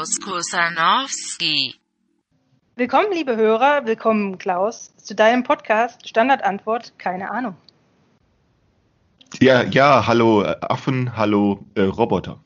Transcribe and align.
Klaus 0.00 0.18
Kusanowski. 0.18 1.74
Willkommen, 2.74 3.12
liebe 3.12 3.36
Hörer, 3.36 3.84
willkommen, 3.84 4.38
Klaus, 4.38 4.96
zu 4.96 5.14
deinem 5.14 5.42
Podcast 5.42 6.08
Standardantwort, 6.08 6.94
keine 6.96 7.30
Ahnung. 7.30 7.54
Ja, 9.42 9.62
ja, 9.62 10.06
hallo 10.06 10.42
äh, 10.42 10.56
Affen, 10.62 11.18
hallo 11.18 11.66
äh, 11.74 11.82
Roboter. 11.82 12.40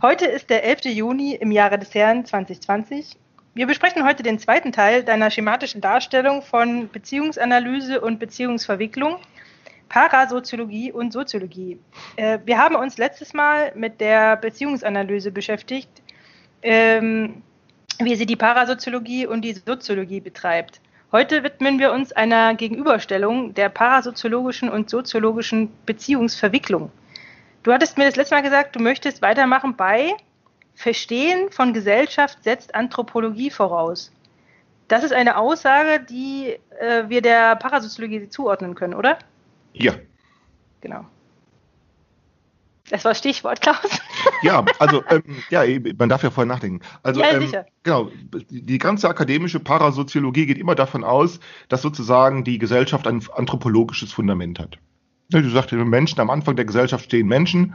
Heute 0.00 0.26
ist 0.26 0.48
der 0.48 0.62
11. 0.62 0.84
Juni 0.94 1.34
im 1.34 1.50
Jahre 1.50 1.76
des 1.76 1.92
Herrn 1.92 2.24
2020. 2.24 3.16
Wir 3.54 3.66
besprechen 3.66 4.06
heute 4.06 4.22
den 4.22 4.38
zweiten 4.38 4.70
Teil 4.70 5.02
deiner 5.02 5.32
schematischen 5.32 5.80
Darstellung 5.80 6.40
von 6.42 6.88
Beziehungsanalyse 6.88 8.00
und 8.00 8.20
Beziehungsverwicklung, 8.20 9.16
Parasoziologie 9.88 10.92
und 10.92 11.12
Soziologie. 11.12 11.80
Äh, 12.14 12.38
wir 12.44 12.58
haben 12.58 12.76
uns 12.76 12.96
letztes 12.96 13.34
Mal 13.34 13.72
mit 13.74 14.00
der 14.00 14.36
Beziehungsanalyse 14.36 15.32
beschäftigt, 15.32 16.03
ähm, 16.64 17.42
wie 18.00 18.16
sie 18.16 18.26
die 18.26 18.36
Parasoziologie 18.36 19.26
und 19.26 19.42
die 19.42 19.52
Soziologie 19.52 20.20
betreibt. 20.20 20.80
Heute 21.12 21.44
widmen 21.44 21.78
wir 21.78 21.92
uns 21.92 22.10
einer 22.12 22.54
Gegenüberstellung 22.54 23.54
der 23.54 23.68
parasoziologischen 23.68 24.68
und 24.68 24.90
soziologischen 24.90 25.70
Beziehungsverwicklung. 25.86 26.90
Du 27.62 27.72
hattest 27.72 27.96
mir 27.96 28.04
das 28.04 28.16
letzte 28.16 28.34
Mal 28.34 28.42
gesagt, 28.42 28.74
du 28.74 28.80
möchtest 28.80 29.22
weitermachen 29.22 29.76
bei 29.76 30.14
Verstehen 30.74 31.52
von 31.52 31.72
Gesellschaft 31.72 32.42
setzt 32.42 32.74
Anthropologie 32.74 33.50
voraus. 33.50 34.10
Das 34.88 35.04
ist 35.04 35.12
eine 35.12 35.36
Aussage, 35.36 36.04
die 36.04 36.58
äh, 36.80 37.04
wir 37.08 37.22
der 37.22 37.56
Parasoziologie 37.56 38.28
zuordnen 38.28 38.74
können, 38.74 38.94
oder? 38.94 39.18
Ja. 39.72 39.94
Genau. 40.80 41.06
Das 42.90 43.04
war 43.04 43.14
Stichwort, 43.14 43.62
Klaus. 43.62 44.00
Ja, 44.42 44.64
also 44.78 45.02
ähm, 45.08 45.22
ja, 45.48 45.62
man 45.98 46.08
darf 46.08 46.22
ja 46.22 46.30
vorher 46.30 46.52
nachdenken. 46.52 46.80
Also 47.02 47.20
Ja, 47.20 47.32
ähm, 47.32 47.50
genau, 47.82 48.10
die 48.50 48.78
ganze 48.78 49.08
akademische 49.08 49.58
Parasoziologie 49.58 50.46
geht 50.46 50.58
immer 50.58 50.74
davon 50.74 51.02
aus, 51.02 51.40
dass 51.68 51.80
sozusagen 51.80 52.44
die 52.44 52.58
Gesellschaft 52.58 53.06
ein 53.06 53.22
anthropologisches 53.34 54.12
Fundament 54.12 54.58
hat. 54.58 54.78
Du 55.30 55.48
sagst, 55.48 55.72
Menschen 55.72 56.20
am 56.20 56.28
Anfang 56.28 56.56
der 56.56 56.66
Gesellschaft 56.66 57.06
stehen 57.06 57.26
Menschen 57.26 57.74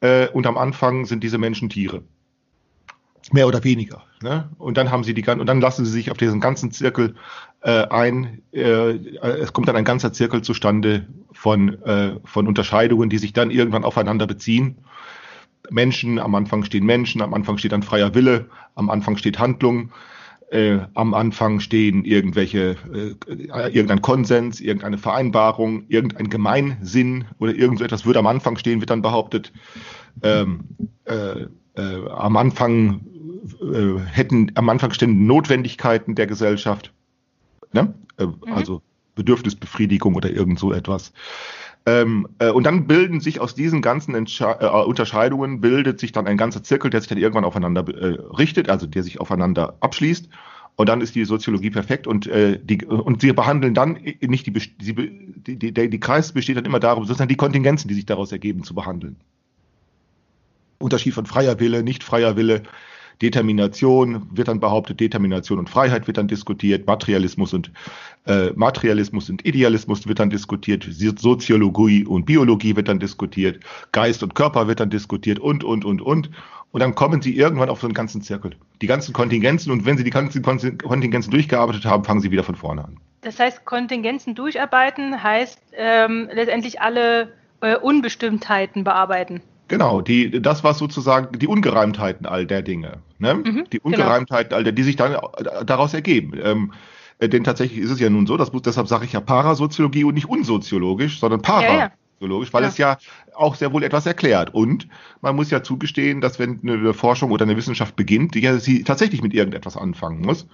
äh, 0.00 0.28
und 0.28 0.46
am 0.46 0.58
Anfang 0.58 1.04
sind 1.06 1.22
diese 1.22 1.38
Menschen 1.38 1.68
Tiere. 1.68 2.02
Mehr 3.32 3.46
oder 3.46 3.62
weniger. 3.62 4.02
Ne? 4.22 4.50
Und 4.58 4.76
dann 4.76 4.90
haben 4.90 5.04
sie 5.04 5.14
die 5.14 5.26
und 5.28 5.46
dann 5.46 5.60
lassen 5.60 5.84
sie 5.84 5.92
sich 5.92 6.10
auf 6.10 6.16
diesen 6.16 6.40
ganzen 6.40 6.72
Zirkel 6.72 7.14
äh, 7.62 7.86
ein. 7.88 8.42
Äh, 8.52 8.96
es 9.40 9.52
kommt 9.52 9.68
dann 9.68 9.76
ein 9.76 9.84
ganzer 9.84 10.12
Zirkel 10.12 10.42
zustande 10.42 11.06
von, 11.32 11.82
äh, 11.82 12.16
von 12.24 12.46
Unterscheidungen, 12.46 13.10
die 13.10 13.18
sich 13.18 13.32
dann 13.32 13.50
irgendwann 13.50 13.84
aufeinander 13.84 14.26
beziehen. 14.26 14.78
Menschen, 15.70 16.18
am 16.18 16.34
Anfang 16.34 16.64
stehen 16.64 16.84
Menschen, 16.84 17.22
am 17.22 17.34
Anfang 17.34 17.58
steht 17.58 17.72
ein 17.72 17.82
freier 17.82 18.14
Wille, 18.14 18.46
am 18.74 18.90
Anfang 18.90 19.16
steht 19.16 19.38
Handlung, 19.38 19.92
äh, 20.50 20.78
am 20.94 21.14
Anfang 21.14 21.60
stehen 21.60 22.04
irgendwelche, 22.04 22.76
äh, 22.92 23.68
irgendein 23.68 24.02
Konsens, 24.02 24.60
irgendeine 24.60 24.98
Vereinbarung, 24.98 25.84
irgendein 25.88 26.28
Gemeinsinn 26.28 27.26
oder 27.38 27.54
irgend 27.54 27.78
so 27.78 27.84
etwas 27.84 28.04
würde 28.04 28.18
am 28.18 28.26
Anfang 28.26 28.56
stehen, 28.56 28.80
wird 28.80 28.90
dann 28.90 29.02
behauptet. 29.02 29.52
Ähm, 30.22 30.64
äh, 31.04 31.46
äh, 31.76 32.08
am 32.08 32.36
Anfang 32.36 33.06
äh, 33.60 34.00
hätten, 34.10 34.50
am 34.56 34.68
Anfang 34.68 34.92
stehen 34.92 35.26
Notwendigkeiten 35.26 36.16
der 36.16 36.26
Gesellschaft, 36.26 36.92
ne? 37.72 37.94
äh, 38.18 38.26
also 38.46 38.82
Bedürfnisbefriedigung 39.14 40.14
oder 40.14 40.30
irgend 40.30 40.58
so 40.58 40.72
etwas. 40.72 41.12
Ähm, 41.86 42.28
äh, 42.38 42.50
und 42.50 42.64
dann 42.64 42.86
bilden 42.86 43.20
sich 43.20 43.40
aus 43.40 43.54
diesen 43.54 43.80
ganzen 43.80 44.14
Entsche 44.14 44.44
äh, 44.60 44.66
Unterscheidungen 44.66 45.60
bildet 45.60 45.98
sich 45.98 46.12
dann 46.12 46.26
ein 46.26 46.36
ganzer 46.36 46.62
Zirkel, 46.62 46.90
der 46.90 47.00
sich 47.00 47.08
dann 47.08 47.18
irgendwann 47.18 47.44
aufeinander 47.44 47.86
äh, 47.88 48.18
richtet, 48.36 48.68
also 48.68 48.86
der 48.86 49.02
sich 49.02 49.20
aufeinander 49.20 49.76
abschließt. 49.80 50.28
Und 50.76 50.88
dann 50.88 51.00
ist 51.00 51.14
die 51.14 51.24
Soziologie 51.24 51.70
perfekt 51.70 52.06
und 52.06 52.26
äh, 52.26 52.58
die 52.62 52.84
und 52.84 53.20
sie 53.20 53.32
behandeln 53.32 53.74
dann 53.74 53.98
nicht 54.20 54.46
die 54.46 54.52
die, 54.52 55.56
die, 55.56 55.72
der, 55.72 55.88
die 55.88 56.00
Kreis 56.00 56.32
besteht 56.32 56.56
dann 56.56 56.64
immer 56.64 56.80
darum, 56.80 57.04
sozusagen 57.04 57.28
die 57.28 57.36
Kontingenzen, 57.36 57.88
die 57.88 57.94
sich 57.94 58.06
daraus 58.06 58.32
ergeben, 58.32 58.62
zu 58.62 58.74
behandeln. 58.74 59.16
Unterschied 60.78 61.12
von 61.12 61.26
freier 61.26 61.60
Wille, 61.60 61.82
nicht 61.82 62.02
freier 62.02 62.36
Wille, 62.36 62.62
Determination 63.22 64.26
wird 64.30 64.48
dann 64.48 64.60
behauptet, 64.60 65.00
Determination 65.00 65.58
und 65.58 65.68
Freiheit 65.68 66.06
wird 66.06 66.16
dann 66.16 66.28
diskutiert, 66.28 66.86
Materialismus 66.86 67.52
und 67.52 67.70
äh, 68.26 68.50
Materialismus 68.54 69.28
und 69.30 69.46
Idealismus 69.46 70.06
wird 70.06 70.18
dann 70.18 70.30
diskutiert, 70.30 70.86
Soziologie 70.90 72.04
und 72.04 72.24
Biologie 72.26 72.76
wird 72.76 72.88
dann 72.88 72.98
diskutiert, 72.98 73.62
Geist 73.92 74.22
und 74.22 74.34
Körper 74.34 74.68
wird 74.68 74.80
dann 74.80 74.90
diskutiert 74.90 75.38
und 75.38 75.64
und 75.64 75.84
und 75.84 76.00
und 76.02 76.30
und 76.72 76.80
dann 76.80 76.94
kommen 76.94 77.20
sie 77.20 77.36
irgendwann 77.36 77.68
auf 77.68 77.80
so 77.80 77.86
einen 77.88 77.94
ganzen 77.94 78.22
Zirkel, 78.22 78.52
die 78.80 78.86
ganzen 78.86 79.12
Kontingenzen 79.12 79.72
und 79.72 79.84
wenn 79.84 79.98
sie 79.98 80.04
die 80.04 80.10
ganzen 80.10 80.42
Kon- 80.42 80.78
Kontingenzen 80.78 81.30
durchgearbeitet 81.30 81.84
haben, 81.84 82.04
fangen 82.04 82.20
sie 82.20 82.30
wieder 82.30 82.44
von 82.44 82.54
vorne 82.54 82.84
an. 82.84 82.96
Das 83.22 83.38
heißt, 83.38 83.64
Kontingenzen 83.64 84.34
durcharbeiten 84.34 85.22
heißt 85.22 85.60
ähm, 85.76 86.28
letztendlich 86.32 86.80
alle 86.80 87.32
äh, 87.60 87.76
Unbestimmtheiten 87.76 88.84
bearbeiten. 88.84 89.42
Genau, 89.70 90.00
die, 90.00 90.42
das 90.42 90.64
war 90.64 90.74
sozusagen 90.74 91.38
die 91.38 91.46
Ungereimtheiten 91.46 92.26
all 92.26 92.44
der 92.44 92.60
Dinge. 92.60 92.98
Ne? 93.20 93.34
Mhm, 93.34 93.66
die 93.72 93.78
Ungereimtheiten 93.78 94.52
all 94.52 94.64
der, 94.64 94.72
die 94.72 94.82
sich 94.82 94.96
dann 94.96 95.12
äh, 95.12 95.64
daraus 95.64 95.94
ergeben. 95.94 96.32
Ähm, 96.42 96.72
äh, 97.20 97.28
denn 97.28 97.44
tatsächlich 97.44 97.78
ist 97.78 97.90
es 97.92 98.00
ja 98.00 98.10
nun 98.10 98.26
so, 98.26 98.36
das 98.36 98.52
muss, 98.52 98.62
deshalb 98.62 98.88
sage 98.88 99.04
ich 99.04 99.12
ja 99.12 99.20
Parasoziologie 99.20 100.02
und 100.02 100.14
nicht 100.14 100.28
unsoziologisch, 100.28 101.20
sondern 101.20 101.40
parasoziologisch, 101.42 102.52
weil 102.52 102.64
Ja. 102.64 102.68
es 102.68 102.78
ja 102.78 102.98
auch 103.36 103.54
sehr 103.54 103.72
wohl 103.72 103.84
etwas 103.84 104.06
erklärt. 104.06 104.52
Und 104.52 104.88
man 105.20 105.36
muss 105.36 105.52
ja 105.52 105.62
zugestehen, 105.62 106.20
dass 106.20 106.40
wenn 106.40 106.58
eine 106.64 106.92
Forschung 106.92 107.30
oder 107.30 107.44
eine 107.44 107.56
Wissenschaft 107.56 107.94
beginnt, 107.94 108.34
die 108.34 108.40
ja 108.40 108.58
sie 108.58 108.82
tatsächlich 108.82 109.22
mit 109.22 109.34
irgendetwas 109.34 109.76
anfangen 109.76 110.22
muss. 110.22 110.48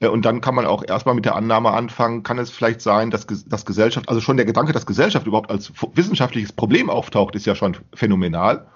Äh, 0.00 0.08
Und 0.08 0.24
dann 0.24 0.40
kann 0.40 0.54
man 0.54 0.66
auch 0.66 0.82
erstmal 0.86 1.14
mit 1.14 1.24
der 1.24 1.36
Annahme 1.36 1.70
anfangen, 1.70 2.22
kann 2.22 2.38
es 2.38 2.50
vielleicht 2.50 2.80
sein, 2.80 3.10
dass, 3.10 3.26
dass 3.26 3.64
Gesellschaft, 3.64 4.08
also 4.08 4.20
schon 4.20 4.36
der 4.36 4.46
Gedanke, 4.46 4.72
dass 4.72 4.86
Gesellschaft 4.86 5.26
überhaupt 5.26 5.50
als 5.50 5.72
wissenschaftliches 5.94 6.52
Problem 6.52 6.90
auftaucht, 6.90 7.34
ist 7.36 7.46
ja 7.46 7.54
schon 7.54 7.76
phänomenal. 7.94 8.66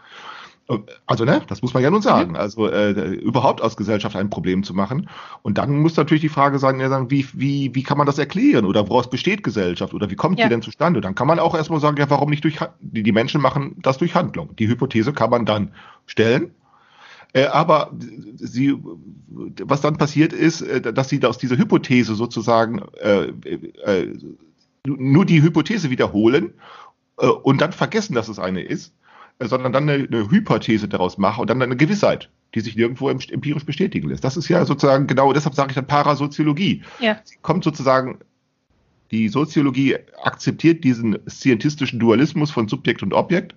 Äh, 0.68 0.78
Also, 1.06 1.24
ne, 1.24 1.42
das 1.48 1.62
muss 1.62 1.74
man 1.74 1.82
ja 1.82 1.90
nun 1.90 2.02
sagen. 2.02 2.36
Also 2.36 2.68
äh, 2.68 2.92
überhaupt 3.16 3.60
aus 3.62 3.76
Gesellschaft 3.76 4.16
ein 4.16 4.30
Problem 4.30 4.62
zu 4.62 4.74
machen. 4.74 5.08
Und 5.42 5.58
dann 5.58 5.78
muss 5.78 5.96
natürlich 5.96 6.22
die 6.22 6.28
Frage 6.28 6.58
sein, 6.58 6.78
ja, 6.80 6.88
sagen, 6.88 7.10
wie, 7.10 7.26
wie, 7.32 7.74
wie 7.74 7.82
kann 7.82 7.98
man 7.98 8.06
das 8.06 8.18
erklären? 8.18 8.64
Oder 8.64 8.88
woraus 8.88 9.10
besteht 9.10 9.42
Gesellschaft? 9.42 9.92
Oder 9.94 10.10
wie 10.10 10.16
kommt 10.16 10.38
Ja. 10.38 10.46
die 10.46 10.50
denn 10.50 10.62
zustande? 10.62 11.00
Dann 11.00 11.14
kann 11.14 11.26
man 11.26 11.38
auch 11.38 11.54
erstmal 11.54 11.80
sagen, 11.80 11.96
ja, 11.98 12.08
warum 12.10 12.30
nicht 12.30 12.44
durch 12.44 12.58
die 12.80 13.12
Menschen 13.12 13.40
machen 13.40 13.76
das 13.82 13.98
durch 13.98 14.14
Handlung. 14.14 14.54
Die 14.56 14.68
Hypothese 14.68 15.12
kann 15.12 15.30
man 15.30 15.44
dann 15.46 15.72
stellen. 16.06 16.54
Äh, 17.34 17.46
aber 17.46 17.92
sie, 18.36 18.76
was 19.28 19.80
dann 19.80 19.96
passiert 19.98 20.32
ist, 20.32 20.62
äh, 20.62 20.80
dass 20.80 21.08
sie 21.08 21.22
aus 21.24 21.36
dieser 21.36 21.58
Hypothese 21.58 22.14
sozusagen 22.14 22.80
äh, 23.02 23.32
äh, 23.84 24.16
nur 24.86 25.26
die 25.26 25.42
Hypothese 25.42 25.90
wiederholen 25.90 26.54
äh, 27.18 27.26
und 27.26 27.60
dann 27.60 27.72
vergessen, 27.72 28.14
dass 28.14 28.28
es 28.28 28.38
eine 28.38 28.62
ist, 28.62 28.94
äh, 29.40 29.48
sondern 29.48 29.72
dann 29.72 29.88
eine, 29.88 30.04
eine 30.04 30.30
Hypothese 30.30 30.86
daraus 30.86 31.18
machen 31.18 31.40
und 31.40 31.50
dann 31.50 31.60
eine 31.60 31.76
Gewissheit, 31.76 32.30
die 32.54 32.60
sich 32.60 32.76
nirgendwo 32.76 33.10
em- 33.10 33.18
empirisch 33.28 33.66
bestätigen 33.66 34.08
lässt. 34.08 34.22
Das 34.22 34.36
ist 34.36 34.48
ja 34.48 34.64
sozusagen 34.64 35.08
genau, 35.08 35.32
deshalb 35.32 35.56
sage 35.56 35.70
ich 35.70 35.74
dann 35.74 35.88
Parasoziologie. 35.88 36.84
Ja. 37.00 37.18
Sie 37.24 37.36
kommt 37.42 37.64
sozusagen, 37.64 38.20
die 39.10 39.28
Soziologie 39.28 39.96
akzeptiert 40.22 40.84
diesen 40.84 41.18
scientistischen 41.28 41.98
Dualismus 41.98 42.52
von 42.52 42.68
Subjekt 42.68 43.02
und 43.02 43.12
Objekt 43.12 43.56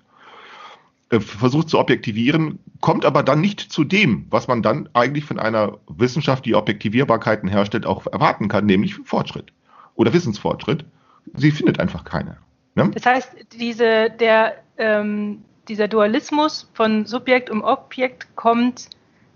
versucht 1.10 1.70
zu 1.70 1.80
objektivieren, 1.80 2.60
kommt 2.82 3.06
aber 3.06 3.24
dann 3.24 3.42
nicht 3.42 3.62
zu 3.62 3.84
dem, 3.84 4.26
was 4.30 4.48
man 4.48 4.62
dann 4.62 4.90
eigentlich 4.94 5.26
von 5.26 5.40
einer 5.40 5.78
Wissenschaft, 5.88 6.46
die 6.46 6.56
Objektivierbarkeiten 6.56 7.48
herstellt, 7.48 7.86
auch 7.86 8.06
erwarten 8.08 8.50
kann, 8.50 8.66
nämlich 8.66 8.96
Fortschritt 9.06 9.54
oder 9.96 10.14
Wissensfortschritt. 10.14 10.86
Sie 11.34 11.52
findet 11.52 11.80
einfach 11.80 12.04
keine. 12.04 12.38
Ne? 12.76 12.92
Das 12.94 13.06
heißt, 13.06 13.30
diese, 13.54 14.10
der, 14.10 14.56
ähm, 14.78 15.44
dieser 15.68 15.88
Dualismus 15.88 16.70
von 16.74 17.06
Subjekt 17.06 17.50
und 17.50 17.64
Objekt 17.64 18.36
kommt 18.36 18.90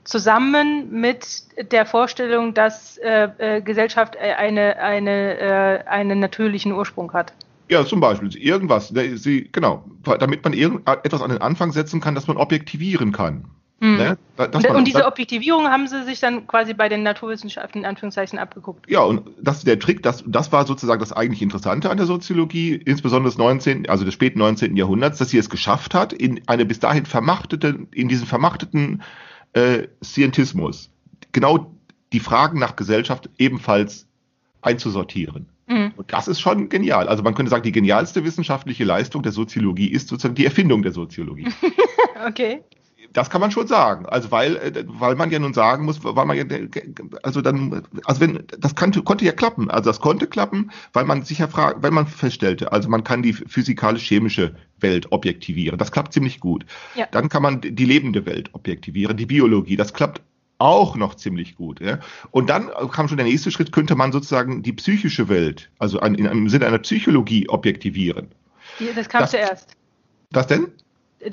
zusammen 0.03 0.91
mit 0.91 1.25
der 1.71 1.85
Vorstellung, 1.85 2.53
dass 2.53 2.97
äh, 2.97 3.29
äh, 3.37 3.61
Gesellschaft 3.61 4.15
äh, 4.15 4.33
eine, 4.33 4.77
eine, 4.77 5.39
äh, 5.39 5.87
einen 5.87 6.19
natürlichen 6.19 6.71
Ursprung 6.71 7.13
hat. 7.13 7.33
Ja, 7.71 7.85
zum 7.85 8.01
Beispiel 8.01 8.35
irgendwas. 8.35 8.91
ne, 8.91 9.17
Sie, 9.17 9.49
genau, 9.51 9.85
damit 10.03 10.43
man 10.43 10.51
irgendetwas 10.51 11.21
an 11.21 11.29
den 11.29 11.41
Anfang 11.41 11.71
setzen 11.71 12.01
kann, 12.01 12.15
dass 12.15 12.27
man 12.27 12.35
objektivieren 12.35 13.13
kann. 13.13 13.45
Hm. 13.79 13.97
Ne? 13.97 14.17
Und, 14.37 14.63
man- 14.69 14.85
diese 14.85 15.05
Objektivierung 15.07 15.67
haben 15.67 15.87
sie 15.87 16.03
sich 16.03 16.19
dann 16.19 16.45
quasi 16.47 16.73
bei 16.73 16.89
den 16.89 17.01
Naturwissenschaften 17.01 17.79
in 17.79 17.85
Anführungszeichen 17.85 18.37
abgeguckt. 18.37 18.89
Ja, 18.89 19.01
und 19.01 19.23
das 19.41 19.59
ist 19.59 19.67
der 19.67 19.79
Trick, 19.79 20.03
das, 20.03 20.23
das 20.27 20.51
war 20.51 20.67
sozusagen 20.67 20.99
das 20.99 21.13
eigentlich 21.13 21.41
Interessante 21.41 21.89
an 21.89 21.97
der 21.97 22.05
Soziologie, 22.05 22.75
insbesondere 22.75 23.31
des 23.31 23.37
19., 23.39 23.89
also 23.89 24.05
des 24.05 24.13
späten 24.13 24.37
19. 24.39 24.75
Jahrhunderts, 24.75 25.17
dass 25.17 25.29
sie 25.29 25.37
es 25.37 25.49
geschafft 25.49 25.95
hat, 25.95 26.13
in 26.13 26.41
eine 26.47 26.65
bis 26.65 26.79
dahin 26.79 27.05
vermachtete, 27.05 27.87
in 27.91 28.07
diesen 28.07 28.27
vermachteten 28.27 29.01
äh, 29.53 29.87
Scientismus 30.03 30.91
genau 31.31 31.73
die 32.13 32.19
Fragen 32.19 32.59
nach 32.59 32.75
Gesellschaft 32.75 33.29
ebenfalls 33.37 34.07
einzusortieren. 34.61 35.47
Mhm. 35.71 35.93
Und 35.95 36.11
das 36.11 36.27
ist 36.27 36.39
schon 36.39 36.69
genial. 36.69 37.07
Also 37.07 37.23
man 37.23 37.33
könnte 37.33 37.49
sagen, 37.49 37.63
die 37.63 37.71
genialste 37.71 38.23
wissenschaftliche 38.25 38.83
Leistung 38.83 39.23
der 39.23 39.31
Soziologie 39.31 39.87
ist 39.87 40.09
sozusagen 40.09 40.35
die 40.35 40.45
Erfindung 40.45 40.83
der 40.83 40.91
Soziologie. 40.91 41.47
Okay. 42.23 42.61
Das 43.13 43.31
kann 43.31 43.41
man 43.41 43.49
schon 43.49 43.65
sagen. 43.65 44.05
Also 44.05 44.29
weil, 44.29 44.57
äh, 44.57 44.83
weil 44.85 45.15
man 45.15 45.31
ja 45.31 45.39
nun 45.39 45.55
sagen 45.55 45.85
muss, 45.85 46.03
weil 46.03 46.25
man 46.25 46.37
ja, 46.37 46.43
also 47.23 47.41
dann, 47.41 47.81
also 48.05 48.21
wenn, 48.21 48.43
das 48.59 48.75
konnte, 48.75 49.01
konnte 49.01 49.25
ja 49.25 49.31
klappen. 49.31 49.71
Also 49.71 49.89
das 49.89 49.99
konnte 49.99 50.27
klappen, 50.27 50.69
weil 50.93 51.05
man 51.05 51.23
sich 51.23 51.39
ja 51.39 51.47
fragt, 51.47 51.81
weil 51.81 51.89
man 51.89 52.05
feststellte, 52.05 52.71
also 52.71 52.89
man 52.89 53.03
kann 53.03 53.23
die 53.23 53.33
physikalisch-chemische 53.33 54.55
Welt 54.79 55.11
objektivieren. 55.11 55.79
Das 55.79 55.91
klappt 55.91 56.13
ziemlich 56.13 56.39
gut. 56.39 56.63
Ja. 56.93 57.07
Dann 57.11 57.27
kann 57.27 57.41
man 57.41 57.61
die 57.61 57.85
lebende 57.85 58.27
Welt 58.27 58.53
objektivieren, 58.53 59.17
die 59.17 59.25
Biologie. 59.25 59.77
Das 59.77 59.93
klappt 59.93 60.21
auch 60.61 60.95
noch 60.95 61.15
ziemlich 61.15 61.55
gut. 61.55 61.81
Ja? 61.81 61.99
Und 62.31 62.49
dann 62.49 62.69
kam 62.91 63.07
schon 63.07 63.17
der 63.17 63.25
nächste 63.25 63.51
Schritt, 63.51 63.71
könnte 63.71 63.95
man 63.95 64.11
sozusagen 64.11 64.61
die 64.63 64.73
psychische 64.73 65.27
Welt, 65.27 65.69
also 65.79 65.99
an, 65.99 66.15
in, 66.15 66.25
im 66.25 66.49
Sinne 66.49 66.67
einer 66.67 66.79
Psychologie 66.79 67.49
objektivieren. 67.49 68.27
Das 68.95 69.09
kam 69.09 69.21
Das- 69.21 69.31
zuerst. 69.31 69.75
Was 70.31 70.47
denn? 70.47 70.67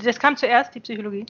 Das 0.03 0.19
kam 0.19 0.37
zuerst, 0.37 0.75
die 0.75 0.81
Psychologie. 0.81 1.27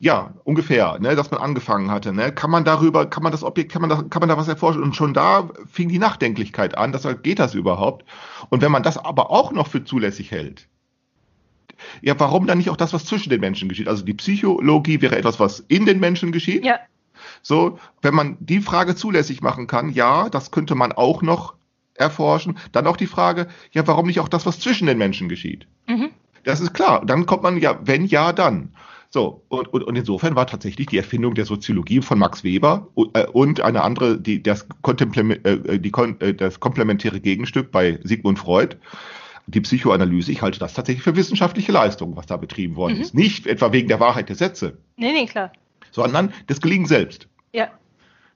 Ja, 0.00 0.32
ungefähr, 0.44 0.98
ne, 0.98 1.14
dass 1.14 1.30
man 1.30 1.40
angefangen 1.40 1.90
hatte. 1.90 2.12
Ne? 2.12 2.32
Kann 2.32 2.50
man 2.50 2.64
darüber, 2.64 3.04
kann 3.04 3.22
man 3.22 3.32
das 3.32 3.44
Objekt, 3.44 3.70
kann 3.70 3.82
man 3.82 3.90
da, 3.90 4.02
kann 4.02 4.20
man 4.20 4.30
da 4.30 4.36
was 4.38 4.48
erforschen? 4.48 4.82
Und 4.82 4.96
schon 4.96 5.12
da 5.12 5.50
fing 5.70 5.90
die 5.90 5.98
Nachdenklichkeit 5.98 6.76
an, 6.76 6.90
dass 6.92 7.06
geht 7.22 7.38
das 7.38 7.54
überhaupt? 7.54 8.06
Und 8.48 8.62
wenn 8.62 8.72
man 8.72 8.82
das 8.82 8.96
aber 8.96 9.30
auch 9.30 9.52
noch 9.52 9.68
für 9.68 9.84
zulässig 9.84 10.30
hält, 10.30 10.68
ja, 12.02 12.18
warum 12.18 12.46
dann 12.46 12.58
nicht 12.58 12.70
auch 12.70 12.76
das, 12.76 12.92
was 12.92 13.04
zwischen 13.04 13.30
den 13.30 13.40
Menschen 13.40 13.68
geschieht? 13.68 13.88
Also 13.88 14.04
die 14.04 14.14
Psychologie 14.14 15.00
wäre 15.00 15.16
etwas, 15.16 15.38
was 15.40 15.60
in 15.68 15.86
den 15.86 16.00
Menschen 16.00 16.32
geschieht. 16.32 16.64
Ja, 16.64 16.78
So, 17.42 17.78
wenn 18.02 18.14
man 18.14 18.36
die 18.40 18.60
Frage 18.60 18.94
zulässig 18.96 19.40
machen 19.42 19.66
kann, 19.66 19.90
ja, 19.90 20.28
das 20.28 20.50
könnte 20.50 20.74
man 20.74 20.92
auch 20.92 21.22
noch 21.22 21.54
erforschen. 21.94 22.58
Dann 22.72 22.86
auch 22.86 22.96
die 22.96 23.06
Frage, 23.06 23.48
ja, 23.72 23.86
warum 23.86 24.06
nicht 24.06 24.20
auch 24.20 24.28
das, 24.28 24.46
was 24.46 24.58
zwischen 24.60 24.86
den 24.86 24.98
Menschen 24.98 25.28
geschieht? 25.28 25.66
mhm. 25.86 26.10
Das 26.44 26.60
ist 26.60 26.72
klar. 26.72 27.04
Dann 27.04 27.26
kommt 27.26 27.42
man 27.42 27.58
ja, 27.58 27.78
wenn 27.84 28.06
ja, 28.06 28.32
dann. 28.32 28.72
So, 29.10 29.42
und, 29.48 29.68
und, 29.74 29.82
und 29.84 29.96
insofern 29.96 30.36
war 30.36 30.46
tatsächlich 30.46 30.86
die 30.86 30.96
Erfindung 30.96 31.34
der 31.34 31.44
Soziologie 31.44 32.00
von 32.00 32.18
Max 32.18 32.44
Weber 32.44 32.86
und, 32.94 33.14
äh, 33.14 33.26
und 33.30 33.60
eine 33.60 33.82
andere, 33.82 34.18
die, 34.18 34.42
das, 34.42 34.66
Kontemple- 34.82 35.44
äh, 35.44 35.78
die, 35.78 35.92
äh, 36.24 36.32
das 36.32 36.58
komplementäre 36.58 37.20
Gegenstück 37.20 37.70
bei 37.70 37.98
Sigmund 38.04 38.38
Freud, 38.38 38.76
die 39.48 39.60
Psychoanalyse. 39.60 40.32
Ich 40.32 40.40
halte 40.40 40.58
das 40.60 40.72
tatsächlich 40.72 41.02
für 41.02 41.14
wissenschaftliche 41.16 41.72
Leistung, 41.72 42.16
was 42.16 42.24
da 42.24 42.38
betrieben 42.38 42.76
worden 42.76 42.94
Mhm. 42.96 43.02
ist. 43.02 43.14
Nicht 43.14 43.46
etwa 43.46 43.70
wegen 43.72 43.88
der 43.88 44.00
Wahrheit 44.00 44.30
der 44.30 44.36
Sätze, 44.36 44.78
Nee, 44.96 45.12
nee, 45.12 45.26
klar. 45.26 45.52
sondern 45.90 46.32
des 46.48 46.62
Gelingen 46.62 46.86
selbst. 46.86 47.28
Ja, 47.52 47.70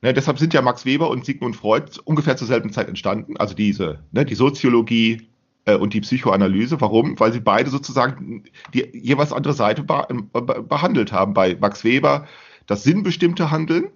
Ne, 0.05 0.13
deshalb 0.13 0.39
sind 0.39 0.53
ja 0.53 0.61
Max 0.61 0.85
Weber 0.85 1.09
und 1.09 1.25
Sigmund 1.25 1.57
Freud 1.57 1.99
ungefähr 2.05 2.37
zur 2.37 2.47
selben 2.47 2.71
Zeit 2.71 2.89
entstanden. 2.89 3.39
Also 3.39 3.55
diese, 3.55 4.01
ne, 4.13 4.27
die 4.27 4.35
Soziologie 4.35 5.31
äh, 5.65 5.77
und 5.77 5.95
die 5.95 6.03
Psychoanalyse. 6.03 6.79
Warum? 6.83 7.19
Weil 7.19 7.33
sie 7.33 7.41
beide 7.41 7.71
sozusagen 7.71 8.45
die 8.75 8.87
jeweils 8.93 9.33
andere 9.33 9.55
Seite 9.55 9.83
be 9.83 10.07
be 10.31 10.63
behandelt 10.63 11.11
haben. 11.11 11.33
Bei 11.33 11.57
Max 11.59 11.85
Weber 11.85 12.27
das 12.67 12.83
sinnbestimmte 12.83 13.51
Handeln. 13.51 13.87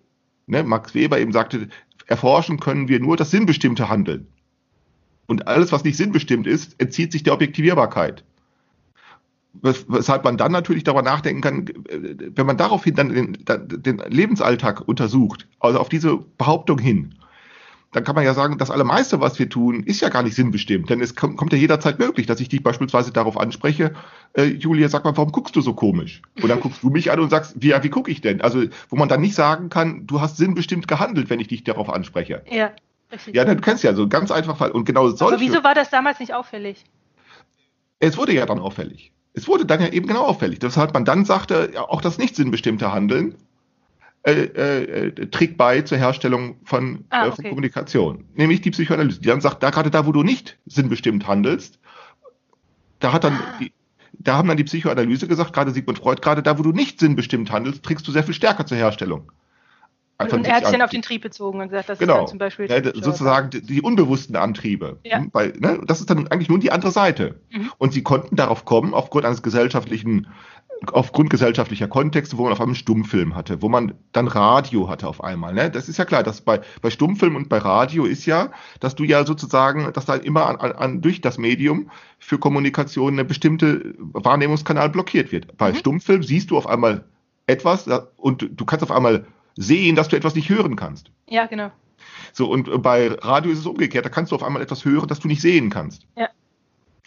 Ne, 0.46 0.64
Max 0.64 0.94
Weber 0.94 1.20
eben 1.20 1.32
sagte, 1.32 1.68
erforschen 2.06 2.58
können 2.58 2.88
wir 2.88 3.00
nur 3.00 3.18
das 3.18 3.30
sinnbestimmte 3.30 3.90
Handeln. 3.90 4.28
Und 5.26 5.46
alles, 5.46 5.72
was 5.72 5.84
nicht 5.84 5.98
sinnbestimmt 5.98 6.46
ist, 6.46 6.80
entzieht 6.80 7.12
sich 7.12 7.22
der 7.22 7.34
Objektivierbarkeit. 7.34 8.24
Wes- 9.54 9.86
Weshalb 9.88 10.24
man 10.24 10.36
dann 10.36 10.52
natürlich 10.52 10.84
darüber 10.84 11.02
nachdenken 11.02 11.40
kann, 11.40 11.66
äh, 11.88 12.16
wenn 12.34 12.46
man 12.46 12.56
daraufhin 12.56 12.94
dann 12.94 13.08
den, 13.08 13.36
den 13.46 13.98
Lebensalltag 14.08 14.86
untersucht, 14.86 15.48
also 15.60 15.78
auf 15.80 15.88
diese 15.88 16.18
Behauptung 16.36 16.78
hin, 16.78 17.14
dann 17.92 18.04
kann 18.04 18.14
man 18.14 18.24
ja 18.24 18.34
sagen, 18.34 18.58
das 18.58 18.70
allermeiste, 18.70 19.18
was 19.20 19.38
wir 19.38 19.48
tun, 19.48 19.82
ist 19.82 20.02
ja 20.02 20.10
gar 20.10 20.22
nicht 20.22 20.34
sinnbestimmt. 20.34 20.90
Denn 20.90 21.00
es 21.00 21.14
kommt, 21.16 21.52
ja 21.52 21.58
jederzeit 21.58 21.98
möglich, 21.98 22.26
dass 22.26 22.38
ich 22.38 22.50
dich 22.50 22.62
beispielsweise 22.62 23.12
darauf 23.12 23.40
anspreche, 23.40 23.94
äh, 24.34 24.44
Julia, 24.44 24.90
sag 24.90 25.04
mal, 25.04 25.16
warum 25.16 25.32
guckst 25.32 25.56
du 25.56 25.62
so 25.62 25.72
komisch? 25.72 26.20
Und 26.36 26.50
dann 26.50 26.60
guckst 26.60 26.82
du 26.82 26.90
mich 26.90 27.10
an 27.10 27.18
und 27.18 27.30
sagst, 27.30 27.54
wie, 27.56 27.72
wie 27.82 27.88
gucke 27.88 28.10
ich 28.10 28.20
denn? 28.20 28.42
Also, 28.42 28.64
wo 28.90 28.96
man 28.96 29.08
dann 29.08 29.22
nicht 29.22 29.34
sagen 29.34 29.70
kann, 29.70 30.06
du 30.06 30.20
hast 30.20 30.36
sinnbestimmt 30.36 30.86
gehandelt, 30.86 31.30
wenn 31.30 31.40
ich 31.40 31.48
dich 31.48 31.64
darauf 31.64 31.88
anspreche. 31.88 32.42
ja, 32.50 32.72
richtig. 33.10 33.34
Ja, 33.34 33.46
du 33.46 33.56
kennst 33.56 33.82
ja 33.84 33.94
so 33.94 34.06
ganz 34.06 34.30
einfach 34.30 34.58
Fall. 34.58 34.70
Und 34.70 34.84
genau 34.84 35.06
Aber 35.06 35.16
solche. 35.16 35.40
wieso 35.40 35.64
war 35.64 35.74
das 35.74 35.88
damals 35.88 36.20
nicht 36.20 36.34
auffällig? 36.34 36.84
Es 38.00 38.18
wurde 38.18 38.34
ja 38.34 38.44
dann 38.44 38.58
auffällig. 38.58 39.12
Es 39.38 39.48
wurde 39.48 39.64
dann 39.64 39.80
ja 39.80 39.88
eben 39.88 40.06
genau 40.06 40.24
auffällig. 40.24 40.58
Deshalb 40.58 40.92
man 40.94 41.04
dann 41.04 41.24
sagte, 41.24 41.70
ja, 41.72 41.82
auch 41.82 42.00
das 42.00 42.18
nicht 42.18 42.36
sinnbestimmte 42.36 42.92
Handeln 42.92 43.34
äh, 44.24 44.32
äh, 44.32 45.06
äh, 45.06 45.26
trägt 45.30 45.56
bei 45.56 45.80
zur 45.82 45.96
Herstellung 45.96 46.56
von, 46.64 47.04
Ah, 47.10 47.26
äh, 47.26 47.30
von 47.30 47.38
okay. 47.38 47.48
Kommunikation. 47.48 48.24
Nämlich 48.34 48.60
die 48.60 48.70
Psychoanalyse, 48.70 49.20
die 49.20 49.28
dann 49.28 49.40
sagt, 49.40 49.62
da 49.62 49.70
gerade 49.70 49.90
da, 49.90 50.06
wo 50.06 50.12
du 50.12 50.22
nicht 50.22 50.58
sinnbestimmt 50.66 51.26
handelst, 51.26 51.78
da 52.98 53.12
hat 53.12 53.24
dann 53.24 53.34
Ah. 53.34 53.58
die, 53.60 53.72
da 54.12 54.36
haben 54.36 54.48
dann 54.48 54.56
die 54.56 54.64
Psychoanalyse 54.64 55.28
gesagt, 55.28 55.52
gerade 55.52 55.70
Sigmund 55.70 55.98
Freud, 56.00 56.20
gerade 56.20 56.42
da, 56.42 56.58
wo 56.58 56.62
du 56.62 56.72
nicht 56.72 56.98
sinnbestimmt 56.98 57.52
handelst, 57.52 57.84
trägst 57.84 58.06
du 58.08 58.12
sehr 58.12 58.24
viel 58.24 58.34
stärker 58.34 58.66
zur 58.66 58.76
Herstellung. 58.76 59.30
Und, 60.20 60.46
er 60.46 60.56
hat 60.56 60.64
sich 60.64 60.72
dann 60.72 60.82
auf 60.82 60.90
den 60.90 61.02
Trieb 61.02 61.22
bezogen 61.22 61.60
und 61.60 61.68
gesagt, 61.68 61.88
das 61.88 61.94
ist 61.94 62.00
Genau. 62.00 62.18
dann 62.18 62.26
zum 62.26 62.38
Beispiel. 62.38 62.66
Ja, 62.68 62.82
sozusagen 62.82 63.50
die, 63.50 63.62
die 63.62 63.80
unbewussten 63.82 64.34
Antriebe. 64.34 64.98
Ja. 65.04 65.18
Hm, 65.18 65.30
Bei, 65.30 65.52
ne, 65.58 65.80
das 65.86 66.00
ist 66.00 66.10
dann 66.10 66.26
eigentlich 66.28 66.48
nur 66.48 66.58
die 66.58 66.72
andere 66.72 66.90
Seite. 66.90 67.40
Mhm. 67.50 67.70
Und 67.78 67.92
sie 67.92 68.02
konnten 68.02 68.34
darauf 68.34 68.64
kommen, 68.64 68.94
aufgrund 68.94 69.24
eines 69.24 69.42
gesellschaftlichen, 69.42 70.26
aufgrund 70.92 71.30
gesellschaftlicher 71.30 71.86
Kontexte, 71.86 72.36
wo 72.36 72.42
man 72.44 72.52
auf 72.52 72.58
einmal 72.60 72.70
einen 72.70 72.74
Stummfilm 72.76 73.36
hatte, 73.36 73.62
wo 73.62 73.68
man 73.68 73.94
dann 74.10 74.26
Radio 74.26 74.88
hatte 74.88 75.06
auf 75.06 75.22
einmal. 75.22 75.54
Ne? 75.54 75.70
Das 75.70 75.88
ist 75.88 75.98
ja 75.98 76.04
klar, 76.04 76.24
dass 76.24 76.40
bei, 76.40 76.60
bei 76.82 76.90
Stummfilm 76.90 77.36
und 77.36 77.48
bei 77.48 77.58
Radio 77.58 78.04
ist 78.04 78.26
ja, 78.26 78.50
dass 78.80 78.96
du 78.96 79.04
ja 79.04 79.24
sozusagen, 79.24 79.92
dass 79.92 80.04
da 80.06 80.14
immer 80.16 80.46
an, 80.60 80.72
an, 80.72 81.00
durch 81.00 81.20
das 81.20 81.38
Medium 81.38 81.90
für 82.18 82.38
Kommunikation 82.38 83.12
eine 83.12 83.24
bestimmte 83.24 83.94
Wahrnehmungskanal 83.98 84.88
blockiert 84.88 85.30
wird. 85.30 85.56
Bei 85.56 85.70
Mhm. 85.70 85.76
Stummfilm 85.76 86.22
siehst 86.24 86.50
du 86.50 86.56
auf 86.56 86.66
einmal 86.66 87.04
etwas 87.46 87.86
und 88.16 88.48
du 88.52 88.64
kannst 88.64 88.82
auf 88.82 88.90
einmal 88.90 89.26
sehen, 89.60 89.96
dass 89.96 90.08
du 90.08 90.16
etwas 90.16 90.34
nicht 90.34 90.48
hören 90.48 90.76
kannst. 90.76 91.10
Ja, 91.28 91.46
genau. 91.46 91.70
So, 92.32 92.48
und 92.50 92.68
äh, 92.68 92.78
bei 92.78 93.08
Radio 93.08 93.50
ist 93.50 93.58
es 93.58 93.66
umgekehrt. 93.66 94.04
Da 94.04 94.08
kannst 94.08 94.30
du 94.32 94.36
auf 94.36 94.42
einmal 94.44 94.62
etwas 94.62 94.84
hören, 94.84 95.08
das 95.08 95.18
du 95.20 95.26
nicht 95.28 95.40
sehen 95.42 95.68
kannst. 95.68 96.06
Ja. 96.16 96.28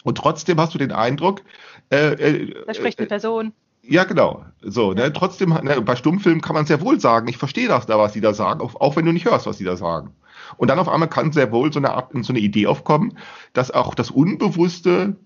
Und 0.04 0.18
trotzdem 0.18 0.60
hast 0.60 0.74
du 0.74 0.78
den 0.78 0.92
Eindruck, 0.92 1.42
äh, 1.90 2.12
äh, 2.12 2.64
Da 2.66 2.74
spricht 2.74 2.98
eine 2.98 3.06
äh, 3.06 3.08
Person. 3.08 3.52
ja, 3.82 4.04
genau. 4.04 4.44
So, 4.60 4.92
ne, 4.92 5.12
trotzdem, 5.12 5.50
ne, 5.62 5.80
bei 5.80 5.96
Stummfilmen 5.96 6.42
kann 6.42 6.54
man 6.54 6.66
sehr 6.66 6.80
wohl 6.82 7.00
sagen, 7.00 7.28
ich 7.28 7.38
verstehe 7.38 7.68
das 7.68 7.86
da, 7.86 7.98
was 7.98 8.12
die 8.12 8.20
da 8.20 8.34
sagen, 8.34 8.60
auch, 8.60 8.74
auch 8.80 8.96
wenn 8.96 9.06
du 9.06 9.12
nicht 9.12 9.24
hörst, 9.24 9.46
was 9.46 9.56
die 9.58 9.64
da 9.64 9.76
sagen. 9.76 10.12
Und 10.58 10.68
dann 10.68 10.78
auf 10.78 10.88
einmal 10.88 11.08
kann 11.08 11.32
sehr 11.32 11.52
wohl 11.52 11.72
so 11.72 11.78
eine, 11.78 11.92
Art- 11.92 12.10
so 12.20 12.32
eine 12.32 12.40
Idee 12.40 12.66
aufkommen, 12.66 13.16
dass 13.54 13.70
auch 13.70 13.94
das 13.94 14.10
Unbewusste 14.10 15.16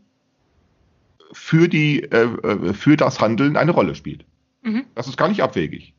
für 1.33 1.69
die, 1.69 2.03
äh, 2.05 2.25
äh, 2.25 2.73
für 2.75 2.97
das 2.97 3.21
Handeln 3.21 3.57
eine 3.57 3.73
Rolle 3.73 3.95
spielt. 3.97 4.25
Mhm. 4.63 4.85
Das 4.95 5.09
ist 5.09 5.17
gar 5.17 5.29
nicht 5.29 5.43
abwegig. 5.43 5.95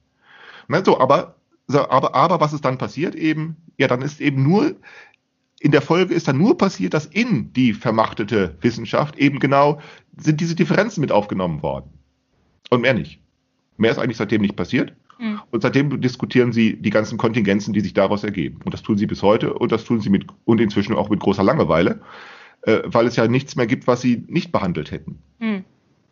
Ne, 0.67 0.83
so, 0.85 0.99
aber, 0.99 1.35
so, 1.67 1.89
aber, 1.89 2.15
aber 2.15 2.39
was 2.39 2.53
ist 2.53 2.65
dann 2.65 2.77
passiert 2.77 3.15
eben? 3.15 3.57
Ja, 3.77 3.87
dann 3.87 4.01
ist 4.01 4.21
eben 4.21 4.43
nur, 4.43 4.75
in 5.59 5.71
der 5.71 5.81
Folge 5.81 6.13
ist 6.13 6.27
dann 6.27 6.37
nur 6.37 6.57
passiert, 6.57 6.93
dass 6.93 7.05
in 7.05 7.53
die 7.53 7.73
vermachtete 7.73 8.57
Wissenschaft 8.61 9.17
eben 9.17 9.39
genau 9.39 9.79
sind 10.17 10.41
diese 10.41 10.55
Differenzen 10.55 11.01
mit 11.01 11.11
aufgenommen 11.11 11.61
worden. 11.61 11.91
Und 12.69 12.81
mehr 12.81 12.93
nicht. 12.93 13.21
Mehr 13.77 13.91
ist 13.91 13.99
eigentlich 13.99 14.17
seitdem 14.17 14.41
nicht 14.41 14.55
passiert. 14.55 14.93
Mhm. 15.19 15.39
Und 15.51 15.61
seitdem 15.61 16.01
diskutieren 16.01 16.51
sie 16.51 16.75
die 16.75 16.89
ganzen 16.89 17.17
Kontingenzen, 17.17 17.73
die 17.73 17.81
sich 17.81 17.93
daraus 17.93 18.23
ergeben. 18.23 18.59
Und 18.63 18.73
das 18.73 18.83
tun 18.83 18.97
sie 18.97 19.07
bis 19.07 19.23
heute 19.23 19.53
und 19.53 19.71
das 19.71 19.83
tun 19.83 20.01
sie 20.01 20.09
mit, 20.09 20.25
und 20.45 20.61
inzwischen 20.61 20.95
auch 20.95 21.09
mit 21.09 21.19
großer 21.19 21.43
Langeweile, 21.43 22.01
äh, 22.63 22.81
weil 22.85 23.07
es 23.07 23.15
ja 23.15 23.27
nichts 23.27 23.55
mehr 23.55 23.67
gibt, 23.67 23.87
was 23.87 24.01
sie 24.01 24.23
nicht 24.27 24.51
behandelt 24.51 24.91
hätten. 24.91 25.19
Mhm. 25.39 25.63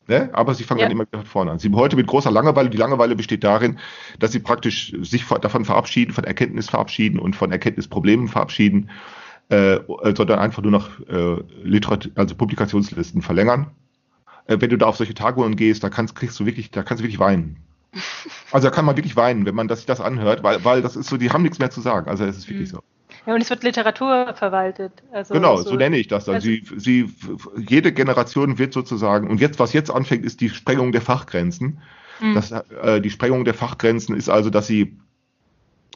Ne? 0.07 0.29
Aber 0.33 0.53
sie 0.53 0.63
fangen 0.63 0.79
Ja. 0.81 0.85
dann 0.85 0.91
immer 0.91 1.05
wieder 1.07 1.17
von 1.19 1.25
vorne 1.27 1.51
an. 1.51 1.59
Sie 1.59 1.71
heute 1.73 1.95
mit 1.95 2.05
großer 2.07 2.29
Langeweile. 2.31 2.69
Die 2.69 2.77
Langeweile 2.77 3.15
besteht 3.15 3.43
darin, 3.43 3.79
dass 4.19 4.31
sie 4.31 4.39
praktisch 4.39 4.93
sich 5.01 5.23
von- 5.25 5.41
davon 5.41 5.65
verabschieden, 5.65 6.13
von 6.13 6.23
Erkenntnis 6.23 6.69
verabschieden 6.69 7.17
und 7.19 7.35
von 7.35 7.51
Erkenntnisproblemen 7.51 8.27
verabschieden, 8.27 8.89
äh, 9.49 9.79
sondern 10.15 10.39
einfach 10.39 10.61
nur 10.61 10.71
noch 10.71 10.89
äh, 11.07 11.37
Literat 11.63 12.11
also 12.15 12.35
Publikationslisten 12.35 13.21
verlängern. 13.23 13.71
Äh, 14.47 14.57
wenn 14.59 14.69
du 14.69 14.77
da 14.77 14.85
auf 14.85 14.97
solche 14.97 15.15
Tagungen 15.15 15.55
gehst, 15.55 15.83
da 15.83 15.89
kannst, 15.89 16.15
kriegst 16.15 16.39
du 16.39 16.45
wirklich, 16.45 16.69
da 16.69 16.83
kannst 16.83 17.01
du 17.01 17.03
wirklich 17.03 17.19
weinen. 17.19 17.57
Also 18.51 18.67
da 18.67 18.71
kann 18.73 18.85
man 18.85 18.95
wirklich 18.95 19.15
weinen, 19.17 19.45
wenn 19.45 19.55
man 19.55 19.67
das, 19.67 19.79
sich 19.79 19.85
das 19.85 19.99
anhört, 19.99 20.43
weil, 20.43 20.63
weil 20.63 20.81
das 20.81 20.95
ist 20.95 21.09
so, 21.09 21.17
die 21.17 21.31
haben 21.31 21.41
nichts 21.41 21.59
mehr 21.59 21.71
zu 21.71 21.81
sagen. 21.81 22.07
Also 22.09 22.23
es 22.25 22.37
ist 22.37 22.47
wirklich 22.47 22.69
Mhm. 22.71 22.75
so. 22.77 22.83
Ja, 23.25 23.33
und 23.33 23.41
es 23.41 23.49
wird 23.49 23.63
Literatur 23.63 24.33
verwaltet. 24.35 24.91
Also 25.11 25.33
Genau, 25.33 25.57
so 25.57 25.75
nenne 25.75 25.97
ich 25.97 26.07
das 26.07 26.25
dann. 26.25 26.35
also- 26.35 26.45
Sie, 26.47 26.63
sie, 26.77 27.09
jede 27.67 27.91
Generation 27.91 28.57
wird 28.57 28.73
sozusagen, 28.73 29.29
und 29.29 29.41
jetzt, 29.41 29.59
was 29.59 29.73
jetzt 29.73 29.89
anfängt, 29.91 30.25
ist 30.25 30.41
die 30.41 30.49
Sprengung 30.49 30.91
der 30.91 31.01
Fachgrenzen. 31.01 31.79
Mhm. 32.21 32.33
Das, 32.35 32.51
äh, 32.51 33.01
die 33.01 33.09
Sprengung 33.09 33.43
der 33.45 33.53
Fachgrenzen 33.53 34.15
ist 34.15 34.29
also, 34.29 34.49
dass 34.49 34.67
sie, 34.67 34.97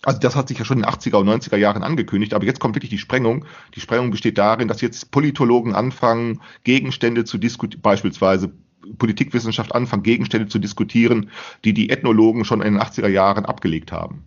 also 0.04 0.20
das 0.20 0.36
hat 0.36 0.48
sich 0.48 0.58
ja 0.60 0.66
schon 0.66 0.78
in 0.78 0.84
den 0.84 0.90
80er 0.92 1.18
und 1.18 1.28
90er 1.28 1.58
Jahren 1.58 1.84
angekündigt, 1.84 2.34
aber 2.34 2.46
jetzt 2.46 2.60
kommt 2.60 2.76
wirklich 2.76 2.90
die 2.90 2.98
Sprengung. 2.98 3.46
Die 3.76 3.80
Sprengung 3.82 4.12
besteht 4.12 4.38
darin, 4.38 4.68
dass 4.68 4.82
jetzt 4.82 5.12
Politologen 5.12 5.76
anfangen, 5.76 6.42
Gegenstände 6.64 7.26
zu 7.26 7.38
diskutieren, 7.38 7.82
beispielsweise 7.82 8.52
Politikwissenschaft 8.98 9.76
anfangen, 9.76 10.04
Gegenstände 10.04 10.48
zu 10.48 10.58
diskutieren, 10.58 11.30
die 11.64 11.74
die 11.74 11.90
Ethnologen 11.90 12.44
schon 12.46 12.62
in 12.62 12.74
den 12.74 12.82
80er 12.82 13.08
Jahren 13.10 13.46
abgelegt 13.46 13.92
haben. 13.92 14.24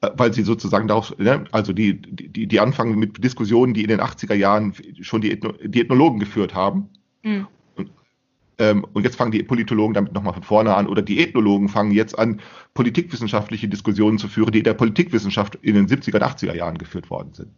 Äh, 0.00 0.10
weil 0.14 0.32
sie 0.32 0.42
sozusagen 0.42 0.88
darauf, 0.88 1.16
ne, 1.18 1.44
also 1.52 1.72
die, 1.72 2.00
die, 2.00 2.46
die 2.46 2.60
anfangen 2.60 2.98
mit 2.98 3.22
Diskussionen, 3.22 3.74
die 3.74 3.82
in 3.82 3.88
den 3.88 4.00
80er 4.00 4.34
Jahren 4.34 4.74
schon 5.00 5.20
die, 5.20 5.32
Ethno, 5.32 5.52
die 5.62 5.80
Ethnologen 5.80 6.18
geführt 6.20 6.54
haben. 6.54 6.88
Mhm. 7.22 7.46
Und, 7.76 7.90
ähm, 8.58 8.86
und 8.92 9.04
jetzt 9.04 9.16
fangen 9.16 9.32
die 9.32 9.42
Politologen 9.42 9.94
damit 9.94 10.12
nochmal 10.12 10.34
von 10.34 10.42
vorne 10.42 10.74
an 10.74 10.86
oder 10.86 11.02
die 11.02 11.20
Ethnologen 11.20 11.68
fangen 11.68 11.92
jetzt 11.92 12.18
an, 12.18 12.40
politikwissenschaftliche 12.74 13.68
Diskussionen 13.68 14.18
zu 14.18 14.28
führen, 14.28 14.52
die 14.52 14.58
in 14.58 14.64
der 14.64 14.74
Politikwissenschaft 14.74 15.56
in 15.56 15.74
den 15.74 15.86
70er 15.86 16.16
und 16.16 16.22
80er 16.22 16.54
Jahren 16.54 16.78
geführt 16.78 17.10
worden 17.10 17.34
sind. 17.34 17.50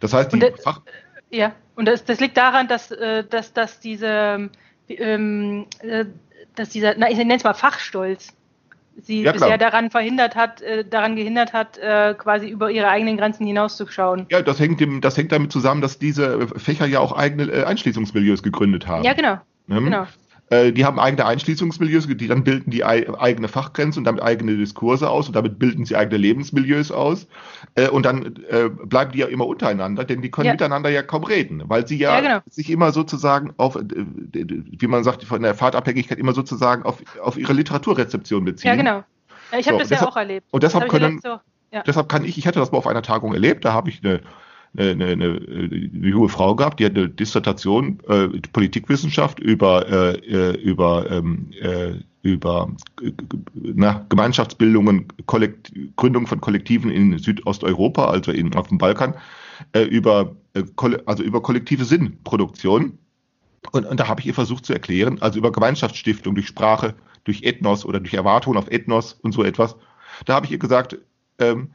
Das 0.00 0.12
heißt, 0.12 0.32
die 0.32 0.38
das, 0.38 0.62
Fach 0.62 0.82
ja, 1.30 1.54
und 1.74 1.86
das, 1.86 2.04
das 2.04 2.20
liegt 2.20 2.36
daran, 2.36 2.68
dass, 2.68 2.90
äh, 2.90 3.24
dass, 3.24 3.52
dass 3.52 3.80
diese 3.80 4.50
ähm, 4.88 5.66
äh, 5.80 6.06
dass 6.54 6.70
dieser, 6.70 6.94
na, 6.96 7.10
ich 7.10 7.16
nenne 7.16 7.36
es 7.36 7.44
mal 7.44 7.54
Fachstolz, 7.54 8.34
sie 9.02 9.22
ja, 9.22 9.32
bisher 9.32 9.58
daran 9.58 9.90
verhindert 9.90 10.34
hat, 10.36 10.62
äh, 10.62 10.84
daran 10.84 11.16
gehindert 11.16 11.52
hat, 11.52 11.78
äh, 11.78 12.14
quasi 12.16 12.48
über 12.48 12.70
ihre 12.70 12.88
eigenen 12.88 13.16
Grenzen 13.16 13.46
hinauszuschauen. 13.46 14.26
Ja, 14.30 14.42
das 14.42 14.58
hängt, 14.60 14.80
dem, 14.80 15.00
das 15.00 15.16
hängt 15.16 15.32
damit 15.32 15.52
zusammen, 15.52 15.80
dass 15.80 15.98
diese 15.98 16.48
Fächer 16.58 16.86
ja 16.86 17.00
auch 17.00 17.12
eigene 17.12 17.44
äh, 17.44 17.64
Einschließungsmilieus 17.64 18.42
gegründet 18.42 18.86
haben. 18.86 19.04
Ja, 19.04 19.12
genau. 19.12 19.38
Mhm. 19.66 19.84
genau. 19.84 20.06
Äh, 20.50 20.72
die 20.72 20.84
haben 20.84 20.98
eigene 20.98 21.26
Einschließungsmilieus, 21.26 22.06
die 22.06 22.26
dann 22.26 22.44
bilden 22.44 22.70
die 22.70 22.84
eigene 22.84 23.48
Fachgrenzen 23.48 24.00
und 24.00 24.04
damit 24.04 24.22
eigene 24.22 24.56
Diskurse 24.56 25.10
aus 25.10 25.26
und 25.26 25.36
damit 25.36 25.58
bilden 25.58 25.84
sie 25.84 25.96
eigene 25.96 26.16
Lebensmilieus 26.16 26.90
aus. 26.90 27.26
Äh, 27.74 27.88
und 27.88 28.06
dann 28.06 28.36
äh, 28.48 28.68
bleiben 28.68 29.12
die 29.12 29.18
ja 29.18 29.26
immer 29.26 29.46
untereinander, 29.46 30.04
denn 30.04 30.22
die 30.22 30.30
können 30.30 30.46
ja. 30.46 30.52
miteinander 30.52 30.88
ja 30.90 31.02
kaum 31.02 31.24
reden, 31.24 31.62
weil 31.66 31.86
sie 31.86 31.98
ja, 31.98 32.14
ja 32.14 32.20
genau. 32.20 32.38
sich 32.48 32.70
immer 32.70 32.92
sozusagen 32.92 33.52
auf, 33.58 33.76
wie 33.76 34.86
man 34.86 35.04
sagt, 35.04 35.24
von 35.24 35.42
der 35.42 35.54
Fahrtabhängigkeit 35.54 36.18
immer 36.18 36.32
sozusagen 36.32 36.82
auf, 36.84 37.02
auf 37.22 37.36
ihre 37.36 37.52
Literaturrezeption 37.52 38.44
beziehen. 38.44 38.68
Ja, 38.68 38.76
genau. 38.76 39.04
Ich 39.58 39.66
habe 39.68 39.78
so, 39.78 39.88
das 39.88 39.90
ja 39.90 40.06
auch 40.06 40.16
erlebt. 40.16 40.46
Und 40.50 40.62
deshalb 40.62 40.88
können, 40.88 41.20
so, 41.22 41.38
ja. 41.72 41.82
deshalb 41.86 42.08
kann 42.08 42.24
ich, 42.24 42.38
ich 42.38 42.46
hatte 42.46 42.58
das 42.58 42.72
mal 42.72 42.78
auf 42.78 42.86
einer 42.86 43.02
Tagung 43.02 43.34
erlebt, 43.34 43.64
da 43.64 43.72
habe 43.72 43.90
ich 43.90 44.04
eine 44.04 44.20
eine, 44.78 45.06
eine, 45.06 45.24
eine, 45.24 46.08
junge 46.08 46.28
Frau 46.28 46.54
gehabt, 46.54 46.80
die 46.80 46.86
hat 46.86 46.96
eine 46.96 47.08
Dissertation 47.08 47.98
äh, 48.08 48.28
Politikwissenschaft 48.52 49.40
über 49.40 49.88
äh, 49.88 50.52
äh 50.52 50.60
über 50.62 51.10
ähm, 51.10 51.50
äh, 51.60 51.94
über 52.22 52.70
äh, 53.02 53.12
na, 53.54 54.06
Gemeinschaftsbildungen, 54.08 55.08
Kollekt 55.26 55.72
Gründung 55.96 56.26
von 56.26 56.40
Kollektiven 56.40 56.90
in 56.90 57.18
Südosteuropa, 57.18 58.06
also 58.06 58.32
in, 58.32 58.54
auf 58.54 58.68
dem 58.68 58.78
Balkan, 58.78 59.14
äh, 59.72 59.82
über 59.82 60.36
äh, 60.54 60.62
also 61.06 61.22
über 61.22 61.42
kollektive 61.42 61.84
Sinnproduktion. 61.84 62.98
Und, 63.72 63.86
und 63.86 64.00
da 64.00 64.08
habe 64.08 64.20
ich 64.20 64.26
ihr 64.26 64.34
versucht 64.34 64.64
zu 64.64 64.72
erklären, 64.72 65.20
also 65.20 65.38
über 65.38 65.52
Gemeinschaftsstiftung 65.52 66.34
durch 66.34 66.46
Sprache, 66.46 66.94
durch 67.24 67.42
Ethnos 67.42 67.84
oder 67.84 68.00
durch 68.00 68.14
Erwartungen 68.14 68.56
auf 68.56 68.70
Ethnos 68.70 69.14
und 69.14 69.32
so 69.32 69.42
etwas. 69.42 69.76
Da 70.24 70.34
habe 70.34 70.46
ich 70.46 70.52
ihr 70.52 70.58
gesagt, 70.58 70.98
ähm, 71.38 71.72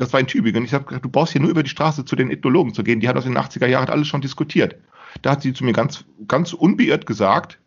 das 0.00 0.14
war 0.14 0.20
in 0.20 0.26
Tübingen. 0.26 0.64
Ich 0.64 0.72
habe 0.72 0.84
gesagt, 0.84 1.04
du 1.04 1.10
brauchst 1.10 1.32
hier 1.32 1.42
nur 1.42 1.50
über 1.50 1.62
die 1.62 1.68
Straße 1.68 2.06
zu 2.06 2.16
den 2.16 2.30
Ethnologen 2.30 2.72
zu 2.72 2.82
gehen. 2.82 3.00
Die 3.00 3.08
haben 3.08 3.16
das 3.16 3.26
in 3.26 3.34
den 3.34 3.42
80er 3.42 3.66
Jahren 3.66 3.90
alles 3.90 4.08
schon 4.08 4.22
diskutiert. 4.22 4.76
Da 5.20 5.32
hat 5.32 5.42
sie 5.42 5.52
zu 5.52 5.62
mir 5.62 5.74
ganz, 5.74 6.06
ganz 6.26 6.54
unbeirrt 6.54 7.04
gesagt, 7.04 7.58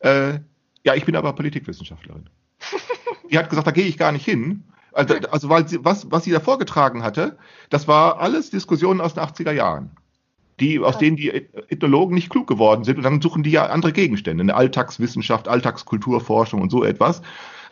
äh, 0.00 0.40
ja, 0.84 0.94
ich 0.94 1.06
bin 1.06 1.16
aber 1.16 1.32
Politikwissenschaftlerin. 1.32 2.28
die 3.30 3.38
hat 3.38 3.48
gesagt, 3.48 3.66
da 3.66 3.70
gehe 3.70 3.86
ich 3.86 3.96
gar 3.96 4.12
nicht 4.12 4.26
hin. 4.26 4.64
Also, 4.92 5.14
also 5.30 5.48
weil 5.48 5.66
sie, 5.66 5.82
was, 5.82 6.10
was 6.10 6.24
sie 6.24 6.32
da 6.32 6.40
vorgetragen 6.40 7.02
hatte, 7.02 7.38
das 7.70 7.88
war 7.88 8.20
alles 8.20 8.50
Diskussionen 8.50 9.00
aus 9.00 9.14
den 9.14 9.24
80er 9.24 9.52
Jahren. 9.52 9.90
Die, 10.60 10.78
aus 10.78 10.98
denen 10.98 11.16
die 11.16 11.30
Ethnologen 11.30 12.14
nicht 12.14 12.28
klug 12.28 12.46
geworden 12.46 12.84
sind 12.84 12.98
und 12.98 13.04
dann 13.04 13.22
suchen 13.22 13.42
die 13.42 13.50
ja 13.50 13.66
andere 13.66 13.92
Gegenstände, 13.92 14.42
eine 14.42 14.54
Alltagswissenschaft, 14.54 15.48
Alltagskulturforschung 15.48 16.60
und 16.60 16.70
so 16.70 16.84
etwas 16.84 17.22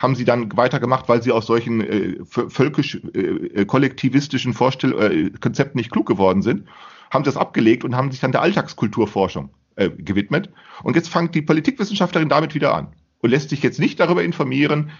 haben 0.03 0.15
sie 0.15 0.25
dann 0.25 0.55
weitergemacht, 0.57 1.07
weil 1.07 1.23
sie 1.23 1.31
aus 1.31 1.47
solchen 1.47 1.81
äh, 1.81 2.17
völkisch 2.25 3.01
äh, 3.15 3.19
äh, 3.19 3.65
kollektivistischen 3.65 4.53
Vorstell 4.53 4.93
äh, 4.99 5.29
Konzepten 5.39 5.77
nicht 5.77 5.91
klug 5.91 6.05
geworden 6.05 6.41
sind, 6.41 6.67
haben 7.09 7.23
das 7.23 7.37
abgelegt 7.37 7.85
und 7.85 7.95
haben 7.95 8.11
sich 8.11 8.19
dann 8.19 8.33
der 8.33 8.41
Alltagskulturforschung 8.41 9.49
äh, 9.77 9.89
gewidmet. 9.89 10.49
Und 10.83 10.97
jetzt 10.97 11.07
fängt 11.07 11.33
die 11.33 11.41
Politikwissenschaftlerin 11.41 12.27
damit 12.27 12.53
wieder 12.53 12.75
an 12.75 12.87
und 13.21 13.29
lässt 13.29 13.49
sich 13.49 13.63
jetzt 13.63 13.79
nicht 13.79 13.97
darüber 13.99 14.23
informieren, 14.23 14.91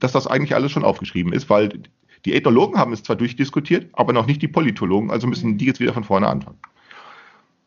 dass 0.00 0.12
das 0.12 0.26
eigentlich 0.26 0.54
alles 0.54 0.72
schon 0.72 0.84
aufgeschrieben 0.84 1.34
ist, 1.34 1.50
weil 1.50 1.82
die 2.24 2.32
Ethnologen 2.32 2.78
haben 2.78 2.94
es 2.94 3.02
zwar 3.02 3.16
durchdiskutiert, 3.16 3.90
aber 3.92 4.14
noch 4.14 4.26
nicht 4.26 4.40
die 4.40 4.48
Politologen, 4.48 5.10
also 5.10 5.26
müssen 5.26 5.58
die 5.58 5.66
jetzt 5.66 5.80
wieder 5.80 5.92
von 5.92 6.04
vorne 6.04 6.28
anfangen. 6.28 6.58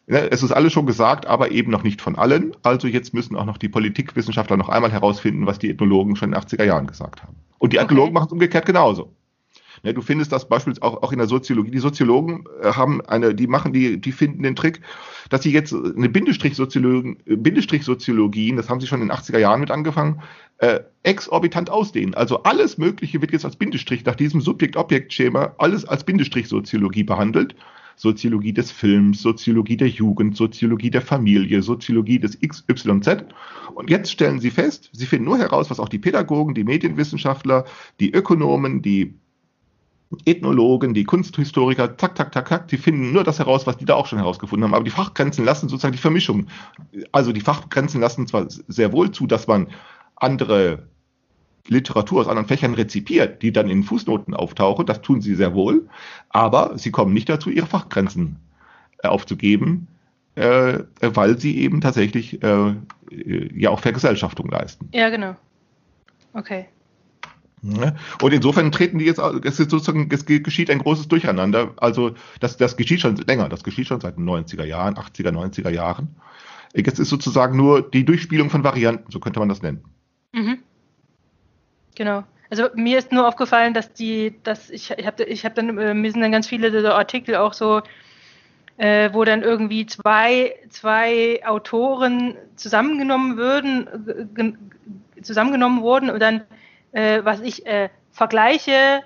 Es 0.09 0.41
ist 0.41 0.51
alles 0.51 0.73
schon 0.73 0.87
gesagt, 0.87 1.27
aber 1.27 1.51
eben 1.51 1.71
noch 1.71 1.83
nicht 1.83 2.01
von 2.01 2.15
allen. 2.15 2.55
Also 2.63 2.87
jetzt 2.87 3.13
müssen 3.13 3.35
auch 3.35 3.45
noch 3.45 3.59
die 3.59 3.69
Politikwissenschaftler 3.69 4.57
noch 4.57 4.69
einmal 4.69 4.91
herausfinden, 4.91 5.45
was 5.45 5.59
die 5.59 5.69
Ethnologen 5.69 6.15
schon 6.15 6.29
in 6.29 6.33
den 6.33 6.41
80er 6.41 6.63
Jahren 6.63 6.87
gesagt 6.87 7.21
haben. 7.21 7.35
Und 7.59 7.73
die 7.73 7.77
okay. 7.77 7.85
Ethnologen 7.85 8.13
machen 8.13 8.25
es 8.25 8.31
umgekehrt 8.31 8.65
genauso. 8.65 9.13
Du 9.83 10.01
findest 10.01 10.31
das 10.31 10.49
beispielsweise 10.49 10.83
auch, 10.83 11.03
auch 11.03 11.11
in 11.11 11.19
der 11.19 11.27
Soziologie. 11.27 11.71
Die 11.71 11.79
Soziologen 11.79 12.43
äh, 12.61 12.71
haben 12.71 13.01
eine, 13.01 13.35
die 13.35 13.47
machen, 13.47 13.71
die, 13.71 14.01
die 14.01 14.11
finden 14.11 14.43
den 14.43 14.55
Trick, 14.55 14.81
dass 15.29 15.43
sie 15.43 15.53
jetzt 15.53 15.73
eine 15.73 16.09
Bindestrich-Soziologien, 16.09 17.17
Bindestrich-Soziologien, 17.25 18.57
das 18.57 18.67
haben 18.67 18.81
sie 18.81 18.87
schon 18.87 19.01
in 19.01 19.07
den 19.07 19.15
80er 19.15 19.37
Jahren 19.37 19.59
mit 19.59 19.71
angefangen, 19.71 20.21
äh, 20.57 20.81
exorbitant 21.03 21.69
ausdehnen. 21.69 22.13
Also 22.13 22.43
alles 22.43 22.77
Mögliche 22.77 23.21
wird 23.21 23.31
jetzt 23.31 23.45
als 23.45 23.55
Bindestrich 23.55 24.03
nach 24.05 24.15
diesem 24.15 24.41
Subjekt-Objekt-Schema, 24.41 25.53
alles 25.59 25.85
als 25.85 26.03
Bindestrich-Soziologie 26.03 27.03
behandelt. 27.03 27.55
Soziologie 27.99 28.53
des 28.53 28.71
Films, 28.71 29.21
Soziologie 29.21 29.75
der 29.75 29.89
Jugend, 29.89 30.37
Soziologie 30.37 30.89
der 30.89 31.01
Familie, 31.01 31.61
Soziologie 31.61 32.17
des 32.17 32.39
XYZ. 32.39 33.25
Und 33.75 33.89
jetzt 33.89 34.09
stellen 34.09 34.39
Sie 34.39 34.51
fest, 34.51 34.89
Sie 34.93 35.05
finden 35.05 35.25
nur 35.25 35.37
heraus, 35.37 35.69
was 35.69 35.81
auch 35.81 35.89
die 35.89 35.99
Pädagogen, 35.99 36.55
die 36.55 36.63
Medienwissenschaftler, 36.63 37.65
die 37.99 38.13
Ökonomen, 38.13 38.81
die 38.81 39.15
Ethnologen, 40.23 40.93
die 40.93 41.03
Kunsthistoriker, 41.03 41.97
zack, 41.97 42.15
zack, 42.15 42.33
zack, 42.33 42.47
zack, 42.47 42.67
die 42.69 42.77
finden 42.77 43.11
nur 43.11 43.25
das 43.25 43.39
heraus, 43.39 43.67
was 43.67 43.75
die 43.75 43.85
da 43.85 43.95
auch 43.95 44.07
schon 44.07 44.19
herausgefunden 44.19 44.63
haben. 44.63 44.73
Aber 44.73 44.85
die 44.85 44.91
Fachgrenzen 44.91 45.43
lassen 45.43 45.67
sozusagen 45.67 45.91
die 45.91 45.99
Vermischung. 45.99 46.47
Also 47.11 47.33
die 47.33 47.41
Fachgrenzen 47.41 47.99
lassen 47.99 48.27
zwar 48.27 48.45
sehr 48.47 48.93
wohl 48.93 49.11
zu, 49.11 49.27
dass 49.27 49.45
man 49.45 49.67
andere 50.15 50.87
Literatur 51.67 52.21
aus 52.21 52.27
anderen 52.27 52.47
Fächern 52.47 52.73
rezipiert, 52.73 53.41
die 53.41 53.51
dann 53.51 53.69
in 53.69 53.83
Fußnoten 53.83 54.33
auftauchen, 54.33 54.85
das 54.85 55.01
tun 55.01 55.21
sie 55.21 55.35
sehr 55.35 55.53
wohl, 55.53 55.87
aber 56.29 56.77
sie 56.77 56.91
kommen 56.91 57.13
nicht 57.13 57.29
dazu, 57.29 57.49
ihre 57.49 57.67
Fachgrenzen 57.67 58.37
äh, 59.03 59.07
aufzugeben, 59.07 59.87
äh, 60.35 60.79
weil 61.01 61.39
sie 61.39 61.57
eben 61.59 61.81
tatsächlich 61.81 62.41
äh, 62.41 62.75
ja 63.11 63.69
auch 63.69 63.79
Vergesellschaftung 63.79 64.49
leisten. 64.49 64.89
Ja, 64.93 65.09
genau. 65.09 65.35
Okay. 66.33 66.65
Und 67.61 68.33
insofern 68.33 68.71
treten 68.71 68.99
die 68.99 69.05
jetzt, 69.05 69.19
es 69.19 69.59
ist 69.59 69.69
sozusagen, 69.69 70.09
es 70.11 70.25
geschieht 70.25 70.69
ein 70.69 70.79
großes 70.79 71.09
Durcheinander. 71.09 71.73
Also 71.77 72.13
das, 72.39 72.55
das 72.55 72.77
geschieht 72.77 73.01
schon 73.01 73.17
länger, 73.17 73.49
das 73.49 73.63
geschieht 73.63 73.87
schon 73.87 73.99
seit 73.99 74.17
den 74.17 74.29
90er 74.29 74.63
Jahren, 74.63 74.95
80er, 74.95 75.31
90er 75.31 75.69
Jahren. 75.69 76.15
Jetzt 76.73 76.99
ist 76.99 77.09
sozusagen 77.09 77.57
nur 77.57 77.81
die 77.81 78.05
Durchspielung 78.05 78.49
von 78.49 78.63
Varianten, 78.63 79.11
so 79.11 79.19
könnte 79.19 79.39
man 79.39 79.49
das 79.49 79.61
nennen. 79.61 79.83
Mhm. 80.31 80.59
Genau. 81.99 82.23
Also 82.49 82.69
mir 82.75 82.97
ist 82.97 83.11
nur 83.11 83.27
aufgefallen, 83.27 83.73
dass 83.73 83.91
die, 83.91 84.33
dass 84.43 84.69
ich, 84.69 84.89
ich 84.91 85.05
habe 85.05 85.23
ich 85.25 85.43
hab 85.43 85.53
dann, 85.55 85.77
äh, 85.77 85.93
mir 85.93 86.09
sind 86.09 86.21
dann 86.21 86.31
ganz 86.31 86.47
viele 86.47 86.71
so 86.81 86.87
Artikel 86.87 87.35
auch 87.35 87.51
so, 87.51 87.81
äh, 88.77 89.09
wo 89.11 89.25
dann 89.25 89.43
irgendwie 89.43 89.85
zwei, 89.85 90.55
zwei 90.69 91.41
Autoren 91.45 92.37
zusammengenommen 92.55 93.35
würden, 93.35 94.63
zusammengenommen 95.21 95.81
wurden 95.81 96.09
und 96.09 96.21
dann, 96.21 96.43
äh, 96.93 97.19
was 97.25 97.41
ich, 97.41 97.65
äh, 97.65 97.89
vergleiche, 98.11 99.03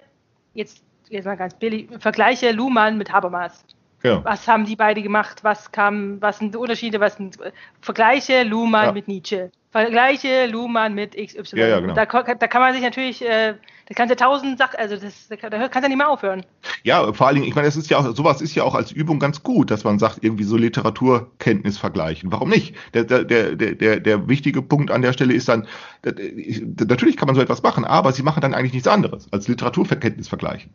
jetzt, 0.54 0.84
jetzt 1.10 1.26
mal 1.26 1.36
ganz 1.36 1.56
billig, 1.56 1.90
vergleiche 1.98 2.52
Luhmann 2.52 3.00
mit 3.00 3.12
Habermas. 3.12 3.66
Ja. 4.04 4.24
Was 4.26 4.48
haben 4.48 4.66
die 4.66 4.76
beide 4.76 5.02
gemacht? 5.02 5.44
Was 5.44 5.72
kam, 5.72 6.22
was 6.22 6.40
sind 6.40 6.54
die 6.54 6.58
Unterschiede? 6.58 7.00
Was 7.00 7.16
sind 7.16 7.38
Vergleiche 7.82 8.44
Luhmann 8.44 8.88
ja. 8.88 8.92
mit 8.92 9.08
Nietzsche? 9.08 9.50
Vergleiche 9.72 10.46
Luhmann 10.46 10.94
mit 10.94 11.16
XY. 11.16 11.58
Ja, 11.58 11.68
ja, 11.68 11.80
genau. 11.80 11.96
da, 11.96 12.06
da, 12.06 12.48
kann 12.48 12.62
man 12.62 12.74
sich 12.74 12.84
natürlich, 12.84 13.24
äh, 13.24 13.56
da 13.88 13.94
kannst 13.96 14.12
du 14.12 14.16
tausend 14.16 14.60
Sachen, 14.60 14.78
also 14.78 14.98
das, 14.98 15.30
da 15.30 15.36
kannst 15.36 15.84
du 15.84 15.88
nicht 15.88 15.98
mehr 15.98 16.10
aufhören. 16.10 16.46
Ja, 16.84 17.12
vor 17.12 17.26
allen 17.26 17.38
Dingen, 17.38 17.48
ich 17.48 17.56
meine, 17.56 17.68
es 17.68 17.76
ist 17.76 17.90
ja 17.90 17.98
auch, 17.98 18.16
sowas 18.16 18.40
ist 18.42 18.54
ja 18.54 18.64
auch 18.66 18.76
als 18.76 18.92
Übung 18.92 19.18
ganz 19.18 19.42
gut, 19.42 19.72
dass 19.72 19.84
man 19.84 19.98
sagt, 19.98 20.20
irgendwie 20.22 20.44
so 20.44 20.58
Literaturkenntnis 20.58 21.80
vergleichen. 21.80 22.32
Warum 22.32 22.50
nicht? 22.50 22.76
Der, 22.94 23.04
der, 23.04 23.24
der, 23.24 23.56
der, 23.56 24.00
der 24.00 24.28
wichtige 24.28 24.62
Punkt 24.62 24.92
an 24.92 25.02
der 25.02 25.14
Stelle 25.14 25.34
ist 25.34 25.50
dann, 25.50 25.68
natürlich 26.04 27.18
kann 27.18 27.26
man 27.26 27.36
so 27.36 27.42
etwas 27.42 27.64
machen, 27.64 27.84
aber 27.84 28.12
sie 28.12 28.22
machen 28.22 28.42
dann 28.42 28.54
eigentlich 28.54 28.74
nichts 28.74 28.88
anderes 28.88 29.28
als 29.32 29.48
Literaturkenntnis 29.48 30.28
vergleichen. 30.28 30.72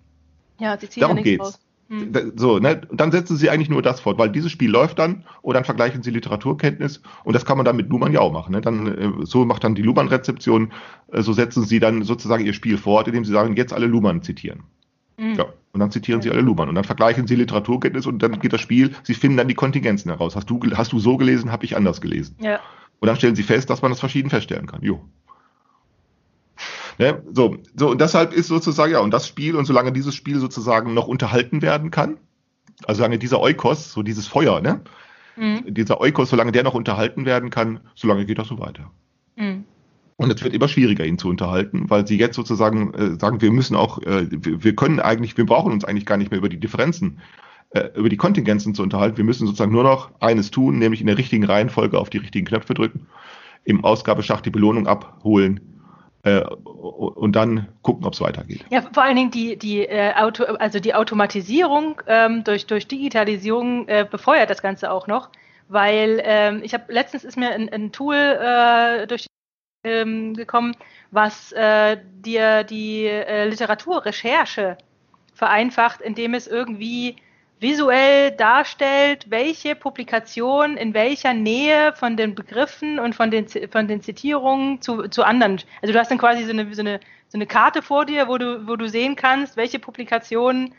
Ja, 0.58 0.76
sie 0.76 0.88
ziehen 0.88 1.02
Darum 1.02 1.18
ja 1.18 1.23
geht's. 1.23 1.44
Raus. 1.44 1.61
Hm. 1.88 2.33
So, 2.37 2.59
ne? 2.59 2.83
Und 2.88 3.00
dann 3.00 3.11
setzen 3.11 3.37
sie 3.37 3.49
eigentlich 3.49 3.71
nur 3.71 3.80
das 3.80 4.00
fort, 4.00 4.18
weil 4.18 4.30
dieses 4.30 4.52
Spiel 4.52 4.71
läuft 4.71 4.99
dann 4.99 5.25
und 5.40 5.54
dann 5.54 5.64
vergleichen 5.64 6.02
sie 6.02 6.11
Literaturkenntnis 6.11 7.00
und 7.25 7.33
das 7.33 7.47
kann 7.47 7.57
man 7.57 7.64
dann 7.64 7.76
mit 7.76 7.88
Luhmann 7.88 8.12
ja 8.12 8.21
auch 8.21 8.33
machen. 8.33 8.52
Ne? 8.52 8.61
Dann, 8.61 8.87
äh, 8.87 9.12
so 9.25 9.47
macht 9.47 9.64
dann 9.64 9.75
die 9.75 9.83
Luhmann-Rezeption, 9.83 10.73
äh, 11.12 11.23
so 11.23 11.33
setzen 11.33 11.64
sie 11.64 11.80
dann 11.80 12.02
sozusagen 12.02 12.45
ihr 12.45 12.52
Spiel 12.52 12.76
fort, 12.76 13.09
indem 13.09 13.25
sie 13.25 13.33
sagen, 13.33 13.57
jetzt 13.57 13.73
alle 13.73 13.87
Luhmann 13.87 14.23
zitieren. 14.23 14.64
Mhm. 15.16 15.35
Ja, 15.35 15.47
und 15.73 15.80
dann 15.80 15.90
zitieren 15.90 16.21
sie 16.21 16.30
alle 16.30 16.42
Luhmann 16.42 16.68
und 16.68 16.75
dann 16.75 16.85
vergleichen 16.85 17.26
sie 17.26 17.37
Literaturkenntnis 17.37 18.07
und 18.07 18.23
dann 18.23 18.38
geht 18.38 18.52
das 18.52 18.61
Spiel, 18.61 18.95
sie 19.02 19.14
finden 19.14 19.38
dann 19.38 19.49
die 19.49 19.54
Kontingenzen 19.54 20.11
heraus. 20.11 20.37
Hast 20.37 20.50
du, 20.50 20.61
hast 20.75 20.92
du 20.92 20.99
so 20.99 21.16
gelesen, 21.16 21.50
habe 21.50 21.64
ich 21.64 21.75
anders 21.75 22.02
gelesen. 22.02 22.37
Ja. 22.40 22.61
Und 23.00 23.07
dann 23.07 23.16
stellen 23.16 23.35
sie 23.35 23.42
fest, 23.42 23.71
dass 23.71 23.80
man 23.80 23.90
das 23.90 24.00
verschieden 24.00 24.28
feststellen 24.28 24.66
kann. 24.66 24.83
Jo. 24.83 25.02
Ne? 26.98 27.22
So, 27.32 27.56
so, 27.76 27.90
und 27.90 28.00
deshalb 28.00 28.32
ist 28.32 28.48
sozusagen, 28.48 28.92
ja, 28.92 28.98
und 28.98 29.12
das 29.12 29.26
Spiel, 29.28 29.54
und 29.54 29.64
solange 29.64 29.92
dieses 29.92 30.14
Spiel 30.14 30.40
sozusagen 30.40 30.94
noch 30.94 31.06
unterhalten 31.06 31.62
werden 31.62 31.90
kann, 31.90 32.18
also 32.84 32.98
solange 32.98 33.18
dieser 33.18 33.40
Eukos, 33.40 33.92
so 33.92 34.02
dieses 34.02 34.26
Feuer, 34.26 34.60
ne? 34.60 34.80
Mhm. 35.36 35.72
Dieser 35.74 36.00
Eukos, 36.00 36.30
solange 36.30 36.52
der 36.52 36.64
noch 36.64 36.74
unterhalten 36.74 37.24
werden 37.24 37.50
kann, 37.50 37.80
solange 37.94 38.26
geht 38.26 38.38
das 38.38 38.48
so 38.48 38.58
weiter. 38.58 38.90
Mhm. 39.36 39.64
Und 40.16 40.32
es 40.32 40.42
wird 40.42 40.52
immer 40.52 40.66
schwieriger, 40.66 41.04
ihn 41.04 41.18
zu 41.18 41.28
unterhalten, 41.28 41.88
weil 41.88 42.04
sie 42.04 42.18
jetzt 42.18 42.34
sozusagen 42.34 42.92
äh, 42.94 43.20
sagen, 43.20 43.40
wir 43.40 43.52
müssen 43.52 43.76
auch, 43.76 44.02
äh, 44.02 44.26
wir, 44.30 44.64
wir 44.64 44.74
können 44.74 44.98
eigentlich, 44.98 45.36
wir 45.36 45.46
brauchen 45.46 45.72
uns 45.72 45.84
eigentlich 45.84 46.06
gar 46.06 46.16
nicht 46.16 46.32
mehr 46.32 46.38
über 46.38 46.48
die 46.48 46.58
Differenzen, 46.58 47.20
äh, 47.70 47.90
über 47.94 48.08
die 48.08 48.16
Kontingenzen 48.16 48.74
zu 48.74 48.82
unterhalten. 48.82 49.16
Wir 49.16 49.24
müssen 49.24 49.46
sozusagen 49.46 49.70
nur 49.70 49.84
noch 49.84 50.10
eines 50.20 50.50
tun, 50.50 50.80
nämlich 50.80 51.00
in 51.00 51.06
der 51.06 51.18
richtigen 51.18 51.44
Reihenfolge 51.44 52.00
auf 52.00 52.10
die 52.10 52.18
richtigen 52.18 52.46
Knöpfe 52.46 52.74
drücken, 52.74 53.06
im 53.62 53.84
Ausgabeschacht 53.84 54.44
die 54.44 54.50
Belohnung 54.50 54.88
abholen 54.88 55.77
äh, 56.25 56.40
und 56.40 57.37
dann 57.37 57.68
gucken, 57.82 58.04
ob 58.04 58.14
es 58.14 58.20
weitergeht. 58.20 58.64
Ja, 58.70 58.82
vor 58.82 59.02
allen 59.02 59.16
Dingen 59.16 59.30
die, 59.30 59.56
die, 59.56 59.87
äh, 59.87 60.14
Auto, 60.14 60.44
also 60.44 60.80
die 60.80 60.94
Automatisierung 60.94 62.00
ähm, 62.06 62.44
durch, 62.44 62.66
durch 62.66 62.88
Digitalisierung 62.88 63.87
äh, 63.88 64.06
befeuert 64.08 64.50
das 64.50 64.62
Ganze 64.62 64.90
auch 64.90 65.06
noch, 65.06 65.30
weil 65.68 66.20
ähm, 66.25 66.60
ich 66.62 66.75
habe 66.75 66.92
letztens 66.92 67.25
ist 67.25 67.37
mir 67.37 67.50
ein, 67.50 67.68
ein 67.68 67.92
Tool 67.92 68.16
äh, 68.16 69.06
durch 69.06 69.26
ähm, 69.84 70.34
gekommen, 70.34 70.75
was 71.10 71.52
äh, 71.52 71.98
dir 72.25 72.64
die 72.64 73.04
Literaturrecherche 73.04 74.76
vereinfacht, 75.34 76.00
indem 76.00 76.34
es 76.34 76.48
irgendwie 76.48 77.16
visuell 77.60 78.30
darstellt, 78.30 79.26
welche 79.28 79.74
Publikation 79.74 80.76
in 80.76 80.94
welcher 80.94 81.34
Nähe 81.34 81.92
von 81.94 82.16
den 82.16 82.34
Begriffen 82.34 82.98
und 82.98 83.14
von 83.14 83.30
den, 83.30 83.46
von 83.70 83.88
den 83.88 84.00
Zitierungen 84.00 84.80
zu, 84.80 85.08
zu 85.08 85.24
anderen. 85.24 85.60
Also 85.82 85.92
du 85.92 85.98
hast 85.98 86.10
dann 86.10 86.18
quasi 86.18 86.44
so 86.44 86.50
eine, 86.50 86.72
so 86.74 86.80
eine, 86.80 87.00
so 87.28 87.38
eine 87.38 87.46
Karte 87.46 87.82
vor 87.82 88.06
dir, 88.06 88.28
wo 88.28 88.38
du, 88.38 88.66
wo 88.66 88.76
du 88.76 88.88
sehen 88.88 89.16
kannst, 89.16 89.56
welche 89.56 89.78
Publikationen 89.78 90.74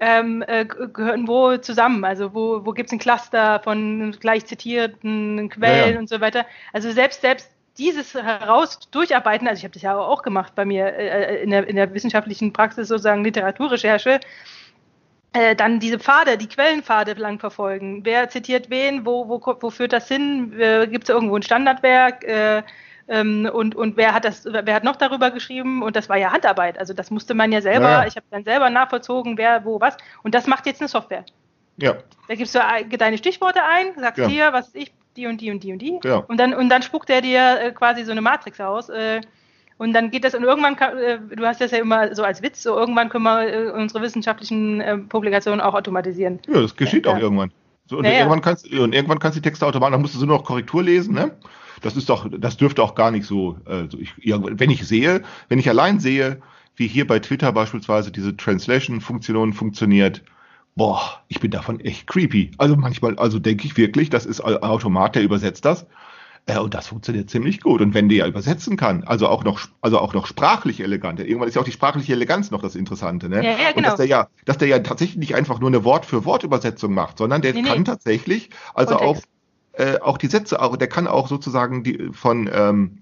ähm, 0.00 0.42
äh, 0.46 0.64
gehören 0.64 1.28
wo 1.28 1.56
zusammen. 1.58 2.04
Also 2.04 2.34
wo, 2.34 2.64
wo 2.64 2.72
gibt 2.72 2.88
es 2.88 2.92
ein 2.92 2.98
Cluster 2.98 3.60
von 3.60 4.16
gleich 4.18 4.46
zitierten 4.46 5.48
Quellen 5.50 5.88
Ja, 5.88 5.94
ja. 5.94 5.98
und 5.98 6.08
so 6.08 6.20
weiter. 6.20 6.46
Also 6.72 6.90
selbst, 6.90 7.20
selbst 7.20 7.50
dieses 7.78 8.14
heraus 8.14 8.78
durcharbeiten, 8.90 9.46
also 9.46 9.58
ich 9.58 9.64
habe 9.64 9.74
das 9.74 9.82
ja 9.82 9.96
auch 9.96 10.22
gemacht 10.22 10.54
bei 10.54 10.64
mir 10.64 10.86
äh, 10.86 11.42
in, 11.42 11.50
der, 11.50 11.68
in 11.68 11.76
der 11.76 11.94
wissenschaftlichen 11.94 12.52
Praxis 12.52 12.88
sozusagen 12.88 13.24
Literaturrecherche, 13.24 14.20
äh, 15.32 15.54
dann 15.54 15.78
diese 15.80 15.98
Pfade, 15.98 16.36
die 16.38 16.48
Quellenpfade 16.48 17.12
lang 17.14 17.38
verfolgen. 17.38 18.00
Wer 18.04 18.28
zitiert 18.28 18.68
wen, 18.70 19.06
wo, 19.06 19.28
wo, 19.28 19.40
wo 19.60 19.70
führt 19.70 19.92
das 19.92 20.08
hin? 20.08 20.52
Äh, 20.58 20.86
Gibt 20.88 21.04
es 21.04 21.10
irgendwo 21.10 21.36
ein 21.36 21.42
Standardwerk? 21.42 22.24
Äh, 22.24 22.62
ähm, 23.08 23.48
und, 23.52 23.74
und 23.74 23.96
wer 23.96 24.14
hat 24.14 24.24
das, 24.24 24.44
wer 24.44 24.74
hat 24.74 24.84
noch 24.84 24.96
darüber 24.96 25.30
geschrieben? 25.30 25.82
Und 25.82 25.96
das 25.96 26.08
war 26.08 26.16
ja 26.16 26.32
Handarbeit. 26.32 26.78
Also 26.78 26.94
das 26.94 27.10
musste 27.10 27.34
man 27.34 27.50
ja 27.52 27.60
selber, 27.60 27.90
Ja, 27.90 28.00
ja. 28.02 28.06
ich 28.06 28.16
habe 28.16 28.26
dann 28.30 28.44
selber 28.44 28.70
nachvollzogen, 28.70 29.36
wer, 29.38 29.64
wo, 29.64 29.80
was. 29.80 29.96
Und 30.22 30.34
das 30.34 30.46
macht 30.46 30.66
jetzt 30.66 30.80
eine 30.80 30.88
Software. 30.88 31.24
Ja, 31.76 31.94
Da 32.28 32.34
gibst 32.34 32.54
du 32.54 32.64
ein- 32.64 32.88
deine 32.90 33.16
Stichworte 33.18 33.60
ein, 33.64 33.98
sagst 33.98 34.18
Ja. 34.18 34.26
hier, 34.28 34.52
was 34.52 34.74
ich, 34.74 34.92
die 35.16 35.26
und 35.26 35.40
die 35.40 35.50
und 35.50 35.62
die 35.64 35.72
und 35.72 35.78
die. 35.80 35.98
Ja. 36.04 36.16
Und 36.16 36.36
dann, 36.38 36.54
und 36.54 36.68
dann 36.68 36.82
spuckt 36.82 37.08
er 37.10 37.20
dir 37.20 37.58
äh, 37.60 37.72
quasi 37.72 38.04
so 38.04 38.12
eine 38.12 38.20
Matrix 38.20 38.60
aus. 38.60 38.88
Und 39.80 39.94
dann 39.94 40.10
geht 40.10 40.24
das, 40.24 40.34
und 40.34 40.42
irgendwann, 40.42 40.76
äh, 40.76 41.18
du 41.34 41.42
hast 41.46 41.62
das 41.62 41.70
ja 41.70 41.78
immer 41.78 42.14
so 42.14 42.22
als 42.22 42.42
Witz, 42.42 42.62
so 42.62 42.76
irgendwann 42.76 43.08
können 43.08 43.24
wir 43.24 43.48
äh, 43.48 43.70
unsere 43.70 44.02
wissenschaftlichen 44.02 44.82
äh, 44.82 44.98
Publikationen 44.98 45.62
auch 45.62 45.72
automatisieren. 45.72 46.38
ja 46.48 46.60
das 46.60 46.76
geschieht 46.76 47.06
Ja, 47.06 47.12
auch 47.12 47.18
irgendwann. 47.18 47.50
So, 47.86 47.96
und, 47.96 48.04
Ja, 48.04 48.10
ja. 48.10 48.18
irgendwann 48.18 48.42
kannst, 48.42 48.70
und 48.70 48.94
irgendwann 48.94 49.18
kannst 49.20 49.38
du 49.38 49.40
die 49.40 49.48
Texte 49.48 49.66
automatisch, 49.66 49.92
dann 49.92 50.02
musst 50.02 50.14
du 50.16 50.26
nur 50.26 50.36
noch 50.36 50.44
Korrektur 50.44 50.82
lesen, 50.82 51.14
ne? 51.14 51.34
Das 51.80 51.96
ist 51.96 52.10
doch, 52.10 52.28
das 52.30 52.58
dürfte 52.58 52.82
auch 52.82 52.94
gar 52.94 53.10
nicht 53.10 53.24
so, 53.24 53.56
äh, 53.64 53.84
so 53.88 53.96
ich, 53.96 54.12
wenn 54.18 54.68
ich 54.68 54.86
sehe, 54.86 55.22
wenn 55.48 55.58
ich 55.58 55.66
allein 55.70 55.98
sehe, 55.98 56.42
wie 56.76 56.86
hier 56.86 57.06
bei 57.06 57.18
Twitter 57.18 57.50
beispielsweise 57.50 58.12
diese 58.12 58.36
Translation-Funktion 58.36 59.54
funktioniert, 59.54 60.22
boah, 60.76 61.00
ich 61.28 61.40
bin 61.40 61.52
davon 61.52 61.80
echt 61.80 62.06
creepy. 62.06 62.50
Also 62.58 62.76
manchmal, 62.76 63.18
also 63.18 63.38
denke 63.38 63.64
ich 63.64 63.78
wirklich, 63.78 64.10
das 64.10 64.26
ist 64.26 64.42
ein 64.42 64.58
Automat, 64.58 65.14
der 65.14 65.22
übersetzt 65.22 65.64
das. 65.64 65.86
Äh, 66.46 66.58
und 66.58 66.74
das 66.74 66.88
funktioniert 66.88 67.30
ziemlich 67.30 67.60
gut. 67.60 67.80
Und 67.80 67.94
wenn 67.94 68.08
der 68.08 68.18
ja 68.18 68.26
übersetzen 68.26 68.76
kann, 68.76 69.04
also 69.04 69.28
auch 69.28 69.44
noch, 69.44 69.60
also 69.80 69.98
auch 69.98 70.14
noch 70.14 70.26
sprachlich 70.26 70.80
elegant, 70.80 71.20
irgendwann 71.20 71.48
ist 71.48 71.54
ja 71.54 71.60
auch 71.60 71.66
die 71.66 71.72
sprachliche 71.72 72.12
Eleganz 72.12 72.50
noch 72.50 72.62
das 72.62 72.74
Interessante, 72.74 73.28
ne? 73.28 73.36
Ja, 73.36 73.50
ja, 73.50 73.68
Und 73.68 73.76
genau. 73.76 73.88
dass 73.88 73.96
der 73.96 74.06
ja, 74.06 74.28
dass 74.44 74.58
der 74.58 74.68
ja 74.68 74.78
tatsächlich 74.80 75.16
nicht 75.18 75.34
einfach 75.34 75.60
nur 75.60 75.68
eine 75.68 75.84
Wort-für-Wort-Übersetzung 75.84 76.94
macht, 76.94 77.18
sondern 77.18 77.42
der 77.42 77.54
Nee, 77.54 77.62
nee. 77.62 77.68
kann 77.68 77.84
tatsächlich, 77.84 78.50
also 78.74 78.96
auch, 78.96 79.20
Kontext. 79.20 79.28
äh, 79.74 80.00
auch 80.00 80.18
die 80.18 80.28
Sätze, 80.28 80.60
auch, 80.60 80.76
der 80.76 80.88
kann 80.88 81.06
auch 81.06 81.28
sozusagen 81.28 81.84
die 81.84 82.10
von 82.12 82.50
ähm, 82.52 82.98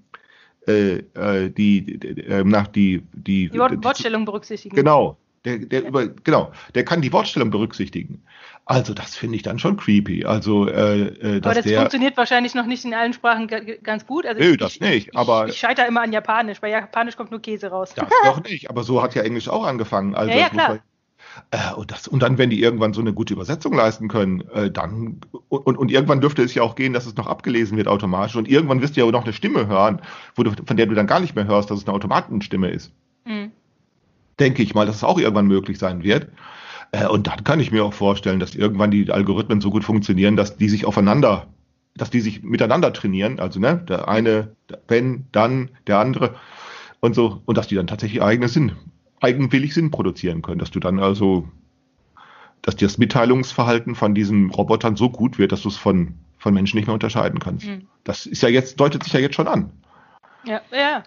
äh, 0.67 0.99
äh, 1.15 1.51
die, 1.51 1.83
die, 1.83 1.99
die, 1.99 2.21
äh, 2.25 2.45
nach 2.45 2.67
die, 2.69 3.03
die, 3.13 3.49
Die 3.49 3.59
Wort 3.59 3.83
Wortstellung 3.83 4.25
berücksichtigen. 4.27 4.77
Genau. 4.77 5.17
Der, 5.45 5.59
der 5.59 5.87
über, 5.87 6.09
genau, 6.09 6.53
der 6.75 6.85
kann 6.85 7.01
die 7.01 7.13
Wortstellung 7.13 7.51
berücksichtigen. 7.51 8.23
Also 8.71 8.93
das 8.93 9.17
finde 9.17 9.37
ich 9.37 9.43
dann 9.43 9.59
schon 9.59 9.79
creepy. 9.79 10.27
Also 10.27 10.69
äh, 10.69 11.01
äh, 11.05 11.37
Aber 11.37 11.41
dass 11.41 11.55
das 11.57 11.65
der 11.65 11.79
funktioniert 11.81 12.19
wahrscheinlich 12.19 12.55
noch 12.55 12.67
nicht 12.67 12.85
in 12.85 12.93
allen 12.93 13.15
Sprachen 13.15 13.49
ga- 13.49 13.61
ganz 13.83 14.07
gut. 14.07 14.27
Also 14.27 14.43
Nö, 14.43 14.51
ich, 14.53 14.57
das 14.59 14.75
ich, 14.75 14.81
nicht, 14.83 15.09
Ich, 15.09 15.17
aber- 15.17 15.49
ich 15.49 15.57
scheitere 15.57 15.87
immer 15.87 16.03
an 16.03 16.13
Japanisch. 16.13 16.61
Bei 16.61 16.69
Japanisch 16.69 17.17
kommt 17.17 17.31
nur 17.31 17.41
Käse 17.41 17.69
raus. 17.69 17.95
das 17.97 18.07
noch 18.27 18.43
nicht. 18.45 18.69
Aber 18.69 18.83
so 18.85 19.03
hat 19.03 19.15
ja 19.15 19.23
Englisch 19.23 19.49
auch 19.49 19.65
angefangen. 19.65 20.15
Also 20.15 20.31
Ja, 20.31 20.37
ja, 20.41 20.49
klar. 20.51 20.79
Äh, 21.51 21.73
und, 21.77 21.91
das, 21.91 22.09
und 22.09 22.23
dann, 22.23 22.37
wenn 22.37 22.51
die 22.51 22.61
irgendwann 22.61 22.93
so 22.93 23.01
eine 23.01 23.15
gute 23.15 23.33
Übersetzung 23.33 23.73
leisten 23.73 24.09
können, 24.09 24.43
äh, 24.53 24.71
dann 24.71 25.23
und, 25.49 25.79
und, 25.79 25.91
irgendwann 25.91 26.21
dürfte 26.21 26.43
es 26.43 26.55
ja 26.55 26.63
auch 26.63 26.75
gehen, 26.75 26.93
dass 26.93 27.07
es 27.07 27.17
noch 27.17 27.27
abgelesen 27.27 27.79
wird 27.79 27.89
automatisch. 27.89 28.37
Und 28.37 28.49
irgendwann 28.49 28.83
wirst 28.83 28.97
du 28.97 29.01
ja 29.01 29.07
auch 29.07 29.13
noch 29.13 29.25
eine 29.25 29.33
Stimme 29.33 29.67
hören, 29.67 30.03
wo 30.35 30.43
du, 30.43 30.51
von 30.67 30.77
der 30.77 30.85
du 30.85 30.95
dann 30.95 31.07
gar 31.07 31.21
nicht 31.21 31.35
mehr 31.35 31.47
hörst, 31.47 31.71
dass 31.71 31.79
es 31.79 31.87
eine 31.87 31.95
Automatenstimme 31.95 32.69
ist. 32.69 32.93
Mhm. 33.25 33.51
denke 34.39 34.63
ich 34.63 34.75
mal, 34.75 34.85
dass 34.87 34.97
es 34.97 35.05
auch 35.05 35.19
irgendwann 35.19 35.47
möglich 35.47 35.79
sein 35.79 36.03
wird. 36.03 36.29
Äh, 36.93 37.07
und 37.07 37.27
dann 37.27 37.45
kann 37.45 37.61
ich 37.61 37.71
mir 37.71 37.85
auch 37.85 37.93
vorstellen, 37.93 38.41
dass 38.41 38.55
irgendwann 38.55 38.91
die 38.91 39.11
Algorithmen 39.11 39.61
so 39.61 39.71
gut 39.71 39.85
funktionieren, 39.85 40.37
dass 40.37 40.57
die 40.57 40.69
sich 40.69 40.85
aufeinander, 40.85 41.47
dass 41.97 42.11
die 42.11 42.21
sich 42.21 42.43
miteinander 42.43 42.93
trainieren. 42.93 43.41
Also, 43.41 43.61
ne, 43.61 43.85
der 43.89 44.09
eine, 44.09 44.55
der, 44.69 44.81
wenn, 44.89 45.27
dann, 45.33 45.71
der 45.87 45.99
andere 45.99 46.37
und 47.01 47.15
so. 47.15 47.43
Und 47.45 47.59
dass 47.59 47.69
die 47.69 47.75
dann 47.75 47.87
tatsächlich 47.87 48.23
eigene 48.23 48.49
Sinn, 48.49 48.73
eigenwillig 49.21 49.75
Sinn 49.75 49.91
produzieren 49.91 50.43
können. 50.43 50.59
Dass 50.59 50.71
du 50.71 50.81
dann 50.81 50.99
also, 50.99 51.49
dass 52.63 52.77
das 52.77 52.99
Mitteilungsverhalten 52.99 53.95
von 53.95 54.15
diesen 54.15 54.51
Robotern 54.51 54.97
so 54.97 55.11
gut 55.11 55.39
wird, 55.39 55.53
dass 55.53 55.63
du 55.63 55.69
es 55.69 55.77
von, 55.77 56.15
von 56.39 56.55
Menschen 56.55 56.77
nicht 56.77 56.87
mehr 56.87 56.95
unterscheiden 56.95 57.41
kannst. 57.41 57.67
Mhm. 57.67 57.87
Das 58.05 58.27
ist 58.27 58.43
ja 58.43 58.49
jetzt, 58.49 58.81
deutet 58.81 59.05
sich 59.05 59.13
ja 59.13 59.21
jetzt 59.21 59.35
schon 59.35 59.49
an. 59.49 59.71
Ja, 60.45 60.61
ja. 60.73 61.03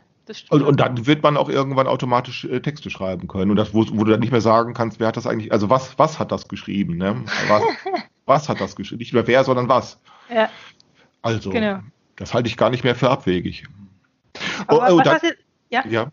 Und, 0.49 0.61
und 0.63 0.79
dann 0.79 1.05
wird 1.07 1.23
man 1.23 1.37
auch 1.37 1.49
irgendwann 1.49 1.87
automatisch 1.87 2.45
äh, 2.45 2.59
Texte 2.61 2.89
schreiben 2.89 3.27
können. 3.27 3.51
Und 3.51 3.57
das, 3.57 3.73
wo, 3.73 3.85
wo 3.91 4.03
du 4.03 4.11
dann 4.11 4.19
nicht 4.19 4.31
mehr 4.31 4.41
sagen 4.41 4.73
kannst, 4.73 4.99
wer 4.99 5.07
hat 5.07 5.17
das 5.17 5.27
eigentlich, 5.27 5.51
also 5.51 5.69
was, 5.69 5.97
was 5.99 6.19
hat 6.19 6.31
das 6.31 6.47
geschrieben, 6.47 6.97
ne? 6.97 7.23
Was, 7.47 7.63
was 8.25 8.49
hat 8.49 8.61
das 8.61 8.75
geschrieben? 8.75 8.99
Nicht 8.99 9.13
mehr 9.13 9.27
wer, 9.27 9.43
sondern 9.43 9.67
was. 9.69 9.99
ja, 10.33 10.49
Also, 11.21 11.49
Genau. 11.49 11.79
das 12.15 12.33
halte 12.33 12.47
ich 12.49 12.57
gar 12.57 12.69
nicht 12.69 12.83
mehr 12.83 12.95
für 12.95 13.09
abwegig. 13.09 13.65
aber 14.67 14.87
oh, 14.93 14.97
was, 14.97 15.03
da- 15.03 15.13
hat 15.15 15.23
jetzt, 15.23 15.37
ja, 15.69 15.83
Ja, 15.87 16.11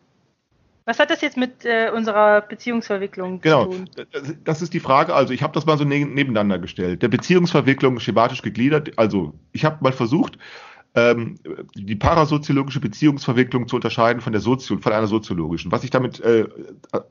was 0.85 0.99
hat 0.99 1.11
das 1.11 1.21
jetzt 1.21 1.37
mit 1.37 1.65
äh, 1.67 1.91
unserer 1.95 2.41
Beziehungsverwicklung 2.41 3.41
genau. 3.43 3.67
zu 3.67 3.71
tun? 3.79 3.91
Das- 4.13 4.35
Das 4.45 4.63
ist 4.63 4.73
die 4.73 4.81
Frage. 4.81 5.15
Also, 5.15 5.33
ich 5.35 5.43
habe 5.43 5.53
das 5.53 5.67
mal 5.67 5.77
so 5.77 5.85
ne 5.85 6.05
nebeneinander 6.07 6.59
gestellt. 6.59 7.03
Der 7.03 7.09
Beziehungsverwicklung 7.09 8.01
schematisch 8.01 8.41
gegliedert. 8.43 8.99
Also, 8.99 9.35
ich 9.53 9.65
habe 9.67 9.77
mal 9.83 9.93
versucht, 9.93 10.39
ähm, 10.99 11.39
die 11.75 11.97
parasoziologische 11.97 12.81
Beziehungsverwicklung 12.81 13.69
zu 13.69 13.77
unterscheiden 13.77 14.21
von 14.21 14.33
der 14.33 14.41
Sozio 14.41 14.79
von 14.79 14.93
einer 14.93 15.07
soziologischen. 15.07 15.71
Was 15.71 15.85
ich 15.85 15.91
damit 15.91 16.21
äh, 16.21 16.47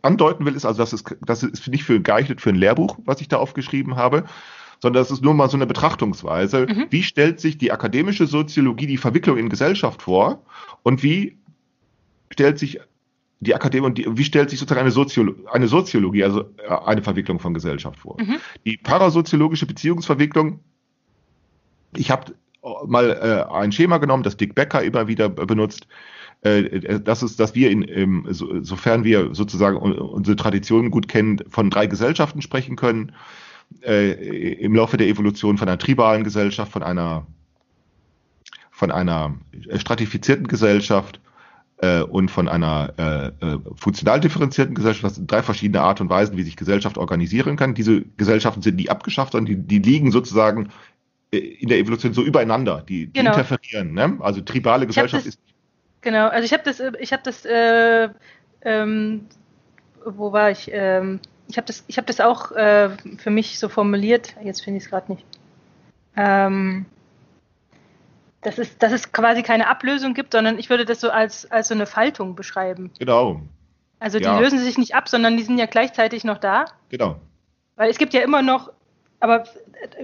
andeuten 0.01 0.45
will, 0.45 0.55
ist 0.55 0.65
also, 0.65 0.79
das 0.79 0.93
ist, 0.93 1.15
das 1.25 1.43
ist 1.43 1.67
nicht 1.67 1.83
für 1.83 2.01
geeignet 2.01 2.41
für 2.41 2.49
ein 2.49 2.55
Lehrbuch, 2.55 2.97
was 3.05 3.21
ich 3.21 3.27
da 3.27 3.37
aufgeschrieben 3.37 3.95
habe, 3.95 4.25
sondern 4.79 5.01
das 5.01 5.11
ist 5.11 5.23
nur 5.23 5.33
mal 5.33 5.49
so 5.49 5.57
eine 5.57 5.65
Betrachtungsweise. 5.65 6.67
Mhm. 6.67 6.87
Wie 6.89 7.03
stellt 7.03 7.39
sich 7.39 7.57
die 7.57 7.71
akademische 7.71 8.27
Soziologie 8.27 8.87
die 8.87 8.97
Verwicklung 8.97 9.37
in 9.37 9.49
Gesellschaft 9.49 10.01
vor 10.01 10.43
und 10.83 11.03
wie 11.03 11.37
stellt 12.31 12.59
sich 12.59 12.79
die 13.39 13.55
Akademie 13.55 13.85
und 13.85 13.97
die, 13.97 14.17
wie 14.17 14.23
stellt 14.23 14.49
sich 14.49 14.59
sozusagen 14.59 14.81
eine, 14.81 14.91
Soziolo 14.91 15.33
eine 15.51 15.67
Soziologie, 15.67 16.23
also 16.23 16.41
äh, 16.57 16.75
eine 16.85 17.03
Verwicklung 17.03 17.39
von 17.39 17.53
Gesellschaft 17.53 17.99
vor? 17.99 18.17
Mhm. 18.19 18.37
Die 18.65 18.77
parasoziologische 18.77 19.65
Beziehungsverwicklung, 19.65 20.59
ich 21.95 22.11
habe 22.11 22.33
mal 22.85 23.09
äh, 23.11 23.53
ein 23.53 23.71
Schema 23.71 23.97
genommen, 23.97 24.23
das 24.23 24.37
Dick 24.37 24.55
Becker 24.55 24.83
immer 24.83 25.07
wieder 25.07 25.29
benutzt. 25.29 25.87
Äh, 26.41 26.99
das 26.99 27.23
ist, 27.23 27.39
dass 27.39 27.55
wir 27.55 27.71
in, 27.71 27.81
im, 27.81 28.25
so, 28.29 28.63
sofern 28.63 29.03
wir 29.03 29.33
sozusagen 29.33 29.77
un- 29.77 29.97
unsere 29.97 30.35
Traditionen 30.35 30.91
gut 30.91 31.07
kennen, 31.07 31.39
von 31.49 31.69
drei 31.69 31.87
Gesellschaften 31.87 32.41
sprechen 32.41 32.75
können. 32.75 33.13
Äh, 33.81 34.53
Im 34.53 34.75
Laufe 34.75 34.97
der 34.97 35.07
Evolution 35.07 35.57
von 35.57 35.67
einer 35.67 35.77
tribalen 35.77 36.23
Gesellschaft, 36.23 36.71
von 36.71 36.83
einer 36.83 37.27
von 38.71 38.91
einer 38.91 39.33
stratifizierten 39.75 40.47
Gesellschaft 40.47 41.19
äh, 41.77 42.01
und 42.01 42.29
von 42.29 42.47
einer 42.47 42.93
äh, 42.97 43.45
äh, 43.45 43.59
funktional 43.75 44.19
differenzierten 44.19 44.75
Gesellschaft. 44.75 45.03
Das 45.03 45.15
sind 45.15 45.31
drei 45.31 45.41
verschiedene 45.41 45.81
Arten 45.81 46.03
und 46.03 46.09
Weisen, 46.11 46.37
wie 46.37 46.43
sich 46.43 46.55
Gesellschaft 46.55 46.99
organisieren 46.99 47.55
kann. 47.55 47.73
Diese 47.73 48.03
Gesellschaften 48.17 48.61
sind 48.61 48.75
nie 48.75 48.89
abgeschafft, 48.89 49.31
sondern 49.31 49.47
die, 49.47 49.67
die 49.67 49.79
liegen 49.79 50.11
sozusagen 50.11 50.65
äh, 50.65 50.69
in 51.31 51.67
der 51.69 51.77
Evolution 51.79 52.13
so 52.13 52.23
übereinander, 52.23 52.83
die, 52.87 53.07
die 53.07 53.13
Genau. 53.19 53.31
interferieren. 53.31 53.93
Ne? 53.93 54.17
Also 54.21 54.41
tribale 54.41 54.87
Gesellschaft 54.87 55.25
das- 55.25 55.35
ist 55.35 55.39
Genau, 56.01 56.27
also 56.27 56.45
ich 56.45 56.53
habe 56.53 56.63
das, 56.63 56.79
äh, 56.79 56.91
ich 56.99 57.11
habe 57.11 57.23
das, 57.23 57.43
äh, 57.43 58.09
ähm, 58.61 59.27
wo 60.05 60.31
war 60.31 60.51
ich? 60.51 60.69
Ähm, 60.71 61.19
ich 61.49 61.57
habe 61.57 61.65
das, 61.67 61.83
ich 61.87 61.97
habe 61.97 62.05
das 62.05 62.19
auch 62.21 62.51
äh, 62.51 62.89
für 63.17 63.29
mich 63.29 63.59
so 63.59 63.67
formuliert. 63.67 64.35
Jetzt 64.43 64.63
finde 64.63 64.77
ich 64.77 64.83
es 64.85 64.89
gerade 64.89 65.11
nicht. 65.11 65.25
Ähm, 66.15 66.85
dass 68.41 68.57
es, 68.57 68.77
dass 68.77 68.93
es 68.93 69.11
quasi 69.11 69.43
keine 69.43 69.67
Ablösung 69.67 70.13
gibt, 70.13 70.33
sondern 70.33 70.59
ich 70.59 70.69
würde 70.69 70.85
das 70.85 71.01
so 71.01 71.09
als, 71.09 71.49
als 71.51 71.67
so 71.67 71.73
eine 71.73 71.85
Faltung 71.87 72.35
beschreiben. 72.35 72.91
Genau, 72.99 73.41
Also 73.99 74.19
die 74.19 74.25
Ja. 74.25 74.39
lösen 74.39 74.59
sich 74.59 74.77
nicht 74.77 74.95
ab, 74.95 75.09
sondern 75.09 75.35
die 75.35 75.43
sind 75.43 75.57
ja 75.57 75.65
gleichzeitig 75.65 76.23
noch 76.23 76.37
da. 76.37 76.65
genau. 76.89 77.19
Weil 77.75 77.89
es 77.89 77.97
gibt 77.97 78.13
ja 78.13 78.21
immer 78.21 78.41
noch, 78.41 78.71
aber 79.19 79.45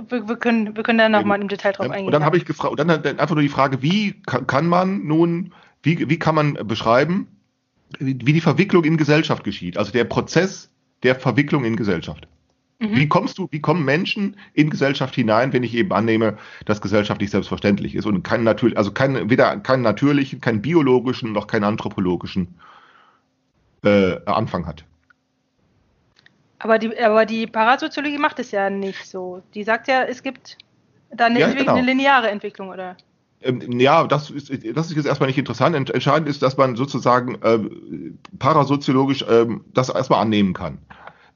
wir, 0.10 0.28
wir 0.28 0.36
können, 0.38 0.76
wir 0.76 0.84
können 0.84 0.98
da 0.98 1.10
nochmal 1.10 1.42
im 1.42 1.48
Detail 1.48 1.74
drauf 1.74 1.86
Ähm, 1.86 1.92
eingehen. 1.92 2.08
Und 2.08 2.14
dann 2.14 2.26
habe 2.26 2.38
ich 2.38 2.46
gefragt, 2.46 2.80
dann, 2.80 2.88
dann 2.88 3.20
einfach 3.20 3.36
nur 3.36 3.44
die 3.44 3.50
Frage, 3.50 3.82
wie 3.82 4.14
kann, 4.26 4.48
kann 4.48 4.68
man 4.68 5.06
nun, 5.06 5.54
wie, 5.84 6.10
wie 6.10 6.20
kann 6.20 6.36
man 6.36 6.54
beschreiben, 6.54 7.28
wie, 8.00 8.18
wie 8.24 8.34
die 8.34 8.42
Verwicklung 8.42 8.84
in 8.84 8.98
Gesellschaft 8.98 9.44
geschieht, 9.44 9.78
also 9.78 9.92
der 9.92 10.06
Prozess 10.06 10.70
der 11.04 11.16
Verwicklung 11.16 11.66
in 11.66 11.76
Gesellschaft. 11.76 12.28
Mhm. 12.80 12.96
Wie 12.96 13.08
kommst 13.08 13.38
du, 13.38 13.48
wie 13.52 13.62
kommen 13.62 13.86
Menschen 13.86 14.36
in 14.54 14.70
Gesellschaft 14.70 15.16
hinein, 15.16 15.54
wenn 15.54 15.64
ich 15.64 15.76
eben 15.76 15.92
annehme, 15.92 16.38
dass 16.66 16.82
Gesellschaft 16.82 17.22
nicht 17.22 17.32
selbstverständlich 17.32 17.96
ist 17.96 18.06
und 18.06 18.24
kein 18.24 18.44
natürlich, 18.44 18.78
also 18.78 18.92
kein, 18.92 19.30
weder 19.30 19.58
keinen 19.60 19.84
natürlichen, 19.84 20.42
keinen 20.42 20.62
biologischen 20.62 21.34
noch 21.34 21.48
keinen 21.48 21.66
anthropologischen 21.66 22.56
äh, 23.84 24.18
Anfang 24.26 24.66
hat. 24.66 24.86
Aber 26.64 26.80
die, 26.80 26.98
aber 26.98 27.26
die 27.26 27.46
Parasoziologie 27.46 28.18
macht 28.18 28.40
es 28.40 28.52
ja 28.52 28.70
nicht 28.70 29.06
so. 29.06 29.44
Die 29.54 29.64
sagt 29.64 29.88
ja, 29.90 30.04
es 30.04 30.24
gibt 30.24 30.58
da 31.12 31.26
eine, 31.26 31.40
Ja, 31.42 31.52
genau. 31.52 31.76
eine 31.76 31.86
lineare 31.86 32.30
Entwicklung, 32.30 32.70
oder? 32.70 32.96
Ähm, 33.42 33.80
ja, 33.80 34.08
das 34.08 34.30
ist, 34.30 34.50
das 34.50 34.90
ist 34.90 34.96
jetzt 34.96 35.06
erstmal 35.06 35.28
nicht 35.28 35.38
interessant. 35.38 35.76
Ent- 35.76 35.90
Entscheidend 35.90 36.30
ist, 36.30 36.42
dass 36.42 36.56
man 36.56 36.78
sozusagen 36.78 37.38
ähm, 37.44 38.18
parasoziologisch 38.40 39.26
ähm, 39.30 39.66
das 39.74 39.90
erstmal 39.90 40.22
annehmen 40.22 40.54
kann. 40.54 40.78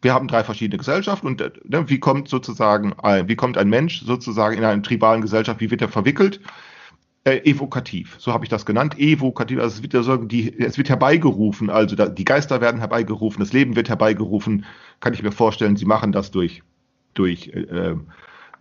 Wir 0.02 0.14
haben 0.14 0.28
drei 0.30 0.44
verschiedene 0.44 0.78
Gesellschaften 0.78 1.28
und 1.28 1.42
äh, 1.42 1.52
ne, 1.66 1.90
wie 1.90 2.00
kommt 2.00 2.30
sozusagen 2.30 2.94
ein, 2.94 3.28
wie 3.28 3.36
kommt 3.36 3.58
ein 3.58 3.68
Mensch 3.70 4.04
sozusagen 4.06 4.58
in 4.58 4.64
einer 4.64 4.82
tribalen 4.82 5.22
Gesellschaft, 5.22 5.60
wie 5.60 5.70
wird 5.70 5.82
er 5.82 5.90
verwickelt? 5.90 6.40
Äh, 7.26 7.40
evokativ, 7.50 8.16
so 8.20 8.32
habe 8.32 8.46
ich 8.46 8.50
das 8.50 8.66
genannt. 8.66 8.98
Evokativ, 8.98 9.60
also 9.60 9.84
es 9.84 9.84
wird, 9.84 10.32
die, 10.32 10.58
es 10.60 10.78
wird 10.78 10.88
herbeigerufen, 10.88 11.70
also 11.70 11.98
da, 11.98 12.08
die 12.08 12.24
Geister 12.24 12.62
werden 12.62 12.80
herbeigerufen, 12.80 13.42
das 13.42 13.52
Leben 13.52 13.76
wird 13.76 13.90
herbeigerufen, 13.90 14.64
kann 15.00 15.14
ich 15.14 15.24
mir 15.24 15.32
vorstellen, 15.32 15.76
sie 15.76 15.86
machen 15.86 16.12
das 16.12 16.32
durch, 16.32 16.64
durch 17.14 17.50
äh, 17.50 17.96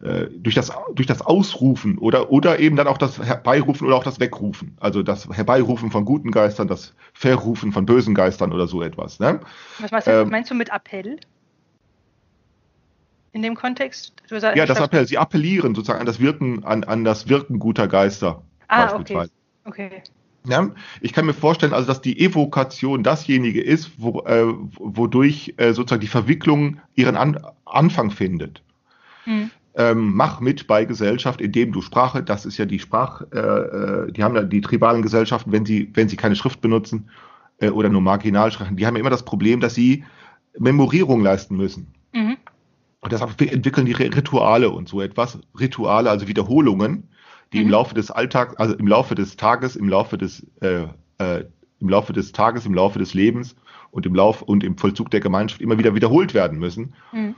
äh, 0.03 0.29
durch 0.31 0.55
das, 0.55 0.70
durch 0.94 1.07
das 1.07 1.22
Ausrufen 1.22 1.96
oder, 1.96 2.31
oder 2.31 2.59
eben 2.59 2.77
dann 2.77 2.87
auch 2.87 2.99
das 2.99 3.18
Herbeirufen 3.18 3.87
oder 3.87 3.96
auch 3.96 4.05
das 4.05 4.20
Wegrufen. 4.20 4.77
Also 4.79 5.03
das 5.03 5.27
Herbeirufen 5.29 5.90
von 5.90 6.05
guten 6.05 6.31
Geistern, 6.31 6.68
das 6.68 6.92
Verrufen 7.14 7.72
von 7.72 7.87
bösen 7.87 8.14
Geistern 8.14 8.53
oder 8.53 8.66
so 8.66 8.83
etwas. 8.83 9.18
Ne? 9.20 9.40
Was 9.79 9.90
meinst 9.90 10.07
du, 10.07 10.11
Ähm, 10.12 10.29
meinst 10.29 10.51
du 10.51 10.55
mit 10.55 10.68
Appell? 10.70 11.16
In 13.33 13.42
dem 13.42 13.55
Kontext? 13.55 14.12
Du 14.29 14.38
sag- 14.40 14.57
Ja, 14.57 14.66
das 14.66 14.81
Appell, 14.81 15.07
sie 15.07 15.18
appellieren 15.18 15.75
sozusagen 15.75 16.01
an 16.01 16.07
das 16.07 16.20
Wirken, 16.20 16.64
an, 16.64 16.85
an 16.85 17.05
das 17.05 17.29
Wirken 17.29 17.59
guter 17.59 17.88
Geister. 17.88 18.42
Ah, 18.68 18.94
okay. 18.96 19.27
Okay. 19.64 20.03
Ja, 20.48 20.70
ich 21.00 21.12
kann 21.12 21.26
mir 21.26 21.35
vorstellen, 21.35 21.72
also 21.72 21.88
dass 21.88 22.00
die 22.00 22.20
Evokation 22.20 23.02
dasjenige 23.02 23.61
ist, 23.61 23.90
wo, 23.98 24.20
äh, 24.20 24.46
wodurch 24.78 25.54
äh, 25.56 25.72
sozusagen 25.72 26.00
die 26.00 26.06
Verwicklung 26.06 26.78
ihren 26.94 27.16
an 27.16 27.40
Anfang 27.64 28.11
findet. 28.11 28.62
Hm. 29.24 29.50
ähm, 29.74 30.14
mach 30.14 30.40
mit 30.40 30.66
bei 30.68 30.85
Gesellschaft, 30.85 31.40
indem 31.40 31.72
du 31.72 31.82
Sprache, 31.82 32.22
das 32.22 32.46
ist 32.46 32.59
ja 32.59 32.64
die 32.64 32.78
Sprach, 32.78 33.22
äh, 33.32 33.38
äh, 33.38 34.12
die 34.12 34.22
haben 34.22 34.37
ja 34.37 34.42
die 34.42 34.61
tribalen 34.61 35.02
Gesellschaften, 35.02 35.50
wenn 35.52 35.66
sie, 35.66 35.90
wenn 35.94 36.09
sie 36.09 36.16
keine 36.16 36.37
Schrift 36.37 36.61
benutzen 36.61 37.11
äh, 37.59 37.70
oder 37.70 37.88
nur 37.88 38.00
marginal 38.00 38.52
sprechen, 38.52 38.76
die 38.76 38.87
haben 38.87 38.94
ja 38.94 39.00
immer 39.00 39.11
das 39.11 39.24
Problem, 39.24 39.61
dass 39.61 39.74
sie 39.74 40.04
Memorierung 40.59 41.22
leisten 41.22 41.56
müssen. 41.56 41.88
Mhm. 42.14 42.37
Und 43.00 43.12
deshalb 43.12 43.40
entwickeln 43.40 43.87
die 43.87 43.96
Ri- 43.96 44.14
Rituale 44.14 44.70
und 44.70 44.88
so 44.88 45.00
etwas, 45.02 45.38
Rituale, 45.59 46.09
also 46.09 46.28
Wiederholungen, 46.28 47.09
die 47.52 47.59
im 47.59 47.66
Mhm. 47.66 47.72
Laufe 47.72 47.94
des 47.94 48.11
Alltags, 48.11 48.56
also 48.56 48.74
im 48.74 48.87
Laufe 48.87 49.14
des 49.14 49.37
Tages, 49.37 49.76
im 49.76 49.88
Laufe 49.88 50.18
des, 50.18 50.46
äh, 50.61 50.87
äh, 51.18 51.44
im 51.80 51.88
Laufe 51.88 52.12
des 52.12 52.32
Tages, 52.32 52.66
im 52.66 52.74
Laufe 52.74 52.98
des 52.98 53.14
Lebens 53.14 53.54
und 53.90 54.06
im 54.06 54.14
Lauf 54.14 54.42
und 54.42 54.64
im 54.64 54.76
Vollzug 54.76 55.11
der 55.11 55.20
Gemeinschaft 55.20 55.61
immer 55.61 55.78
wieder 55.78 55.94
wiederholt 55.94 56.35
werden 56.35 56.59
müssen. 56.59 56.94
Mhm. 57.12 57.35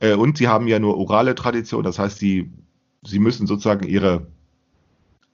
Äh, 0.00 0.14
und 0.14 0.38
sie 0.38 0.48
haben 0.48 0.68
ja 0.68 0.78
nur 0.78 0.96
orale 0.96 1.34
Tradition, 1.34 1.82
das 1.84 1.98
heißt, 1.98 2.18
sie, 2.18 2.50
sie 3.02 3.18
müssen 3.18 3.46
sozusagen 3.46 3.86
ihre, 3.86 4.26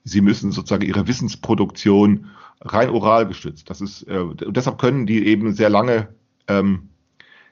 sie 0.03 0.21
müssen 0.21 0.51
sozusagen 0.51 0.85
ihre 0.85 1.07
Wissensproduktion 1.07 2.27
rein 2.61 2.89
oral 2.89 3.27
gestützt. 3.27 3.69
Das 3.69 3.81
ist, 3.81 4.07
äh, 4.07 4.17
und 4.17 4.57
deshalb 4.57 4.79
können 4.79 5.05
die 5.05 5.27
eben 5.27 5.53
sehr 5.53 5.69
lange, 5.69 6.09
ähm, 6.47 6.89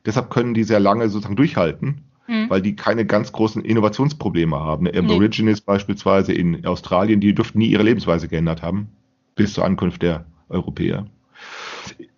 deshalb 0.06 0.30
können 0.30 0.54
die 0.54 0.64
sehr 0.64 0.80
lange 0.80 1.08
sozusagen 1.10 1.36
durchhalten, 1.36 2.02
Mhm. 2.34 2.50
weil 2.50 2.62
die 2.62 2.76
keine 2.76 3.06
ganz 3.06 3.32
großen 3.32 3.64
Innovationsprobleme 3.64 4.60
haben. 4.60 4.86
Die 4.86 4.98
Aborigines 4.98 5.62
beispielsweise 5.62 6.34
in 6.34 6.66
Australien, 6.66 7.20
die 7.20 7.36
dürften 7.36 7.60
nie 7.60 7.68
ihre 7.68 7.84
Lebensweise 7.84 8.28
geändert 8.28 8.64
haben, 8.64 8.90
bis 9.36 9.54
zur 9.54 9.66
Ankunft 9.66 10.02
der 10.02 10.26
Europäer. 10.50 11.06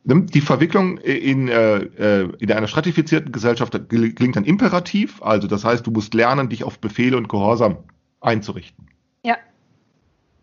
Die 0.05 0.41
Verwicklung 0.41 0.99
in, 0.99 1.49
äh, 1.49 1.77
äh, 1.77 2.29
in 2.39 2.51
einer 2.51 2.67
stratifizierten 2.67 3.31
Gesellschaft 3.31 3.89
gelingt 3.89 4.35
dann 4.35 4.45
imperativ, 4.45 5.21
also 5.21 5.47
das 5.47 5.65
heißt, 5.65 5.85
du 5.85 5.91
musst 5.91 6.13
lernen, 6.13 6.47
dich 6.47 6.63
auf 6.63 6.79
Befehle 6.79 7.17
und 7.17 7.27
Gehorsam 7.27 7.77
einzurichten. 8.21 8.87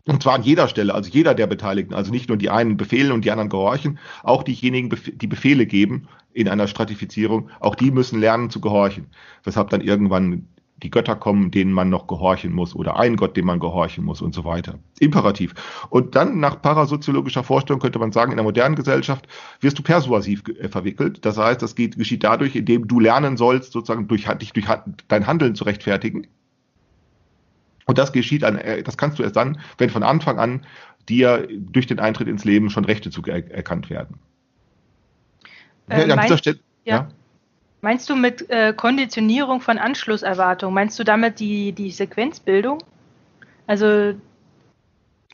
Und 0.06 0.22
zwar 0.22 0.34
an 0.34 0.42
jeder 0.42 0.66
Stelle, 0.66 0.94
also 0.94 1.10
jeder 1.10 1.34
der 1.34 1.46
Beteiligten, 1.46 1.94
also 1.94 2.10
nicht 2.10 2.28
nur 2.28 2.36
die 2.36 2.50
einen 2.50 2.76
befehlen 2.76 3.12
und 3.12 3.24
die 3.24 3.30
anderen 3.30 3.48
gehorchen, 3.50 3.98
auch 4.24 4.42
diejenigen, 4.42 4.90
die 5.14 5.26
Befehle 5.28 5.64
geben 5.64 6.08
in 6.32 6.48
einer 6.48 6.66
Stratifizierung, 6.66 7.50
auch 7.60 7.76
die 7.76 7.92
müssen 7.92 8.18
lernen 8.18 8.50
zu 8.50 8.60
gehorchen. 8.60 9.06
Weshalb 9.44 9.70
dann 9.70 9.80
irgendwann 9.80 10.48
die 10.82 10.90
Götter 10.90 11.14
kommen, 11.14 11.50
denen 11.50 11.72
man 11.72 11.90
noch 11.90 12.06
gehorchen 12.06 12.52
muss 12.52 12.74
oder 12.74 12.98
ein 12.98 13.16
Gott, 13.16 13.36
dem 13.36 13.46
man 13.46 13.60
gehorchen 13.60 14.04
muss 14.04 14.20
und 14.20 14.34
so 14.34 14.44
weiter. 14.44 14.78
Imperativ. 14.98 15.54
Und 15.90 16.16
dann 16.16 16.40
nach 16.40 16.60
parasoziologischer 16.60 17.44
Vorstellung 17.44 17.80
könnte 17.80 17.98
man 17.98 18.12
sagen, 18.12 18.32
in 18.32 18.36
der 18.36 18.44
modernen 18.44 18.74
Gesellschaft 18.74 19.28
wirst 19.60 19.78
du 19.78 19.82
persuasiv 19.82 20.42
äh, 20.58 20.68
verwickelt. 20.68 21.24
Das 21.24 21.38
heißt, 21.38 21.62
das 21.62 21.74
geht, 21.74 21.96
geschieht 21.96 22.24
dadurch, 22.24 22.56
indem 22.56 22.88
du 22.88 22.98
lernen 22.98 23.36
sollst, 23.36 23.72
sozusagen 23.72 24.08
durch, 24.08 24.26
dich 24.38 24.52
durch 24.52 24.66
dein 25.08 25.26
Handeln 25.26 25.54
zu 25.54 25.64
rechtfertigen. 25.64 26.26
Und 27.86 27.98
das 27.98 28.12
geschieht 28.12 28.44
an, 28.44 28.58
äh, 28.58 28.82
das 28.82 28.96
kannst 28.96 29.18
du 29.18 29.22
erst 29.22 29.36
dann, 29.36 29.60
wenn 29.78 29.90
von 29.90 30.02
Anfang 30.02 30.38
an 30.38 30.66
dir 31.08 31.48
durch 31.50 31.86
den 31.86 31.98
Eintritt 32.00 32.28
ins 32.28 32.44
Leben 32.44 32.70
schon 32.70 32.84
Rechte 32.84 33.10
zu 33.10 33.22
erkannt 33.24 33.90
werden. 33.90 34.18
Äh, 35.88 36.06
Ja, 36.08 36.14
an 36.14 36.22
dieser 36.22 36.38
Stelle, 36.38 36.58
ja. 36.84 36.94
ja. 36.96 37.08
Meinst 37.80 38.08
du 38.08 38.14
mit 38.14 38.48
äh, 38.48 38.72
Konditionierung 38.72 39.60
von 39.60 39.78
Anschlusserwartung, 39.78 40.72
meinst 40.72 40.96
du 41.00 41.04
damit 41.04 41.40
die, 41.40 41.72
die 41.72 41.90
Sequenzbildung? 41.90 42.78
Also 43.66 43.86
Ja, 43.86 44.14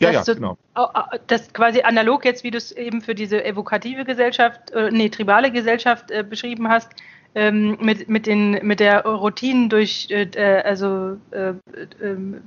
Das 0.01 0.13
ja, 0.15 0.25
so- 0.25 0.35
genau. 0.35 0.57
au- 0.75 0.85
au- 0.95 1.19
das 1.27 1.53
quasi 1.53 1.83
analog 1.83 2.25
jetzt, 2.25 2.45
wie 2.45 2.51
du 2.51 2.57
es 2.57 2.73
eben 2.73 3.03
für 3.03 3.15
diese 3.15 3.45
evokative 3.45 4.05
Gesellschaft, 4.07 4.71
äh, 4.71 4.91
nee, 4.91 5.11
tribale 5.11 5.51
Gesellschaft 5.51 6.11
äh, 6.11 6.23
beschrieben 6.23 6.69
hast, 6.69 6.91
ähm, 7.35 7.79
mit, 7.81 8.09
mit, 8.09 8.27
den, 8.27 8.59
mit 8.63 8.81
der 8.81 9.05
Routinen 9.05 9.69
durch, 9.69 10.09
äh, 10.11 10.29
äh, 10.35 10.63
also 10.63 11.17
äh, 11.31 11.55
ähm, 12.03 12.43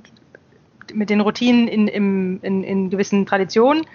mit 0.92 1.10
den 1.10 1.20
Routinen 1.20 1.68
in, 1.68 1.88
im, 1.88 2.40
in, 2.42 2.64
in 2.64 2.90
gewissen 2.90 3.26
Traditionen. 3.26 3.86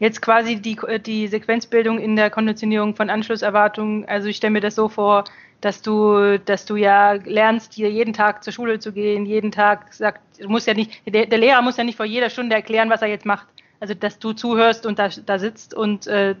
Jetzt 0.00 0.22
quasi 0.22 0.56
die, 0.56 0.78
die 1.04 1.26
Sequenzbildung 1.26 1.98
in 1.98 2.14
der 2.14 2.30
Konditionierung 2.30 2.94
von 2.94 3.10
Anschlusserwartungen. 3.10 4.04
Also 4.06 4.28
ich 4.28 4.36
stelle 4.36 4.52
mir 4.52 4.60
das 4.60 4.76
so 4.76 4.88
vor, 4.88 5.24
dass 5.60 5.82
du, 5.82 6.38
dass 6.38 6.64
du 6.66 6.76
ja 6.76 7.12
lernst, 7.12 7.74
hier 7.74 7.90
jeden 7.90 8.12
Tag 8.12 8.44
zur 8.44 8.52
Schule 8.52 8.78
zu 8.78 8.92
gehen, 8.92 9.26
jeden 9.26 9.50
Tag 9.50 9.92
sagt, 9.92 10.20
du 10.40 10.56
ja 10.56 10.74
nicht, 10.74 11.02
der, 11.06 11.26
der 11.26 11.38
Lehrer 11.38 11.62
muss 11.62 11.76
ja 11.76 11.84
nicht 11.84 11.96
vor 11.96 12.06
jeder 12.06 12.30
Stunde 12.30 12.54
erklären, 12.54 12.90
was 12.90 13.02
er 13.02 13.08
jetzt 13.08 13.26
macht. 13.26 13.48
Also 13.80 13.94
dass 13.94 14.18
du 14.18 14.32
zuhörst 14.32 14.86
und 14.86 14.98
da, 14.98 15.08
da 15.08 15.38
sitzt 15.38 15.72
und 15.72 16.06
äh, 16.06 16.34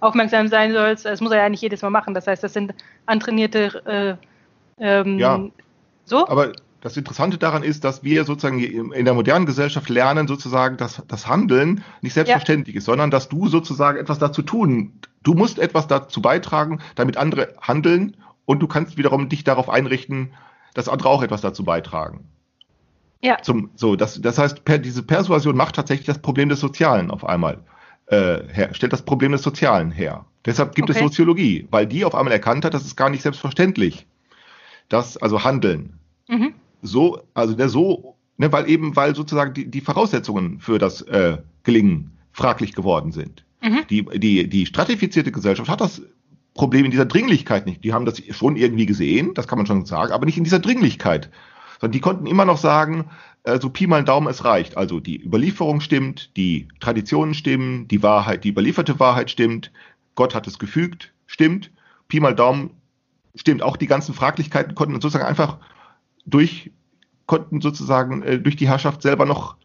aufmerksam 0.00 0.48
sein 0.48 0.72
sollst, 0.72 1.04
das 1.04 1.20
muss 1.20 1.32
er 1.32 1.38
ja 1.38 1.48
nicht 1.48 1.62
jedes 1.62 1.82
Mal 1.82 1.90
machen. 1.90 2.14
Das 2.14 2.26
heißt, 2.26 2.42
das 2.42 2.52
sind 2.52 2.74
antrainierte 3.06 4.18
äh, 4.78 4.84
ähm, 5.00 5.18
Ja. 5.18 5.40
so. 6.04 6.28
Aber 6.28 6.52
das 6.84 6.96
Interessante 6.98 7.38
daran 7.38 7.62
ist, 7.62 7.82
dass 7.82 8.04
wir 8.04 8.24
sozusagen 8.24 8.58
in 8.60 9.06
der 9.06 9.14
modernen 9.14 9.46
Gesellschaft 9.46 9.88
lernen, 9.88 10.28
sozusagen, 10.28 10.76
dass 10.76 11.02
das 11.08 11.26
Handeln 11.26 11.82
nicht 12.02 12.12
selbstverständlich 12.12 12.76
ist, 12.76 12.84
sondern 12.84 13.10
dass 13.10 13.30
du 13.30 13.48
sozusagen 13.48 13.98
etwas 13.98 14.18
dazu 14.18 14.42
tun. 14.42 15.00
Du 15.22 15.32
musst 15.32 15.58
etwas 15.58 15.88
dazu 15.88 16.20
beitragen, 16.20 16.80
damit 16.94 17.16
andere 17.16 17.54
handeln 17.58 18.18
und 18.44 18.60
du 18.60 18.66
kannst 18.68 18.98
wiederum 18.98 19.30
dich 19.30 19.44
darauf 19.44 19.70
einrichten, 19.70 20.34
dass 20.74 20.90
andere 20.90 21.08
auch 21.08 21.22
etwas 21.22 21.40
dazu 21.40 21.64
beitragen. 21.64 22.28
Ja. 23.24 23.38
Zum, 23.40 23.70
so, 23.74 23.96
das, 23.96 24.20
das 24.20 24.36
heißt, 24.38 24.64
per, 24.66 24.78
diese 24.78 25.02
Persuasion 25.02 25.56
macht 25.56 25.76
tatsächlich 25.76 26.06
das 26.06 26.18
Problem 26.20 26.50
des 26.50 26.60
Sozialen 26.60 27.10
auf 27.10 27.24
einmal 27.26 27.58
äh, 28.06 28.40
her, 28.52 28.74
stellt 28.74 28.92
das 28.92 29.02
Problem 29.02 29.32
des 29.32 29.42
Sozialen 29.42 29.90
her. 29.90 30.26
Deshalb 30.44 30.74
gibt 30.74 30.90
es 30.90 30.96
Okay. 30.96 31.06
Soziologie, 31.06 31.66
weil 31.70 31.86
die 31.86 32.04
auf 32.04 32.14
einmal 32.14 32.34
erkannt 32.34 32.66
hat, 32.66 32.74
das 32.74 32.84
ist 32.84 32.96
gar 32.96 33.08
nicht 33.08 33.22
selbstverständlich. 33.22 34.06
Das, 34.90 35.16
also 35.16 35.42
Handeln, 35.42 35.98
Mhm. 36.28 36.54
so, 36.82 37.22
also 37.32 37.54
der 37.54 37.68
so, 37.70 38.16
ne, 38.36 38.52
weil 38.52 38.68
eben, 38.68 38.94
weil 38.96 39.14
sozusagen 39.14 39.54
die, 39.54 39.70
die 39.70 39.80
Voraussetzungen 39.80 40.60
für 40.60 40.78
das 40.78 41.00
äh, 41.02 41.38
Gelingen 41.62 42.18
fraglich 42.32 42.74
geworden 42.74 43.10
sind. 43.12 43.44
Mhm. 43.62 43.80
Die, 43.88 44.04
die, 44.18 44.48
die 44.48 44.66
stratifizierte 44.66 45.32
Gesellschaft 45.32 45.70
hat 45.70 45.80
das 45.80 46.02
Problem 46.54 46.84
in 46.84 46.90
dieser 46.90 47.06
Dringlichkeit 47.06 47.66
nicht. 47.66 47.82
Die 47.84 47.92
haben 47.94 48.04
das 48.04 48.22
schon 48.30 48.56
irgendwie 48.56 48.86
gesehen, 48.86 49.32
das 49.34 49.48
kann 49.48 49.58
man 49.58 49.66
schon 49.66 49.86
sagen, 49.86 50.12
aber 50.12 50.26
nicht 50.26 50.36
in 50.38 50.44
dieser 50.44 50.58
Dringlichkeit. 50.60 51.30
Sondern 51.80 51.92
die 51.92 52.00
konnten 52.00 52.26
immer 52.26 52.44
noch 52.44 52.58
sagen, 52.58 53.10
äh, 53.44 53.60
so 53.60 53.70
Pi 53.70 53.86
mal 53.86 54.04
Daumen, 54.04 54.28
es 54.28 54.44
reicht. 54.44 54.76
Also 54.76 55.00
die 55.00 55.22
Überlieferung 55.22 55.80
stimmt, 55.80 56.36
die 56.36 56.68
Traditionen 56.80 57.34
stimmen, 57.34 57.88
die 57.88 58.02
Wahrheit, 58.02 58.44
die 58.44 58.50
überlieferte 58.50 58.98
Wahrheit 58.98 59.30
stimmt, 59.30 59.70
Gott 60.14 60.34
hat 60.34 60.46
es 60.46 60.58
gefügt, 60.58 61.12
stimmt, 61.26 61.70
Pi 62.08 62.20
mal 62.20 62.34
Daumen 62.34 62.70
stimmt. 63.34 63.62
Auch 63.62 63.76
die 63.76 63.86
ganzen 63.86 64.14
Fraglichkeiten 64.14 64.74
konnten 64.74 64.94
sozusagen 64.94 65.24
einfach 65.24 65.58
durch, 66.26 66.70
konnten 67.26 67.60
sozusagen 67.60 68.22
äh, 68.22 68.38
durch 68.38 68.56
die 68.56 68.68
Herrschaft 68.68 69.02
selber 69.02 69.26
noch 69.26 69.56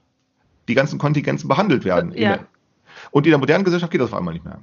die 0.68 0.76
ganzen 0.76 1.00
Kontingenzen 1.00 1.48
behandelt 1.48 1.86
werden. 1.86 2.14
Ja. 2.16 2.40
Und 3.12 3.26
in 3.26 3.32
der 3.32 3.40
modernen 3.40 3.64
Gesellschaft 3.64 3.92
geht 3.92 4.02
das 4.02 4.12
auf 4.12 4.18
einmal 4.18 4.34
nicht 4.34 4.46
mehr. 4.46 4.60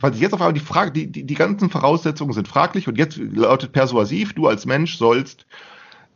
Weil 0.00 0.12
sich 0.12 0.22
jetzt 0.22 0.32
auf 0.32 0.40
einmal 0.40 0.52
die 0.52 0.60
Frage, 0.60 0.92
die, 0.92 1.10
die, 1.10 1.24
die 1.24 1.34
ganzen 1.34 1.70
Voraussetzungen 1.70 2.32
sind 2.32 2.48
fraglich 2.48 2.88
und 2.88 2.96
jetzt 2.96 3.18
lautet 3.18 3.72
persuasiv, 3.72 4.32
du 4.32 4.46
als 4.46 4.64
Mensch 4.64 4.96
sollst, 4.96 5.46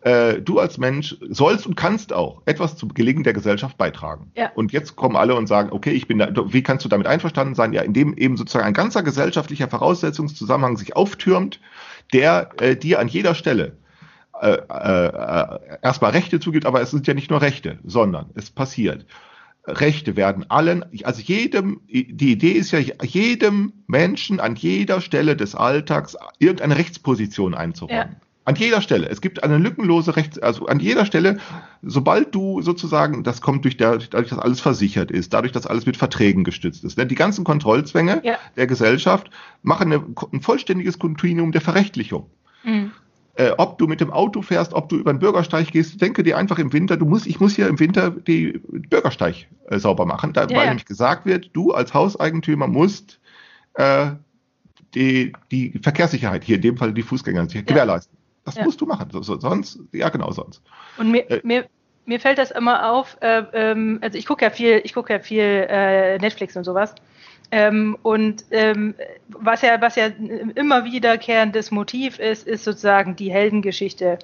äh, 0.04 0.40
du 0.40 0.58
als 0.58 0.78
Mensch 0.78 1.16
sollst 1.28 1.66
und 1.66 1.76
kannst 1.76 2.12
auch 2.12 2.42
etwas 2.44 2.76
zum 2.76 2.92
Gelingen 2.92 3.22
der 3.22 3.32
Gesellschaft 3.32 3.78
beitragen. 3.78 4.32
Ja. 4.36 4.50
Und 4.54 4.72
jetzt 4.72 4.96
kommen 4.96 5.16
alle 5.16 5.34
und 5.34 5.46
sagen, 5.46 5.70
okay, 5.72 5.90
ich 5.90 6.08
bin 6.08 6.18
da, 6.18 6.28
wie 6.52 6.62
kannst 6.62 6.84
du 6.84 6.88
damit 6.88 7.06
einverstanden 7.06 7.54
sein? 7.54 7.72
Ja, 7.72 7.82
indem 7.82 8.14
eben 8.16 8.36
sozusagen 8.36 8.64
ein 8.64 8.74
ganzer 8.74 9.02
gesellschaftlicher 9.02 9.68
Voraussetzungszusammenhang 9.68 10.76
sich 10.76 10.96
auftürmt, 10.96 11.60
der 12.12 12.50
äh, 12.60 12.76
dir 12.76 12.98
an 12.98 13.08
jeder 13.08 13.34
Stelle 13.34 13.76
äh, 14.40 14.54
äh, 14.54 15.78
erstmal 15.82 16.10
Rechte 16.10 16.40
zugibt, 16.40 16.66
aber 16.66 16.80
es 16.80 16.90
sind 16.90 17.06
ja 17.06 17.14
nicht 17.14 17.30
nur 17.30 17.40
Rechte, 17.40 17.78
sondern 17.84 18.30
es 18.34 18.50
passiert. 18.50 19.06
Rechte 19.64 20.16
werden 20.16 20.50
allen, 20.50 20.84
also 21.04 21.22
jedem, 21.22 21.80
die 21.86 22.32
Idee 22.32 22.50
ist 22.50 22.72
ja, 22.72 22.80
jedem 22.80 23.72
Menschen 23.86 24.40
an 24.40 24.56
jeder 24.56 25.00
Stelle 25.00 25.36
des 25.36 25.54
Alltags 25.54 26.16
irgendeine 26.40 26.76
Rechtsposition 26.76 27.54
einzuräumen. 27.54 28.16
Ja. 28.20 28.31
An 28.44 28.56
jeder 28.56 28.80
Stelle. 28.80 29.08
Es 29.08 29.20
gibt 29.20 29.44
eine 29.44 29.56
lückenlose 29.58 30.16
Rechts, 30.16 30.38
also 30.38 30.66
an 30.66 30.80
jeder 30.80 31.06
Stelle, 31.06 31.38
sobald 31.82 32.34
du 32.34 32.60
sozusagen, 32.60 33.22
das 33.22 33.40
kommt 33.40 33.64
durch 33.64 33.76
dadurch, 33.76 34.08
dass 34.10 34.38
alles 34.38 34.60
versichert 34.60 35.12
ist, 35.12 35.32
dadurch, 35.32 35.52
dass 35.52 35.66
alles 35.66 35.86
mit 35.86 35.96
Verträgen 35.96 36.42
gestützt 36.42 36.82
ist. 36.82 36.98
Denn 36.98 37.06
die 37.06 37.14
ganzen 37.14 37.44
Kontrollzwänge 37.44 38.20
Ja. 38.24 38.38
der 38.56 38.66
Gesellschaft 38.66 39.30
machen 39.62 39.92
eine, 39.92 40.04
ein 40.32 40.40
vollständiges 40.40 40.98
Kontinuum 40.98 41.52
der 41.52 41.60
Verrechtlichung 41.60 42.26
Mhm. 42.64 42.92
äh, 43.34 43.50
ob 43.58 43.78
du 43.78 43.86
mit 43.86 44.00
dem 44.00 44.12
Auto 44.12 44.42
fährst, 44.42 44.72
ob 44.74 44.88
du 44.88 44.96
über 44.96 45.12
den 45.12 45.18
Bürgersteig 45.20 45.70
gehst, 45.72 46.00
denke 46.00 46.22
dir 46.22 46.36
einfach 46.36 46.58
im 46.58 46.72
Winter, 46.72 46.96
du 46.96 47.06
musst, 47.06 47.26
ich 47.26 47.40
muss 47.40 47.54
hier 47.56 47.66
im 47.68 47.78
Winter 47.80 48.10
die 48.10 48.60
Bürgersteig 48.90 49.46
äh, 49.68 49.78
sauber 49.78 50.04
machen, 50.04 50.32
da, 50.32 50.42
Ja, 50.42 50.50
weil 50.50 50.56
ja. 50.56 50.64
nämlich 50.66 50.84
gesagt 50.86 51.26
wird, 51.26 51.50
du 51.52 51.72
als 51.72 51.94
Hauseigentümer 51.94 52.66
musst 52.66 53.20
äh, 53.74 54.10
die, 54.94 55.32
die 55.50 55.78
Verkehrssicherheit, 55.82 56.44
hier 56.44 56.56
in 56.56 56.62
dem 56.62 56.76
Fall 56.76 56.92
die 56.92 57.02
Fußgänger, 57.02 57.46
gewährleisten. 57.46 58.16
Das 58.44 58.56
Ja. 58.56 58.64
musst 58.64 58.80
du 58.80 58.86
machen. 58.86 59.08
So, 59.10 59.22
so, 59.22 59.38
sonst, 59.38 59.78
ja 59.92 60.08
genau, 60.08 60.30
sonst. 60.32 60.62
Und 60.98 61.10
mir, 61.10 61.30
Äh. 61.30 61.40
mir, 61.42 61.66
mir 62.06 62.20
fällt 62.20 62.38
das 62.38 62.50
immer 62.50 62.90
auf, 62.90 63.16
äh, 63.20 63.44
ähm, 63.52 63.98
also 64.02 64.18
ich 64.18 64.26
gucke 64.26 64.44
ja 64.44 64.50
viel, 64.50 64.80
ich 64.84 64.94
gucke 64.94 65.12
ja 65.12 65.18
viel 65.20 65.66
äh, 65.68 66.18
Netflix 66.18 66.56
und 66.56 66.64
sowas. 66.64 66.94
Ähm, 67.50 67.98
und 68.02 68.44
ähm, 68.50 68.94
was 69.28 69.62
ja, 69.62 69.80
was 69.80 69.96
ja 69.96 70.06
immer 70.54 70.84
wiederkehrendes 70.84 71.70
Motiv 71.70 72.18
ist, 72.18 72.46
ist 72.46 72.64
sozusagen 72.64 73.14
die 73.14 73.30
Heldengeschichte, 73.30 74.18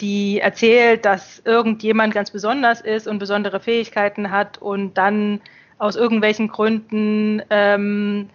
die 0.00 0.40
erzählt, 0.40 1.04
dass 1.04 1.40
irgendjemand 1.44 2.14
ganz 2.14 2.30
besonders 2.30 2.80
ist 2.82 3.08
und 3.08 3.18
besondere 3.18 3.60
Fähigkeiten 3.60 4.30
hat 4.30 4.58
und 4.58 4.94
dann 4.94 5.40
aus 5.78 5.96
irgendwelchen 5.96 6.48
Gründen 6.48 7.42
ähm, 7.48 8.28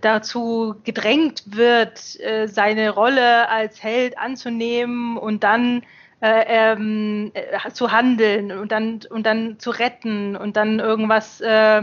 dazu 0.00 0.76
gedrängt 0.84 1.44
wird, 1.46 2.18
äh, 2.20 2.46
seine 2.48 2.90
Rolle 2.90 3.48
als 3.48 3.82
Held 3.82 4.18
anzunehmen 4.18 5.16
und 5.16 5.44
dann 5.44 5.82
äh, 6.20 6.44
ähm, 6.72 7.30
äh, 7.34 7.70
zu 7.70 7.92
handeln 7.92 8.50
und 8.52 8.72
dann 8.72 9.00
und 9.10 9.24
dann 9.26 9.58
zu 9.58 9.70
retten 9.70 10.36
und 10.36 10.56
dann 10.56 10.80
irgendwas 10.80 11.40
äh, 11.40 11.82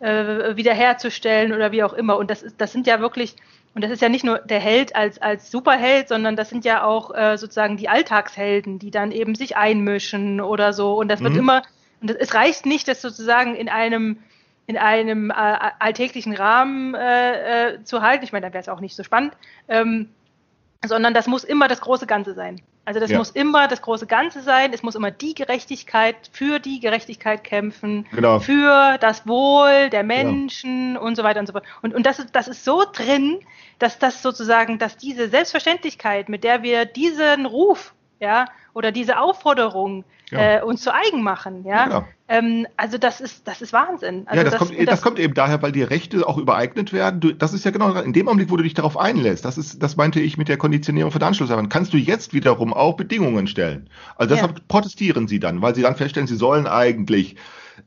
äh, 0.00 0.56
wiederherzustellen 0.56 1.52
oder 1.52 1.72
wie 1.72 1.82
auch 1.82 1.92
immer. 1.92 2.16
Und 2.18 2.30
das 2.30 2.42
ist, 2.42 2.60
das 2.60 2.72
sind 2.72 2.86
ja 2.86 3.00
wirklich, 3.00 3.36
und 3.74 3.82
das 3.82 3.90
ist 3.90 4.02
ja 4.02 4.08
nicht 4.08 4.24
nur 4.24 4.38
der 4.38 4.60
Held 4.60 4.94
als, 4.96 5.20
als 5.20 5.50
Superheld, 5.50 6.08
sondern 6.08 6.36
das 6.36 6.50
sind 6.50 6.64
ja 6.64 6.84
auch 6.84 7.14
äh, 7.14 7.36
sozusagen 7.36 7.76
die 7.76 7.88
Alltagshelden, 7.88 8.78
die 8.78 8.90
dann 8.90 9.12
eben 9.12 9.34
sich 9.34 9.56
einmischen 9.56 10.40
oder 10.40 10.72
so. 10.72 10.94
Und 10.96 11.08
das 11.08 11.22
wird 11.22 11.34
Mhm. 11.34 11.40
immer, 11.40 11.62
und 12.00 12.10
das, 12.10 12.16
es 12.18 12.34
reicht 12.34 12.66
nicht, 12.66 12.88
das 12.88 13.02
sozusagen 13.02 13.54
in 13.54 13.68
einem 13.68 14.18
in 14.66 14.76
einem 14.78 15.30
äh, 15.30 15.34
alltäglichen 15.34 16.34
Rahmen 16.34 16.94
äh, 16.94 17.74
äh, 17.74 17.84
zu 17.84 18.02
halten. 18.02 18.24
Ich 18.24 18.32
meine, 18.32 18.46
dann 18.46 18.52
wäre 18.52 18.62
es 18.62 18.68
auch 18.68 18.80
nicht 18.80 18.94
so 18.96 19.02
spannend. 19.02 19.34
Ähm, 19.68 20.10
sondern 20.86 21.12
das 21.12 21.26
muss 21.26 21.44
immer 21.44 21.68
das 21.68 21.80
große 21.80 22.06
Ganze 22.06 22.34
sein. 22.34 22.60
Also 22.86 22.98
das 23.00 23.10
Ja. 23.10 23.18
muss 23.18 23.30
immer 23.30 23.68
das 23.68 23.82
große 23.82 24.06
Ganze 24.06 24.40
sein. 24.40 24.72
Es 24.72 24.82
muss 24.82 24.94
immer 24.94 25.10
die 25.10 25.34
Gerechtigkeit, 25.34 26.16
für 26.32 26.58
die 26.58 26.80
Gerechtigkeit 26.80 27.44
kämpfen, 27.44 28.06
Genau. 28.12 28.40
für 28.40 28.96
das 28.98 29.26
Wohl 29.28 29.90
der 29.90 30.02
Menschen 30.02 30.96
und 30.96 31.16
so 31.16 31.22
weiter 31.22 31.40
und 31.40 31.46
so 31.46 31.52
fort. 31.52 31.64
Und, 31.82 31.94
und 31.94 32.06
das, 32.06 32.18
ist, 32.18 32.34
das 32.34 32.48
ist 32.48 32.64
so 32.64 32.84
drin, 32.90 33.40
dass 33.78 33.98
das 33.98 34.22
sozusagen, 34.22 34.78
dass 34.78 34.96
diese 34.96 35.28
Selbstverständlichkeit, 35.28 36.28
mit 36.28 36.42
der 36.42 36.62
wir 36.62 36.86
diesen 36.86 37.44
Ruf, 37.46 37.92
ja, 38.18 38.46
oder 38.74 38.92
diese 38.92 39.18
Aufforderung 39.18 40.04
Ja. 40.30 40.58
äh, 40.58 40.62
uns 40.62 40.82
zu 40.82 40.94
eigen 40.94 41.22
machen, 41.24 41.64
ja, 41.64 41.84
Genau. 41.86 42.04
ähm, 42.28 42.66
also 42.76 42.98
das 42.98 43.20
ist, 43.20 43.48
das 43.48 43.60
ist 43.62 43.72
Wahnsinn. 43.72 44.22
Also 44.26 44.36
ja, 44.44 44.48
das, 44.48 44.58
kommt, 44.58 44.88
das, 44.88 45.02
kommt 45.02 45.18
eben 45.18 45.34
daher, 45.34 45.60
weil 45.60 45.72
die 45.72 45.82
Rechte 45.82 46.24
auch 46.28 46.38
übereignet 46.38 46.92
werden. 46.92 47.18
Du, 47.20 47.32
das 47.32 47.52
ist 47.52 47.64
ja 47.64 47.72
genau 47.72 47.92
in 48.00 48.12
dem 48.12 48.28
Augenblick, 48.28 48.48
wo 48.50 48.56
du 48.56 48.62
dich 48.62 48.74
darauf 48.74 48.96
einlässt. 48.96 49.44
Das 49.44 49.58
ist, 49.58 49.82
das 49.82 49.96
meinte 49.96 50.20
ich 50.20 50.36
mit 50.38 50.48
der 50.48 50.56
Konditionierung 50.56 51.10
von 51.10 51.20
Anschlussarbeit. 51.22 51.68
Kannst 51.68 51.92
du 51.92 51.96
jetzt 51.96 52.32
wiederum 52.32 52.72
auch 52.72 52.96
Bedingungen 52.96 53.48
stellen. 53.48 53.90
Also 54.14 54.34
deshalb 54.34 54.58
Ja. 54.58 54.64
protestieren 54.68 55.26
sie 55.26 55.40
dann, 55.40 55.62
weil 55.62 55.74
sie 55.74 55.82
dann 55.82 55.96
feststellen, 55.96 56.28
sie 56.28 56.36
sollen 56.36 56.68
eigentlich 56.68 57.34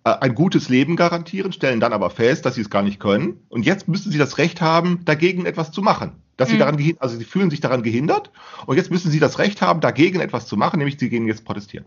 äh, 0.04 0.10
ein 0.20 0.36
gutes 0.36 0.68
Leben 0.68 0.98
garantieren, 0.98 1.54
stellen 1.54 1.80
dann 1.80 1.94
aber 1.94 2.10
fest, 2.10 2.46
dass 2.46 2.56
sie 2.56 2.62
es 2.62 2.70
gar 2.70 2.82
nicht 2.82 3.00
können. 3.00 3.40
Und 3.48 3.66
jetzt 3.66 3.88
müssen 3.88 4.12
sie 4.12 4.18
das 4.18 4.38
Recht 4.38 4.60
haben, 4.60 5.00
dagegen 5.06 5.46
etwas 5.46 5.72
zu 5.72 5.82
machen. 5.82 6.23
Dass 6.38 6.50
sie 6.50 6.56
Mhm. 6.56 6.60
daran 6.60 6.78
gehin- 6.78 6.98
also 7.00 7.18
sie 7.18 7.26
fühlen 7.26 7.50
sich 7.50 7.62
daran 7.62 7.84
gehindert 7.84 8.32
und 8.66 8.78
jetzt 8.78 8.90
müssen 8.92 9.12
sie 9.12 9.20
das 9.20 9.38
Recht 9.40 9.62
haben, 9.62 9.82
dagegen 9.82 10.20
etwas 10.20 10.48
zu 10.48 10.58
machen, 10.58 10.78
nämlich 10.78 10.98
sie 11.00 11.10
gehen 11.10 11.28
jetzt 11.28 11.46
protestieren. 11.46 11.86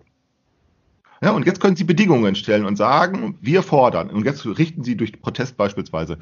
Ja, 1.23 1.31
und 1.31 1.47
jetzt 1.47 1.61
können 1.61 1.77
Sie 1.77 1.85
Bedingungen 1.85 2.35
stellen 2.35 2.67
und 2.67 2.77
sagen, 2.77 3.39
wir 3.41 3.63
fordern. 3.63 4.11
Und 4.11 4.27
jetzt 4.27 4.45
richten 4.45 4.85
Sie 4.85 4.97
durch 4.99 5.19
Protest 5.19 5.57
beispielsweise 5.57 6.19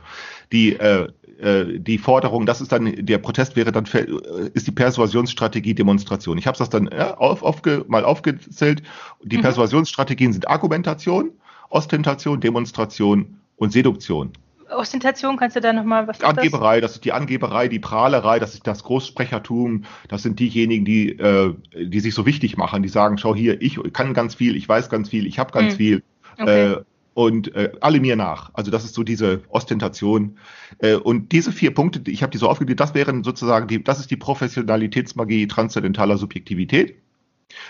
die, 0.52 0.74
äh, 0.76 1.08
äh, 1.40 1.80
die 1.80 1.98
Forderung, 1.98 2.46
das 2.46 2.60
ist 2.60 2.70
dann, 2.70 3.04
der 3.04 3.18
Protest 3.18 3.56
wäre 3.56 3.72
dann, 3.72 3.86
äh, 3.92 4.06
ist 4.54 4.68
die 4.68 4.70
Persuasionsstrategie 4.70 5.74
Demonstration. 5.74 6.38
Ich 6.38 6.46
habe 6.46 6.56
das 6.56 6.70
dann 6.70 6.88
ja, 6.96 7.16
auf, 7.16 7.42
aufge, 7.42 7.84
mal 7.88 8.04
aufgezählt. 8.04 8.84
Die 9.24 9.36
Mhm. 9.36 9.42
Persuasionsstrategien 9.42 10.32
sind 10.32 10.46
Argumentation, 10.48 11.32
Ostentation, 11.70 12.38
Demonstration 12.40 13.40
und 13.56 13.72
Seduktion. 13.72 14.30
Ostentation, 14.70 15.36
kannst 15.36 15.56
du 15.56 15.60
da 15.60 15.72
nochmal 15.72 16.06
was 16.06 16.18
das? 16.18 16.28
Angeberei, 16.28 16.80
das 16.80 16.92
ist 16.92 17.04
die 17.04 17.12
Angeberei, 17.12 17.68
die 17.68 17.78
Prahlerei, 17.78 18.38
das 18.38 18.54
ist 18.54 18.66
das 18.66 18.82
Großsprechertum, 18.84 19.84
das 20.08 20.22
sind 20.22 20.40
diejenigen, 20.40 20.84
die, 20.84 21.10
äh, 21.18 21.54
die 21.74 22.00
sich 22.00 22.14
so 22.14 22.26
wichtig 22.26 22.56
machen, 22.56 22.82
die 22.82 22.88
sagen, 22.88 23.18
schau 23.18 23.34
hier, 23.34 23.60
ich 23.60 23.78
kann 23.92 24.14
ganz 24.14 24.34
viel, 24.34 24.56
ich 24.56 24.68
weiß 24.68 24.88
ganz 24.90 25.08
viel, 25.08 25.26
ich 25.26 25.38
habe 25.38 25.52
ganz 25.52 25.72
Hm. 25.72 25.76
viel 25.76 26.02
Okay. 26.38 26.72
äh, 26.72 26.82
und 27.14 27.54
äh, 27.54 27.70
alle 27.80 28.00
mir 28.00 28.16
nach. 28.16 28.50
Also 28.54 28.72
das 28.72 28.84
ist 28.84 28.94
so 28.94 29.04
diese 29.04 29.42
Ostentation. 29.48 30.36
Äh, 30.78 30.94
und 30.96 31.30
diese 31.30 31.52
vier 31.52 31.72
Punkte, 31.72 32.10
ich 32.10 32.22
habe 32.22 32.32
die 32.32 32.38
so 32.38 32.48
aufgegliedert, 32.48 32.80
das 32.88 32.94
wären 32.94 33.22
sozusagen 33.22 33.68
die, 33.68 33.82
das 33.82 34.00
ist 34.00 34.10
die 34.10 34.16
Professionalitätsmagie 34.16 35.46
transzendentaler 35.46 36.18
Subjektivität. 36.18 36.96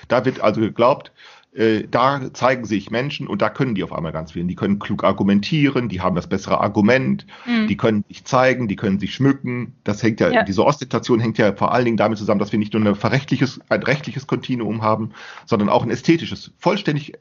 Da 0.08 0.24
wird 0.24 0.40
also 0.40 0.60
geglaubt, 0.60 1.12
äh, 1.54 1.84
da 1.88 2.32
zeigen 2.32 2.64
sich 2.64 2.90
Menschen 2.90 3.26
und 3.28 3.40
da 3.40 3.48
können 3.48 3.74
die 3.74 3.84
auf 3.84 3.92
einmal 3.92 4.12
ganz 4.12 4.32
viel. 4.32 4.44
Die 4.44 4.56
können 4.56 4.78
klug 4.80 5.04
argumentieren, 5.04 5.88
die 5.88 6.00
haben 6.00 6.16
das 6.16 6.26
bessere 6.26 6.60
Argument, 6.60 7.26
Mhm. 7.46 7.68
die 7.68 7.76
können 7.76 8.04
sich 8.08 8.24
zeigen, 8.24 8.66
die 8.68 8.76
können 8.76 8.98
sich 8.98 9.14
schmücken. 9.14 9.74
Das 9.84 10.02
hängt 10.02 10.20
ja, 10.20 10.30
Ja. 10.30 10.42
diese 10.42 10.64
Ostentation 10.64 11.20
hängt 11.20 11.38
ja 11.38 11.52
vor 11.54 11.72
allen 11.72 11.84
Dingen 11.84 11.96
damit 11.96 12.18
zusammen, 12.18 12.40
dass 12.40 12.50
wir 12.52 12.58
nicht 12.58 12.74
nur 12.74 12.84
ein 12.84 12.94
verrechtliches, 12.96 13.60
ein 13.68 13.82
rechtliches 13.82 14.26
Kontinuum 14.26 14.82
haben, 14.82 15.10
sondern 15.46 15.68
auch 15.68 15.84
ein 15.84 15.90
ästhetisches. 15.90 16.52
Vollständig, 16.58 17.12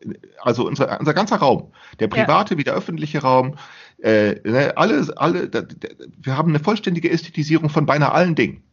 also 0.42 0.66
unser, 0.68 1.00
unser 1.00 1.14
ganzer 1.14 1.38
Raum, 1.38 1.72
der 2.00 2.10
Ja. 2.10 2.24
private 2.26 2.58
wie 2.58 2.64
der 2.64 2.74
öffentliche 2.74 3.22
Raum, 3.22 3.56
äh, 4.02 4.36
ne, 4.44 4.74
alle, 4.76 5.08
alle, 5.16 5.48
da, 5.48 5.62
da, 5.62 5.88
wir 6.22 6.38
haben 6.38 6.50
eine 6.50 6.60
vollständige 6.60 7.10
Ästhetisierung 7.12 7.70
von 7.70 7.86
beinahe 7.86 8.12
allen 8.12 8.36
Dingen. 8.36 8.64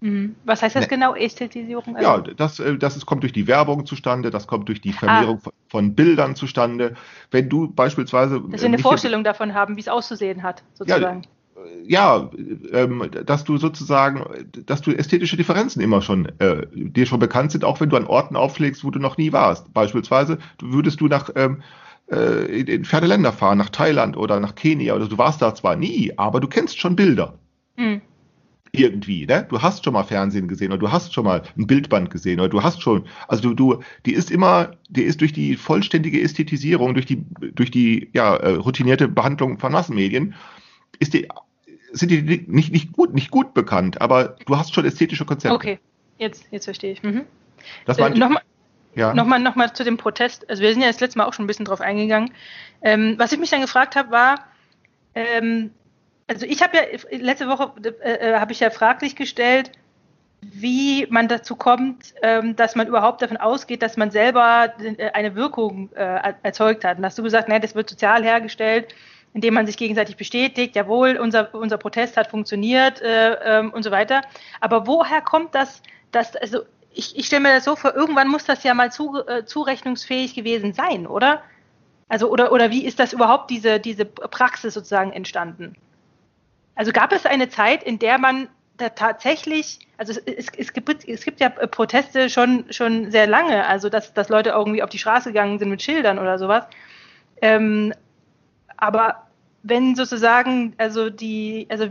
Mhm. 0.00 0.34
Was 0.44 0.62
heißt 0.62 0.76
das 0.76 0.82
Ne. 0.84 0.88
genau, 0.88 1.14
Ästhetisierung? 1.14 1.96
Ja, 2.00 2.16
Also- 2.16 2.32
das, 2.34 2.60
äh, 2.60 2.76
das 2.76 2.96
ist, 2.96 3.06
kommt 3.06 3.22
durch 3.22 3.32
die 3.32 3.46
Werbung 3.46 3.86
zustande, 3.86 4.30
das 4.30 4.46
kommt 4.46 4.68
durch 4.68 4.80
die 4.80 4.92
Vermehrung 4.92 5.40
von, 5.40 5.52
von 5.68 5.94
Bildern 5.94 6.36
zustande. 6.36 6.94
Wenn 7.30 7.48
du 7.48 7.68
beispielsweise. 7.72 8.40
dass 8.40 8.60
äh, 8.60 8.62
wir 8.62 8.66
eine 8.66 8.76
nicht- 8.76 8.82
Vorstellung 8.82 9.24
davon 9.24 9.54
haben, 9.54 9.76
wie 9.76 9.80
es 9.80 9.88
auszusehen 9.88 10.42
hat, 10.42 10.62
sozusagen. 10.74 11.22
ja, 11.86 12.30
ähm, 12.72 13.10
dass 13.24 13.44
du 13.44 13.56
sozusagen, 13.56 14.22
dass 14.66 14.82
du 14.82 14.92
ästhetische 14.92 15.36
Differenzen 15.38 15.80
immer 15.80 16.02
schon 16.02 16.26
äh, 16.40 16.66
dir 16.72 17.06
schon 17.06 17.18
bekannt 17.18 17.52
sind, 17.52 17.64
auch 17.64 17.80
wenn 17.80 17.88
du 17.88 17.96
an 17.96 18.06
Orten 18.06 18.36
aufschlägst, 18.36 18.84
wo 18.84 18.90
du 18.90 18.98
noch 18.98 19.16
nie 19.16 19.32
warst. 19.32 19.72
Beispielsweise 19.72 20.38
würdest 20.60 21.00
du 21.00 21.06
nach 21.08 21.30
ähm, 21.34 21.62
äh, 22.12 22.60
in, 22.60 22.66
in 22.66 22.84
ferne 22.84 23.06
Länder 23.06 23.32
fahren, 23.32 23.56
nach 23.58 23.70
Thailand 23.70 24.16
oder 24.18 24.38
nach 24.40 24.54
Kenia 24.54 24.94
oder 24.94 25.08
du 25.08 25.16
warst 25.18 25.40
da 25.42 25.54
zwar 25.54 25.74
nie, 25.74 26.12
aber 26.18 26.40
du 26.40 26.48
kennst 26.48 26.78
schon 26.78 26.94
Bilder. 26.96 27.38
Hm. 27.76 28.02
Irgendwie, 28.72 29.26
ne? 29.26 29.46
Du 29.48 29.62
hast 29.62 29.84
schon 29.84 29.94
mal 29.94 30.04
Fernsehen 30.04 30.48
gesehen 30.48 30.72
oder 30.72 30.78
du 30.78 30.92
hast 30.92 31.14
schon 31.14 31.24
mal 31.24 31.42
ein 31.56 31.66
Bildband 31.66 32.10
gesehen 32.10 32.40
oder 32.40 32.48
du 32.48 32.62
hast 32.62 32.82
schon, 32.82 33.06
also 33.28 33.42
du, 33.42 33.54
du, 33.54 33.82
die 34.04 34.12
ist 34.12 34.30
immer, 34.30 34.72
die 34.88 35.02
ist 35.02 35.20
durch 35.20 35.32
die 35.32 35.56
vollständige 35.56 36.20
Ästhetisierung, 36.20 36.94
durch 36.94 37.06
die, 37.06 37.24
durch 37.54 37.70
die, 37.70 38.10
ja, 38.12 38.36
äh, 38.36 38.54
routinierte 38.54 39.08
Behandlung 39.08 39.58
von 39.58 39.72
Massenmedien, 39.72 40.34
ist 40.98 41.14
die, 41.14 41.28
sind 41.92 42.10
die 42.10 42.22
nicht, 42.22 42.72
nicht 42.72 42.92
gut, 42.92 43.14
nicht 43.14 43.30
gut 43.30 43.54
bekannt, 43.54 44.00
aber 44.00 44.36
du 44.44 44.56
hast 44.56 44.74
schon 44.74 44.84
ästhetische 44.84 45.24
Konzepte. 45.24 45.54
Okay, 45.54 45.78
jetzt, 46.18 46.46
jetzt 46.50 46.64
verstehe 46.64 46.92
ich. 46.92 47.02
Mhm. 47.02 47.22
Das 47.86 47.98
Äh, 47.98 48.10
Nochmal 48.10 48.42
ja. 48.96 49.12
Nochmal 49.12 49.40
noch 49.40 49.56
mal 49.56 49.72
zu 49.74 49.84
dem 49.84 49.98
Protest. 49.98 50.48
Also 50.48 50.62
wir 50.62 50.72
sind 50.72 50.80
ja 50.80 50.88
das 50.88 51.00
letzte 51.00 51.18
Mal 51.18 51.26
auch 51.26 51.34
schon 51.34 51.44
ein 51.44 51.46
bisschen 51.46 51.66
drauf 51.66 51.82
eingegangen. 51.82 52.32
Ähm, 52.80 53.16
was 53.18 53.30
ich 53.30 53.38
mich 53.38 53.50
dann 53.50 53.60
gefragt 53.60 53.94
habe, 53.94 54.10
war, 54.10 54.46
ähm, 55.14 55.70
also 56.26 56.46
ich 56.46 56.62
habe 56.62 56.76
ja 56.76 57.18
letzte 57.18 57.48
Woche 57.48 57.72
äh, 58.02 58.32
äh, 58.32 58.38
habe 58.38 58.52
ich 58.52 58.60
ja 58.60 58.70
fraglich 58.70 59.16
gestellt, 59.16 59.70
wie 60.40 61.06
man 61.10 61.28
dazu 61.28 61.56
kommt, 61.56 62.14
ähm, 62.22 62.56
dass 62.56 62.74
man 62.74 62.86
überhaupt 62.86 63.22
davon 63.22 63.36
ausgeht, 63.36 63.82
dass 63.82 63.96
man 63.96 64.10
selber 64.10 64.72
äh, 64.80 65.10
eine 65.10 65.34
Wirkung 65.34 65.90
äh, 65.94 66.34
erzeugt 66.42 66.84
hat. 66.84 66.98
Und 66.98 67.04
hast 67.04 67.18
du 67.18 67.22
gesagt, 67.22 67.48
ne, 67.48 67.60
das 67.60 67.74
wird 67.74 67.88
sozial 67.90 68.22
hergestellt, 68.22 68.94
indem 69.34 69.54
man 69.54 69.66
sich 69.66 69.76
gegenseitig 69.76 70.16
bestätigt, 70.16 70.76
jawohl, 70.76 71.16
unser, 71.16 71.54
unser 71.54 71.78
Protest 71.78 72.16
hat 72.16 72.28
funktioniert 72.28 73.00
äh, 73.02 73.34
ähm, 73.58 73.72
und 73.72 73.82
so 73.82 73.90
weiter. 73.90 74.22
Aber 74.60 74.86
woher 74.86 75.20
kommt 75.20 75.54
das, 75.54 75.82
dass, 76.12 76.36
also 76.36 76.60
ich, 76.92 77.16
ich 77.16 77.26
stelle 77.26 77.42
mir 77.42 77.54
das 77.54 77.64
so 77.64 77.76
vor, 77.76 77.94
irgendwann 77.94 78.28
muss 78.28 78.44
das 78.44 78.62
ja 78.62 78.74
mal 78.74 78.90
zu, 78.90 79.26
äh, 79.26 79.44
zurechnungsfähig 79.44 80.34
gewesen 80.34 80.72
sein, 80.72 81.06
oder? 81.06 81.42
Also, 82.08 82.30
oder, 82.30 82.52
oder 82.52 82.70
wie 82.70 82.86
ist 82.86 83.00
das 83.00 83.12
überhaupt, 83.12 83.50
diese, 83.50 83.80
diese 83.80 84.04
Praxis 84.04 84.74
sozusagen 84.74 85.12
entstanden? 85.12 85.76
Also 86.76 86.92
gab 86.92 87.12
es 87.12 87.26
eine 87.26 87.48
Zeit, 87.48 87.82
in 87.82 87.98
der 87.98 88.18
man 88.18 88.48
da 88.76 88.90
tatsächlich, 88.90 89.80
also 89.96 90.12
es, 90.12 90.18
es, 90.18 90.46
es, 90.56 90.72
gibt, 90.72 91.08
es 91.08 91.24
gibt 91.24 91.40
ja 91.40 91.48
Proteste 91.48 92.28
schon, 92.28 92.66
schon 92.70 93.10
sehr 93.10 93.26
lange, 93.26 93.66
also 93.66 93.88
dass, 93.88 94.12
dass 94.12 94.28
Leute 94.28 94.50
irgendwie 94.50 94.82
auf 94.82 94.90
die 94.90 94.98
Straße 94.98 95.30
gegangen 95.30 95.58
sind 95.58 95.70
mit 95.70 95.82
Schildern 95.82 96.18
oder 96.18 96.38
sowas. 96.38 96.66
Ähm, 97.40 97.94
aber 98.76 99.26
wenn 99.62 99.96
sozusagen, 99.96 100.74
also 100.76 101.10
die, 101.10 101.66
also 101.70 101.88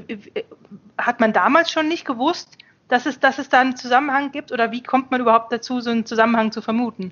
hat 0.97 1.19
man 1.19 1.33
damals 1.33 1.71
schon 1.71 1.87
nicht 1.87 2.05
gewusst, 2.05 2.57
dass 2.87 3.07
es, 3.07 3.19
dass 3.19 3.39
es 3.39 3.49
da 3.49 3.61
einen 3.61 3.75
Zusammenhang 3.75 4.31
gibt 4.31 4.51
oder 4.51 4.71
wie 4.71 4.83
kommt 4.83 5.09
man 5.09 5.21
überhaupt 5.21 5.51
dazu, 5.51 5.81
so 5.81 5.89
einen 5.89 6.05
Zusammenhang 6.05 6.51
zu 6.51 6.61
vermuten? 6.61 7.11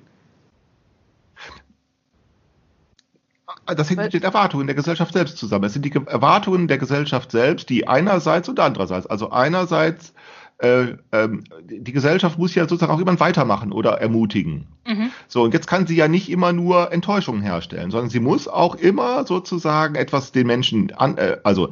Das 3.66 3.90
hängt 3.90 4.00
mit 4.00 4.14
den 4.14 4.22
Erwartungen 4.22 4.66
der 4.66 4.76
Gesellschaft 4.76 5.12
selbst 5.12 5.36
zusammen. 5.36 5.64
Es 5.64 5.74
sind 5.74 5.84
die 5.84 5.92
Erwartungen 5.94 6.68
der 6.68 6.78
Gesellschaft 6.78 7.30
selbst, 7.30 7.68
die 7.68 7.86
einerseits 7.86 8.48
und 8.48 8.58
andererseits, 8.58 9.06
also 9.06 9.30
einerseits 9.30 10.14
äh, 10.58 10.96
ähm, 11.12 11.44
die 11.64 11.92
Gesellschaft 11.92 12.38
muss 12.38 12.54
ja 12.54 12.62
sozusagen 12.62 12.92
auch 12.92 12.98
jemand 12.98 13.20
weitermachen 13.20 13.72
oder 13.72 14.00
ermutigen. 14.00 14.66
Mhm. 14.86 15.10
So, 15.26 15.42
und 15.42 15.52
jetzt 15.52 15.66
kann 15.66 15.86
sie 15.86 15.96
ja 15.96 16.08
nicht 16.08 16.30
immer 16.30 16.52
nur 16.52 16.92
Enttäuschungen 16.92 17.42
herstellen, 17.42 17.90
sondern 17.90 18.08
sie 18.08 18.20
muss 18.20 18.46
auch 18.46 18.76
immer 18.76 19.26
sozusagen 19.26 19.96
etwas 19.96 20.32
den 20.32 20.46
Menschen 20.46 20.92
an, 20.92 21.18
äh, 21.18 21.38
also 21.42 21.70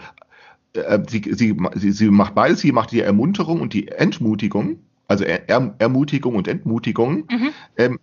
äh, 0.74 0.98
sie, 1.08 1.22
sie, 1.32 1.56
sie, 1.74 1.92
sie 1.92 2.11
macht 2.11 2.35
beides, 2.35 2.61
sie 2.61 2.72
macht 2.72 2.90
die 2.90 3.00
Ermunterung 3.00 3.61
und 3.61 3.72
die 3.72 3.88
Entmutigung, 3.88 4.80
also 5.06 5.24
er, 5.24 5.74
Ermutigung 5.78 6.35
und 6.35 6.48
Entmutigung. 6.48 7.24
Mhm. 7.30 7.50
Ähm, 7.76 8.00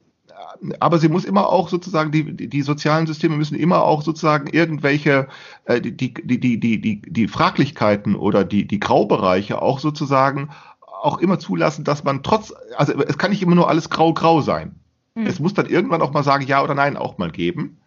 aber 0.80 1.00
sie 1.00 1.10
muss 1.10 1.26
immer 1.26 1.50
auch 1.50 1.70
sozusagen, 1.70 2.12
die, 2.12 2.48
die 2.48 2.62
sozialen 2.62 3.08
Systeme 3.08 3.38
müssen 3.38 3.56
immer 3.56 3.84
auch 3.84 4.02
sozusagen 4.02 4.48
irgendwelche, 4.48 5.28
äh, 5.66 5.82
die, 5.82 5.96
die, 5.96 6.40
die, 6.40 6.60
die, 6.60 6.82
die, 6.82 7.02
die 7.02 7.28
Fraglichkeiten 7.28 8.16
oder 8.16 8.44
die, 8.44 8.68
die 8.68 8.80
Graubereiche 8.80 9.62
auch 9.62 9.80
sozusagen 9.80 10.50
auch 10.82 11.20
immer 11.20 11.40
zulassen, 11.40 11.86
dass 11.86 12.04
man 12.04 12.24
trotz, 12.24 12.54
also 12.76 12.94
es 12.94 13.18
kann 13.18 13.32
nicht 13.32 13.42
immer 13.42 13.56
nur 13.56 13.70
alles 13.70 13.90
grau-grau 13.90 14.42
sein. 14.42 14.76
Mhm. 15.16 15.28
Es 15.28 15.40
muss 15.40 15.54
dann 15.54 15.68
irgendwann 15.68 16.02
auch 16.02 16.12
mal 16.12 16.24
sagen, 16.24 16.46
ja 16.46 16.62
oder 16.64 16.76
nein 16.76 16.98
auch 16.98 17.18
mal 17.18 17.32
geben. 17.32 17.78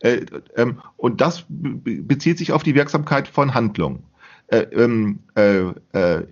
Äh, 0.00 0.24
ähm, 0.56 0.80
und 0.96 1.20
das 1.20 1.44
bezieht 1.48 2.38
sich 2.38 2.52
auf 2.52 2.62
die 2.62 2.74
Wirksamkeit 2.74 3.28
von 3.28 3.54
Handlung. 3.54 4.04
Äh, 4.46 4.66
ähm, 4.72 5.20
äh, 5.34 5.72
äh, 5.92 6.24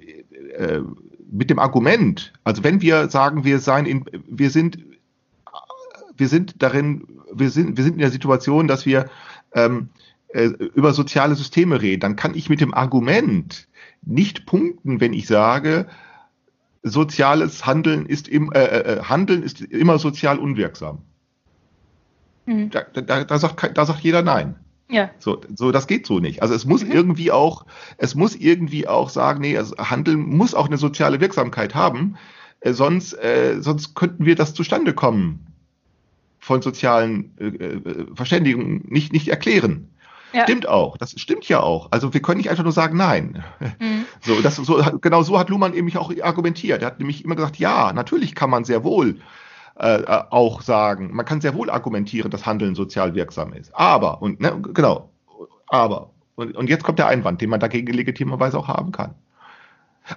äh, 0.57 0.83
mit 1.31 1.51
dem 1.51 1.59
Argument, 1.59 2.33
also 2.45 2.65
wenn 2.65 2.81
wir 2.81 3.09
sagen, 3.11 3.45
wir 3.45 3.59
seien 3.59 3.85
in, 3.85 4.05
wir 4.27 4.51
sind 4.51 4.79
wir 6.19 6.29
sind 6.29 6.63
darin, 6.63 7.07
wir 7.33 7.51
sind, 7.51 7.77
wir 7.77 7.85
sind 7.85 7.95
in 7.95 8.01
der 8.01 8.11
Situation, 8.11 8.69
dass 8.69 8.87
wir 8.87 9.07
ähm, 9.53 9.89
äh, 10.29 10.45
über 10.45 10.93
soziale 10.93 11.35
Systeme 11.35 11.81
reden, 11.81 12.01
dann 12.01 12.17
kann 12.17 12.35
ich 12.35 12.51
mit 12.51 12.61
dem 12.61 12.75
Argument 12.75 13.69
nicht 14.03 14.47
punkten, 14.47 15.01
wenn 15.01 15.13
ich 15.13 15.27
sage, 15.27 15.87
soziales 16.83 17.67
Handeln 17.67 18.07
ist 18.07 18.29
im, 18.29 18.53
äh, 18.53 18.65
äh, 18.65 19.03
Handeln 19.03 19.43
ist 19.43 19.61
immer 19.61 19.99
sozial 19.99 20.39
unwirksam. 20.39 20.99
Mhm. 22.47 22.71
Da, 22.71 22.83
da, 22.83 23.25
da, 23.25 23.39
sagt, 23.39 23.77
da 23.77 23.87
sagt 23.87 24.01
jeder 24.01 24.23
Nein. 24.23 24.57
Ja. 24.91 25.11
So, 25.19 25.41
so, 25.55 25.71
das 25.71 25.87
geht 25.87 26.07
so 26.07 26.19
nicht. 26.19 26.41
Also 26.41 26.55
es 26.55 26.65
muss 26.65 26.83
mhm. 26.85 26.93
irgendwie 26.93 27.31
auch, 27.31 27.67
es 27.99 28.15
muss 28.15 28.35
irgendwie 28.35 28.89
auch 28.89 29.11
sagen, 29.11 29.41
nee, 29.41 29.57
also 29.57 29.77
Handeln 29.77 30.21
muss 30.21 30.55
auch 30.55 30.67
eine 30.67 30.79
soziale 30.79 31.21
Wirksamkeit 31.21 31.75
haben, 31.75 32.17
äh, 32.61 32.73
sonst, 32.73 33.13
äh, 33.15 33.59
sonst 33.61 33.95
könnten 33.95 34.25
wir 34.25 34.35
das 34.35 34.55
zustande 34.55 34.95
kommen 34.95 35.47
von 36.49 36.63
sozialen 36.63 37.37
äh, 37.39 37.45
äh, 37.45 38.07
Verständigungen 38.15 38.83
nicht, 38.89 39.13
nicht 39.13 39.29
erklären. 39.29 39.91
Ja. 40.33 40.45
Stimmt 40.45 40.67
auch, 40.67 40.97
das 40.97 41.13
stimmt 41.21 41.47
ja 41.47 41.61
auch. 41.61 41.89
Also 41.93 42.15
wir 42.15 42.23
können 42.23 42.39
nicht 42.39 42.49
einfach 42.49 42.65
nur 42.65 42.73
sagen 42.73 42.97
Nein. 42.97 43.45
Mhm. 43.79 44.07
So, 44.23 44.41
das, 44.41 44.57
so, 44.57 44.83
genau 45.01 45.23
so 45.23 45.39
hat 45.39 45.51
Luhmann 45.51 45.75
eben 45.75 45.95
auch 45.97 46.11
argumentiert. 46.23 46.81
Er 46.81 46.87
hat 46.87 46.99
nämlich 46.99 47.25
immer 47.25 47.37
gesagt, 47.37 47.59
ja, 47.59 47.93
natürlich 47.93 48.35
kann 48.35 48.49
man 48.49 48.65
sehr 48.65 48.83
wohl 48.83 49.21
äh, 49.77 50.03
auch 50.31 50.63
sagen, 50.63 51.11
man 51.13 51.27
kann 51.27 51.43
sehr 51.43 51.55
wohl 51.55 51.69
argumentieren, 51.69 52.31
dass 52.31 52.47
Handeln 52.47 52.75
sozial 52.75 53.15
wirksam 53.15 53.53
ist. 53.53 53.75
Aber, 53.77 54.23
und 54.23 54.41
ne, 54.41 54.59
genau, 54.73 55.11
aber, 55.69 56.11
und, 56.35 56.57
und 56.57 56.69
jetzt 56.71 56.83
kommt 56.83 56.99
der 56.99 57.09
Einwand, 57.09 57.43
den 57.43 57.51
man 57.51 57.61
dagegen 57.61 57.93
legitimerweise 57.93 58.59
auch 58.59 58.69
haben 58.69 58.91
kann. 58.91 59.15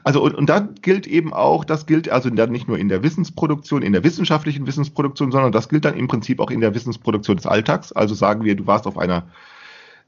Also 0.04 0.22
und, 0.24 0.36
und 0.36 0.48
da 0.50 0.60
gilt 0.60 1.08
eben 1.08 1.34
auch, 1.34 1.66
das 1.66 1.86
gilt 1.86 2.10
also 2.10 2.30
dann 2.30 2.52
nicht 2.52 2.68
nur 2.68 2.78
in 2.78 2.90
der 2.90 3.04
Wissensproduktion, 3.04 3.82
in 3.82 3.94
der 3.94 4.04
wissenschaftlichen 4.04 4.68
Wissensproduktion, 4.68 5.32
sondern 5.32 5.52
das 5.52 5.70
gilt 5.70 5.86
dann 5.86 5.98
im 5.98 6.08
Prinzip 6.08 6.40
auch 6.40 6.52
in 6.52 6.62
der 6.62 6.74
Wissensproduktion 6.74 7.38
des 7.38 7.46
Alltags. 7.46 7.92
Also 7.92 8.16
sagen 8.16 8.44
wir, 8.44 8.56
du 8.56 8.68
warst 8.68 8.88
auf 8.88 8.98
einer 8.98 9.28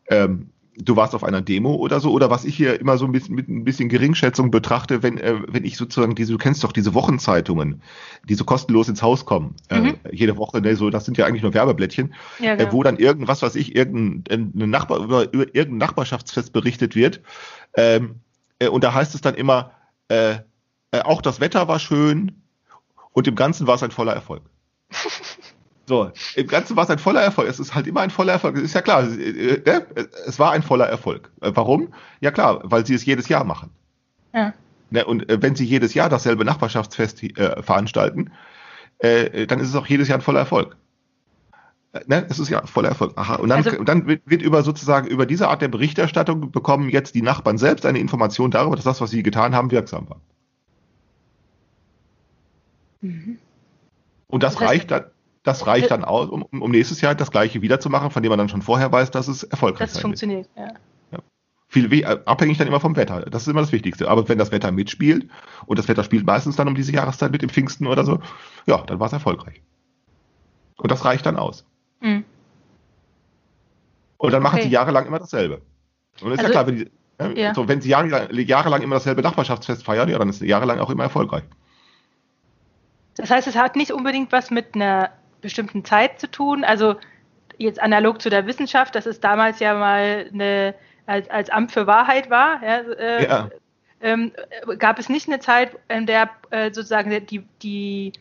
ähm, 0.08 0.50
du 0.78 0.96
warst 0.96 1.14
auf 1.14 1.24
einer 1.24 1.42
Demo 1.42 1.76
oder 1.76 2.00
so, 2.00 2.12
oder 2.12 2.30
was 2.30 2.46
ich 2.46 2.56
hier 2.56 2.80
immer 2.80 2.98
so 2.98 3.06
ein 3.06 3.12
bisschen 3.12 3.36
mit 3.36 3.48
ein 3.48 3.64
bisschen 3.64 3.90
Geringschätzung 3.90 4.52
betrachte, 4.52 5.04
wenn, 5.04 5.18
äh, 5.18 5.36
wenn 5.48 5.66
ich 5.66 5.78
sozusagen 5.78 6.16
diese, 6.16 6.32
du 6.32 6.38
kennst 6.38 6.64
doch 6.64 6.72
diese 6.72 6.94
Wochenzeitungen, 6.94 7.82
die 8.28 8.36
so 8.36 8.44
kostenlos 8.44 8.90
ins 8.90 9.02
Haus 9.02 9.26
kommen, 9.26 9.56
äh, 9.70 9.80
mhm. 9.80 9.88
äh, 10.04 10.16
jede 10.16 10.38
Woche, 10.38 10.62
ne, 10.62 10.76
so, 10.76 10.90
das 10.90 11.06
sind 11.06 11.18
ja 11.18 11.26
eigentlich 11.26 11.44
nur 11.44 11.54
Werbeblättchen, 11.54 12.14
ja, 12.40 12.56
genau. 12.56 12.70
äh, 12.70 12.74
wo 12.74 12.84
dann 12.84 12.98
irgendwas, 12.98 13.42
was 13.42 13.56
ich, 13.56 13.76
irgendein, 13.76 14.52
Nachbar, 14.54 15.00
über, 15.00 15.32
über 15.32 15.54
irgendein 15.54 15.78
Nachbarschaftsfest 15.78 16.54
berichtet 16.54 16.96
wird, 16.96 17.22
ähm, 17.76 18.16
äh, 18.64 18.68
und 18.68 18.84
da 18.84 18.94
heißt 18.94 19.16
es 19.16 19.22
dann 19.22 19.36
immer, 19.36 19.72
äh, 20.10 20.38
äh, 20.92 21.02
auch 21.02 21.22
das 21.22 21.40
Wetter 21.40 21.68
war 21.68 21.80
schön 21.80 22.42
und 23.12 23.28
im 23.28 23.36
Ganzen 23.36 23.68
war 23.68 23.76
es 23.76 23.84
ein 23.84 23.92
voller 23.92 24.14
Erfolg. 24.14 24.44
So, 25.86 26.10
im 26.38 26.48
Ganzen 26.48 26.78
war 26.78 26.86
es 26.86 26.90
ein 26.90 26.98
voller 26.98 27.22
Erfolg. 27.22 27.50
Es 27.50 27.60
ist 27.60 27.76
halt 27.76 27.88
immer 27.88 28.00
ein 28.00 28.10
voller 28.10 28.32
Erfolg. 28.32 28.56
Es 28.56 28.64
ist 28.64 28.74
ja 28.74 28.82
klar, 28.82 29.04
äh, 29.04 29.56
äh, 29.56 29.82
es 30.26 30.40
war 30.40 30.54
ein 30.54 30.64
voller 30.64 30.86
Erfolg. 30.86 31.30
Warum? 31.42 31.94
Ja 32.22 32.32
klar, 32.32 32.62
weil 32.64 32.86
sie 32.86 32.94
es 32.94 33.04
jedes 33.04 33.28
Jahr 33.28 33.44
machen. 33.44 33.70
Ja. 34.34 34.54
Ne, 34.92 35.04
und 35.04 35.26
wenn 35.28 35.58
sie 35.58 35.66
jedes 35.66 35.94
Jahr 35.94 36.08
dasselbe 36.08 36.46
Nachbarschaftsfest 36.46 37.20
veranstalten, 37.36 38.32
dann 39.00 39.60
ist 39.60 39.68
es 39.68 39.76
auch 39.76 39.86
jedes 39.86 40.08
Jahr 40.08 40.20
ein 40.20 40.22
voller 40.22 40.40
Erfolg. 40.40 40.78
Ne, 42.08 42.26
es 42.28 42.40
ist 42.40 42.50
ja 42.50 42.66
voller 42.66 42.90
Erfolg. 42.90 43.14
Aha. 43.18 43.36
Und 43.36 43.50
dann, 43.50 43.64
also, 43.64 43.78
und 43.78 43.88
dann 43.88 44.08
wird 44.08 44.42
über 44.42 44.64
sozusagen 44.64 45.08
über 45.08 45.28
diese 45.28 45.48
Art 45.48 45.62
der 45.62 45.68
Berichterstattung 45.68 46.52
bekommen 46.52 46.90
jetzt 46.90 47.14
die 47.14 47.22
Nachbarn 47.22 47.60
selbst 47.60 47.86
eine 47.86 48.00
Information 48.00 48.50
darüber, 48.50 48.76
dass 48.76 48.86
das, 48.86 49.00
was 49.00 49.12
sie 49.12 49.22
getan 49.22 49.54
haben, 49.54 49.70
wirksam 49.70 50.10
war. 50.10 50.20
Mhm. 53.02 53.38
Und 54.28 54.42
das, 54.42 54.54
das 54.56 54.64
reicht 54.64 54.90
dann, 54.90 55.04
das 55.44 55.68
reicht 55.68 55.92
dann 55.92 56.04
aus, 56.04 56.30
um, 56.30 56.42
um 56.42 56.72
nächstes 56.72 57.02
Jahr 57.02 57.14
das 57.14 57.30
gleiche 57.30 57.62
wiederzumachen, 57.62 58.10
von 58.10 58.24
dem 58.24 58.32
man 58.32 58.40
dann 58.40 58.50
schon 58.50 58.64
vorher 58.64 58.92
weiß, 58.92 59.12
dass 59.12 59.28
es 59.28 59.44
erfolgreich 59.44 59.90
ist. 59.90 59.98
Das 59.98 60.02
funktioniert, 60.02 60.50
ja. 60.56 60.70
ja. 61.12 61.20
Viel 61.68 61.94
äh, 61.94 62.06
abhängig 62.26 62.58
dann 62.58 62.68
immer 62.68 62.80
vom 62.80 62.96
Wetter. 62.96 63.22
Das 63.30 63.44
ist 63.44 63.50
immer 63.50 63.62
das 63.62 63.72
Wichtigste. 63.72 64.10
Aber 64.10 64.28
wenn 64.30 64.40
das 64.40 64.52
Wetter 64.52 64.72
mitspielt, 64.72 65.30
und 65.68 65.78
das 65.78 65.88
Wetter 65.88 66.04
spielt 66.04 66.26
meistens 66.26 66.56
dann 66.56 66.68
um 66.68 66.74
diese 66.74 66.92
Jahreszeit 66.92 67.32
mit 67.32 67.44
dem 67.44 67.50
Pfingsten 67.50 67.86
oder 67.86 68.04
so, 68.04 68.20
ja, 68.66 68.78
dann 68.78 69.00
war 69.00 69.06
es 69.06 69.14
erfolgreich. 69.14 69.62
Und 70.78 70.90
das 70.90 71.06
reicht 71.06 71.28
dann 71.28 71.36
aus. 71.36 71.66
Mhm. 72.04 72.26
Und 74.18 74.32
dann 74.32 74.44
machen 74.44 74.56
okay. 74.56 74.68
sie 74.68 74.70
jahrelang 74.70 75.06
immer 75.06 75.20
dasselbe. 75.20 75.62
Und 76.22 76.32
ist 76.32 76.40
also, 76.40 76.44
ja 76.44 76.50
klar, 76.52 76.68
wenn, 76.68 76.76
die, 76.76 76.92
äh, 77.18 77.42
ja. 77.42 77.54
So, 77.54 77.68
wenn 77.68 77.82
sie 77.82 77.90
jahrelang, 77.90 78.30
jahrelang 78.32 78.82
immer 78.82 78.96
dasselbe 78.96 79.22
Nachbarschaftsfest 79.22 79.84
feiern, 79.84 80.10
ja, 80.10 80.18
dann 80.20 80.30
ist 80.30 80.40
sie 80.40 80.48
jahrelang 80.48 80.80
auch 80.80 80.90
immer 80.90 81.04
erfolgreich. 81.04 81.44
Das 83.16 83.30
heißt, 83.30 83.48
es 83.48 83.56
hat 83.56 83.76
nicht 83.76 83.92
unbedingt 83.92 84.32
was 84.32 84.52
mit 84.52 84.76
einer 84.76 85.12
bestimmten 85.42 85.86
Zeit 85.86 86.20
zu 86.20 86.30
tun. 86.30 86.64
Also 86.64 86.96
jetzt 87.58 87.82
analog 87.82 88.22
zu 88.22 88.30
der 88.30 88.46
Wissenschaft, 88.48 88.96
dass 88.96 89.06
es 89.06 89.20
damals 89.20 89.60
ja 89.60 89.74
mal 89.76 90.30
eine, 90.34 90.74
als, 91.06 91.30
als 91.30 91.50
Amt 91.50 91.72
für 91.72 91.88
Wahrheit 91.88 92.30
war, 92.30 92.64
ja, 92.64 92.78
äh, 92.78 93.24
Ja. 93.26 93.50
ähm, 94.02 94.32
äh, 94.68 94.78
gab 94.78 95.00
es 95.00 95.10
nicht 95.10 95.28
eine 95.28 95.40
Zeit, 95.40 95.78
in 95.90 96.06
der 96.06 96.30
äh, 96.50 96.72
sozusagen 96.72 97.26
die, 97.28 97.46
die, 97.62 98.14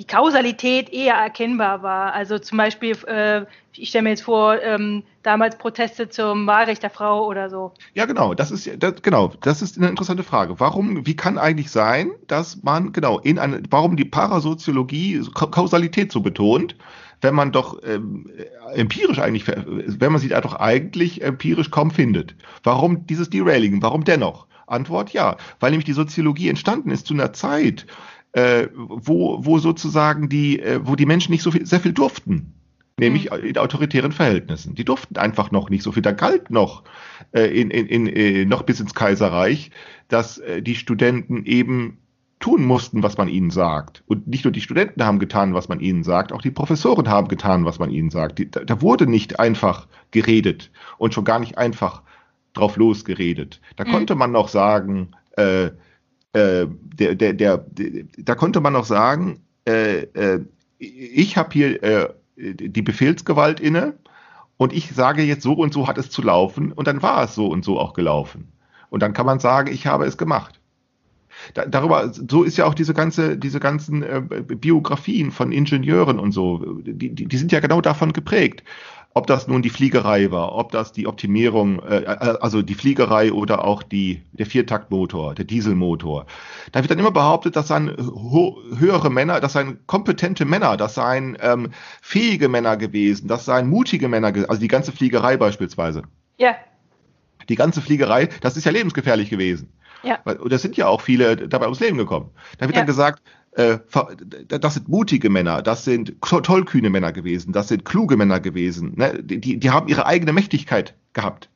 die 0.00 0.06
Kausalität 0.06 0.90
eher 0.94 1.14
erkennbar 1.14 1.82
war. 1.82 2.14
Also 2.14 2.38
zum 2.38 2.56
Beispiel, 2.56 2.96
äh, 3.06 3.42
ich 3.76 3.90
stelle 3.90 4.04
mir 4.04 4.08
jetzt 4.08 4.22
vor, 4.22 4.60
ähm, 4.62 5.02
damals 5.22 5.58
Proteste 5.58 6.08
zum 6.08 6.46
Wahlrecht 6.46 6.82
der 6.82 6.88
Frau 6.88 7.26
oder 7.26 7.50
so. 7.50 7.72
Ja, 7.92 8.06
genau. 8.06 8.32
Das 8.32 8.50
ist 8.50 8.68
das, 8.82 9.02
genau. 9.02 9.34
Das 9.42 9.60
ist 9.60 9.76
eine 9.76 9.90
interessante 9.90 10.22
Frage. 10.22 10.58
Warum? 10.58 11.06
Wie 11.06 11.14
kann 11.16 11.36
eigentlich 11.36 11.70
sein, 11.70 12.12
dass 12.28 12.62
man 12.62 12.92
genau 12.92 13.18
in 13.18 13.38
eine, 13.38 13.62
warum 13.68 13.96
die 13.96 14.06
Parasoziologie 14.06 15.22
Ka- 15.34 15.48
Kausalität 15.48 16.12
so 16.12 16.22
betont, 16.22 16.76
wenn 17.20 17.34
man 17.34 17.52
doch 17.52 17.78
ähm, 17.86 18.30
empirisch 18.72 19.18
eigentlich, 19.18 19.46
wenn 19.46 20.12
man 20.12 20.20
sie 20.20 20.28
da 20.28 20.40
doch 20.40 20.54
eigentlich 20.54 21.20
empirisch 21.22 21.70
kaum 21.70 21.90
findet? 21.90 22.34
Warum 22.62 23.06
dieses 23.06 23.28
Derailing? 23.28 23.82
Warum 23.82 24.04
dennoch? 24.04 24.46
Antwort 24.66 25.12
ja, 25.12 25.36
weil 25.58 25.72
nämlich 25.72 25.84
die 25.84 25.92
Soziologie 25.92 26.48
entstanden 26.48 26.90
ist 26.90 27.06
zu 27.06 27.12
einer 27.12 27.34
Zeit, 27.34 27.86
äh, 28.32 28.68
wo, 28.74 29.44
wo 29.44 29.58
sozusagen 29.58 30.28
die, 30.28 30.60
äh, 30.60 30.80
wo 30.82 30.96
die 30.96 31.06
Menschen 31.06 31.32
nicht 31.32 31.42
so 31.42 31.50
viel, 31.50 31.66
sehr 31.66 31.80
viel 31.80 31.92
durften. 31.92 32.54
Nämlich 32.98 33.32
in 33.32 33.56
autoritären 33.56 34.12
Verhältnissen. 34.12 34.74
Die 34.74 34.84
durften 34.84 35.16
einfach 35.16 35.50
noch 35.50 35.70
nicht 35.70 35.82
so 35.82 35.90
viel. 35.90 36.02
Da 36.02 36.12
galt 36.12 36.50
noch 36.50 36.84
äh, 37.32 37.46
in, 37.46 37.70
in, 37.70 37.86
in, 37.86 38.06
äh, 38.06 38.44
noch 38.44 38.62
bis 38.64 38.78
ins 38.78 38.92
Kaiserreich, 38.92 39.70
dass 40.08 40.36
äh, 40.36 40.60
die 40.60 40.74
Studenten 40.74 41.46
eben 41.46 41.96
tun 42.40 42.64
mussten, 42.66 43.02
was 43.02 43.16
man 43.16 43.28
ihnen 43.28 43.50
sagt. 43.50 44.02
Und 44.06 44.26
nicht 44.26 44.44
nur 44.44 44.52
die 44.52 44.60
Studenten 44.60 45.02
haben 45.02 45.18
getan, 45.18 45.54
was 45.54 45.68
man 45.70 45.80
ihnen 45.80 46.04
sagt, 46.04 46.30
auch 46.30 46.42
die 46.42 46.50
Professoren 46.50 47.08
haben 47.08 47.28
getan, 47.28 47.64
was 47.64 47.78
man 47.78 47.90
ihnen 47.90 48.10
sagt. 48.10 48.38
Die, 48.38 48.50
da, 48.50 48.64
da 48.64 48.82
wurde 48.82 49.06
nicht 49.06 49.40
einfach 49.40 49.88
geredet 50.10 50.70
und 50.98 51.14
schon 51.14 51.24
gar 51.24 51.38
nicht 51.38 51.56
einfach 51.56 52.02
drauf 52.52 52.76
losgeredet. 52.76 53.62
Da 53.76 53.84
Mhm. 53.84 53.92
konnte 53.92 54.14
man 54.14 54.32
noch 54.32 54.48
sagen, 54.48 55.12
äh, 55.38 55.70
äh, 56.32 56.66
der, 56.68 57.14
der, 57.14 57.32
der, 57.32 57.64
da 58.18 58.34
konnte 58.34 58.60
man 58.60 58.72
noch 58.72 58.84
sagen, 58.84 59.40
äh, 59.66 60.02
äh, 60.14 60.40
ich 60.78 61.36
habe 61.36 61.50
hier 61.52 61.82
äh, 61.82 62.08
die 62.36 62.82
Befehlsgewalt 62.82 63.60
inne 63.60 63.94
und 64.56 64.72
ich 64.72 64.92
sage 64.92 65.22
jetzt 65.22 65.42
so 65.42 65.52
und 65.52 65.72
so 65.74 65.86
hat 65.88 65.98
es 65.98 66.10
zu 66.10 66.22
laufen 66.22 66.72
und 66.72 66.86
dann 66.86 67.02
war 67.02 67.24
es 67.24 67.34
so 67.34 67.48
und 67.48 67.64
so 67.64 67.78
auch 67.78 67.92
gelaufen. 67.92 68.52
Und 68.88 69.02
dann 69.02 69.12
kann 69.12 69.26
man 69.26 69.38
sagen, 69.38 69.72
ich 69.72 69.86
habe 69.86 70.06
es 70.06 70.16
gemacht. 70.16 70.60
Da, 71.54 71.64
darüber, 71.66 72.12
so 72.12 72.42
ist 72.42 72.56
ja 72.56 72.66
auch 72.66 72.74
diese 72.74 72.92
ganze, 72.92 73.36
diese 73.36 73.60
ganzen 73.60 74.04
Biografien 74.60 75.30
von 75.30 75.52
Ingenieuren 75.52 76.18
und 76.18 76.32
so, 76.32 76.58
die, 76.82 77.14
die, 77.14 77.26
die 77.26 77.36
sind 77.36 77.52
ja 77.52 77.60
genau 77.60 77.80
davon 77.80 78.12
geprägt. 78.12 78.64
Ob 79.12 79.26
das 79.26 79.48
nun 79.48 79.60
die 79.60 79.70
Fliegerei 79.70 80.30
war, 80.30 80.54
ob 80.54 80.70
das 80.70 80.92
die 80.92 81.08
Optimierung, 81.08 81.80
äh, 81.80 82.04
also 82.40 82.62
die 82.62 82.74
Fliegerei 82.74 83.32
oder 83.32 83.64
auch 83.64 83.82
die, 83.82 84.22
der 84.32 84.46
Viertaktmotor, 84.46 85.34
der 85.34 85.44
Dieselmotor. 85.44 86.26
Da 86.70 86.80
wird 86.80 86.92
dann 86.92 86.98
immer 87.00 87.10
behauptet, 87.10 87.56
das 87.56 87.66
seien 87.68 87.88
höhere 88.78 89.10
Männer, 89.10 89.40
das 89.40 89.54
seien 89.54 89.80
kompetente 89.86 90.44
Männer, 90.44 90.76
das 90.76 90.94
seien 90.94 91.36
ähm, 91.40 91.70
fähige 92.00 92.48
Männer 92.48 92.76
gewesen, 92.76 93.26
das 93.26 93.44
seien 93.46 93.68
mutige 93.68 94.08
Männer, 94.08 94.32
also 94.48 94.60
die 94.60 94.68
ganze 94.68 94.92
Fliegerei 94.92 95.36
beispielsweise. 95.36 96.02
Ja, 96.38 96.54
Die 97.48 97.56
ganze 97.56 97.80
Fliegerei, 97.80 98.28
das 98.42 98.56
ist 98.56 98.64
ja 98.64 98.70
lebensgefährlich 98.70 99.28
gewesen. 99.28 99.72
ja. 100.04 100.20
Und 100.22 100.52
da 100.52 100.56
sind 100.58 100.76
ja 100.76 100.86
auch 100.86 101.00
viele 101.00 101.36
dabei 101.48 101.66
ums 101.66 101.80
Leben 101.80 101.98
gekommen. 101.98 102.30
Da 102.58 102.66
wird 102.66 102.76
Ja. 102.76 102.82
dann 102.82 102.86
gesagt, 102.86 103.22
äh, 103.26 103.30
das 103.52 104.74
sind 104.74 104.88
mutige 104.88 105.28
Männer, 105.28 105.60
das 105.62 105.84
sind 105.84 106.20
to- 106.22 106.40
tollkühne 106.40 106.88
Männer 106.90 107.12
gewesen, 107.12 107.52
das 107.52 107.68
sind 107.68 107.84
kluge 107.84 108.16
Männer 108.16 108.40
gewesen. 108.40 108.92
Ne? 108.96 109.22
Die, 109.22 109.58
die- 109.58 109.70
haben 109.70 109.88
ihre 109.88 110.06
eigene 110.06 110.32
Mächtigkeit 110.32 110.94
gehabt. 111.12 111.48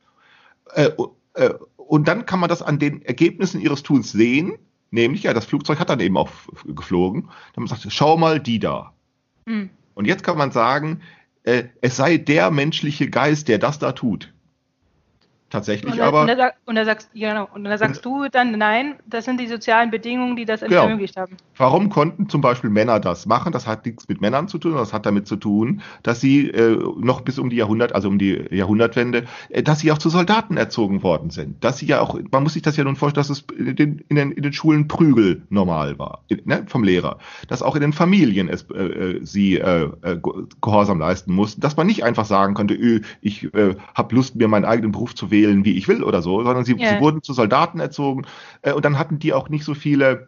Äh, 0.73 0.91
äh, 1.35 1.53
und 1.77 2.07
dann 2.07 2.25
kann 2.25 2.39
man 2.39 2.49
das 2.49 2.61
an 2.61 2.79
den 2.79 3.01
Ergebnissen 3.03 3.61
ihres 3.61 3.83
Tuns 3.83 4.11
sehen, 4.11 4.53
nämlich, 4.91 5.23
ja, 5.23 5.33
das 5.33 5.45
Flugzeug 5.45 5.79
hat 5.79 5.89
dann 5.89 5.99
eben 5.99 6.17
auch 6.17 6.29
geflogen. 6.65 7.29
Dann 7.53 7.63
man 7.63 7.67
sagt, 7.67 7.85
schau 7.89 8.17
mal 8.17 8.39
die 8.39 8.59
da. 8.59 8.91
Hm. 9.45 9.69
Und 9.93 10.05
jetzt 10.05 10.23
kann 10.23 10.37
man 10.37 10.51
sagen, 10.51 11.01
äh, 11.43 11.63
es 11.81 11.95
sei 11.95 12.17
der 12.17 12.51
menschliche 12.51 13.09
Geist, 13.09 13.47
der 13.47 13.57
das 13.59 13.79
da 13.79 13.93
tut. 13.93 14.33
Tatsächlich 15.55 15.93
Und, 15.93 15.99
da, 15.99 16.07
aber. 16.07 16.21
und, 16.23 16.27
da, 16.27 16.51
und 16.65 16.75
da 16.75 16.83
sagst, 16.83 17.09
genau, 17.13 17.47
und 17.53 17.63
da 17.63 17.77
sagst 17.77 18.03
du 18.03 18.27
dann, 18.29 18.51
nein, 18.57 18.95
das 19.05 19.23
sind 19.23 19.39
die 19.39 19.47
sozialen 19.47 19.89
Bedingungen, 19.89 20.35
die 20.35 20.43
das 20.43 20.59
Genau. 20.59 20.83
ermöglicht 20.83 21.15
haben. 21.15 21.37
Warum 21.57 21.89
konnten 21.89 22.27
zum 22.27 22.41
Beispiel 22.41 22.69
Männer 22.69 22.99
das 22.99 23.25
machen? 23.25 23.53
Das 23.53 23.65
hat 23.65 23.85
nichts 23.85 24.09
mit 24.09 24.19
Männern 24.19 24.49
zu 24.49 24.57
tun, 24.57 24.73
das 24.73 24.91
hat 24.91 25.05
damit 25.05 25.27
zu 25.27 25.37
tun, 25.37 25.81
dass 26.03 26.19
sie 26.19 26.49
äh, 26.49 26.77
noch 26.97 27.21
bis 27.21 27.39
um 27.39 27.49
die 27.49 27.55
Jahrhundert, 27.55 27.95
also 27.95 28.09
um 28.09 28.17
die 28.19 28.43
Jahrhundertwende, 28.51 29.23
äh, 29.47 29.63
dass 29.63 29.79
sie 29.79 29.91
auch 29.93 29.97
zu 29.97 30.09
Soldaten 30.09 30.57
erzogen 30.57 31.03
worden 31.03 31.29
sind. 31.29 31.63
Dass 31.63 31.77
sie 31.77 31.85
ja 31.85 32.01
auch, 32.01 32.19
man 32.31 32.43
muss 32.43 32.53
sich 32.53 32.61
das 32.61 32.75
ja 32.75 32.83
nun 32.83 32.97
vorstellen, 32.97 33.21
dass 33.25 33.29
es 33.29 33.45
in 33.57 33.75
den, 33.77 34.03
in 34.09 34.17
den, 34.17 34.31
in 34.33 34.43
den 34.43 34.51
Schulen 34.51 34.89
Prügel 34.89 35.43
normal 35.49 35.97
war, 35.97 36.25
ne, 36.43 36.65
vom 36.67 36.83
Lehrer. 36.83 37.19
Dass 37.47 37.61
auch 37.61 37.75
in 37.75 37.81
den 37.81 37.93
Familien 37.93 38.49
es, 38.49 38.63
äh, 38.71 38.83
äh, 38.83 39.19
sie 39.25 39.55
äh, 39.55 39.89
äh, 40.01 40.17
Ge- 40.17 40.47
Gehorsam 40.61 40.99
leisten 40.99 41.31
mussten. 41.33 41.61
Dass 41.61 41.77
man 41.77 41.87
nicht 41.87 42.03
einfach 42.03 42.25
sagen 42.25 42.53
konnte, 42.55 42.73
öh, 42.73 42.99
ich 43.21 43.53
äh, 43.53 43.75
habe 43.93 44.15
Lust, 44.15 44.35
mir 44.35 44.49
meinen 44.49 44.65
eigenen 44.65 44.91
Beruf 44.91 45.15
zu 45.15 45.31
wählen, 45.31 45.44
wie 45.47 45.77
ich 45.77 45.87
will 45.87 46.03
oder 46.03 46.21
so, 46.21 46.43
sondern 46.43 46.65
sie, 46.65 46.75
Ja. 46.77 46.95
sie 46.95 46.99
wurden 46.99 47.21
zu 47.23 47.33
Soldaten 47.33 47.79
erzogen 47.79 48.25
äh, 48.61 48.73
und 48.73 48.85
dann 48.85 48.97
hatten 48.97 49.19
die 49.19 49.33
auch 49.33 49.49
nicht 49.49 49.63
so 49.63 49.73
viele 49.73 50.27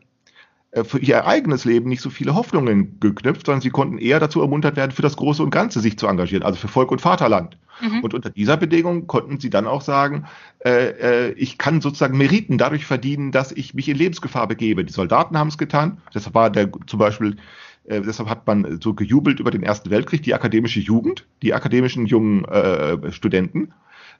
äh, 0.72 0.84
für 0.84 1.00
ihr 1.00 1.26
eigenes 1.26 1.66
Leben 1.66 1.90
nicht 1.90 2.02
so 2.02 2.10
viele 2.10 2.36
Hoffnungen 2.36 3.00
geknüpft, 3.00 3.46
sondern 3.46 3.62
sie 3.62 3.70
konnten 3.70 3.98
eher 3.98 4.20
dazu 4.20 4.42
ermuntert 4.42 4.76
werden, 4.76 4.92
für 4.92 5.02
das 5.02 5.16
Große 5.16 5.42
und 5.42 5.50
Ganze 5.50 5.80
sich 5.80 5.98
zu 5.98 6.08
engagieren, 6.08 6.44
also 6.44 6.58
für 6.58 6.68
Volk 6.68 6.92
und 6.92 7.02
Vaterland. 7.02 7.58
Mhm. 7.82 8.04
Und 8.04 8.14
unter 8.14 8.30
dieser 8.30 8.58
Bedingung 8.58 9.08
konnten 9.08 9.40
sie 9.40 9.50
dann 9.50 9.68
auch 9.68 9.82
sagen, 9.82 10.26
äh, 10.66 11.30
äh, 11.30 11.32
ich 11.34 11.58
kann 11.58 11.80
sozusagen 11.80 12.18
Meriten 12.18 12.58
dadurch 12.58 12.86
verdienen, 12.86 13.32
dass 13.32 13.52
ich 13.52 13.74
mich 13.74 13.88
in 13.88 13.98
Lebensgefahr 13.98 14.48
begebe. 14.48 14.84
Die 14.84 14.94
Soldaten 14.94 15.38
haben 15.38 15.50
es 15.50 15.58
getan. 15.58 16.02
Deshalb 16.14 16.36
war 16.36 16.50
der 16.50 16.70
zum 16.88 17.00
Beispiel, 17.00 17.38
äh, 17.86 18.02
deshalb 18.02 18.30
hat 18.30 18.48
man 18.48 18.82
so 18.82 18.94
gejubelt 18.94 19.40
über 19.40 19.52
den 19.52 19.64
Ersten 19.64 19.90
Weltkrieg, 19.90 20.24
die 20.24 20.34
akademische 20.34 20.80
Jugend, 20.80 21.26
die 21.44 21.54
akademischen 21.54 22.08
jungen 22.08 22.46
äh, 22.46 23.12
Studenten. 23.12 23.74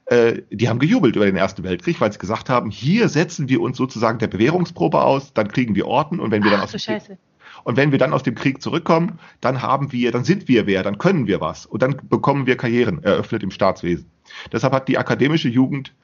Äh, 0.08 0.42
die 0.50 0.68
haben 0.68 0.78
gejubelt 0.78 1.16
über 1.16 1.26
den 1.26 1.36
Ersten 1.36 1.62
Weltkrieg, 1.64 2.00
weil 2.00 2.10
sie 2.10 2.18
gesagt 2.18 2.48
haben, 2.48 2.70
hier 2.70 3.08
setzen 3.08 3.48
wir 3.48 3.60
uns 3.60 3.76
sozusagen 3.76 4.18
der 4.18 4.28
Bewährungsprobe 4.28 5.02
aus, 5.02 5.34
dann 5.34 5.48
kriegen 5.48 5.74
wir 5.74 5.86
Orden 5.86 6.18
und 6.18 6.30
wenn 6.30 6.42
wir 6.42 6.50
dann 6.50 6.60
Ach 6.60 6.64
aus 6.64 6.72
du 6.72 6.78
dem 6.78 6.98
Krieg, 6.98 7.18
und 7.64 7.76
wenn 7.76 7.92
wir 7.92 7.98
dann 7.98 8.14
aus 8.14 8.22
dem 8.22 8.34
Krieg 8.34 8.62
zurückkommen, 8.62 9.18
dann 9.42 9.60
haben 9.60 9.92
wir, 9.92 10.10
dann 10.10 10.24
sind 10.24 10.48
wir 10.48 10.66
wer, 10.66 10.82
dann 10.82 10.96
können 10.96 11.26
wir 11.26 11.42
was 11.42 11.66
und 11.66 11.82
dann 11.82 12.00
bekommen 12.08 12.46
wir 12.46 12.56
Karrieren 12.56 13.02
eröffnet 13.02 13.42
im 13.42 13.50
Staatswesen. 13.50 14.10
Deshalb 14.50 14.72
hat 14.72 14.88
die 14.88 14.96
akademische 14.96 15.48
Jugend 15.48 15.94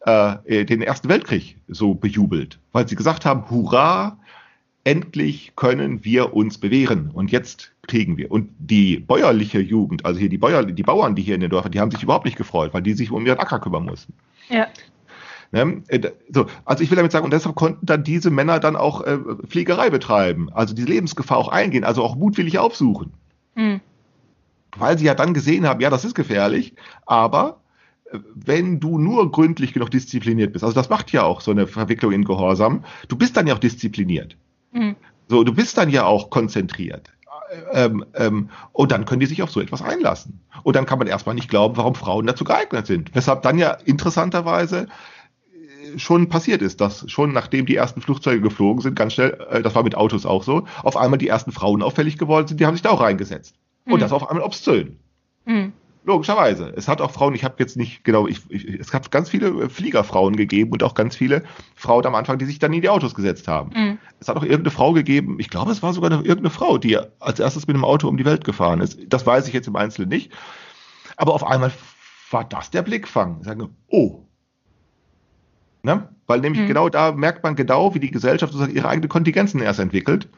äh, 0.00 0.64
den 0.64 0.82
Ersten 0.82 1.08
Weltkrieg 1.08 1.58
so 1.68 1.94
bejubelt, 1.94 2.58
weil 2.72 2.88
sie 2.88 2.96
gesagt 2.96 3.24
haben, 3.24 3.48
hurra, 3.48 4.18
endlich 4.84 5.52
können 5.56 6.04
wir 6.04 6.34
uns 6.34 6.58
bewähren 6.58 7.10
und 7.12 7.30
jetzt 7.30 7.72
kriegen 7.86 8.16
wir. 8.16 8.30
Und 8.30 8.50
die 8.58 8.98
bäuerliche 8.98 9.60
Jugend, 9.60 10.04
also 10.04 10.18
hier 10.18 10.28
die 10.28 10.38
Bäuer, 10.38 10.64
die 10.64 10.82
Bauern, 10.82 11.14
die 11.14 11.22
hier 11.22 11.34
in 11.34 11.40
den 11.40 11.50
Dörfern, 11.50 11.72
die 11.72 11.80
haben 11.80 11.90
sich 11.90 12.02
überhaupt 12.02 12.24
nicht 12.24 12.36
gefreut, 12.36 12.74
weil 12.74 12.82
die 12.82 12.94
sich 12.94 13.10
um 13.10 13.24
ihren 13.26 13.38
Acker 13.38 13.60
kümmern 13.60 13.84
mussten. 13.84 14.14
Ja. 14.48 14.66
Ne? 15.52 15.82
Äh, 15.88 16.10
So, 16.30 16.46
also 16.64 16.82
ich 16.82 16.90
will 16.90 16.96
damit 16.96 17.12
sagen, 17.12 17.24
und 17.24 17.32
deshalb 17.32 17.54
konnten 17.54 17.86
dann 17.86 18.02
diese 18.04 18.30
Männer 18.30 18.58
dann 18.58 18.74
auch 18.74 19.02
äh, 19.02 19.18
Fliegerei 19.46 19.90
betreiben, 19.90 20.48
also 20.52 20.74
die 20.74 20.84
Lebensgefahr 20.84 21.38
auch 21.38 21.48
eingehen, 21.48 21.84
also 21.84 22.02
auch 22.02 22.16
mutwillig 22.16 22.58
aufsuchen, 22.58 23.12
Hm. 23.54 23.80
weil 24.78 24.98
sie 24.98 25.04
ja 25.04 25.14
dann 25.14 25.34
gesehen 25.34 25.66
haben, 25.66 25.80
ja, 25.80 25.90
das 25.90 26.04
ist 26.04 26.14
gefährlich, 26.14 26.74
aber 27.06 27.60
äh, 28.10 28.18
wenn 28.34 28.80
du 28.80 28.98
nur 28.98 29.30
gründlich 29.30 29.74
genug 29.74 29.90
diszipliniert 29.90 30.54
bist, 30.54 30.64
also 30.64 30.74
das 30.74 30.88
macht 30.88 31.12
ja 31.12 31.22
auch 31.22 31.40
so 31.42 31.50
eine 31.50 31.66
Verwicklung 31.66 32.12
in 32.12 32.24
Gehorsam, 32.24 32.84
du 33.08 33.16
bist 33.16 33.36
dann 33.36 33.46
ja 33.46 33.54
auch 33.54 33.58
diszipliniert. 33.60 34.36
Hm. 34.72 34.96
So, 35.28 35.44
du 35.44 35.54
bist 35.54 35.78
dann 35.78 35.90
ja 35.90 36.04
auch 36.04 36.30
konzentriert. 36.30 37.10
Ähm, 37.72 38.04
ähm, 38.14 38.48
und 38.72 38.92
dann 38.92 39.04
können 39.04 39.20
die 39.20 39.26
sich 39.26 39.42
auf 39.42 39.50
so 39.50 39.60
etwas 39.60 39.82
einlassen. 39.82 40.40
Und 40.62 40.74
dann 40.74 40.86
kann 40.86 40.98
man 40.98 41.06
erstmal 41.06 41.34
nicht 41.34 41.50
glauben, 41.50 41.76
warum 41.76 41.94
Frauen 41.94 42.26
dazu 42.26 42.44
geeignet 42.44 42.86
sind. 42.86 43.14
Weshalb 43.14 43.42
dann 43.42 43.58
ja 43.58 43.72
interessanterweise 43.72 44.86
äh, 45.92 45.98
schon 45.98 46.28
passiert 46.30 46.62
ist, 46.62 46.80
dass 46.80 47.10
schon 47.10 47.32
nachdem 47.32 47.66
die 47.66 47.76
ersten 47.76 48.00
Flugzeuge 48.00 48.40
geflogen 48.40 48.80
sind, 48.80 48.96
ganz 48.96 49.14
schnell, 49.14 49.38
äh, 49.50 49.62
das 49.62 49.74
war 49.74 49.82
mit 49.82 49.94
Autos 49.94 50.24
auch 50.24 50.42
so, 50.42 50.66
auf 50.82 50.96
einmal 50.96 51.18
die 51.18 51.28
ersten 51.28 51.52
Frauen 51.52 51.82
auffällig 51.82 52.16
geworden 52.16 52.48
sind, 52.48 52.58
die 52.58 52.66
haben 52.66 52.74
sich 52.74 52.82
da 52.82 52.90
auch 52.90 53.00
reingesetzt. 53.02 53.54
Und 53.84 53.96
Mhm. 53.96 54.00
das 54.00 54.12
auf 54.12 54.28
einmal 54.30 54.44
obszön. 54.44 54.98
Hm. 55.44 55.72
Logischerweise. 56.04 56.72
Es 56.74 56.88
hat 56.88 57.00
auch 57.00 57.12
Frauen, 57.12 57.34
ich 57.34 57.44
habe 57.44 57.54
jetzt 57.58 57.76
nicht 57.76 58.02
genau, 58.02 58.26
ich, 58.26 58.40
ich, 58.48 58.66
es 58.68 58.92
hat 58.92 59.10
ganz 59.12 59.30
viele 59.30 59.70
Fliegerfrauen 59.70 60.34
gegeben 60.34 60.72
und 60.72 60.82
auch 60.82 60.94
ganz 60.94 61.14
viele 61.14 61.44
Frauen 61.76 62.04
am 62.06 62.16
Anfang, 62.16 62.38
die 62.38 62.44
sich 62.44 62.58
dann 62.58 62.72
in 62.72 62.82
die 62.82 62.88
Autos 62.88 63.14
gesetzt 63.14 63.46
haben. 63.46 63.72
Hm. 63.72 63.98
Es 64.18 64.26
hat 64.26 64.36
auch 64.36 64.42
irgendeine 64.42 64.72
Frau 64.72 64.92
gegeben, 64.92 65.36
ich 65.38 65.48
glaube, 65.48 65.70
es 65.70 65.82
war 65.82 65.92
sogar 65.92 66.10
eine, 66.10 66.20
irgendeine 66.22 66.50
Frau, 66.50 66.78
die 66.78 66.98
als 67.20 67.38
erstes 67.38 67.68
mit 67.68 67.76
dem 67.76 67.84
Auto 67.84 68.08
um 68.08 68.16
die 68.16 68.24
Welt 68.24 68.44
gefahren 68.44 68.80
ist. 68.80 68.98
Das 69.06 69.24
weiß 69.26 69.46
ich 69.46 69.54
jetzt 69.54 69.68
im 69.68 69.76
Einzelnen 69.76 70.08
nicht. 70.08 70.32
Aber 71.16 71.34
auf 71.34 71.46
einmal 71.46 71.70
war 72.32 72.44
das 72.44 72.70
der 72.70 72.82
Blickfang. 72.82 73.38
Ich 73.40 73.46
sage, 73.46 73.68
oh. 73.88 74.26
Ne? 75.84 76.08
Weil 76.26 76.40
nämlich 76.40 76.62
Mhm. 76.62 76.68
genau 76.68 76.88
da 76.88 77.12
merkt 77.12 77.44
man 77.44 77.54
genau, 77.54 77.94
wie 77.94 78.00
die 78.00 78.10
Gesellschaft 78.10 78.52
sozusagen 78.52 78.74
ihre 78.74 78.88
eigenen 78.88 79.08
Kontingenzen 79.08 79.60
erst 79.60 79.78
entwickelt, 79.80 80.28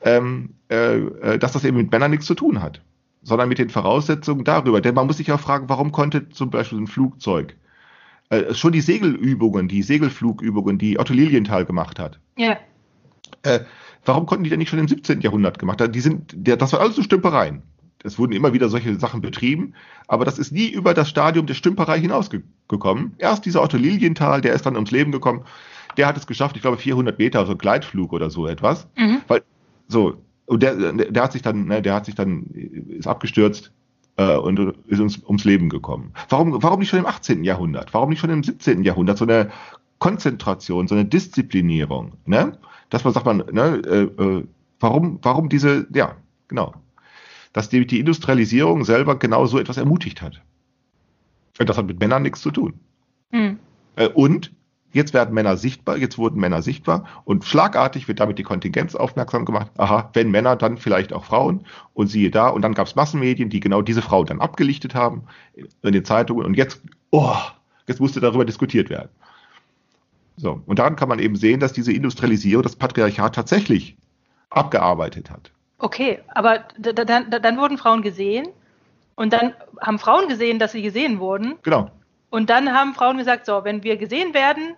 ähm, 0.00 0.54
äh, 0.70 0.96
äh, 0.96 1.38
dass 1.38 1.52
das 1.52 1.64
eben 1.64 1.76
mit 1.76 1.90
Männern 1.90 2.10
nichts 2.10 2.26
zu 2.26 2.34
tun 2.34 2.62
hat. 2.62 2.80
Sondern 3.24 3.48
mit 3.48 3.58
den 3.58 3.70
Voraussetzungen 3.70 4.44
darüber. 4.44 4.80
Denn 4.80 4.94
man 4.94 5.06
muss 5.06 5.16
sich 5.16 5.32
auch 5.32 5.40
fragen, 5.40 5.68
warum 5.68 5.90
konnte 5.90 6.28
zum 6.28 6.50
Beispiel 6.50 6.78
ein 6.78 6.86
Flugzeug 6.86 7.56
äh, 8.30 8.54
schon 8.54 8.72
die 8.72 8.80
Segelübungen, 8.80 9.68
die 9.68 9.82
Segelflugübungen, 9.82 10.78
die 10.78 10.98
Otto 10.98 11.12
Lilienthal 11.12 11.64
gemacht 11.64 11.98
hat. 11.98 12.18
Ja. 12.36 12.56
Äh, 13.42 13.60
warum 14.04 14.26
konnten 14.26 14.44
die 14.44 14.50
denn 14.50 14.58
nicht 14.58 14.70
schon 14.70 14.78
im 14.78 14.88
17. 14.88 15.20
Jahrhundert 15.20 15.58
gemacht 15.58 15.80
haben? 15.80 15.92
Die 15.92 16.00
sind, 16.00 16.32
der, 16.34 16.56
das 16.56 16.72
war 16.72 16.80
alles 16.80 16.96
so 16.96 17.02
Stümpereien. 17.02 17.62
Es 18.02 18.18
wurden 18.18 18.32
immer 18.32 18.52
wieder 18.52 18.68
solche 18.68 18.98
Sachen 18.98 19.22
betrieben, 19.22 19.74
aber 20.08 20.26
das 20.26 20.38
ist 20.38 20.52
nie 20.52 20.68
über 20.68 20.92
das 20.92 21.08
Stadium 21.08 21.46
der 21.46 21.54
Stümperei 21.54 21.98
hinausgekommen. 22.00 23.14
Erst 23.16 23.46
dieser 23.46 23.62
Otto 23.62 23.78
Lilienthal, 23.78 24.42
der 24.42 24.52
ist 24.52 24.66
dann 24.66 24.74
ums 24.74 24.90
Leben 24.90 25.10
gekommen, 25.10 25.44
der 25.96 26.06
hat 26.06 26.16
es 26.16 26.26
geschafft, 26.26 26.56
ich 26.56 26.62
glaube 26.62 26.76
400 26.76 27.18
Meter, 27.18 27.46
so 27.46 27.52
ein 27.52 27.58
Gleitflug 27.58 28.12
oder 28.12 28.28
so 28.28 28.46
etwas. 28.46 28.86
Mhm. 28.96 29.22
Weil, 29.26 29.42
so, 29.88 30.18
und 30.46 30.62
der, 30.62 30.92
der 30.92 31.22
hat 31.22 31.32
sich 31.32 31.42
dann, 31.42 31.66
ne, 31.66 31.82
der 31.82 31.94
hat 31.94 32.06
sich 32.06 32.14
dann, 32.14 32.44
ist 32.44 33.06
abgestürzt 33.06 33.72
äh, 34.16 34.36
und 34.36 34.58
ist 34.86 35.00
uns 35.00 35.22
ums 35.24 35.44
Leben 35.44 35.68
gekommen. 35.68 36.12
Warum, 36.28 36.62
warum 36.62 36.80
nicht 36.80 36.90
schon 36.90 36.98
im 36.98 37.06
18. 37.06 37.44
Jahrhundert? 37.44 37.94
Warum 37.94 38.10
nicht 38.10 38.20
schon 38.20 38.30
im 38.30 38.42
17. 38.42 38.84
Jahrhundert? 38.84 39.18
So 39.18 39.24
eine 39.24 39.50
Konzentration, 39.98 40.86
so 40.86 40.94
eine 40.94 41.04
Disziplinierung, 41.04 42.12
ne? 42.26 42.58
Dass 42.90 43.04
man 43.04 43.14
sagt 43.14 43.26
man, 43.26 43.38
ne, 43.50 43.82
äh, 43.86 44.22
äh, 44.22 44.44
warum, 44.80 45.18
warum 45.22 45.48
diese, 45.48 45.86
ja, 45.94 46.16
genau. 46.48 46.74
Dass 47.52 47.68
die, 47.68 47.86
die 47.86 48.00
Industrialisierung 48.00 48.84
selber 48.84 49.18
genau 49.18 49.46
so 49.46 49.58
etwas 49.58 49.78
ermutigt 49.78 50.20
hat. 50.20 50.42
Und 51.58 51.68
das 51.68 51.78
hat 51.78 51.86
mit 51.86 52.00
Männern 52.00 52.22
nichts 52.22 52.40
zu 52.40 52.50
tun. 52.50 52.74
Mhm. 53.30 53.58
Und 54.14 54.52
jetzt 54.94 55.14
werden 55.14 55.34
Männer 55.34 55.56
sichtbar, 55.56 55.96
jetzt 55.96 56.18
wurden 56.18 56.40
Männer 56.40 56.62
sichtbar 56.62 57.04
und 57.24 57.44
schlagartig 57.44 58.08
wird 58.08 58.20
damit 58.20 58.38
die 58.38 58.42
Kontingenz 58.42 58.94
aufmerksam 58.94 59.44
gemacht. 59.44 59.70
Aha, 59.76 60.10
wenn 60.14 60.30
Männer, 60.30 60.56
dann 60.56 60.78
vielleicht 60.78 61.12
auch 61.12 61.24
Frauen 61.24 61.66
und 61.92 62.06
siehe 62.06 62.30
da. 62.30 62.48
Und 62.48 62.62
dann 62.62 62.74
gab 62.74 62.86
es 62.86 62.96
Massenmedien, 62.96 63.50
die 63.50 63.60
genau 63.60 63.82
diese 63.82 64.02
Frauen 64.02 64.26
dann 64.26 64.40
abgelichtet 64.40 64.94
haben 64.94 65.24
in 65.82 65.92
den 65.92 66.04
Zeitungen 66.04 66.46
und 66.46 66.54
jetzt, 66.54 66.80
oh, 67.10 67.36
jetzt 67.86 68.00
musste 68.00 68.20
darüber 68.20 68.44
diskutiert 68.44 68.88
werden. 68.90 69.10
So, 70.36 70.60
und 70.66 70.78
daran 70.78 70.96
kann 70.96 71.08
man 71.08 71.18
eben 71.18 71.36
sehen, 71.36 71.60
dass 71.60 71.72
diese 71.72 71.92
Industrialisierung 71.92 72.62
das 72.62 72.76
Patriarchat 72.76 73.34
tatsächlich 73.34 73.96
abgearbeitet 74.50 75.30
hat. 75.30 75.50
Okay, 75.78 76.20
aber 76.28 76.64
dann, 76.78 77.30
dann 77.30 77.58
wurden 77.58 77.78
Frauen 77.78 78.02
gesehen 78.02 78.48
und 79.16 79.32
dann 79.32 79.52
haben 79.80 79.98
Frauen 79.98 80.28
gesehen, 80.28 80.58
dass 80.58 80.72
sie 80.72 80.82
gesehen 80.82 81.20
wurden 81.20 81.54
Genau. 81.62 81.90
und 82.30 82.50
dann 82.50 82.72
haben 82.72 82.94
Frauen 82.94 83.18
gesagt, 83.18 83.46
so, 83.46 83.64
wenn 83.64 83.82
wir 83.84 83.96
gesehen 83.96 84.34
werden, 84.34 84.74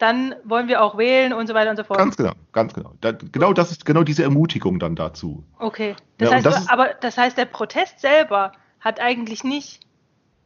dann 0.00 0.34
wollen 0.44 0.66
wir 0.68 0.82
auch 0.82 0.96
wählen 0.96 1.32
und 1.32 1.46
so 1.46 1.54
weiter 1.54 1.70
und 1.70 1.76
so 1.76 1.84
fort. 1.84 1.98
Ganz 1.98 2.16
genau, 2.16 2.32
ganz 2.52 2.72
genau. 2.72 2.94
Da, 3.00 3.12
genau 3.12 3.52
das 3.52 3.70
ist 3.70 3.84
genau 3.84 4.02
diese 4.02 4.22
Ermutigung 4.22 4.78
dann 4.78 4.96
dazu. 4.96 5.44
Okay. 5.58 5.94
Das 6.18 6.30
Ja, 6.30 6.36
heißt, 6.36 6.46
das 6.46 6.68
aber 6.68 6.94
das 7.00 7.18
heißt, 7.18 7.36
der 7.36 7.44
Protest 7.44 8.00
selber 8.00 8.52
hat 8.80 8.98
eigentlich 8.98 9.44
nicht 9.44 9.80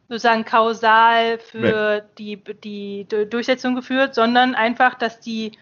sozusagen 0.09 0.45
kausal 0.45 1.39
für 1.39 2.01
die, 2.17 2.37
die 2.63 3.07
Durchsetzung 3.29 3.75
geführt, 3.75 4.13
sondern 4.13 4.53
einfach, 4.55 4.93
dass 4.95 5.19
die, 5.19 5.53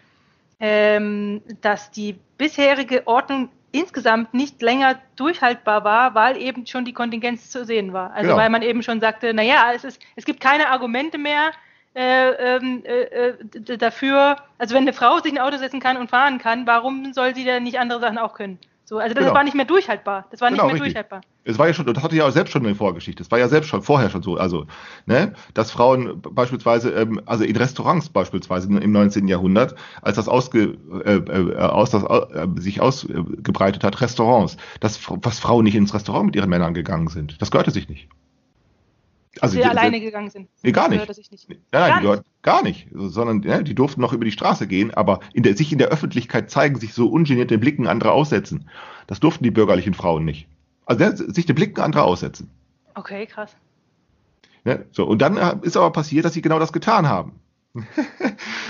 ähm, 0.60 1.40
dass 1.62 1.90
die 1.90 2.18
bisherige 2.36 3.06
Ordnung 3.06 3.48
insgesamt 3.72 4.34
nicht 4.34 4.60
länger 4.62 4.98
durchhaltbar 5.16 5.82
war, 5.84 6.14
weil 6.14 6.36
eben 6.36 6.66
schon 6.66 6.84
die 6.84 6.92
Kontingenz 6.92 7.50
zu 7.50 7.64
sehen 7.64 7.92
war. 7.92 8.12
Also 8.12 8.28
Genau. 8.28 8.36
weil 8.36 8.50
man 8.50 8.62
eben 8.62 8.82
schon 8.82 9.00
sagte, 9.00 9.34
naja, 9.34 9.72
es 9.74 9.84
ist, 9.84 10.00
es 10.14 10.24
gibt 10.24 10.40
keine 10.40 10.68
Argumente 10.70 11.18
mehr 11.18 11.50
äh, 11.94 12.56
ähm, 12.56 12.82
äh, 12.84 13.02
äh, 13.02 13.78
dafür, 13.78 14.36
also 14.58 14.74
wenn 14.74 14.82
eine 14.82 14.92
Frau 14.92 15.18
sich 15.20 15.32
ein 15.32 15.38
Auto 15.38 15.56
setzen 15.58 15.80
kann 15.80 15.96
und 15.96 16.10
fahren 16.10 16.38
kann, 16.38 16.66
warum 16.66 17.12
soll 17.12 17.34
sie 17.34 17.44
denn 17.44 17.62
nicht 17.62 17.78
andere 17.78 18.00
Sachen 18.00 18.18
auch 18.18 18.34
können? 18.34 18.58
So, 18.86 18.98
also 18.98 19.14
das 19.14 19.24
Genau. 19.24 19.34
war 19.34 19.44
nicht 19.44 19.54
mehr 19.54 19.64
durchhaltbar. 19.64 20.26
Das 20.30 20.42
war 20.42 20.50
nicht 20.50 20.58
Genau, 20.58 20.66
mehr 20.66 20.74
richtig. 20.74 20.92
durchhaltbar. 20.92 21.22
Es 21.44 21.58
war 21.58 21.66
ja 21.68 21.72
schon, 21.72 21.86
das 21.86 22.02
hatte 22.02 22.16
ja 22.16 22.26
auch 22.26 22.30
selbst 22.30 22.52
schon 22.52 22.66
eine 22.66 22.74
Vorgeschichte. 22.74 23.22
Es 23.22 23.30
war 23.30 23.38
ja 23.38 23.48
selbst 23.48 23.68
schon 23.68 23.80
vorher 23.82 24.10
schon 24.10 24.22
so, 24.22 24.36
also, 24.36 24.66
ne, 25.06 25.32
dass 25.54 25.70
Frauen 25.70 26.20
beispielsweise, 26.20 26.90
ähm, 26.90 27.20
also 27.24 27.44
in 27.44 27.56
Restaurants 27.56 28.10
beispielsweise 28.10 28.68
im 28.68 28.92
19. 28.92 29.26
Jahrhundert, 29.26 29.74
als 30.02 30.16
das 30.16 30.28
ausge, 30.28 30.76
äh, 31.04 31.14
äh, 31.14 31.56
aus, 31.56 31.90
das, 31.90 32.02
äh, 32.02 32.46
sich 32.56 32.82
ausgebreitet 32.82 33.84
hat, 33.84 34.02
Restaurants, 34.02 34.58
dass, 34.80 35.00
was 35.08 35.38
Frauen 35.38 35.64
nicht 35.64 35.76
ins 35.76 35.94
Restaurant 35.94 36.26
mit 36.26 36.36
ihren 36.36 36.50
Männern 36.50 36.74
gegangen 36.74 37.08
sind. 37.08 37.40
Das 37.40 37.50
gehörte 37.50 37.70
sich 37.70 37.88
nicht. 37.88 38.08
Also 39.40 39.54
sie 39.54 39.62
die- 39.62 39.66
alleine 39.66 40.00
gegangen 40.00 40.30
sind. 40.30 40.48
Nee, 40.62 40.72
gar 40.72 40.88
nicht. 40.88 41.12
sich 41.14 41.30
nicht. 41.30 41.48
Nein, 41.48 41.58
Gar 41.70 41.80
nein, 41.80 41.90
nicht. 41.90 42.00
die 42.00 42.06
dort 42.06 42.24
gar 42.42 42.62
nicht, 42.62 42.88
sondern 42.92 43.42
ja, 43.42 43.62
die 43.62 43.74
durften 43.74 44.00
noch 44.00 44.12
über 44.12 44.24
die 44.24 44.30
Straße 44.32 44.66
gehen, 44.66 44.92
aber 44.94 45.20
in 45.32 45.42
der, 45.42 45.56
sich 45.56 45.72
in 45.72 45.78
der 45.78 45.88
Öffentlichkeit 45.88 46.50
zeigen, 46.50 46.78
sich 46.78 46.94
so 46.94 47.08
ungeniert 47.08 47.50
den 47.50 47.60
Blicken 47.60 47.86
anderer 47.86 48.12
aussetzen. 48.12 48.68
Das 49.06 49.20
durften 49.20 49.44
die 49.44 49.50
bürgerlichen 49.50 49.94
Frauen 49.94 50.24
nicht. 50.24 50.46
Also 50.86 51.04
ja, 51.04 51.16
sich 51.16 51.46
den 51.46 51.54
Blicken 51.56 51.80
anderer 51.80 52.04
aussetzen. 52.04 52.50
Okay, 52.94 53.26
krass. 53.26 53.56
Ne? 54.64 54.86
So, 54.92 55.04
und 55.06 55.20
dann 55.20 55.36
äh, 55.36 55.56
ist 55.62 55.76
aber 55.76 55.90
passiert, 55.90 56.24
dass 56.24 56.32
sie 56.34 56.42
genau 56.42 56.58
das 56.58 56.72
getan 56.72 57.08
haben. 57.08 57.32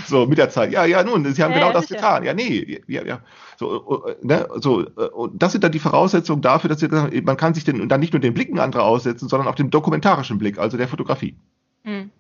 so, 0.06 0.26
mit 0.26 0.38
der 0.38 0.50
Zeit. 0.50 0.72
Ja, 0.72 0.84
ja, 0.84 1.02
nun, 1.04 1.24
sie 1.32 1.42
haben 1.42 1.52
Ja, 1.52 1.58
genau 1.58 1.66
ja, 1.68 1.72
das 1.72 1.86
sicher. 1.88 1.96
getan. 2.00 2.24
Ja, 2.24 2.34
nee, 2.34 2.80
ja, 2.86 3.04
ja. 3.04 3.20
So, 3.58 4.06
äh, 4.06 4.16
ne, 4.22 4.48
so, 4.60 4.82
äh, 4.82 5.06
und 5.12 5.42
das 5.42 5.52
sind 5.52 5.62
dann 5.64 5.72
die 5.72 5.78
Voraussetzungen 5.78 6.42
dafür, 6.42 6.68
dass 6.68 6.80
sie, 6.80 6.88
gesagt 6.88 7.14
haben, 7.14 7.24
man 7.24 7.36
kann 7.36 7.54
sich 7.54 7.64
den, 7.64 7.88
dann 7.88 8.00
nicht 8.00 8.12
nur 8.12 8.20
den 8.20 8.34
Blicken 8.34 8.58
anderer 8.58 8.84
aussetzen, 8.84 9.28
sondern 9.28 9.48
auch 9.48 9.54
dem 9.54 9.70
dokumentarischen 9.70 10.38
Blick, 10.38 10.58
also 10.58 10.76
der 10.76 10.88
Fotografie. 10.88 11.36
Hm. 11.84 12.10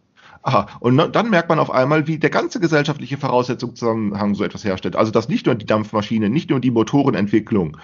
Aha, 0.42 0.66
und 0.80 0.94
no- 0.94 1.08
dann 1.08 1.30
merkt 1.30 1.48
man 1.48 1.58
auf 1.58 1.70
einmal, 1.70 2.06
wie 2.06 2.18
der 2.18 2.28
ganze 2.30 2.60
gesellschaftliche 2.60 3.16
Voraussetzungszusammenhang 3.16 4.34
so 4.34 4.44
etwas 4.44 4.62
herstellt. 4.64 4.94
Also 4.94 5.10
dass 5.10 5.28
nicht 5.28 5.46
nur 5.46 5.54
die 5.54 5.64
Dampfmaschine, 5.66 6.28
nicht 6.28 6.50
nur 6.50 6.60
die 6.60 6.70
Motorenentwicklung, 6.70 7.78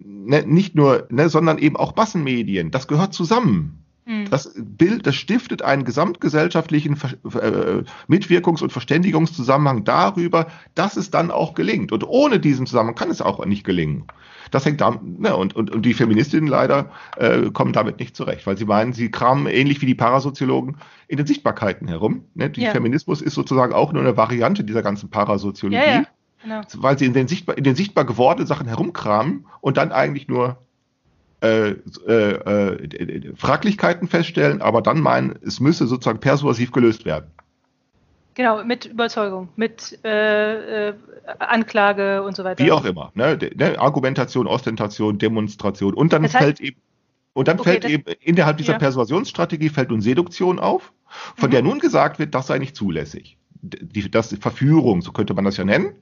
ne, 0.00 0.44
nicht 0.46 0.74
nur, 0.76 1.06
ne, 1.10 1.28
sondern 1.28 1.58
eben 1.58 1.76
auch 1.76 1.96
Massenmedien, 1.96 2.70
das 2.70 2.86
gehört 2.88 3.14
zusammen. 3.14 3.83
Hm. 4.06 4.28
Das 4.30 4.54
Bild, 4.56 5.06
das 5.06 5.14
stiftet 5.14 5.62
einen 5.62 5.84
gesamtgesellschaftlichen 5.84 6.94
äh, 6.94 7.82
Mitwirkungs- 8.06 8.62
und 8.62 8.70
Verständigungszusammenhang 8.70 9.84
darüber, 9.84 10.48
dass 10.74 10.96
es 10.96 11.10
dann 11.10 11.30
auch 11.30 11.54
gelingt. 11.54 11.90
Und 11.90 12.06
ohne 12.06 12.38
diesen 12.38 12.66
Zusammenhang 12.66 12.96
kann 12.96 13.10
es 13.10 13.22
auch 13.22 13.44
nicht 13.46 13.64
gelingen. 13.64 14.04
Das 14.50 14.66
hängt 14.66 14.80
da, 14.82 15.00
ne, 15.02 15.34
und, 15.34 15.56
und, 15.56 15.70
und 15.70 15.82
die 15.86 15.94
Feministinnen 15.94 16.46
leider 16.48 16.90
äh, 17.16 17.50
kommen 17.50 17.72
damit 17.72 17.98
nicht 17.98 18.14
zurecht, 18.14 18.46
weil 18.46 18.58
sie 18.58 18.66
meinen, 18.66 18.92
sie 18.92 19.10
kramen 19.10 19.46
ähnlich 19.46 19.80
wie 19.80 19.86
die 19.86 19.94
Parasoziologen 19.94 20.76
in 21.08 21.16
den 21.16 21.26
Sichtbarkeiten 21.26 21.88
herum. 21.88 22.24
Ne? 22.34 22.50
Die 22.50 22.60
Ja. 22.60 22.72
Feminismus 22.72 23.22
ist 23.22 23.34
sozusagen 23.34 23.72
auch 23.72 23.92
nur 23.92 24.02
eine 24.02 24.16
Variante 24.18 24.64
dieser 24.64 24.82
ganzen 24.82 25.08
Parasoziologie, 25.10 25.82
Ja, 25.82 25.92
ja, 25.92 26.04
genau. 26.42 26.60
weil 26.76 26.98
sie 26.98 27.06
in 27.06 27.14
den, 27.14 27.26
sichtbar, 27.26 27.56
in 27.56 27.64
den 27.64 27.74
sichtbar 27.74 28.04
gewordenen 28.04 28.46
Sachen 28.46 28.66
herumkramen 28.68 29.46
und 29.62 29.78
dann 29.78 29.92
eigentlich 29.92 30.28
nur 30.28 30.58
äh, 31.42 31.70
äh, 32.06 32.12
äh, 32.12 33.32
Fraglichkeiten 33.36 34.08
feststellen, 34.08 34.62
aber 34.62 34.82
dann 34.82 35.00
meinen, 35.00 35.38
es 35.44 35.60
müsse 35.60 35.86
sozusagen 35.86 36.20
persuasiv 36.20 36.72
gelöst 36.72 37.04
werden. 37.04 37.26
Genau, 38.34 38.64
mit 38.64 38.86
Überzeugung, 38.86 39.48
mit 39.54 39.98
äh, 40.04 40.88
äh, 40.88 40.94
Anklage 41.38 42.22
und 42.22 42.34
so 42.34 42.42
weiter. 42.42 42.64
Wie 42.64 42.72
auch 42.72 42.84
immer. 42.84 43.12
Ne? 43.14 43.38
Ne? 43.54 43.78
Argumentation, 43.78 44.46
Ostentation, 44.48 45.18
Demonstration. 45.18 45.94
Und 45.94 46.12
dann 46.12 46.22
Das 46.24 46.34
heißt- 46.34 46.38
fällt 46.38 46.60
eben, 46.60 46.76
und 47.32 47.46
dann 47.48 47.60
Okay, 47.60 47.70
fällt 47.70 47.84
das- 47.84 47.90
eben 47.92 48.04
innerhalb 48.20 48.56
dieser 48.56 48.72
ja. 48.72 48.78
Persuasionsstrategie 48.78 49.68
fällt 49.68 49.90
nun 49.90 50.00
Seduktion 50.00 50.58
auf, 50.58 50.92
von 51.36 51.48
Mhm. 51.48 51.52
der 51.52 51.62
nun 51.62 51.78
gesagt 51.78 52.18
wird, 52.18 52.34
das 52.34 52.48
sei 52.48 52.58
nicht 52.58 52.74
zulässig. 52.74 53.38
Die, 53.62 54.10
das 54.10 54.34
Verführung, 54.40 55.00
so 55.02 55.12
könnte 55.12 55.32
man 55.34 55.44
das 55.44 55.56
ja 55.56 55.64
nennen, 55.64 55.94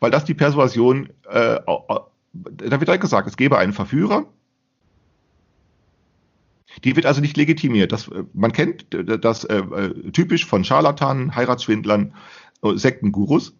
weil 0.00 0.10
das 0.10 0.24
die 0.24 0.34
Persuasion, 0.34 1.10
äh, 1.28 1.60
da 1.64 2.80
wird 2.80 2.88
halt 2.88 3.00
gesagt, 3.00 3.28
es 3.28 3.36
gäbe 3.36 3.58
einen 3.58 3.72
Verführer, 3.72 4.26
die 6.84 6.96
wird 6.96 7.06
also 7.06 7.20
nicht 7.20 7.36
legitimiert. 7.36 7.92
Das, 7.92 8.08
äh, 8.08 8.24
man 8.32 8.52
kennt 8.52 8.86
das 8.90 9.44
äh, 9.44 9.58
äh, 9.58 10.10
typisch 10.12 10.46
von 10.46 10.64
Scharlatanen, 10.64 11.34
Heiratsschwindlern, 11.34 12.14
äh, 12.62 12.76
Sektengurus. 12.76 13.54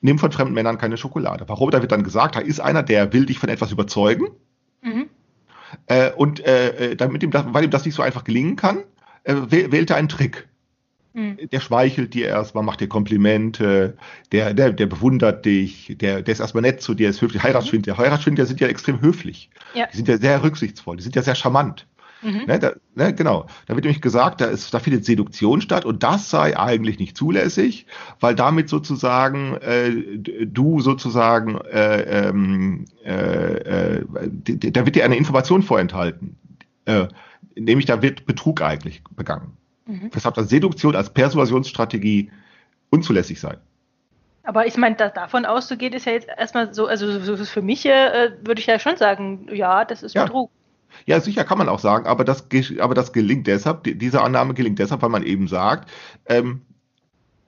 Nimm 0.00 0.18
von 0.18 0.30
fremden 0.30 0.54
Männern 0.54 0.78
keine 0.78 0.96
Schokolade. 0.96 1.44
Warum? 1.48 1.70
Da 1.70 1.80
wird 1.80 1.90
dann 1.90 2.04
gesagt, 2.04 2.36
da 2.36 2.40
ist 2.40 2.60
einer, 2.60 2.82
der 2.84 3.12
will 3.12 3.26
dich 3.26 3.38
von 3.38 3.48
etwas 3.48 3.72
überzeugen. 3.72 4.28
Mhm. 4.82 5.06
Äh, 5.86 6.12
und 6.12 6.40
äh, 6.40 6.94
damit 6.94 7.22
ihm 7.24 7.32
das, 7.32 7.44
weil 7.48 7.64
ihm 7.64 7.70
das 7.70 7.84
nicht 7.84 7.96
so 7.96 8.02
einfach 8.02 8.22
gelingen 8.22 8.54
kann, 8.54 8.84
äh, 9.24 9.34
wäh- 9.34 9.72
wählt 9.72 9.90
er 9.90 9.96
einen 9.96 10.08
Trick. 10.08 10.46
Mhm. 11.14 11.36
Der 11.50 11.58
schmeichelt 11.58 12.14
dir 12.14 12.28
erstmal, 12.28 12.62
macht 12.62 12.80
dir 12.80 12.86
Komplimente, 12.86 13.96
der, 14.30 14.54
der, 14.54 14.72
der 14.72 14.86
bewundert 14.86 15.44
dich, 15.44 15.96
der, 15.98 16.22
der 16.22 16.32
ist 16.32 16.38
erstmal 16.38 16.62
nett 16.62 16.80
zu 16.80 16.94
dir, 16.94 17.08
ist 17.08 17.20
höflich. 17.20 17.42
Heiratsschwindler, 17.42 17.98
Heiratsschwindler 17.98 18.46
sind 18.46 18.60
ja 18.60 18.68
extrem 18.68 19.00
höflich. 19.00 19.50
Ja. 19.74 19.88
Die 19.92 19.96
sind 19.96 20.06
ja 20.06 20.16
sehr 20.16 20.44
rücksichtsvoll, 20.44 20.96
die 20.98 21.02
sind 21.02 21.16
ja 21.16 21.22
sehr 21.22 21.34
charmant. 21.34 21.87
Mhm. 22.22 22.44
Ne, 22.46 22.58
da, 22.58 22.72
ne, 22.96 23.14
genau. 23.14 23.46
Da 23.66 23.74
wird 23.74 23.84
nämlich 23.84 24.02
gesagt, 24.02 24.40
da, 24.40 24.46
ist, 24.46 24.74
da 24.74 24.80
findet 24.80 25.04
Seduktion 25.04 25.60
statt 25.60 25.84
und 25.84 26.02
das 26.02 26.30
sei 26.30 26.58
eigentlich 26.58 26.98
nicht 26.98 27.16
zulässig, 27.16 27.86
weil 28.18 28.34
damit 28.34 28.68
sozusagen 28.68 29.54
äh, 29.56 29.90
du 30.46 30.80
sozusagen, 30.80 31.58
äh, 31.72 32.28
ähm, 32.28 32.86
äh, 33.04 33.98
äh, 33.98 34.04
da 34.72 34.84
wird 34.84 34.96
dir 34.96 35.04
eine 35.04 35.16
Information 35.16 35.62
vorenthalten. 35.62 36.36
Äh, 36.86 37.06
nämlich 37.54 37.86
da 37.86 38.02
wird 38.02 38.26
Betrug 38.26 38.62
eigentlich 38.62 39.02
begangen. 39.14 39.56
Mhm. 39.86 40.10
Weshalb 40.12 40.34
dann 40.34 40.48
Seduktion 40.48 40.96
als 40.96 41.10
Persuasionsstrategie 41.10 42.30
unzulässig 42.90 43.38
sei. 43.40 43.56
Aber 44.42 44.66
ich 44.66 44.76
meine, 44.76 44.96
da, 44.96 45.08
davon 45.10 45.44
auszugehen, 45.44 45.92
ist 45.92 46.06
ja 46.06 46.12
jetzt 46.12 46.28
erstmal 46.36 46.72
so, 46.74 46.86
also 46.86 47.20
so- 47.20 47.36
so 47.36 47.44
für 47.44 47.60
mich 47.62 47.84
äh, 47.86 48.30
würde 48.42 48.60
ich 48.60 48.66
ja 48.66 48.78
schon 48.78 48.96
sagen, 48.96 49.46
ja, 49.52 49.84
das 49.84 50.02
ist 50.02 50.14
Ja. 50.14 50.24
Betrug. 50.24 50.50
Ja, 51.06 51.20
sicher 51.20 51.44
kann 51.44 51.58
man 51.58 51.68
auch 51.68 51.78
sagen, 51.78 52.06
aber 52.06 52.24
das, 52.24 52.44
aber 52.80 52.94
das 52.94 53.12
gelingt 53.12 53.46
deshalb, 53.46 53.84
die- 53.84 53.96
diese 53.96 54.22
Annahme 54.22 54.54
gelingt 54.54 54.78
deshalb, 54.78 55.02
weil 55.02 55.08
man 55.10 55.22
eben 55.22 55.48
sagt, 55.48 55.90
ähm, 56.26 56.62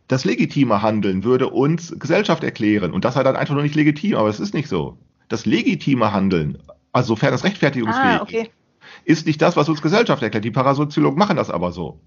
das 0.08 0.24
legitime 0.24 0.82
Handeln 0.82 1.24
würde 1.24 1.48
uns 1.48 1.94
Gesellschaft 1.98 2.42
erklären 2.42 2.92
und 2.92 3.04
das 3.04 3.14
sei 3.14 3.22
dann 3.22 3.36
einfach 3.36 3.54
nur 3.54 3.62
nicht 3.62 3.74
legitim, 3.76 4.16
aber 4.16 4.28
es 4.28 4.40
ist 4.40 4.54
nicht 4.54 4.68
so. 4.68 4.98
Das 5.28 5.46
legitime 5.46 6.12
Handeln, 6.12 6.58
also 6.92 7.08
sofern 7.08 7.32
es 7.32 7.44
rechtfertigungsfähig 7.44 8.18
Ah, 8.18 8.22
okay. 8.22 8.50
ist, 9.04 9.20
ist 9.20 9.26
nicht 9.26 9.40
das, 9.40 9.56
was 9.56 9.68
uns 9.68 9.82
Gesellschaft 9.82 10.22
erklärt. 10.22 10.44
Die 10.44 10.50
Parasoziologen 10.50 11.18
machen 11.18 11.36
das 11.36 11.50
aber 11.50 11.70
so. 11.70 12.00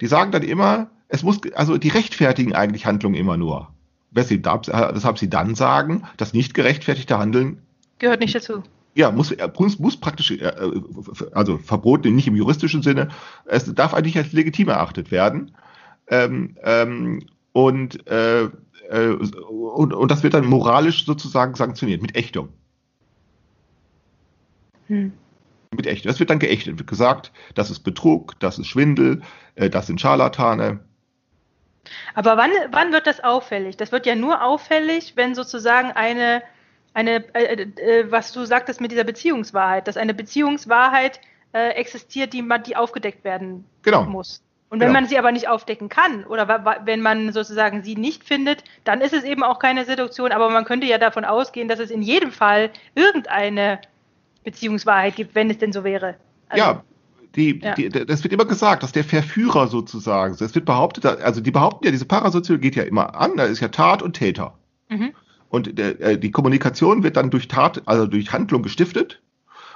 Die 0.00 0.06
sagen 0.06 0.30
dann 0.30 0.42
immer, 0.42 0.90
es 1.08 1.22
muss, 1.24 1.40
also 1.54 1.76
die 1.76 1.88
rechtfertigen 1.88 2.54
eigentlich 2.54 2.86
Handlungen 2.86 3.16
immer 3.16 3.36
nur. 3.36 3.68
Weshalb, 4.12 4.46
weshalb 4.68 5.18
sie 5.18 5.28
dann 5.30 5.54
sagen, 5.54 6.04
das 6.16 6.32
nicht 6.34 6.54
gerechtfertigte 6.54 7.18
Handeln 7.18 7.62
Gehört 7.98 8.20
nicht 8.20 8.34
dazu. 8.34 8.62
Ja, 8.94 9.10
muss, 9.10 9.30
äh, 9.32 9.48
muss, 9.58 9.78
muss 9.78 9.96
praktisch, 9.96 10.30
äh, 10.30 10.44
äh, 10.44 10.82
also 11.32 11.58
verboten 11.58 12.14
nicht 12.14 12.26
im 12.26 12.36
juristischen 12.36 12.82
Sinne, 12.82 13.08
es 13.46 13.72
darf 13.74 13.94
eigentlich 13.94 14.16
als 14.16 14.32
legitim 14.32 14.68
erachtet 14.68 15.10
werden. 15.10 15.54
Ähm, 16.08 16.56
ähm, 16.62 17.20
und, 17.52 18.06
äh, 18.08 18.44
äh, 18.44 19.08
und, 19.08 19.92
und 19.92 20.10
das 20.10 20.22
wird 20.22 20.34
dann 20.34 20.46
moralisch 20.46 21.04
sozusagen 21.04 21.54
sanktioniert, 21.54 22.02
mit 22.02 22.16
Ächtung. 22.16 22.48
Hm. 24.88 25.12
Mit 25.70 25.86
Ächtung. 25.86 26.10
Das 26.10 26.18
wird 26.18 26.30
dann 26.30 26.40
geächtet, 26.40 26.78
wird 26.78 26.88
gesagt, 26.88 27.32
das 27.54 27.70
ist 27.70 27.80
Betrug, 27.80 28.38
das 28.40 28.58
ist 28.58 28.66
Schwindel, 28.66 29.22
äh, 29.54 29.70
das 29.70 29.86
sind 29.86 30.00
Scharlatane. 30.00 30.80
Aber 32.14 32.36
wann, 32.36 32.50
wann 32.72 32.92
wird 32.92 33.06
das 33.06 33.22
auffällig? 33.22 33.76
Das 33.76 33.92
wird 33.92 34.06
ja 34.06 34.14
nur 34.14 34.44
auffällig, 34.44 35.14
wenn 35.16 35.34
sozusagen 35.34 35.92
eine, 35.92 36.42
eine 36.94 37.24
äh, 37.34 37.62
äh, 37.62 38.10
was 38.10 38.32
du 38.32 38.44
sagtest 38.44 38.80
mit 38.80 38.90
dieser 38.90 39.04
Beziehungswahrheit, 39.04 39.86
dass 39.86 39.96
eine 39.96 40.14
Beziehungswahrheit 40.14 41.20
äh, 41.52 41.70
existiert, 41.70 42.32
die, 42.32 42.44
die 42.66 42.76
aufgedeckt 42.76 43.24
werden 43.24 43.64
Genau. 43.82 44.04
muss. 44.04 44.42
Und 44.70 44.78
wenn 44.78 44.88
Genau. 44.88 45.00
man 45.00 45.08
sie 45.08 45.18
aber 45.18 45.32
nicht 45.32 45.48
aufdecken 45.48 45.88
kann 45.88 46.24
oder 46.24 46.78
wenn 46.84 47.00
man 47.00 47.32
sozusagen 47.32 47.82
sie 47.82 47.96
nicht 47.96 48.22
findet, 48.22 48.62
dann 48.84 49.00
ist 49.00 49.12
es 49.12 49.24
eben 49.24 49.42
auch 49.42 49.58
keine 49.58 49.84
Seduktion. 49.84 50.30
Aber 50.30 50.48
man 50.48 50.64
könnte 50.64 50.86
ja 50.86 50.98
davon 50.98 51.24
ausgehen, 51.24 51.66
dass 51.66 51.80
es 51.80 51.90
in 51.90 52.02
jedem 52.02 52.30
Fall 52.30 52.70
irgendeine 52.94 53.80
Beziehungswahrheit 54.44 55.16
gibt, 55.16 55.34
wenn 55.34 55.50
es 55.50 55.58
denn 55.58 55.72
so 55.72 55.82
wäre. 55.82 56.14
Also, 56.48 56.64
ja, 56.64 56.84
die, 57.34 57.60
ja. 57.60 57.74
Die, 57.74 57.88
das 57.88 58.22
wird 58.22 58.32
immer 58.32 58.44
gesagt, 58.44 58.84
dass 58.84 58.92
der 58.92 59.02
Verführer 59.04 59.66
sozusagen, 59.66 60.34
es 60.34 60.54
wird 60.54 60.64
behauptet, 60.64 61.04
also 61.04 61.40
die 61.40 61.50
behaupten 61.50 61.84
ja, 61.86 61.90
diese 61.90 62.06
Parasoziologie 62.06 62.68
geht 62.70 62.76
ja 62.76 62.84
immer 62.84 63.14
an, 63.14 63.36
da 63.36 63.44
ist 63.44 63.60
ja 63.60 63.68
Tat 63.68 64.02
und 64.02 64.14
Täter. 64.14 64.54
Mhm. 64.88 65.12
Und 65.50 65.78
der, 65.78 66.00
äh, 66.00 66.18
die 66.18 66.30
Kommunikation 66.30 67.02
wird 67.02 67.16
dann 67.16 67.28
durch 67.30 67.48
Tat, 67.48 67.82
also 67.86 68.06
durch 68.06 68.32
Handlung 68.32 68.62
gestiftet. 68.62 69.20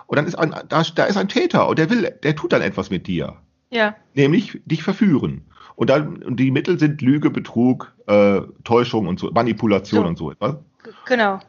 Und 0.07 0.17
dann 0.17 0.27
ist 0.27 0.35
ein, 0.37 0.55
da, 0.69 0.83
da 0.83 1.05
ist 1.05 1.17
ein 1.17 1.29
Täter 1.29 1.69
und 1.69 1.79
der 1.79 1.91
will, 1.91 2.11
der 2.23 2.35
tut 2.37 2.53
dann 2.53 2.63
etwas 2.63 2.91
mit 2.91 3.07
dir. 3.07 3.37
Ja, 3.71 3.97
Nämlich 4.15 4.61
dich 4.65 4.83
verführen. 4.83 5.45
Und 5.77 5.91
dann, 5.91 6.23
und 6.23 6.39
die 6.39 6.53
Mittel 6.53 6.79
sind 6.79 7.03
Lüge, 7.03 7.29
Betrug, 7.31 7.93
äh, 8.07 8.41
Täuschung 8.63 9.09
und 9.09 9.19
so, 9.19 9.31
Manipulation 9.33 10.03
So. 10.03 10.09
und 10.09 10.17
so 10.17 10.31
etwas. 10.31 10.55
g- 10.85 10.91
genau. 11.07 11.41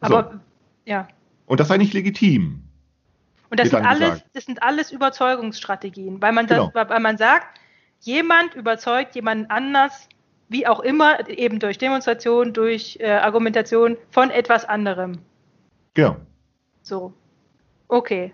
Aber 0.00 0.40
ja. 0.84 1.08
Und 1.46 1.58
das 1.58 1.68
sei 1.68 1.76
nicht 1.78 1.92
legitim. 1.92 2.62
Und 3.50 3.58
das 3.60 3.70
sind, 3.70 3.84
alles, 3.84 3.98
gesagt. 4.10 4.24
das 4.34 4.44
sind 4.44 4.62
alles 4.62 4.92
Überzeugungsstrategien, 4.92 6.22
weil 6.22 6.32
man, 6.32 6.46
das, 6.46 6.58
Genau. 6.58 6.70
weil 6.88 7.00
man 7.00 7.16
sagt, 7.18 7.58
jemand 8.00 8.54
überzeugt 8.54 9.14
jemanden 9.16 9.46
anders, 9.50 10.08
wie 10.48 10.66
auch 10.66 10.80
immer, 10.80 11.28
eben 11.28 11.58
durch 11.58 11.78
Demonstration, 11.78 12.52
durch 12.52 12.98
äh, 13.00 13.10
Argumentation 13.10 13.96
von 14.10 14.30
etwas 14.30 14.64
anderem. 14.64 15.18
Genau. 15.94 16.16
So. 16.82 17.12
Okay. 17.88 18.32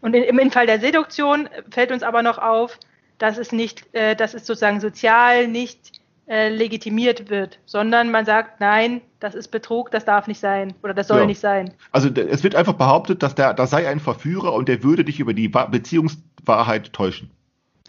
Und 0.00 0.14
in, 0.14 0.22
im 0.38 0.50
Fall 0.50 0.66
der 0.66 0.80
Seduktion 0.80 1.48
fällt 1.70 1.90
uns 1.92 2.02
aber 2.02 2.22
noch 2.22 2.38
auf, 2.38 2.78
dass 3.18 3.38
es 3.38 3.50
nicht, 3.52 3.92
äh, 3.94 4.14
dass 4.14 4.34
es 4.34 4.46
sozusagen 4.46 4.80
sozial 4.80 5.48
nicht 5.48 5.92
äh, 6.28 6.50
legitimiert 6.50 7.30
wird, 7.30 7.58
sondern 7.64 8.10
man 8.10 8.24
sagt, 8.26 8.60
nein, 8.60 9.00
das 9.18 9.34
ist 9.34 9.48
Betrug, 9.48 9.90
das 9.90 10.04
darf 10.04 10.26
nicht 10.28 10.38
sein 10.40 10.74
oder 10.82 10.92
das 10.94 11.08
soll 11.08 11.20
Ja. 11.20 11.26
nicht 11.26 11.40
sein. 11.40 11.72
Also 11.90 12.10
es 12.10 12.44
wird 12.44 12.54
einfach 12.54 12.74
behauptet, 12.74 13.22
dass 13.22 13.34
da 13.34 13.66
sei 13.66 13.88
ein 13.88 13.98
Verführer 13.98 14.52
und 14.52 14.68
der 14.68 14.82
würde 14.82 15.04
dich 15.04 15.18
über 15.20 15.32
die 15.34 15.52
Wa- 15.54 15.66
Beziehungswahrheit 15.66 16.92
täuschen. 16.92 17.30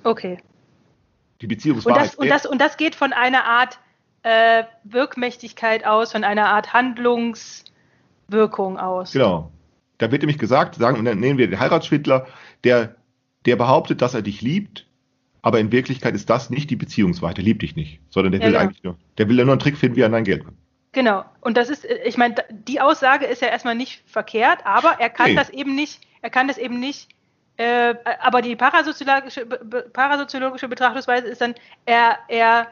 Okay. 0.03 0.37
Die 1.41 1.45
Und 1.45 1.49
Beziehungswahrheit. 1.49 2.05
das, 2.07 2.15
und, 2.15 2.29
das, 2.29 2.45
und 2.45 2.59
das 2.61 2.77
geht 2.77 2.95
von 2.95 3.13
einer 3.13 3.45
Art 3.45 3.79
äh, 4.23 4.63
Wirkmächtigkeit 4.83 5.85
aus, 5.85 6.11
von 6.11 6.23
einer 6.23 6.47
Art 6.49 6.73
Handlungswirkung 6.73 8.77
aus. 8.77 9.13
Genau. 9.13 9.51
Da 9.97 10.11
wird 10.11 10.21
nämlich 10.21 10.37
gesagt, 10.37 10.75
sagen, 10.75 10.97
und 10.99 11.05
dann 11.05 11.19
nehmen 11.19 11.37
wir 11.37 11.49
den 11.49 11.59
Heiratsschwindler, 11.59 12.27
der, 12.63 12.95
der 13.45 13.55
behauptet, 13.55 14.01
dass 14.01 14.13
er 14.13 14.21
dich 14.21 14.41
liebt, 14.41 14.85
aber 15.41 15.59
in 15.59 15.71
Wirklichkeit 15.71 16.15
ist 16.15 16.29
das 16.29 16.49
nicht 16.49 16.69
die 16.69 16.75
Beziehungswahrheit. 16.75 17.37
Der 17.37 17.43
liebt 17.45 17.61
dich 17.61 17.75
nicht, 17.75 17.99
sondern 18.09 18.31
der 18.33 18.41
Ja, 18.41 18.45
will 18.47 18.51
genau. 18.53 18.63
eigentlich 18.63 18.83
nur, 18.83 18.97
der 19.17 19.29
will 19.29 19.35
nur 19.37 19.51
einen 19.53 19.59
Trick 19.59 19.77
finden, 19.77 19.95
wie 19.97 20.01
er 20.01 20.05
an 20.07 20.11
dein 20.13 20.23
Geld 20.25 20.43
kommt. 20.45 20.57
Genau. 20.91 21.23
Und 21.41 21.55
das 21.55 21.69
ist, 21.69 21.85
ich 21.85 22.17
meine, 22.17 22.35
die 22.51 22.81
Aussage 22.81 23.25
ist 23.25 23.41
ja 23.41 23.47
erstmal 23.49 23.75
nicht 23.75 24.01
verkehrt, 24.07 24.65
aber 24.65 24.99
er 24.99 25.09
kann 25.09 25.29
Nee. 25.29 25.35
das 25.35 25.49
eben 25.49 25.75
nicht, 25.75 26.01
er 26.21 26.29
kann 26.29 26.47
das 26.47 26.57
eben 26.57 26.79
nicht, 26.79 27.09
äh, 27.59 27.93
aber 28.21 28.41
die 28.41 28.55
parasoziologische, 28.55 29.45
parasoziologische 29.45 30.67
Betrachtungsweise 30.69 31.27
ist 31.27 31.41
dann, 31.41 31.55
er, 31.85 32.17
er 32.29 32.67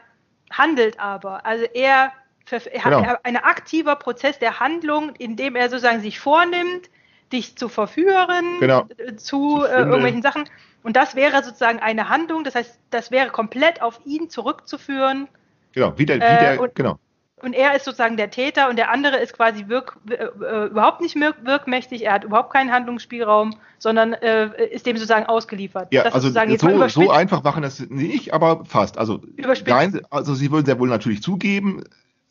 handelt 0.50 0.98
aber. 0.98 1.44
Also 1.44 1.64
er, 1.74 2.12
er 2.50 2.60
Genau. 2.82 3.04
hat 3.04 3.20
ein 3.24 3.36
aktiver 3.36 3.96
Prozess 3.96 4.38
der 4.38 4.60
Handlung, 4.60 5.14
in 5.16 5.36
dem 5.36 5.56
er 5.56 5.68
sozusagen 5.68 6.00
sich 6.00 6.18
vornimmt, 6.18 6.88
dich 7.32 7.56
zu 7.56 7.68
verführen, 7.68 8.46
Genau. 8.60 8.86
äh, 8.96 9.14
zu 9.16 9.58
Zu 9.60 9.64
äh, 9.66 9.80
irgendwelchen 9.80 10.22
Sachen. 10.22 10.48
Und 10.82 10.96
das 10.96 11.14
wäre 11.14 11.44
sozusagen 11.44 11.80
eine 11.80 12.08
Handlung, 12.08 12.44
das 12.44 12.54
heißt, 12.54 12.78
das 12.88 13.10
wäre 13.10 13.28
komplett 13.28 13.82
auf 13.82 14.00
ihn 14.06 14.30
zurückzuführen. 14.30 15.28
Genau, 15.72 15.92
wie 15.98 16.06
der, 16.06 16.16
wie 16.16 16.22
Äh, 16.24 16.38
der 16.38 16.60
und- 16.62 16.74
genau. 16.74 16.98
Und 17.42 17.52
er 17.52 17.74
ist 17.76 17.84
sozusagen 17.84 18.16
der 18.16 18.30
Täter 18.30 18.68
und 18.68 18.76
der 18.76 18.90
andere 18.90 19.16
ist 19.16 19.34
quasi 19.34 19.68
wirk, 19.68 19.96
äh, 20.08 20.14
äh, 20.14 20.66
überhaupt 20.66 21.00
nicht 21.00 21.16
wirk, 21.16 21.44
wirkmächtig, 21.44 22.04
er 22.04 22.14
hat 22.14 22.24
überhaupt 22.24 22.52
keinen 22.52 22.72
Handlungsspielraum, 22.72 23.54
sondern 23.78 24.12
äh, 24.14 24.50
ist 24.70 24.86
dem 24.86 24.96
sozusagen 24.96 25.26
ausgeliefert. 25.26 25.88
Ja, 25.92 26.04
Das 26.04 26.14
also 26.14 26.30
so, 26.30 26.88
so 26.88 27.10
einfach 27.10 27.42
machen 27.42 27.62
das 27.62 27.80
nicht, 27.88 28.34
aber 28.34 28.64
fast. 28.64 28.98
Also, 28.98 29.20
nein, 29.66 30.00
also 30.10 30.34
sie 30.34 30.50
würden 30.50 30.66
sehr 30.66 30.78
wohl 30.78 30.88
natürlich 30.88 31.22
zugeben, 31.22 31.84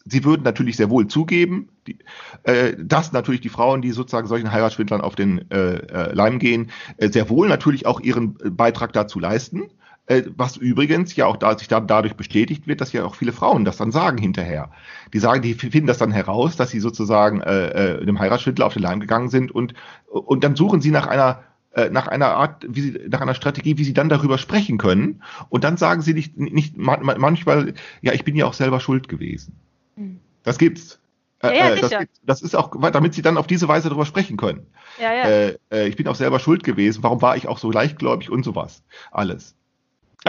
sie 0.05 0.23
würden 0.23 0.43
natürlich 0.43 0.77
sehr 0.77 0.89
wohl 0.89 1.07
zugeben, 1.07 1.69
die, 1.85 1.97
äh, 2.43 2.73
dass 2.77 3.11
natürlich 3.11 3.41
die 3.41 3.49
Frauen, 3.49 3.81
die 3.81 3.91
sozusagen 3.91 4.27
solchen 4.27 4.51
Heiratsschwindlern 4.51 5.01
auf 5.01 5.15
den 5.15 5.49
äh, 5.51 5.75
äh, 5.75 6.13
Leim 6.13 6.39
gehen, 6.39 6.71
sehr 6.99 7.29
wohl 7.29 7.47
natürlich 7.47 7.85
auch 7.85 7.99
ihren 7.99 8.35
Beitrag 8.55 8.93
dazu 8.93 9.19
leisten. 9.19 9.69
Äh, 10.07 10.23
was 10.35 10.57
übrigens 10.57 11.15
ja 11.15 11.25
auch 11.25 11.37
da, 11.37 11.57
sich 11.57 11.67
dann 11.67 11.85
dadurch 11.87 12.15
bestätigt 12.15 12.65
wird, 12.67 12.81
dass 12.81 12.93
ja 12.93 13.03
auch 13.05 13.15
viele 13.15 13.33
Frauen 13.33 13.65
das 13.65 13.77
dann 13.77 13.91
sagen 13.91 14.17
hinterher. 14.17 14.71
Die 15.13 15.19
sagen, 15.19 15.41
die 15.41 15.53
finden 15.53 15.85
das 15.87 15.97
dann 15.97 16.11
heraus, 16.11 16.55
dass 16.55 16.71
sie 16.71 16.79
sozusagen 16.79 17.41
äh, 17.41 17.97
äh, 17.99 18.05
dem 18.05 18.19
Heiratsschwindler 18.19 18.65
auf 18.65 18.73
den 18.73 18.83
Leim 18.83 18.99
gegangen 19.01 19.29
sind 19.29 19.51
und, 19.51 19.73
und 20.07 20.43
dann 20.43 20.55
suchen 20.55 20.81
sie 20.81 20.91
nach 20.91 21.07
einer 21.07 21.43
äh, 21.73 21.89
nach 21.89 22.07
einer 22.07 22.27
Art, 22.27 22.65
wie 22.69 22.81
sie, 22.81 22.99
nach 23.09 23.21
einer 23.21 23.33
Strategie, 23.35 23.77
wie 23.77 23.83
sie 23.83 23.93
dann 23.93 24.09
darüber 24.09 24.37
sprechen 24.37 24.77
können. 24.77 25.21
Und 25.49 25.63
dann 25.65 25.75
sagen 25.77 26.01
sie 26.01 26.13
nicht, 26.13 26.37
nicht 26.37 26.77
man, 26.77 27.03
man- 27.03 27.19
manchmal, 27.19 27.73
ja, 28.01 28.13
ich 28.13 28.23
bin 28.23 28.35
ja 28.35 28.45
auch 28.45 28.53
selber 28.53 28.79
schuld 28.79 29.09
gewesen. 29.09 29.59
Hm. 29.97 30.19
Das 30.43 30.57
gibt's. 30.57 30.99
Ja, 31.43 31.49
Äh, 31.49 31.57
ja, 31.59 31.69
äh, 31.75 31.81
das, 31.81 31.91
das 32.23 32.41
ist 32.41 32.55
auch, 32.55 32.71
damit 32.91 33.13
sie 33.13 33.21
dann 33.21 33.37
auf 33.37 33.45
diese 33.45 33.67
Weise 33.67 33.89
darüber 33.89 34.05
sprechen 34.05 34.37
können. 34.37 34.65
Ja, 34.99 35.13
ja. 35.13 35.51
Äh, 35.69 35.87
ich 35.87 35.97
bin 35.97 36.07
auch 36.07 36.15
selber 36.15 36.39
schuld 36.39 36.63
gewesen. 36.63 37.03
Warum 37.03 37.21
war 37.21 37.35
ich 37.37 37.47
auch 37.47 37.59
so 37.59 37.69
leichtgläubig 37.69 38.31
und 38.31 38.43
sowas? 38.43 38.81
Alles. 39.11 39.56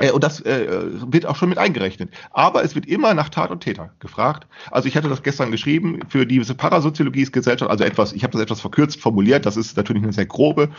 Äh, 0.02 0.12
und 0.12 0.22
das 0.24 0.40
äh, 0.42 0.66
wird 1.12 1.26
auch 1.26 1.36
schon 1.36 1.48
mit 1.48 1.58
eingerechnet. 1.58 2.10
Aber 2.30 2.64
es 2.64 2.74
wird 2.74 2.86
immer 2.86 3.14
nach 3.14 3.28
Tat 3.28 3.50
und 3.50 3.60
Täter 3.60 3.90
gefragt. 4.00 4.46
Also 4.70 4.88
ich 4.88 4.96
hatte 4.96 5.08
das 5.08 5.22
gestern 5.22 5.50
geschrieben 5.50 6.00
für 6.08 6.26
diese 6.26 6.54
Parasoziologie 6.54 7.22
ist 7.22 7.32
Gesellschaft, 7.32 7.70
also 7.70 7.84
etwas, 7.84 8.12
ich 8.12 8.22
habe 8.22 8.32
das 8.32 8.42
etwas 8.42 8.60
verkürzt 8.60 9.00
formuliert, 9.00 9.46
das 9.46 9.56
ist 9.56 9.76
natürlich 9.76 10.02
eine 10.02 10.12
sehr 10.12 10.26
grobe 10.26 10.70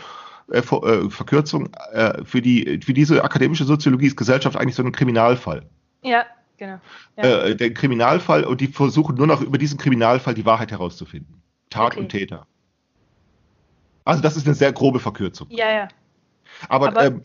äh, 0.52 0.58
äh, 0.58 1.10
Verkürzung. 1.10 1.68
Äh, 1.92 2.24
für, 2.24 2.40
die, 2.42 2.80
für 2.84 2.92
diese 2.94 3.22
akademische 3.24 3.64
Soziologie 3.64 4.06
ist 4.06 4.16
Gesellschaft 4.16 4.56
eigentlich 4.56 4.74
so 4.76 4.82
ein 4.82 4.92
Kriminalfall. 4.92 5.64
ja, 6.02 6.24
genau. 6.58 6.78
Ja. 7.16 7.22
Äh, 7.44 7.56
der 7.56 7.72
Kriminalfall 7.72 8.44
und 8.44 8.60
die 8.60 8.66
versuchen 8.68 9.16
nur 9.16 9.26
noch 9.26 9.40
über 9.40 9.58
diesen 9.58 9.78
Kriminalfall 9.78 10.34
die 10.34 10.44
Wahrheit 10.44 10.70
herauszufinden. 10.70 11.40
Tat 11.70 11.92
Okay. 11.92 12.00
und 12.00 12.08
Täter. 12.08 12.46
Also 14.04 14.22
das 14.22 14.36
ist 14.36 14.46
eine 14.46 14.54
sehr 14.54 14.72
grobe 14.72 14.98
Verkürzung. 15.00 15.46
ja, 15.50 15.70
ja. 15.72 15.88
Aber, 16.68 16.88
Aber- 16.88 17.04
ähm, 17.04 17.22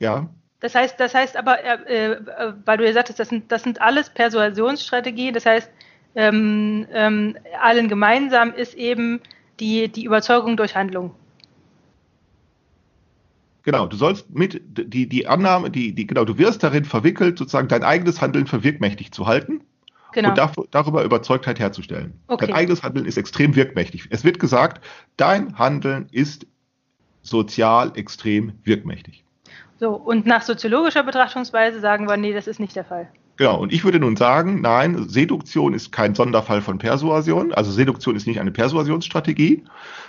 ja, 0.00 0.28
Das 0.60 0.74
heißt, 0.74 1.00
das 1.00 1.14
heißt 1.14 1.36
aber, 1.36 1.58
äh, 1.64 2.12
äh, 2.12 2.52
weil 2.64 2.76
du 2.78 2.86
ja 2.86 2.92
sagtest, 2.92 3.18
das 3.18 3.28
sind, 3.28 3.50
das 3.50 3.62
sind 3.62 3.80
alles 3.80 4.10
Persuasionsstrategien, 4.10 5.32
das 5.34 5.46
heißt, 5.46 5.70
ähm, 6.14 6.86
ähm, 6.92 7.36
allen 7.60 7.88
gemeinsam 7.88 8.52
ist 8.52 8.74
eben 8.74 9.20
die, 9.58 9.88
die 9.88 10.04
Überzeugung 10.04 10.56
durch 10.56 10.74
Handlung. 10.74 11.14
genau. 13.62 13.86
Du 13.86 13.96
sollst 13.96 14.30
mit 14.30 14.60
die, 14.64 15.08
die 15.08 15.26
Annahme, 15.26 15.70
die, 15.70 15.94
die, 15.94 16.06
genau, 16.06 16.24
du 16.24 16.38
wirst 16.38 16.62
darin 16.62 16.84
verwickelt, 16.84 17.38
sozusagen 17.38 17.68
dein 17.68 17.84
eigenes 17.84 18.20
Handeln 18.20 18.46
für 18.46 18.62
wirkmächtig 18.64 19.12
zu 19.12 19.26
halten 19.26 19.62
Genau. 20.12 20.30
und 20.30 20.38
dafür, 20.38 20.66
darüber 20.70 21.04
Überzeugtheit 21.04 21.60
herzustellen. 21.60 22.14
Okay. 22.26 22.46
Dein 22.46 22.54
eigenes 22.56 22.82
Handeln 22.82 23.06
ist 23.06 23.16
extrem 23.16 23.54
wirkmächtig. 23.54 24.08
Es 24.10 24.24
wird 24.24 24.40
gesagt, 24.40 24.84
dein 25.16 25.56
Handeln 25.58 26.08
ist 26.10 26.46
sozial 27.22 27.92
extrem 27.94 28.52
wirkmächtig. 28.64 29.24
So, 29.80 29.92
und 29.92 30.26
nach 30.26 30.42
soziologischer 30.42 31.02
Betrachtungsweise 31.02 31.80
sagen 31.80 32.06
wir, 32.06 32.18
nee, 32.18 32.34
das 32.34 32.46
ist 32.46 32.60
nicht 32.60 32.76
der 32.76 32.84
Fall. 32.84 33.08
Genau, 33.38 33.58
und 33.58 33.72
ich 33.72 33.82
würde 33.82 33.98
nun 33.98 34.14
sagen, 34.14 34.60
nein, 34.60 35.08
Seduktion 35.08 35.72
ist 35.72 35.90
kein 35.90 36.14
Sonderfall 36.14 36.60
von 36.60 36.76
Persuasion. 36.76 37.54
Also 37.54 37.70
Seduktion 37.72 38.14
ist 38.14 38.26
nicht 38.26 38.40
eine 38.40 38.50
Persuasionsstrategie, 38.50 39.64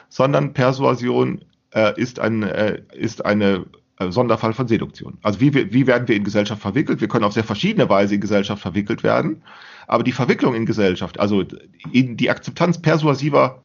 sondern 0.09 0.51
Persuasion 0.51 1.45
äh, 1.74 1.97
ist, 1.97 2.19
ein, 2.19 2.43
äh, 2.43 2.82
ist 2.91 3.24
eine 3.24 3.65
äh, 3.99 4.11
Sonderfall 4.11 4.51
von 4.51 4.67
Seduktion. 4.67 5.17
Also 5.22 5.39
wie, 5.39 5.53
wie 5.53 5.88
werden 5.88 6.05
wir 6.09 6.17
in 6.17 6.26
Gesellschaft 6.26 6.61
verwickelt? 6.61 6.99
Wir 6.99 7.07
können 7.07 7.24
auf 7.24 7.32
sehr 7.32 7.45
verschiedene 7.45 7.88
Weise 7.88 8.15
in 8.15 8.22
Gesellschaft 8.22 8.61
verwickelt 8.61 9.03
werden, 9.03 9.41
aber 9.88 10.03
die 10.03 10.11
Verwicklung 10.11 10.53
in 10.53 10.65
Gesellschaft, 10.65 11.17
also 11.17 11.45
in 11.93 12.17
die 12.17 12.30
Akzeptanz 12.30 12.82
persuasiver 12.82 13.63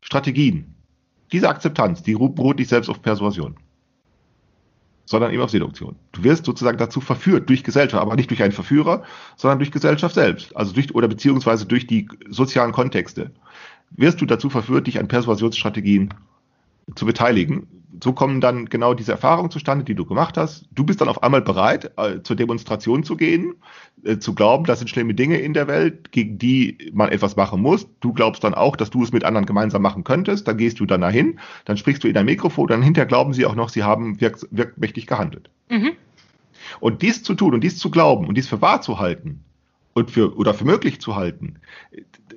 Strategien, 0.00 0.74
diese 1.30 1.48
Akzeptanz, 1.48 2.02
die 2.02 2.14
beruht 2.14 2.58
nicht 2.58 2.68
selbst 2.68 2.88
auf 2.88 3.00
Persuasion 3.00 3.54
sondern 5.10 5.32
eben 5.32 5.42
auf 5.42 5.50
Seduktion. 5.50 5.96
Du 6.12 6.22
wirst 6.22 6.44
sozusagen 6.44 6.78
dazu 6.78 7.00
verführt 7.00 7.48
durch 7.48 7.64
Gesellschaft, 7.64 8.00
aber 8.00 8.14
nicht 8.14 8.30
durch 8.30 8.44
einen 8.44 8.52
Verführer, 8.52 9.02
sondern 9.34 9.58
durch 9.58 9.72
Gesellschaft 9.72 10.14
selbst, 10.14 10.56
also 10.56 10.72
durch 10.72 10.94
oder 10.94 11.08
beziehungsweise 11.08 11.66
durch 11.66 11.88
die 11.88 12.06
sozialen 12.28 12.70
Kontexte. 12.70 13.32
Wirst 13.90 14.20
du 14.20 14.26
dazu 14.26 14.48
verführt, 14.50 14.86
dich 14.86 15.00
an 15.00 15.08
Persuasionsstrategien 15.08 16.14
zu 16.94 17.06
beteiligen. 17.06 17.66
So 18.02 18.12
kommen 18.12 18.40
dann 18.40 18.66
genau 18.66 18.94
diese 18.94 19.12
Erfahrungen 19.12 19.50
zustande, 19.50 19.84
die 19.84 19.94
du 19.94 20.04
gemacht 20.04 20.36
hast. 20.36 20.66
Du 20.72 20.84
bist 20.84 21.00
dann 21.00 21.08
auf 21.08 21.22
einmal 21.22 21.42
bereit, 21.42 21.92
äh, 21.96 22.22
zur 22.22 22.36
Demonstration 22.36 23.04
zu 23.04 23.16
gehen, 23.16 23.54
äh, 24.04 24.18
zu 24.18 24.34
glauben, 24.34 24.64
das 24.64 24.78
sind 24.78 24.88
schlimme 24.88 25.14
Dinge 25.14 25.38
in 25.38 25.52
der 25.52 25.66
Welt, 25.66 26.10
gegen 26.12 26.38
die 26.38 26.90
man 26.92 27.10
etwas 27.10 27.36
machen 27.36 27.60
muss. 27.60 27.86
Du 28.00 28.12
glaubst 28.12 28.42
dann 28.42 28.54
auch, 28.54 28.76
dass 28.76 28.90
du 28.90 29.02
es 29.02 29.12
mit 29.12 29.24
anderen 29.24 29.46
gemeinsam 29.46 29.82
machen 29.82 30.04
könntest. 30.04 30.48
Dann 30.48 30.56
gehst 30.56 30.80
du 30.80 30.86
dann 30.86 31.02
dahin, 31.02 31.38
dann 31.64 31.76
sprichst 31.76 32.02
du 32.02 32.08
in 32.08 32.14
dein 32.14 32.26
Mikrofon, 32.26 32.68
dann 32.68 32.82
hinterher 32.82 33.06
glauben 33.06 33.32
sie 33.34 33.44
auch 33.44 33.54
noch, 33.54 33.68
sie 33.68 33.82
haben 33.82 34.20
wirk 34.20 34.46
wirkmächtig 34.50 35.06
gehandelt. 35.06 35.50
Mhm. 35.68 35.92
Und 36.80 37.02
dies 37.02 37.22
zu 37.22 37.34
tun 37.34 37.54
und 37.54 37.64
dies 37.64 37.78
zu 37.78 37.90
glauben 37.90 38.26
und 38.26 38.36
dies 38.36 38.48
für 38.48 38.62
wahr 38.62 38.80
zu 38.80 38.98
halten 38.98 39.44
und 39.94 40.10
für 40.10 40.36
oder 40.36 40.54
für 40.54 40.64
möglich 40.64 41.00
zu 41.00 41.16
halten, 41.16 41.56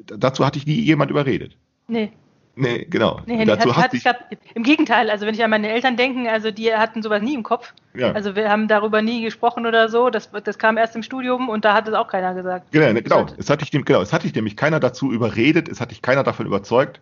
dazu 0.05 0.45
hatte 0.45 0.57
ich 0.57 0.65
nie 0.65 0.79
jemand 0.79 1.11
überredet. 1.11 1.57
Nee. 1.87 2.11
Nee, 2.55 2.85
genau. 2.87 3.19
Nee, 3.25 3.45
Dazu 3.45 3.75
hat, 3.75 3.93
hat, 3.93 4.25
ich, 4.29 4.37
Im 4.53 4.61
Gegenteil, 4.61 5.09
also 5.09 5.25
wenn 5.25 5.33
ich 5.33 5.43
an 5.43 5.49
meine 5.49 5.69
Eltern 5.69 5.97
denke, 5.97 6.31
also 6.31 6.51
die 6.51 6.73
hatten 6.73 7.01
sowas 7.01 7.21
nie 7.21 7.33
im 7.33 7.41
Kopf. 7.41 7.73
Ja. 7.95 8.11
Also 8.11 8.35
wir 8.35 8.49
haben 8.49 8.67
darüber 8.67 9.01
nie 9.01 9.23
gesprochen 9.23 9.65
oder 9.65 9.89
so. 9.89 10.11
Das, 10.11 10.29
das 10.43 10.59
kam 10.59 10.77
erst 10.77 10.95
im 10.95 11.01
Studium 11.01 11.49
und 11.49 11.65
da 11.65 11.73
hat 11.73 11.87
es 11.87 11.95
auch 11.95 12.07
keiner 12.07 12.35
gesagt. 12.35 12.71
Genau, 12.71 12.93
genau. 12.93 13.25
Es 13.37 13.49
hat 13.49 13.61
dich, 13.61 13.71
genau, 13.71 14.01
es 14.01 14.13
hat 14.13 14.23
dich 14.23 14.35
nämlich 14.35 14.55
keiner 14.55 14.79
dazu 14.79 15.11
überredet, 15.11 15.67
es 15.67 15.81
hat 15.81 15.89
dich 15.89 16.03
keiner 16.03 16.23
davon 16.23 16.45
überzeugt. 16.45 17.01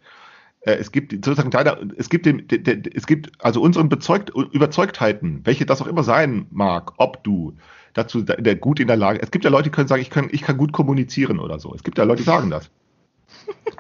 Äh, 0.61 0.75
es 0.75 0.93
gibt 0.93 1.11
sozusagen 1.25 1.51
es 1.97 2.09
gibt 2.09 2.25
dem, 2.25 2.47
es 2.93 3.05
gibt 3.05 3.31
also 3.39 3.61
unseren 3.61 3.89
Bezeugt, 3.89 4.29
Überzeugtheiten, 4.29 5.41
welche 5.43 5.65
das 5.65 5.81
auch 5.81 5.87
immer 5.87 6.03
sein 6.03 6.47
mag, 6.51 6.93
ob 6.95 7.25
du 7.25 7.57
dazu 7.93 8.21
der, 8.21 8.55
gut 8.55 8.79
in 8.79 8.87
der 8.87 8.95
Lage. 8.95 9.21
Es 9.21 9.31
gibt 9.31 9.43
ja 9.43 9.51
Leute, 9.51 9.63
die 9.63 9.71
können 9.71 9.89
sagen, 9.89 10.01
ich 10.01 10.09
kann, 10.09 10.29
ich 10.31 10.43
kann 10.43 10.55
gut 10.55 10.71
kommunizieren 10.71 11.39
oder 11.39 11.59
so. 11.59 11.75
Es 11.75 11.83
gibt 11.83 11.97
ja 11.97 12.05
Leute, 12.05 12.19
die 12.19 12.25
sagen 12.25 12.49
das 12.49 12.71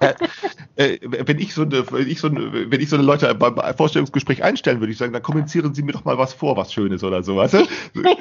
äh, 0.01 0.13
äh, 0.75 0.99
wenn 1.01 1.39
ich 1.39 1.53
so 1.53 1.63
eine, 1.63 1.89
wenn 1.91 2.07
ich 2.07 2.19
so 2.19 2.27
eine, 2.27 2.71
wenn 2.71 2.81
ich 2.81 2.89
so 2.89 2.95
eine 2.95 3.05
Leute 3.05 3.33
beim 3.35 3.55
Vorstellungsgespräch 3.75 4.43
einstellen 4.43 4.79
würde, 4.79 4.91
ich 4.91 4.97
sagen, 4.97 5.13
dann 5.13 5.21
kommunizieren 5.21 5.73
Sie 5.73 5.83
mir 5.83 5.91
doch 5.91 6.05
mal 6.05 6.17
was 6.17 6.33
vor, 6.33 6.57
was 6.57 6.73
Schönes 6.73 7.03
oder 7.03 7.23
so, 7.23 7.35
weißt 7.35 7.53
du? 7.53 7.65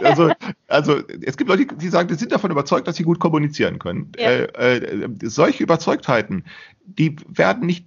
Also, 0.03 0.31
also 0.69 1.01
es 1.23 1.37
gibt 1.37 1.49
Leute, 1.51 1.67
die 1.67 1.89
sagen, 1.89 2.09
die 2.09 2.15
sind 2.15 2.33
davon 2.33 2.51
überzeugt, 2.51 2.87
dass 2.89 2.97
sie 2.97 3.05
gut 3.05 3.19
kommunizieren 3.19 3.79
können. 3.79 4.13
Ja. 4.19 4.31
Äh, 4.31 4.77
äh, 4.77 5.09
solche 5.23 5.63
Überzeugtheiten, 5.63 6.45
die 6.85 7.17
werden 7.29 7.67
nicht 7.67 7.87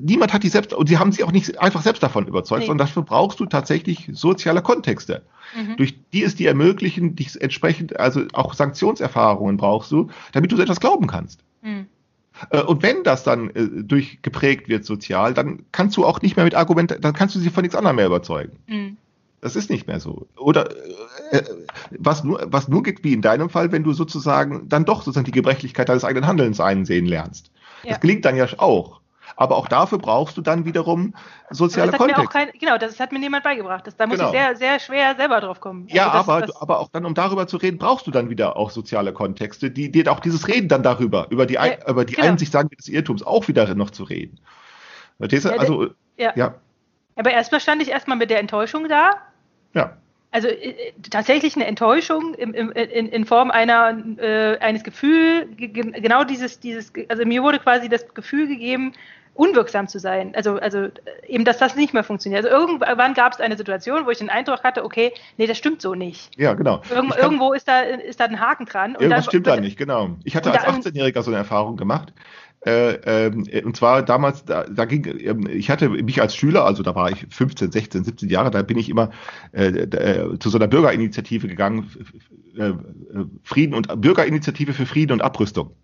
niemand 0.00 0.32
hat 0.32 0.42
die 0.42 0.48
selbst, 0.48 0.72
und 0.74 0.88
sie 0.88 0.98
haben 0.98 1.12
sie 1.12 1.22
auch 1.22 1.32
nicht 1.32 1.60
einfach 1.60 1.82
selbst 1.82 2.02
davon 2.02 2.26
überzeugt, 2.26 2.60
nee. 2.60 2.66
sondern 2.66 2.86
dafür 2.86 3.02
brauchst 3.02 3.40
du 3.40 3.46
tatsächlich 3.46 4.10
soziale 4.12 4.62
Kontexte, 4.62 5.22
mhm. 5.56 5.76
durch 5.76 5.94
die 6.12 6.24
es 6.24 6.34
dir 6.34 6.48
ermöglichen, 6.48 7.14
dich 7.14 7.40
entsprechend, 7.40 7.98
also 7.98 8.24
auch 8.32 8.54
Sanktionserfahrungen 8.54 9.56
brauchst 9.56 9.92
du, 9.92 10.08
damit 10.32 10.50
du 10.50 10.56
so 10.56 10.62
etwas 10.62 10.80
glauben 10.80 11.06
kannst. 11.06 11.44
Mhm. 11.62 11.86
Äh, 12.50 12.62
und 12.62 12.82
wenn 12.82 13.02
das 13.04 13.22
dann 13.22 13.50
äh, 13.50 13.68
durchgeprägt 13.82 14.68
wird 14.68 14.84
sozial, 14.84 15.34
dann 15.34 15.64
kannst 15.72 15.96
du 15.96 16.04
auch 16.04 16.22
nicht 16.22 16.36
mehr 16.36 16.44
mit 16.44 16.54
Argumenten, 16.54 17.00
dann 17.00 17.12
kannst 17.12 17.34
du 17.34 17.38
sie 17.38 17.50
von 17.50 17.62
nichts 17.62 17.76
anderem 17.76 17.96
mehr 17.96 18.06
überzeugen. 18.06 18.56
Mhm. 18.66 18.96
Das 19.40 19.56
ist 19.56 19.70
nicht 19.70 19.86
mehr 19.86 20.00
so. 20.00 20.26
Oder 20.36 20.70
äh, 21.32 21.38
äh, 21.38 21.44
was, 21.98 22.24
nur, 22.24 22.46
was 22.46 22.68
nur 22.68 22.82
geht, 22.82 23.04
wie 23.04 23.12
in 23.12 23.22
deinem 23.22 23.48
Fall, 23.48 23.72
wenn 23.72 23.84
du 23.84 23.92
sozusagen 23.92 24.68
dann 24.68 24.84
doch 24.84 25.02
sozusagen 25.02 25.24
die 25.24 25.30
Gebrechlichkeit 25.30 25.88
deines 25.88 26.04
eigenen 26.04 26.26
Handelns 26.26 26.60
einsehen 26.60 27.06
lernst. 27.06 27.50
Ja. 27.82 27.90
Das 27.90 28.00
gelingt 28.00 28.24
dann 28.24 28.36
ja 28.36 28.46
auch. 28.58 29.00
Aber 29.36 29.56
auch 29.56 29.68
dafür 29.68 29.98
brauchst 29.98 30.36
du 30.36 30.42
dann 30.42 30.64
wiederum 30.64 31.14
soziale 31.50 31.92
Kontext. 31.92 32.30
Kein, 32.30 32.50
genau, 32.58 32.78
das 32.78 32.98
hat 33.00 33.12
mir 33.12 33.18
niemand 33.18 33.44
beigebracht. 33.44 33.86
Das, 33.86 33.96
da 33.96 34.06
muss 34.06 34.18
genau. 34.18 34.30
ich 34.30 34.36
sehr, 34.36 34.56
sehr 34.56 34.80
schwer 34.80 35.14
selber 35.16 35.40
drauf 35.40 35.60
kommen. 35.60 35.86
Ja, 35.88 36.10
also 36.10 36.18
das, 36.18 36.28
aber, 36.28 36.46
das, 36.46 36.62
aber 36.62 36.80
auch 36.80 36.88
dann, 36.88 37.04
um 37.04 37.14
darüber 37.14 37.46
zu 37.46 37.56
reden, 37.56 37.78
brauchst 37.78 38.06
du 38.06 38.10
dann 38.10 38.30
wieder 38.30 38.56
auch 38.56 38.70
soziale 38.70 39.12
Kontexte, 39.12 39.70
die 39.70 39.90
dir 39.90 40.10
auch 40.10 40.20
dieses 40.20 40.48
Reden 40.48 40.68
dann 40.68 40.82
darüber, 40.82 41.26
über 41.30 41.46
die, 41.46 41.54
ja, 41.54 41.88
über 41.88 42.04
die 42.04 42.14
genau. 42.14 42.28
Einsicht 42.28 42.52
sagen 42.52 42.68
des 42.78 42.88
Irrtums 42.88 43.22
auch 43.22 43.48
wieder 43.48 43.74
noch 43.74 43.90
zu 43.90 44.04
reden. 44.04 44.40
Verstehst 45.18 45.44
du? 45.44 45.50
Also, 45.50 45.88
ja. 46.16 46.32
ja. 46.34 46.54
Aber 47.16 47.30
erstmal 47.30 47.60
stand 47.60 47.82
ich 47.82 47.88
erstmal 47.88 48.16
mit 48.16 48.30
der 48.30 48.40
Enttäuschung 48.40 48.88
da. 48.88 49.16
Ja. 49.74 49.96
Also 50.32 50.48
äh, 50.48 50.92
tatsächlich 51.10 51.56
eine 51.56 51.66
Enttäuschung 51.66 52.34
im, 52.34 52.54
im, 52.54 52.70
in, 52.72 53.08
in 53.08 53.24
Form 53.26 53.50
einer, 53.50 53.98
äh, 54.18 54.58
eines 54.58 54.84
Gefühls, 54.84 55.48
genau 55.56 56.24
dieses, 56.24 56.60
dieses, 56.60 56.92
also 57.08 57.24
mir 57.24 57.42
wurde 57.42 57.58
quasi 57.58 57.88
das 57.88 58.14
Gefühl 58.14 58.46
gegeben, 58.46 58.92
unwirksam 59.40 59.88
zu 59.88 59.98
sein. 59.98 60.34
Also, 60.34 60.56
also 60.56 60.88
eben, 61.26 61.46
dass 61.46 61.56
das 61.56 61.74
nicht 61.74 61.94
mehr 61.94 62.04
funktioniert. 62.04 62.44
Also 62.44 62.54
irgendwann 62.54 63.14
gab 63.14 63.32
es 63.32 63.40
eine 63.40 63.56
Situation, 63.56 64.04
wo 64.04 64.10
ich 64.10 64.18
den 64.18 64.28
Eindruck 64.28 64.62
hatte, 64.62 64.84
okay, 64.84 65.12
nee, 65.38 65.46
das 65.46 65.56
stimmt 65.56 65.80
so 65.80 65.94
nicht. 65.94 66.30
Ja, 66.38 66.52
genau. 66.52 66.82
Irgend, 66.90 67.12
kann, 67.12 67.22
irgendwo 67.22 67.54
ist 67.54 67.66
da, 67.66 67.80
ist 67.80 68.20
da 68.20 68.26
ein 68.26 68.38
Haken 68.38 68.66
dran. 68.66 68.92
irgendwas 68.92 69.24
dann, 69.24 69.30
stimmt 69.30 69.46
da 69.46 69.56
nicht, 69.56 69.78
genau. 69.78 70.10
Ich 70.24 70.36
hatte 70.36 70.52
als 70.52 70.64
18-Jähriger 70.64 71.22
so 71.22 71.30
eine 71.30 71.38
Erfahrung 71.38 71.78
gemacht. 71.78 72.12
Äh, 72.66 73.28
äh, 73.28 73.64
und 73.64 73.74
zwar 73.74 74.02
damals, 74.02 74.44
da, 74.44 74.64
da 74.64 74.84
ging, 74.84 75.06
äh, 75.06 75.50
ich 75.52 75.70
hatte 75.70 75.88
mich 75.88 76.20
als 76.20 76.36
Schüler, 76.36 76.66
also 76.66 76.82
da 76.82 76.94
war 76.94 77.10
ich 77.10 77.26
15, 77.30 77.72
16, 77.72 78.04
17 78.04 78.28
Jahre, 78.28 78.50
da 78.50 78.60
bin 78.60 78.76
ich 78.76 78.90
immer 78.90 79.08
äh, 79.52 79.68
äh, 79.68 80.38
zu 80.38 80.50
so 80.50 80.58
einer 80.58 80.68
Bürgerinitiative 80.68 81.48
gegangen, 81.48 81.90
äh, 82.58 82.72
Frieden 83.42 83.74
und 83.74 84.02
Bürgerinitiative 84.02 84.74
für 84.74 84.84
Frieden 84.84 85.12
und 85.12 85.22
Abrüstung 85.22 85.74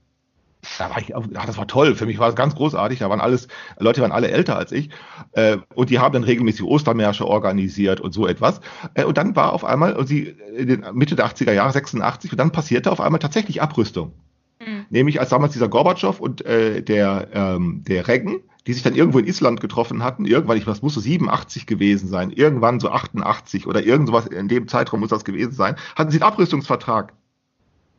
da 0.78 0.90
war 0.90 0.98
ich, 0.98 1.08
ja, 1.08 1.46
das 1.46 1.58
war 1.58 1.66
toll. 1.66 1.94
Für 1.94 2.06
mich 2.06 2.18
war 2.18 2.28
es 2.28 2.34
ganz 2.34 2.54
großartig. 2.54 2.98
Da 2.98 3.10
waren 3.10 3.20
alles, 3.20 3.48
Leute 3.78 4.02
waren 4.02 4.12
alle 4.12 4.30
älter 4.30 4.56
als 4.56 4.72
ich. 4.72 4.90
Äh, 5.32 5.58
und 5.74 5.90
die 5.90 5.98
haben 5.98 6.12
dann 6.12 6.24
regelmäßig 6.24 6.64
Ostermärsche 6.64 7.26
organisiert 7.26 8.00
und 8.00 8.12
so 8.12 8.26
etwas. 8.26 8.60
Äh, 8.94 9.04
und 9.04 9.18
dann 9.18 9.36
war 9.36 9.52
auf 9.52 9.64
einmal, 9.64 9.94
und 9.94 10.06
sie, 10.06 10.36
in 10.56 10.68
den 10.68 10.84
Mitte 10.94 11.16
der 11.16 11.26
80er 11.26 11.52
Jahre, 11.52 11.72
86, 11.72 12.32
und 12.32 12.38
dann 12.38 12.52
passierte 12.52 12.92
auf 12.92 13.00
einmal 13.00 13.18
tatsächlich 13.18 13.62
Abrüstung. 13.62 14.12
Mhm. 14.60 14.86
Nämlich 14.90 15.20
als 15.20 15.30
damals 15.30 15.52
dieser 15.52 15.68
Gorbatschow 15.68 16.18
und 16.20 16.44
äh, 16.44 16.82
der, 16.82 17.28
ähm, 17.32 17.82
der 17.86 18.08
Reagan, 18.08 18.40
die 18.66 18.72
sich 18.72 18.82
dann 18.82 18.94
irgendwo 18.94 19.18
in 19.18 19.26
Island 19.26 19.60
getroffen 19.60 20.02
hatten, 20.02 20.24
irgendwann, 20.24 20.56
ich 20.56 20.64
das 20.64 20.82
muss 20.82 20.94
so 20.94 21.00
87 21.00 21.66
gewesen 21.66 22.08
sein, 22.08 22.30
irgendwann 22.30 22.80
so 22.80 22.90
88 22.90 23.66
oder 23.66 23.84
irgend 23.84 24.08
sowas 24.08 24.26
in 24.26 24.48
dem 24.48 24.66
Zeitraum 24.66 25.00
muss 25.00 25.10
das 25.10 25.24
gewesen 25.24 25.52
sein, 25.52 25.76
hatten 25.94 26.10
sie 26.10 26.20
einen 26.20 26.30
Abrüstungsvertrag 26.30 27.12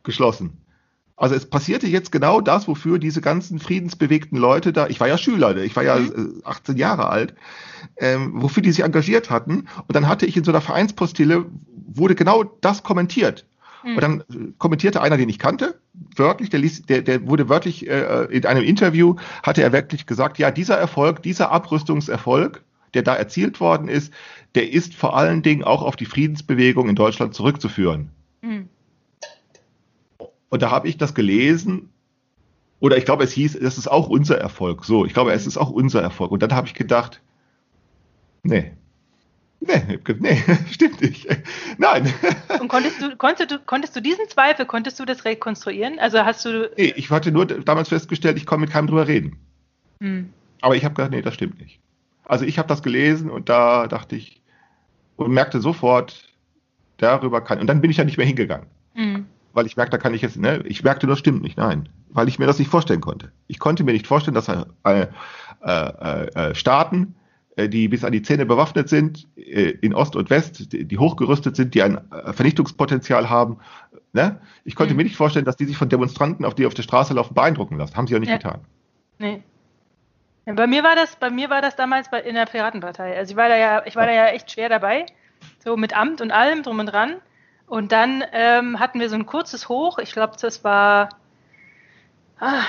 geschlossen. 0.02 0.58
Also 1.18 1.34
es 1.34 1.46
passierte 1.46 1.88
jetzt 1.88 2.12
genau 2.12 2.40
das, 2.40 2.68
wofür 2.68 3.00
diese 3.00 3.20
ganzen 3.20 3.58
friedensbewegten 3.58 4.38
Leute 4.38 4.72
da, 4.72 4.86
ich 4.86 5.00
war 5.00 5.08
ja 5.08 5.18
Schüler, 5.18 5.56
ich 5.56 5.74
war 5.74 5.82
ja 5.82 5.98
mhm. 5.98 6.40
18 6.44 6.76
äh, 6.76 6.78
Jahre 6.78 7.08
alt, 7.08 7.34
ähm, 7.96 8.34
wofür 8.34 8.62
die 8.62 8.70
sich 8.70 8.84
engagiert 8.84 9.28
hatten. 9.28 9.66
Und 9.76 9.96
dann 9.96 10.06
hatte 10.06 10.26
ich 10.26 10.36
in 10.36 10.44
so 10.44 10.52
einer 10.52 10.60
Vereinspostille, 10.60 11.46
wurde 11.74 12.14
genau 12.14 12.44
das 12.44 12.84
kommentiert. 12.84 13.46
Mhm. 13.82 13.94
Und 13.96 14.00
dann 14.00 14.20
äh, 14.20 14.52
kommentierte 14.58 15.02
einer, 15.02 15.16
den 15.16 15.28
ich 15.28 15.40
kannte, 15.40 15.80
wörtlich, 16.14 16.50
der, 16.50 16.60
ließ, 16.60 16.82
der, 16.82 17.02
der 17.02 17.26
wurde 17.26 17.48
wörtlich 17.48 17.88
äh, 17.90 18.26
in 18.30 18.46
einem 18.46 18.62
Interview, 18.62 19.16
hatte 19.42 19.62
er 19.62 19.72
wirklich 19.72 20.06
gesagt, 20.06 20.38
ja, 20.38 20.52
dieser 20.52 20.78
Erfolg, 20.78 21.24
dieser 21.24 21.50
Abrüstungserfolg, 21.50 22.62
der 22.94 23.02
da 23.02 23.16
erzielt 23.16 23.58
worden 23.58 23.88
ist, 23.88 24.12
der 24.54 24.72
ist 24.72 24.94
vor 24.94 25.16
allen 25.16 25.42
Dingen 25.42 25.64
auch 25.64 25.82
auf 25.82 25.96
die 25.96 26.06
Friedensbewegung 26.06 26.88
in 26.88 26.94
Deutschland 26.94 27.34
zurückzuführen. 27.34 28.10
Mhm. 28.40 28.68
Und 30.50 30.62
da 30.62 30.70
habe 30.70 30.88
ich 30.88 30.96
das 30.96 31.14
gelesen. 31.14 31.90
Oder 32.80 32.96
ich 32.96 33.04
glaube, 33.04 33.24
es 33.24 33.32
hieß, 33.32 33.58
das 33.60 33.78
ist 33.78 33.88
auch 33.88 34.08
unser 34.08 34.38
Erfolg. 34.38 34.84
So, 34.84 35.04
ich 35.04 35.12
glaube, 35.12 35.32
es 35.32 35.46
ist 35.46 35.56
auch 35.56 35.70
unser 35.70 36.00
Erfolg. 36.00 36.30
Und 36.30 36.42
dann 36.42 36.54
habe 36.54 36.66
ich 36.66 36.74
gedacht, 36.74 37.20
nee. 38.42 38.72
Nee, 39.60 39.98
nee, 40.20 40.42
stimmt 40.70 41.00
nicht. 41.00 41.26
Nein. 41.78 42.12
Und 42.60 42.68
konntest 42.68 43.02
du, 43.02 43.16
konntest 43.16 43.50
du, 43.50 43.58
konntest 43.58 43.96
du 43.96 44.00
diesen 44.00 44.28
Zweifel, 44.28 44.66
konntest 44.66 45.00
du 45.00 45.04
das 45.04 45.24
rekonstruieren? 45.24 45.98
Also 45.98 46.20
hast 46.20 46.44
du. 46.44 46.70
Nee, 46.76 46.94
ich 46.94 47.10
hatte 47.10 47.32
nur 47.32 47.44
damals 47.46 47.88
festgestellt, 47.88 48.36
ich 48.36 48.46
kann 48.46 48.60
mit 48.60 48.70
keinem 48.70 48.86
drüber 48.86 49.08
reden. 49.08 49.36
Hm. 50.00 50.32
Aber 50.60 50.76
ich 50.76 50.84
habe 50.84 50.94
gedacht, 50.94 51.10
nee, 51.10 51.22
das 51.22 51.34
stimmt 51.34 51.60
nicht. 51.60 51.80
Also 52.24 52.44
ich 52.44 52.58
habe 52.58 52.68
das 52.68 52.84
gelesen 52.84 53.30
und 53.30 53.48
da 53.48 53.88
dachte 53.88 54.14
ich 54.14 54.40
und 55.16 55.32
merkte 55.32 55.60
sofort, 55.60 56.28
darüber 56.98 57.40
kann. 57.40 57.58
Und 57.58 57.66
dann 57.66 57.80
bin 57.80 57.90
ich 57.90 57.96
ja 57.96 58.04
nicht 58.04 58.16
mehr 58.16 58.26
hingegangen. 58.26 58.66
Hm 58.94 59.26
weil 59.52 59.66
ich 59.66 59.76
merkte, 59.76 59.96
da 59.96 60.02
kann 60.02 60.14
ich 60.14 60.22
jetzt, 60.22 60.36
ne, 60.36 60.62
ich 60.66 60.82
merkte, 60.84 61.06
das 61.06 61.18
stimmt 61.18 61.42
nicht, 61.42 61.56
nein, 61.56 61.88
weil 62.10 62.28
ich 62.28 62.38
mir 62.38 62.46
das 62.46 62.58
nicht 62.58 62.70
vorstellen 62.70 63.00
konnte. 63.00 63.32
Ich 63.46 63.58
konnte 63.58 63.84
mir 63.84 63.92
nicht 63.92 64.06
vorstellen, 64.06 64.34
dass 64.34 64.48
äh, 64.48 64.64
äh, 64.84 65.06
äh, 65.62 66.54
Staaten 66.54 67.14
äh, 67.56 67.68
die 67.68 67.88
bis 67.88 68.04
an 68.04 68.12
die 68.12 68.22
Zähne 68.22 68.46
bewaffnet 68.46 68.88
sind, 68.88 69.26
äh, 69.36 69.70
in 69.80 69.94
Ost 69.94 70.16
und 70.16 70.30
West, 70.30 70.72
die, 70.72 70.84
die 70.84 70.98
hochgerüstet 70.98 71.56
sind, 71.56 71.74
die 71.74 71.82
ein 71.82 71.98
äh, 72.12 72.32
Vernichtungspotenzial 72.32 73.28
haben. 73.28 73.58
Ne? 74.12 74.40
Ich 74.64 74.74
konnte 74.74 74.94
Mhm. 74.94 74.98
mir 74.98 75.04
nicht 75.04 75.16
vorstellen, 75.16 75.44
dass 75.44 75.56
die 75.56 75.64
sich 75.66 75.76
von 75.76 75.88
Demonstranten, 75.88 76.44
auf 76.44 76.54
die 76.54 76.66
auf 76.66 76.74
der 76.74 76.82
Straße 76.82 77.14
laufen, 77.14 77.34
beeindrucken 77.34 77.76
lassen. 77.76 77.96
Haben 77.96 78.06
sie 78.06 78.14
auch 78.16 78.20
nicht 78.20 78.30
Ja. 78.30 78.36
getan. 78.36 78.60
Nee. 79.18 79.42
Ja, 80.46 80.54
bei 80.54 80.66
mir 80.66 80.82
war 80.82 80.94
das, 80.96 81.16
bei 81.16 81.28
mir 81.30 81.50
war 81.50 81.60
das 81.60 81.76
damals 81.76 82.10
bei, 82.10 82.20
in 82.20 82.34
der 82.34 82.46
Piratenpartei. 82.46 83.16
Also 83.18 83.32
ich 83.32 83.36
war 83.36 83.48
da 83.48 83.56
ja, 83.56 83.82
ich 83.84 83.96
war 83.96 84.06
da 84.06 84.12
ja 84.12 84.26
echt 84.28 84.50
schwer 84.50 84.68
dabei. 84.68 85.04
So 85.62 85.76
mit 85.76 85.94
Amt 85.96 86.20
und 86.20 86.30
allem 86.30 86.62
drum 86.62 86.78
und 86.78 86.86
dran. 86.86 87.16
Und 87.68 87.92
dann 87.92 88.24
ähm, 88.32 88.80
hatten 88.80 88.98
wir 88.98 89.08
so 89.08 89.14
ein 89.14 89.26
kurzes 89.26 89.68
Hoch. 89.68 89.98
Ich 89.98 90.12
glaube, 90.12 90.34
das 90.40 90.64
war. 90.64 91.10
Ah, 92.40 92.62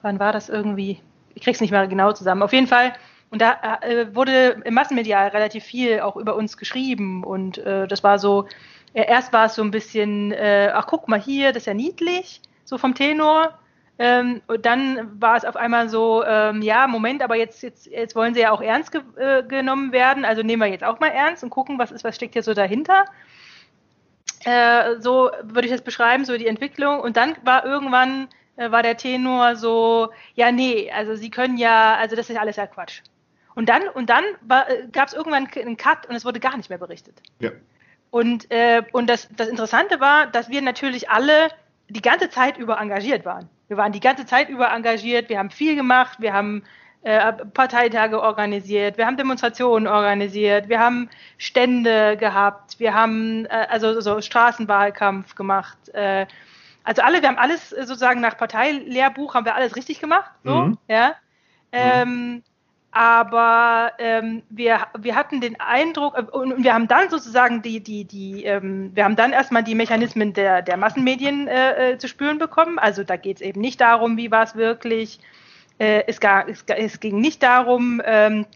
wann 0.00 0.18
war 0.18 0.32
das 0.32 0.48
irgendwie? 0.48 1.00
Ich 1.34 1.42
krieg's 1.42 1.60
nicht 1.60 1.70
mehr 1.70 1.86
genau 1.86 2.12
zusammen. 2.12 2.42
Auf 2.42 2.52
jeden 2.52 2.66
Fall. 2.66 2.92
Und 3.30 3.40
da 3.40 3.78
äh, 3.80 4.14
wurde 4.14 4.62
im 4.64 4.74
Massenmedial 4.74 5.28
relativ 5.28 5.64
viel 5.64 6.00
auch 6.00 6.16
über 6.16 6.36
uns 6.36 6.56
geschrieben. 6.56 7.24
Und 7.24 7.58
äh, 7.58 7.86
das 7.88 8.04
war 8.04 8.18
so, 8.18 8.46
äh, 8.92 9.06
erst 9.06 9.32
war 9.32 9.46
es 9.46 9.54
so 9.54 9.62
ein 9.62 9.70
bisschen, 9.70 10.32
äh, 10.32 10.70
ach 10.74 10.86
guck 10.86 11.08
mal 11.08 11.20
hier, 11.20 11.48
das 11.48 11.62
ist 11.62 11.66
ja 11.66 11.74
niedlich, 11.74 12.42
so 12.64 12.78
vom 12.78 12.94
Tenor. 12.94 13.58
Ähm, 13.98 14.42
und 14.46 14.66
dann 14.66 15.20
war 15.20 15.36
es 15.36 15.44
auf 15.44 15.56
einmal 15.56 15.88
so, 15.88 16.24
ähm, 16.24 16.62
ja, 16.62 16.86
Moment, 16.86 17.22
aber 17.22 17.36
jetzt, 17.36 17.62
jetzt, 17.62 17.86
jetzt 17.86 18.16
wollen 18.16 18.34
sie 18.34 18.40
ja 18.40 18.50
auch 18.50 18.60
ernst 18.60 18.92
ge 18.92 19.02
äh, 19.16 19.42
genommen 19.42 19.92
werden, 19.92 20.24
also 20.24 20.42
nehmen 20.42 20.62
wir 20.62 20.68
jetzt 20.68 20.84
auch 20.84 20.98
mal 20.98 21.08
ernst 21.08 21.42
und 21.42 21.50
gucken, 21.50 21.78
was 21.78 21.92
ist, 21.92 22.02
was 22.02 22.16
steckt 22.16 22.32
hier 22.34 22.42
so 22.42 22.54
dahinter. 22.54 23.04
Äh, 24.44 25.00
so 25.00 25.30
würde 25.42 25.66
ich 25.66 25.72
das 25.72 25.82
beschreiben, 25.82 26.24
so 26.24 26.36
die 26.36 26.46
Entwicklung. 26.46 27.00
Und 27.00 27.16
dann 27.16 27.36
war 27.44 27.64
irgendwann 27.64 28.28
äh, 28.56 28.70
war 28.70 28.82
der 28.82 28.96
Tenor 28.96 29.56
so, 29.56 30.10
ja, 30.34 30.52
nee, 30.52 30.90
also 30.90 31.14
sie 31.14 31.30
können 31.30 31.56
ja, 31.56 31.96
also 31.96 32.16
das 32.16 32.28
ist 32.28 32.36
alles 32.36 32.56
ja 32.56 32.66
Quatsch. 32.66 33.02
Und 33.54 33.68
dann, 33.68 33.88
und 33.88 34.08
dann 34.10 34.24
äh, 34.48 34.88
gab 34.92 35.08
es 35.08 35.14
irgendwann 35.14 35.48
einen 35.54 35.76
Cut 35.76 36.06
und 36.06 36.14
es 36.14 36.24
wurde 36.24 36.40
gar 36.40 36.56
nicht 36.56 36.68
mehr 36.68 36.78
berichtet. 36.78 37.22
Ja. 37.38 37.50
Und, 38.10 38.50
äh, 38.50 38.82
und 38.92 39.08
das, 39.08 39.28
das 39.36 39.48
Interessante 39.48 40.00
war, 40.00 40.26
dass 40.26 40.48
wir 40.50 40.60
natürlich 40.62 41.08
alle 41.10 41.48
die 41.88 42.02
ganze 42.02 42.28
Zeit 42.28 42.58
über 42.58 42.78
engagiert 42.78 43.24
waren. 43.24 43.48
Wir 43.68 43.76
waren 43.76 43.92
die 43.92 44.00
ganze 44.00 44.26
Zeit 44.26 44.48
über 44.48 44.70
engagiert, 44.70 45.28
wir 45.28 45.38
haben 45.38 45.50
viel 45.50 45.76
gemacht, 45.76 46.18
wir 46.20 46.32
haben 46.32 46.62
äh, 47.04 47.32
Parteitage 47.32 48.20
organisiert, 48.20 48.96
wir 48.96 49.06
haben 49.06 49.16
Demonstrationen 49.16 49.88
organisiert, 49.88 50.68
wir 50.68 50.78
haben 50.78 51.08
Stände 51.38 52.16
gehabt, 52.16 52.78
wir 52.78 52.94
haben 52.94 53.46
äh, 53.46 53.66
also 53.68 54.00
so 54.00 54.20
Straßenwahlkampf 54.20 55.34
gemacht. 55.34 55.78
Äh, 55.92 56.26
also 56.84 57.02
alle, 57.02 57.20
wir 57.20 57.28
haben 57.28 57.38
alles 57.38 57.70
sozusagen 57.70 58.20
nach 58.20 58.36
Parteilehrbuch 58.36 59.34
haben 59.34 59.44
wir 59.44 59.54
alles 59.54 59.76
richtig 59.76 60.00
gemacht, 60.00 60.30
so, 60.44 60.54
Mhm. 60.54 60.78
ja. 60.88 61.14
Ähm, 61.72 62.42
aber 62.92 63.92
ähm, 63.98 64.42
wir, 64.50 64.86
wir 64.98 65.16
hatten 65.16 65.40
den 65.40 65.58
Eindruck, 65.58 66.16
äh, 66.16 66.22
und 66.22 66.62
wir 66.62 66.74
haben 66.74 66.88
dann 66.88 67.08
sozusagen 67.08 67.62
die, 67.62 67.80
die, 67.80 68.04
die, 68.04 68.44
ähm, 68.44 68.90
wir 68.94 69.04
haben 69.04 69.16
dann 69.16 69.32
erstmal 69.32 69.64
die 69.64 69.74
Mechanismen 69.74 70.34
der, 70.34 70.60
der 70.60 70.76
Massenmedien 70.76 71.48
äh, 71.48 71.92
äh, 71.92 71.98
zu 71.98 72.06
spüren 72.06 72.38
bekommen. 72.38 72.78
Also 72.78 73.02
da 73.02 73.16
geht 73.16 73.36
es 73.36 73.42
eben 73.42 73.62
nicht 73.62 73.80
darum, 73.80 74.18
wie 74.18 74.30
war 74.30 74.42
es 74.42 74.54
wirklich. 74.54 75.18
Äh, 75.78 76.04
es, 76.06 76.20
gar, 76.20 76.48
es, 76.48 76.64
es 76.66 77.00
ging 77.00 77.20
nicht 77.20 77.42
darum, 77.42 78.00
ähm, 78.04 78.46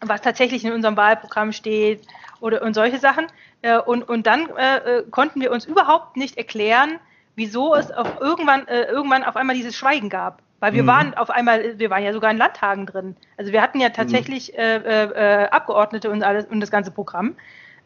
was 0.00 0.20
tatsächlich 0.20 0.64
in 0.64 0.72
unserem 0.72 0.96
Wahlprogramm 0.96 1.52
steht 1.52 2.02
oder 2.40 2.62
und 2.62 2.74
solche 2.74 2.98
Sachen. 2.98 3.26
Äh, 3.62 3.78
und, 3.78 4.02
und 4.08 4.26
dann 4.26 4.48
äh, 4.56 4.76
äh, 4.98 5.02
konnten 5.10 5.40
wir 5.40 5.50
uns 5.52 5.64
überhaupt 5.64 6.16
nicht 6.16 6.36
erklären, 6.36 6.98
wieso 7.34 7.74
es 7.74 7.90
auf 7.90 8.20
irgendwann, 8.20 8.66
äh, 8.68 8.82
irgendwann 8.84 9.24
auf 9.24 9.36
einmal 9.36 9.56
dieses 9.56 9.76
Schweigen 9.76 10.08
gab. 10.08 10.42
Weil 10.60 10.72
wir 10.72 10.82
Mhm. 10.84 10.86
waren 10.86 11.14
auf 11.14 11.28
einmal, 11.30 11.78
wir 11.78 11.90
waren 11.90 12.02
ja 12.02 12.12
sogar 12.12 12.30
in 12.30 12.38
Landtagen 12.38 12.86
drin. 12.86 13.16
Also 13.36 13.52
wir 13.52 13.60
hatten 13.60 13.78
ja 13.78 13.90
tatsächlich 13.90 14.56
äh, 14.56 14.76
äh, 14.76 15.44
äh, 15.44 15.48
Abgeordnete 15.48 16.10
und 16.10 16.22
alles 16.22 16.46
und 16.46 16.60
das 16.60 16.70
ganze 16.70 16.90
Programm. 16.90 17.36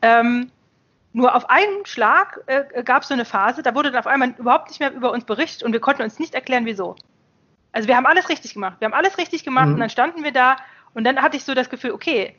Ähm, 0.03 0.51
nur 1.13 1.35
auf 1.35 1.51
einen 1.51 1.85
Schlag 1.85 2.41
äh, 2.47 2.83
gab 2.85 3.03
es 3.03 3.09
so 3.09 3.15
eine 3.15 3.25
Phase, 3.25 3.63
da 3.65 3.75
wurde 3.75 3.91
dann 3.91 3.99
auf 3.99 4.07
einmal 4.07 4.31
überhaupt 4.39 4.69
nicht 4.69 4.79
mehr 4.79 4.93
über 4.93 5.11
uns 5.11 5.25
berichtet 5.25 5.65
und 5.65 5.73
wir 5.73 5.81
konnten 5.81 6.03
uns 6.03 6.21
nicht 6.21 6.35
erklären, 6.35 6.65
wieso. 6.65 6.95
Also 7.73 7.89
wir 7.89 7.97
haben 7.97 8.07
alles 8.07 8.29
richtig 8.29 8.55
gemacht. 8.55 8.77
Wir 8.81 8.87
haben 8.87 8.95
alles 8.95 9.17
richtig 9.19 9.45
gemacht 9.45 9.69
Mhm. 9.69 9.75
und 9.75 9.81
dann 9.81 9.91
standen 9.91 10.25
wir 10.25 10.33
da 10.33 10.57
und 10.95 11.05
dann 11.05 11.23
hatte 11.23 11.37
ich 11.37 11.45
so 11.45 11.55
das 11.55 11.71
Gefühl, 11.71 11.93
okay, 11.93 12.35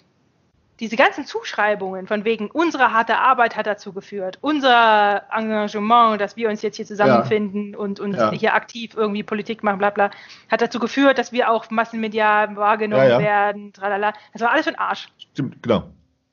diese 0.79 0.95
ganzen 0.95 1.25
Zuschreibungen 1.27 2.07
von 2.07 2.25
wegen 2.25 2.49
unsere 2.49 2.91
harte 2.91 3.17
Arbeit 3.19 3.55
hat 3.55 3.67
dazu 3.67 3.93
geführt, 3.93 4.39
unser 4.41 5.23
Engagement, 5.31 6.19
dass 6.19 6.35
wir 6.37 6.49
uns 6.49 6.63
jetzt 6.63 6.77
hier 6.77 6.87
zusammenfinden 6.87 7.75
und, 7.75 7.99
und 7.99 8.15
Ja. 8.15 8.31
hier 8.31 8.55
aktiv 8.55 8.93
irgendwie 8.95 9.21
Politik 9.21 9.61
machen, 9.63 9.77
bla 9.77 9.91
bla, 9.91 10.09
hat 10.49 10.61
dazu 10.61 10.79
geführt, 10.79 11.19
dass 11.19 11.31
wir 11.31 11.51
auch 11.51 11.69
massenmedial 11.69 12.55
wahrgenommen 12.55 13.03
Ja, 13.03 13.09
ja. 13.09 13.19
werden, 13.19 13.73
tralala. 13.73 14.13
Das 14.33 14.41
war 14.41 14.49
alles 14.51 14.65
für 14.65 14.71
den 14.71 14.79
Arsch. 14.79 15.07
Stimmt, 15.33 15.61
genau. 15.61 15.83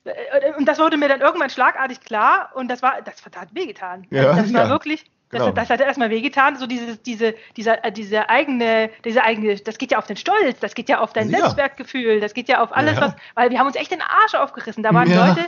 Äh, 0.05 0.53
Und 0.57 0.65
das 0.65 0.79
wurde 0.79 0.97
mir 0.97 1.09
dann 1.09 1.21
irgendwann 1.21 1.51
schlagartig 1.51 1.99
klar 2.01 2.49
und 2.55 2.69
das 2.71 2.81
war, 2.81 3.01
das 3.03 3.23
hat 3.23 3.53
wehgetan. 3.53 4.07
Ja, 4.09 4.33
das 4.33 4.51
war 4.51 4.63
ja. 4.63 4.69
wirklich, 4.69 5.05
Genau. 5.31 5.51
das 5.51 5.69
hat 5.69 5.79
erstmal 5.79 6.09
wehgetan, 6.09 6.55
so 6.55 6.65
dieses, 6.65 7.01
diese, 7.03 7.35
dieser, 7.55 7.85
äh, 7.85 7.91
diese 7.91 8.29
eigene, 8.29 8.89
diese 9.05 9.23
eigene, 9.23 9.55
das 9.57 9.77
geht 9.77 9.91
ja 9.91 9.99
auf 9.99 10.07
den 10.07 10.17
Stolz, 10.17 10.59
das 10.59 10.73
geht 10.73 10.89
ja 10.89 10.99
auf 11.01 11.13
dein 11.13 11.29
Ja. 11.29 11.39
Selbstwertgefühl, 11.39 12.19
das 12.19 12.33
geht 12.33 12.49
ja 12.49 12.61
auf 12.63 12.75
alles, 12.75 12.95
Ja. 12.95 13.01
was, 13.01 13.15
weil 13.35 13.51
wir 13.51 13.59
haben 13.59 13.67
uns 13.67 13.75
echt 13.75 13.91
den 13.91 14.01
Arsch 14.01 14.33
aufgerissen. 14.33 14.81
Da 14.81 14.93
waren 14.93 15.09
Ja. 15.09 15.27
Leute, 15.27 15.47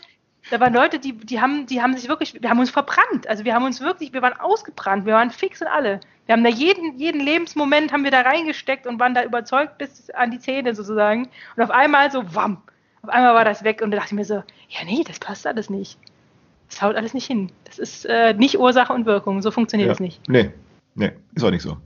da 0.52 0.60
waren 0.60 0.74
Leute, 0.74 1.00
die, 1.00 1.14
die 1.14 1.42
haben, 1.42 1.66
die 1.66 1.82
haben 1.82 1.96
sich 1.98 2.08
wirklich, 2.10 2.40
wir 2.42 2.50
haben 2.50 2.60
uns 2.60 2.70
verbrannt. 2.70 3.28
Also 3.28 3.44
wir 3.44 3.56
haben 3.56 3.66
uns 3.66 3.82
wirklich, 3.82 4.14
wir 4.14 4.22
waren 4.22 4.40
ausgebrannt, 4.40 5.06
wir 5.06 5.14
waren 5.14 5.32
fix 5.32 5.62
und 5.62 5.68
alle. 5.68 6.00
Wir 6.28 6.34
haben 6.34 6.44
da 6.44 6.50
jeden, 6.50 6.98
jeden 7.00 7.20
Lebensmoment 7.22 7.92
haben 7.92 8.04
wir 8.04 8.12
da 8.12 8.22
reingesteckt 8.22 8.86
und 8.86 9.00
waren 9.00 9.16
da 9.16 9.24
überzeugt 9.24 9.80
bis 9.80 10.10
an 10.12 10.30
die 10.32 10.40
Zähne 10.40 10.76
sozusagen. 10.76 11.28
Und 11.56 11.64
auf 11.64 11.72
einmal 11.72 12.12
so, 12.12 12.24
wam, 12.36 12.62
auf 13.02 13.10
einmal 13.10 13.34
war 13.34 13.46
das 13.46 13.64
weg 13.64 13.82
und 13.82 13.90
da 13.92 13.98
dachte 13.98 14.10
ich 14.10 14.18
mir 14.18 14.26
so, 14.26 14.36
ja 14.70 14.84
nee, 14.86 15.04
das 15.08 15.20
passt 15.20 15.48
alles 15.48 15.70
nicht. 15.72 15.98
Das 16.72 16.82
haut 16.82 16.96
alles 16.96 17.14
nicht 17.14 17.28
hin. 17.28 17.52
Das 17.66 17.78
ist 17.78 18.06
äh, 18.06 18.34
nicht 18.34 18.58
Ursache 18.58 18.92
und 18.94 19.06
Wirkung. 19.06 19.42
So 19.44 19.52
funktioniert 19.52 19.88
Ja. 19.88 19.94
es 19.94 20.00
nicht. 20.00 20.28
Nee, 20.28 20.52
nee, 20.96 21.12
ist 21.36 21.44
auch 21.44 21.52
nicht 21.52 21.62
so. 21.62 21.78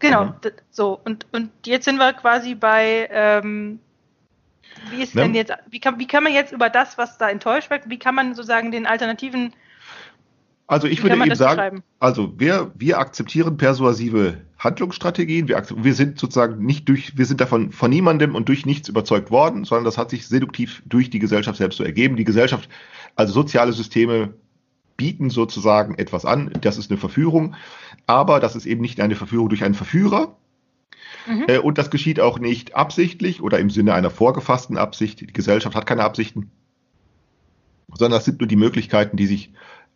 Genau. 0.00 0.26
D- 0.44 0.52
So, 0.70 0.98
und, 1.04 1.26
und 1.32 1.50
jetzt 1.66 1.84
sind 1.84 1.98
wir 1.98 2.12
quasi 2.14 2.54
bei, 2.54 3.08
ähm, 3.10 3.78
wie 4.90 5.02
ist 5.02 5.14
Ne? 5.14 5.22
denn 5.22 5.34
jetzt, 5.34 5.52
wie 5.68 5.80
kann, 5.80 5.98
wie 5.98 6.06
kann 6.06 6.22
man 6.24 6.32
jetzt 6.32 6.52
über 6.52 6.70
das, 6.70 6.96
was 6.98 7.18
da 7.18 7.28
enttäuscht 7.28 7.68
wird, 7.70 7.88
wie 7.90 7.98
kann 7.98 8.14
man 8.14 8.34
sozusagen 8.34 8.70
den 8.70 8.86
alternativen, 8.86 9.52
Also 10.66 10.86
ich 10.86 11.02
würde 11.02 11.16
eben 11.16 11.34
sagen, 11.34 11.82
also 11.98 12.38
wir, 12.38 12.72
wir 12.76 12.98
akzeptieren 12.98 13.56
persuasive 13.56 14.38
Handlungsstrategien. 14.58 15.48
Wir, 15.48 15.62
wir 15.76 15.94
sind 15.94 16.18
sozusagen 16.18 16.64
nicht 16.64 16.88
durch, 16.88 17.16
wir 17.16 17.26
sind 17.26 17.40
davon 17.40 17.70
von 17.70 17.90
niemandem 17.90 18.34
und 18.34 18.48
durch 18.48 18.66
nichts 18.66 18.88
überzeugt 18.88 19.30
worden, 19.30 19.64
sondern 19.64 19.84
das 19.84 19.98
hat 19.98 20.10
sich 20.10 20.26
seduktiv 20.26 20.82
durch 20.86 21.10
die 21.10 21.20
Gesellschaft 21.20 21.58
selbst 21.58 21.76
so 21.76 21.84
ergeben. 21.84 22.16
Die 22.16 22.24
Gesellschaft, 22.24 22.68
also 23.14 23.32
soziale 23.32 23.72
Systeme 23.72 24.34
bieten 24.96 25.30
sozusagen 25.30 25.94
etwas 25.94 26.24
an. 26.24 26.50
Das 26.60 26.76
ist 26.76 26.90
eine 26.90 26.98
Verführung, 26.98 27.54
aber 28.06 28.40
das 28.40 28.56
ist 28.56 28.66
eben 28.66 28.82
nicht 28.82 29.00
eine 29.00 29.14
Verführung 29.14 29.48
durch 29.48 29.62
einen 29.64 29.74
Verführer. 29.74 30.36
Mhm. 31.26 31.44
Äh, 31.46 31.58
und 31.58 31.78
das 31.78 31.90
geschieht 31.90 32.18
auch 32.18 32.40
nicht 32.40 32.74
absichtlich 32.74 33.40
oder 33.40 33.58
im 33.60 33.70
Sinne 33.70 33.94
einer 33.94 34.10
vorgefassten 34.10 34.76
Absicht. 34.76 35.20
Die 35.20 35.32
Gesellschaft 35.32 35.76
hat 35.76 35.86
keine 35.86 36.02
Absichten, 36.02 36.50
sondern 37.94 38.18
das 38.18 38.24
sind 38.24 38.40
nur 38.40 38.48
die 38.48 38.56
Möglichkeiten, 38.56 39.16
die 39.16 39.26
sich 39.26 39.52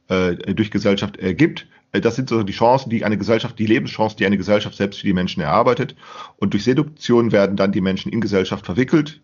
äh, 0.09 0.55
durch 0.55 0.71
Gesellschaft 0.71 1.17
ergibt. 1.17 1.67
Äh, 1.93 2.01
Das 2.01 2.17
sind 2.17 2.29
so 2.29 2.43
die 2.43 2.53
Chancen, 2.53 2.91
die 2.91 3.05
eine 3.05 3.19
Gesellschaft, 3.19 3.59
die 3.59 3.67
Lebenschancen, 3.67 4.19
die 4.19 4.27
eine 4.27 4.37
Gesellschaft 4.39 4.77
selbst 4.77 5.01
für 5.01 5.07
die 5.07 5.13
Menschen 5.13 5.43
erarbeitet. 5.43 5.95
Und 6.37 6.53
durch 6.55 6.65
Seduktion 6.65 7.33
werden 7.33 7.57
dann 7.57 7.73
die 7.73 7.81
Menschen 7.81 8.13
in 8.13 8.21
Gesellschaft 8.21 8.67
verwickelt, 8.67 9.21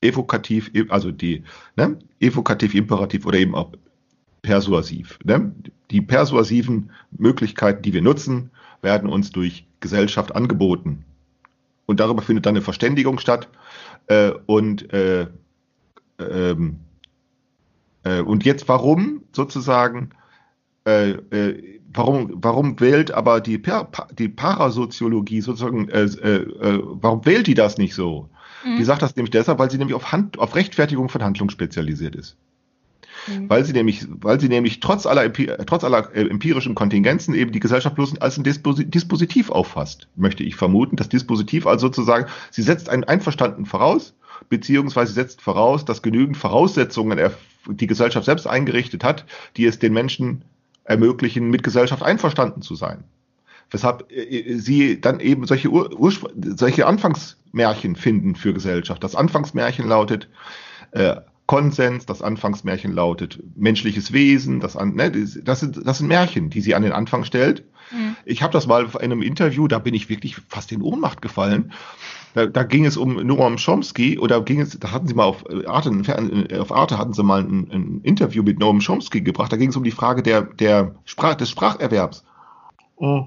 evokativ, 0.00 0.70
e- 0.74 0.86
also 0.88 1.10
die 1.10 1.42
ne, 1.76 1.98
evokativ, 2.20 2.74
imperativ 2.74 3.26
oder 3.26 3.38
eben 3.38 3.54
auch 3.54 3.72
persuasiv. 4.42 5.18
Ne? 5.24 5.52
Die 5.90 6.00
persuasiven 6.00 6.90
Möglichkeiten, 7.12 7.82
die 7.82 7.92
wir 7.92 8.02
nutzen, 8.02 8.50
werden 8.82 9.08
uns 9.08 9.30
durch 9.30 9.66
Gesellschaft 9.80 10.34
angeboten. 10.34 11.04
Und 11.86 12.00
darüber 12.00 12.22
findet 12.22 12.46
dann 12.46 12.56
eine 12.56 12.62
Verständigung 12.62 13.18
statt. 13.18 13.48
Äh, 14.06 14.32
und 14.46 14.92
äh, 14.92 15.26
ähm, 16.18 16.76
äh, 18.04 18.20
und 18.20 18.44
jetzt 18.44 18.68
warum 18.68 19.22
sozusagen, 19.32 20.10
äh, 20.86 21.10
äh, 21.10 21.80
warum, 21.94 22.30
warum 22.34 22.80
wählt 22.80 23.12
aber 23.12 23.40
die, 23.40 23.58
per, 23.58 23.88
die 24.18 24.28
Parasoziologie 24.28 25.40
sozusagen, 25.40 25.88
äh, 25.88 26.04
äh, 26.04 26.36
äh, 26.36 26.82
warum 26.84 27.24
wählt 27.24 27.46
die 27.46 27.54
das 27.54 27.78
nicht 27.78 27.94
so? 27.94 28.28
Mhm. 28.64 28.76
Die 28.78 28.84
sagt 28.84 29.02
das 29.02 29.16
nämlich 29.16 29.30
deshalb, 29.30 29.58
weil 29.58 29.70
sie 29.70 29.78
nämlich 29.78 29.94
auf, 29.94 30.12
Hand, 30.12 30.38
auf 30.38 30.54
Rechtfertigung 30.54 31.08
von 31.08 31.22
Handlung 31.22 31.50
spezialisiert 31.50 32.14
ist. 32.16 32.36
Mhm. 33.26 33.48
Weil 33.48 33.64
sie 33.64 33.72
nämlich, 33.72 34.06
weil 34.08 34.40
sie 34.40 34.48
nämlich 34.48 34.80
trotz 34.80 35.06
aller, 35.06 35.32
trotz 35.32 35.84
aller 35.84 36.14
äh, 36.14 36.28
empirischen 36.28 36.74
Kontingenzen 36.74 37.34
eben 37.34 37.52
die 37.52 37.60
Gesellschaft 37.60 37.94
bloß 37.94 38.20
als 38.20 38.36
ein 38.36 38.44
Disposi 38.44 38.84
Dispositiv 38.84 39.50
auffasst, 39.50 40.08
möchte 40.16 40.42
ich 40.42 40.56
vermuten. 40.56 40.96
Das 40.96 41.08
Dispositiv 41.08 41.66
also 41.66 41.86
sozusagen, 41.86 42.26
sie 42.50 42.62
setzt 42.62 42.88
ein 42.88 43.04
Einverstanden 43.04 43.66
voraus, 43.66 44.14
beziehungsweise 44.48 45.12
setzt 45.12 45.40
voraus, 45.40 45.84
dass 45.84 46.02
genügend 46.02 46.36
Voraussetzungen 46.36 47.18
er, 47.18 47.32
die 47.68 47.86
Gesellschaft 47.86 48.26
selbst 48.26 48.46
eingerichtet 48.46 49.04
hat, 49.04 49.24
die 49.56 49.66
es 49.66 49.78
den 49.78 49.92
Menschen 49.92 50.44
ermöglichen, 50.84 51.50
mit 51.50 51.62
Gesellschaft 51.62 52.02
einverstanden 52.02 52.62
zu 52.62 52.74
sein. 52.74 53.04
Weshalb 53.70 54.10
äh, 54.12 54.58
sie 54.58 55.00
dann 55.00 55.20
eben 55.20 55.46
solche, 55.46 55.70
Ur 55.70 55.90
solche 56.56 56.86
Anfangsmärchen 56.86 57.96
finden 57.96 58.34
für 58.34 58.52
Gesellschaft. 58.52 59.02
Das 59.02 59.14
Anfangsmärchen 59.14 59.88
lautet 59.88 60.28
äh, 60.92 61.16
Konsens, 61.46 62.06
das 62.06 62.22
Anfangsmärchen 62.22 62.92
lautet 62.92 63.42
menschliches 63.56 64.12
Wesen, 64.12 64.60
das, 64.60 64.76
an, 64.76 64.94
ne, 64.94 65.10
das, 65.10 65.60
sind, 65.60 65.86
das 65.86 65.98
sind 65.98 66.06
Märchen, 66.06 66.50
die 66.50 66.60
sie 66.60 66.74
an 66.74 66.82
den 66.82 66.92
Anfang 66.92 67.24
stellt. 67.24 67.64
Mhm. 67.90 68.16
Ich 68.24 68.42
habe 68.42 68.52
das 68.52 68.66
mal 68.66 68.84
in 68.84 69.00
einem 69.00 69.22
Interview, 69.22 69.68
da 69.68 69.78
bin 69.78 69.94
ich 69.94 70.08
wirklich 70.08 70.36
fast 70.48 70.72
in 70.72 70.82
Ohnmacht 70.82 71.20
gefallen. 71.20 71.72
Da, 72.34 72.46
da 72.46 72.62
ging 72.62 72.86
es 72.86 72.96
um 72.96 73.14
Noam 73.14 73.56
Chomsky 73.56 74.18
oder 74.18 74.40
ging 74.42 74.60
es, 74.60 74.78
da 74.78 74.90
hatten 74.90 75.06
sie 75.06 75.14
mal 75.14 75.24
auf 75.24 75.44
Arte, 75.66 75.90
auf 76.58 76.72
Arte 76.72 76.98
hatten 76.98 77.12
sie 77.12 77.22
mal 77.22 77.40
ein, 77.42 77.70
ein 77.70 78.00
Interview 78.02 78.42
mit 78.42 78.58
Noam 78.58 78.80
Chomsky 78.80 79.20
gebracht. 79.20 79.52
Da 79.52 79.56
ging 79.56 79.70
es 79.70 79.76
um 79.76 79.84
die 79.84 79.90
Frage 79.90 80.22
der, 80.22 80.42
der 80.42 80.94
Sprach, 81.04 81.34
des 81.34 81.50
Spracherwerbs. 81.50 82.24
Oh 82.96 83.26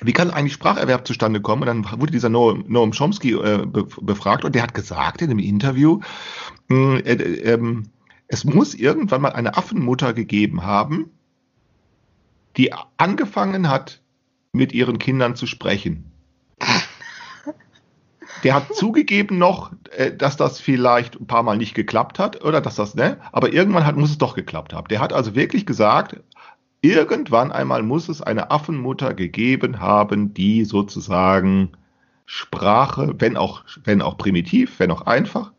wie 0.00 0.12
kann 0.12 0.30
eigentlich 0.30 0.54
Spracherwerb 0.54 1.06
zustande 1.06 1.40
kommen? 1.40 1.62
Und 1.62 1.84
dann 1.84 2.00
wurde 2.00 2.12
dieser 2.12 2.28
Noam, 2.28 2.64
Noam 2.68 2.92
Chomsky 2.92 3.32
äh, 3.32 3.66
befragt 3.66 4.44
und 4.44 4.54
der 4.54 4.62
hat 4.62 4.74
gesagt 4.74 5.22
in 5.22 5.30
einem 5.30 5.38
Interview, 5.38 6.00
äh, 6.70 6.98
äh, 6.98 7.82
es 8.26 8.44
muss 8.44 8.74
irgendwann 8.74 9.22
mal 9.22 9.32
eine 9.32 9.56
Affenmutter 9.56 10.12
gegeben 10.12 10.62
haben, 10.62 11.10
die 12.56 12.72
angefangen 12.96 13.68
hat, 13.68 14.00
mit 14.52 14.72
ihren 14.72 14.98
Kindern 14.98 15.36
zu 15.36 15.46
sprechen. 15.46 16.12
Der 18.44 18.54
hat 18.54 18.74
zugegeben 18.74 19.38
noch, 19.38 19.72
äh, 19.96 20.12
dass 20.12 20.36
das 20.36 20.60
vielleicht 20.60 21.20
ein 21.20 21.26
paar 21.26 21.42
Mal 21.42 21.56
nicht 21.56 21.74
geklappt 21.74 22.18
hat 22.18 22.44
oder 22.44 22.60
dass 22.60 22.76
das, 22.76 22.94
ne? 22.94 23.18
Aber 23.32 23.52
irgendwann 23.52 23.86
hat, 23.86 23.96
muss 23.96 24.10
es 24.10 24.18
doch 24.18 24.34
geklappt 24.34 24.72
haben. 24.72 24.88
Der 24.88 25.00
hat 25.00 25.12
also 25.12 25.34
wirklich 25.34 25.66
gesagt, 25.66 26.16
Irgendwann 26.84 27.50
einmal 27.50 27.82
muss 27.82 28.10
es 28.10 28.20
eine 28.20 28.50
Affenmutter 28.50 29.14
gegeben 29.14 29.80
haben, 29.80 30.34
die 30.34 30.66
sozusagen 30.66 31.70
Sprache, 32.26 33.14
wenn 33.16 33.38
auch, 33.38 33.64
wenn 33.84 34.02
auch 34.02 34.18
primitiv, 34.18 34.80
wenn 34.80 34.90
auch 34.90 35.00
einfach, 35.06 35.52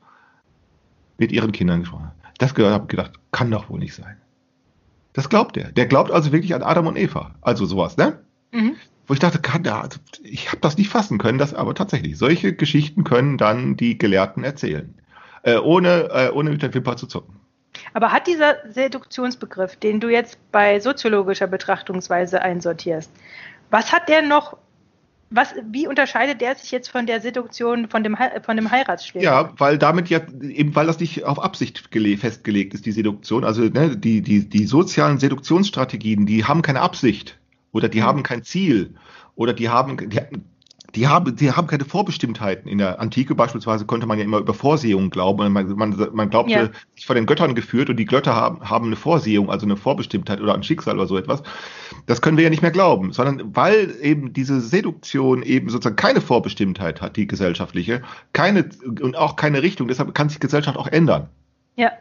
mit 1.17 1.31
ihren 1.31 1.51
Kindern 1.51 1.79
gesprochen 1.79 2.05
hat. 2.05 2.13
Das 2.37 2.51
habe 2.51 2.83
ich 2.83 2.89
gedacht, 2.89 3.13
kann 3.31 3.49
doch 3.49 3.71
wohl 3.71 3.79
nicht 3.79 3.95
sein. 3.95 4.17
Das 5.13 5.27
glaubt 5.27 5.57
er. 5.57 5.71
Der 5.71 5.87
glaubt 5.87 6.11
also 6.11 6.31
wirklich 6.31 6.53
an 6.53 6.61
Adam 6.61 6.85
und 6.85 6.95
Eva. 6.95 7.33
Also 7.41 7.65
sowas, 7.65 7.97
ne? 7.97 8.19
Mhm. 8.51 8.75
Wo 9.07 9.13
ich 9.13 9.19
dachte, 9.19 9.39
kann 9.39 9.63
der, 9.63 9.81
also 9.81 9.99
ich 10.23 10.47
habe 10.47 10.61
das 10.61 10.77
nicht 10.77 10.89
fassen 10.89 11.17
können, 11.17 11.37
das 11.37 11.53
aber 11.53 11.75
tatsächlich. 11.75 12.17
Solche 12.17 12.53
Geschichten 12.53 13.03
können 13.03 13.37
dann 13.37 13.75
die 13.77 13.97
Gelehrten 13.97 14.43
erzählen. 14.43 14.95
Äh, 15.43 15.57
ohne, 15.57 16.09
äh, 16.11 16.31
ohne 16.31 16.49
mit 16.49 16.63
der 16.63 16.73
Wimper 16.73 16.97
zu 16.97 17.05
zucken. 17.05 17.39
Aber 17.93 18.11
hat 18.11 18.25
dieser 18.25 18.55
Seduktionsbegriff, 18.69 19.75
den 19.75 19.99
du 19.99 20.09
jetzt 20.09 20.39
bei 20.51 20.79
soziologischer 20.79 21.47
Betrachtungsweise 21.47 22.41
einsortierst, 22.41 23.11
was 23.69 23.91
hat 23.91 24.09
der 24.09 24.21
noch 24.21 24.57
was, 25.31 25.53
wie 25.69 25.87
unterscheidet 25.87 26.39
der 26.39 26.55
sich 26.55 26.71
jetzt 26.71 26.87
von 26.87 27.07
der 27.07 27.19
Seduktion, 27.19 27.89
von 27.89 28.03
dem, 28.03 28.15
von 28.43 28.55
dem 28.55 28.71
Heiratsschwert? 28.71 29.23
Ja, 29.23 29.51
weil 29.57 29.77
damit 29.77 30.07
ja, 30.09 30.19
eben 30.41 30.75
weil 30.75 30.87
das 30.87 30.99
nicht 30.99 31.25
auf 31.25 31.43
Absicht 31.43 31.89
festgelegt 31.89 32.73
ist, 32.73 32.85
die 32.85 32.91
Seduktion. 32.91 33.43
Also 33.43 33.63
ne, 33.63 33.97
die, 33.97 34.21
die, 34.21 34.47
die 34.47 34.65
sozialen 34.65 35.19
Seduktionsstrategien, 35.19 36.25
die 36.25 36.45
haben 36.45 36.61
keine 36.61 36.81
Absicht 36.81 37.37
oder 37.75 37.89
die 37.89 37.99
mhm. 37.99 38.05
haben 38.05 38.23
kein 38.23 38.43
Ziel 38.43 38.95
oder 39.35 39.51
die 39.51 39.67
haben, 39.67 39.97
die, 39.97 40.21
die 40.95 41.07
haben, 41.09 41.35
die 41.35 41.51
haben 41.51 41.67
keine 41.67 41.83
Vorbestimmtheiten. 41.83 42.71
In 42.71 42.77
der 42.77 43.01
Antike 43.01 43.35
beispielsweise 43.35 43.85
konnte 43.85 44.07
man 44.07 44.17
ja 44.17 44.23
immer 44.23 44.37
über 44.37 44.53
Vorsehungen 44.53 45.09
glauben. 45.09 45.51
Man, 45.51 45.75
man, 45.75 46.09
man 46.13 46.29
glaubte, 46.29 46.53
ja. 46.53 46.69
sich 46.95 47.05
von 47.05 47.17
den 47.17 47.25
Göttern 47.25 47.53
geführt 47.53 47.89
und 47.89 47.97
die 47.97 48.05
Götter 48.05 48.33
haben, 48.33 48.61
haben 48.61 48.85
eine 48.85 48.95
Vorsehung, 48.95 49.49
also 49.49 49.65
eine 49.65 49.75
Vorbestimmtheit 49.75 50.39
oder 50.39 50.53
ein 50.53 50.63
Schicksal 50.63 50.95
oder 50.95 51.07
so 51.07 51.17
etwas. 51.17 51.43
Das 52.05 52.21
können 52.21 52.37
wir 52.37 52.45
ja 52.45 52.49
nicht 52.49 52.61
mehr 52.61 52.71
glauben, 52.71 53.11
sondern 53.11 53.53
weil 53.53 53.93
eben 54.01 54.31
diese 54.31 54.61
Seduktion 54.61 55.43
eben 55.43 55.67
sozusagen 55.69 55.97
keine 55.97 56.21
Vorbestimmtheit 56.21 57.01
hat, 57.01 57.17
die 57.17 57.27
gesellschaftliche, 57.27 58.03
keine 58.31 58.69
und 59.01 59.17
auch 59.17 59.35
keine 59.35 59.63
Richtung. 59.63 59.89
Deshalb 59.89 60.15
kann 60.15 60.29
sich 60.29 60.39
Gesellschaft 60.39 60.77
auch 60.77 60.87
ändern. 60.87 61.27
Ja. 61.75 61.91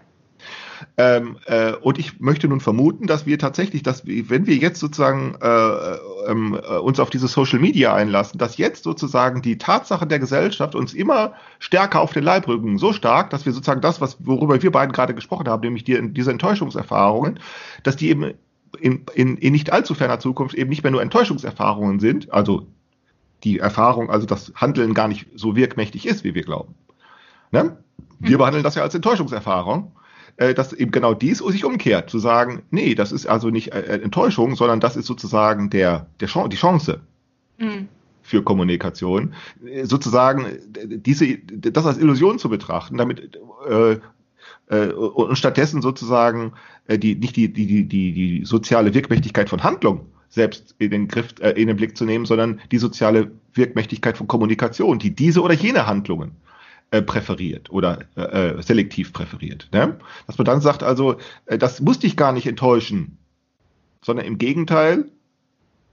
Ähm, 0.96 1.38
äh, 1.46 1.72
und 1.72 1.98
ich 1.98 2.20
möchte 2.20 2.48
nun 2.48 2.60
vermuten, 2.60 3.06
dass 3.06 3.26
wir 3.26 3.38
tatsächlich, 3.38 3.82
dass 3.82 4.06
wir, 4.06 4.30
wenn 4.30 4.46
wir 4.46 4.56
jetzt 4.56 4.80
sozusagen 4.80 5.36
äh, 5.40 5.96
ähm, 6.28 6.58
äh, 6.62 6.76
uns 6.78 7.00
auf 7.00 7.10
diese 7.10 7.28
Social 7.28 7.58
Media 7.58 7.94
einlassen, 7.94 8.38
dass 8.38 8.56
jetzt 8.56 8.84
sozusagen 8.84 9.42
die 9.42 9.58
Tatsache 9.58 10.06
der 10.06 10.18
Gesellschaft 10.18 10.74
uns 10.74 10.94
immer 10.94 11.34
stärker 11.58 12.00
auf 12.00 12.12
den 12.12 12.24
Leib 12.24 12.48
rücken, 12.48 12.78
so 12.78 12.92
stark, 12.92 13.30
dass 13.30 13.46
wir 13.46 13.52
sozusagen 13.52 13.80
das, 13.80 14.00
was 14.00 14.16
worüber 14.20 14.62
wir 14.62 14.72
beiden 14.72 14.92
gerade 14.92 15.14
gesprochen 15.14 15.48
haben, 15.48 15.62
nämlich 15.62 15.84
die, 15.84 16.12
diese 16.12 16.30
Enttäuschungserfahrungen, 16.30 17.40
dass 17.82 17.96
die 17.96 18.08
eben 18.10 18.34
in, 18.80 19.04
in, 19.14 19.36
in 19.36 19.52
nicht 19.52 19.72
allzu 19.72 19.94
ferner 19.94 20.18
Zukunft 20.18 20.54
eben 20.54 20.70
nicht 20.70 20.82
mehr 20.82 20.92
nur 20.92 21.02
Enttäuschungserfahrungen 21.02 22.00
sind, 22.00 22.32
also 22.32 22.66
die 23.44 23.58
Erfahrung, 23.58 24.10
also 24.10 24.26
das 24.26 24.52
Handeln 24.54 24.94
gar 24.94 25.08
nicht 25.08 25.26
so 25.34 25.54
wirkmächtig 25.54 26.06
ist, 26.06 26.24
wie 26.24 26.34
wir 26.34 26.42
glauben. 26.42 26.74
Ne? 27.50 27.76
Wir 28.18 28.36
mhm. 28.36 28.38
behandeln 28.38 28.64
das 28.64 28.74
ja 28.74 28.82
als 28.82 28.94
Enttäuschungserfahrung 28.94 29.92
äh, 30.36 30.54
dass 30.54 30.72
eben 30.72 30.90
genau 30.90 31.14
dies 31.14 31.38
sich 31.38 31.64
umkehrt, 31.64 32.10
zu 32.10 32.18
sagen, 32.18 32.62
nee, 32.70 32.94
das 32.94 33.12
ist 33.12 33.26
also 33.26 33.50
nicht 33.50 33.72
äh, 33.72 34.00
Enttäuschung, 34.02 34.56
sondern 34.56 34.80
das 34.80 34.96
ist 34.96 35.06
sozusagen 35.06 35.70
der, 35.70 36.06
der 36.20 36.28
Chance, 36.28 36.48
die 36.48 36.56
Chance. 36.56 37.00
Mhm 37.58 37.88
für 38.24 38.42
Kommunikation, 38.42 39.34
äh, 39.64 39.84
sozusagen 39.84 40.46
diese, 40.72 41.36
das 41.36 41.84
als 41.84 41.98
Illusion 41.98 42.38
zu 42.38 42.48
betrachten, 42.48 42.96
damit 42.96 43.38
äh, 43.68 43.98
äh, 44.68 44.92
und 44.92 45.36
stattdessen 45.36 45.82
sozusagen 45.82 46.54
äh, 46.86 46.98
die 46.98 47.14
nicht 47.14 47.36
die, 47.36 47.52
die, 47.52 47.66
die, 47.66 47.84
die, 47.86 48.12
die 48.12 48.44
soziale 48.44 48.94
Wirkmächtigkeit 48.94 49.48
von 49.48 49.62
Handlung 49.62 50.06
selbst 50.30 50.74
in 50.78 50.90
den 50.90 51.06
Griff, 51.06 51.34
äh, 51.40 51.50
in 51.50 51.68
den 51.68 51.76
Blick 51.76 51.96
zu 51.96 52.04
nehmen, 52.04 52.24
sondern 52.24 52.60
die 52.72 52.78
soziale 52.78 53.30
Wirkmächtigkeit 53.52 54.16
von 54.16 54.26
Kommunikation, 54.26 54.98
die 54.98 55.14
diese 55.14 55.42
oder 55.42 55.54
jene 55.54 55.86
Handlungen 55.86 56.32
äh, 56.94 57.02
präferiert 57.02 57.70
oder 57.70 57.98
äh, 58.16 58.20
äh, 58.20 58.62
selektiv 58.62 59.12
präferiert. 59.12 59.68
Ne? 59.72 59.98
Dass 60.28 60.38
man 60.38 60.44
dann 60.44 60.60
sagt, 60.60 60.84
also, 60.84 61.16
äh, 61.46 61.58
das 61.58 61.80
muss 61.80 61.98
dich 61.98 62.16
gar 62.16 62.32
nicht 62.32 62.46
enttäuschen, 62.46 63.18
sondern 64.00 64.26
im 64.26 64.38
Gegenteil 64.38 65.06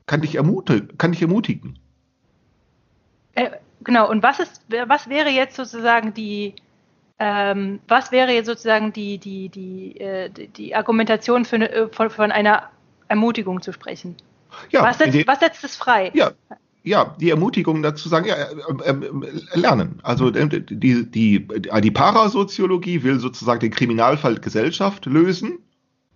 kann 0.06 0.22
dich, 0.22 0.36
ermutig 0.36 1.00
kann 1.00 1.12
dich 1.12 1.24
ermutigen. 1.24 1.80
Äh, 3.34 3.50
genau, 3.84 4.12
und 4.12 4.22
was 4.22 4.40
ist, 4.40 4.62
was 4.88 5.10
wäre 5.10 5.30
jetzt 5.30 5.56
sozusagen 5.56 6.14
die, 6.14 6.54
ähm, 7.18 7.80
was 7.88 8.12
wäre 8.12 8.32
jetzt 8.32 8.46
sozusagen 8.46 8.94
die, 8.94 9.18
die, 9.18 9.50
die, 9.50 10.48
die 10.56 10.76
Argumentation 10.76 11.46
für 11.46 11.56
eine, 11.56 11.90
von, 11.92 12.12
von 12.12 12.32
einer 12.32 12.70
Ermutigung 13.08 13.62
zu 13.64 13.74
sprechen? 13.74 14.18
Ja, 14.70 14.84
was, 14.84 15.00
setzt, 15.00 15.26
was 15.26 15.40
setzt 15.40 15.64
es 15.64 15.76
frei? 15.78 16.12
Ja, 16.14 16.34
ja, 16.84 17.16
die 17.20 17.30
Ermutigung 17.30 17.84
dazu 17.84 18.10
sagen, 18.10 18.26
ja, 18.28 18.36
äh, 18.36 18.90
äh, 18.90 19.60
lernen. 19.60 20.00
Also 20.04 20.30
äh, 20.30 20.48
die, 20.48 21.10
die, 21.10 21.48
die 21.48 21.92
Parasoziologie 21.92 23.04
will 23.04 23.20
sozusagen 23.20 23.60
den 23.60 23.72
Kriminalfall 23.72 24.36
Gesellschaft 24.36 25.06
lösen. 25.06 25.60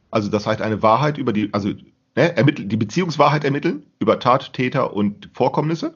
Also 0.09 0.29
das 0.29 0.47
heißt 0.47 0.61
eine 0.61 0.81
Wahrheit 0.81 1.17
über 1.17 1.33
die, 1.33 1.53
also 1.53 1.69
ne, 2.15 2.35
ermitteln, 2.35 2.69
die 2.69 2.77
Beziehungswahrheit 2.77 3.43
ermitteln 3.43 3.85
über 3.99 4.19
Tat, 4.19 4.53
Täter 4.53 4.93
und 4.93 5.29
Vorkommnisse. 5.33 5.95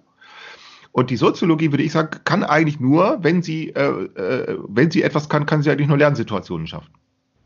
Und 0.92 1.10
die 1.10 1.18
Soziologie, 1.18 1.72
würde 1.72 1.84
ich 1.84 1.92
sagen, 1.92 2.20
kann 2.24 2.44
eigentlich 2.44 2.80
nur, 2.80 3.20
wenn 3.22 3.42
sie, 3.42 3.70
äh, 3.70 4.06
äh, 4.16 4.58
wenn 4.68 4.92
sie 4.92 5.04
etwas 5.04 5.30
kann, 5.30 5.46
kann 5.46 5.62
sie 5.64 5.72
eigentlich 5.72 5.88
nur 5.88 5.98
Lernsituationen 5.98 6.68
schaffen. 6.68 6.90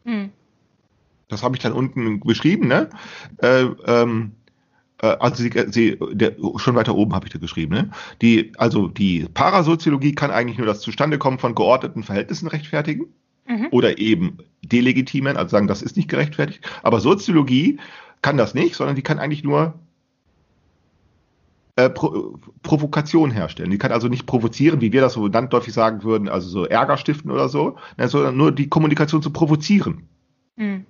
Mhm. 0.06 0.32
Das 1.28 1.44
habe 1.44 1.56
ich 1.56 1.62
dann 1.62 1.74
unten 1.74 2.20
beschrieben, 2.20 2.68
ne? 2.68 2.90
Äh, 3.38 3.64
ähm, 3.86 4.34
äh, 4.43 4.43
also 5.08 5.44
sie, 5.44 5.52
sie 5.70 6.00
der, 6.14 6.36
schon 6.58 6.76
weiter 6.76 6.96
oben 6.96 7.14
habe 7.14 7.28
ich 7.28 7.34
da 7.34 7.40
geschrieben, 7.40 7.76
ne? 7.76 7.92
Die, 8.22 8.52
also 8.58 8.88
die 8.88 9.28
Parasoziologie 9.34 10.16
kann 10.16 10.32
eigentlich 10.32 10.58
nur 10.58 10.68
das 10.68 10.80
Zustandekommen 10.82 11.40
von 11.40 11.56
geordneten 11.56 12.04
Verhältnissen 12.04 12.48
rechtfertigen 12.48 13.08
mhm. 13.48 13.68
oder 13.72 13.98
eben 13.98 14.38
delegitimen, 14.64 15.36
also 15.36 15.50
sagen, 15.50 15.68
das 15.68 15.82
ist 15.82 15.98
nicht 15.98 16.10
gerechtfertigt. 16.10 16.62
Aber 16.84 17.00
Soziologie 17.00 17.80
kann 18.22 18.38
das 18.38 18.54
nicht, 18.54 18.76
sondern 18.76 18.96
die 18.96 19.02
kann 19.02 19.20
eigentlich 19.20 19.44
nur 19.44 19.74
äh, 21.76 21.90
Pro 21.90 22.40
Provokation 22.62 23.32
herstellen. 23.32 23.72
Die 23.72 23.78
kann 23.78 23.92
also 23.92 24.08
nicht 24.08 24.26
provozieren, 24.26 24.80
wie 24.80 24.94
wir 24.94 25.02
das 25.02 25.14
so 25.14 25.28
landläufig 25.28 25.74
sagen 25.74 26.04
würden, 26.04 26.30
also 26.30 26.48
so 26.48 26.66
Ärger 26.66 26.98
stiften 26.98 27.30
oder 27.32 27.50
so, 27.50 27.78
ne, 27.98 28.08
sondern 28.08 28.38
nur 28.38 28.52
die 28.52 28.70
Kommunikation 28.70 29.22
zu 29.22 29.32
provozieren. 29.32 30.08
Mhm. 30.56 30.86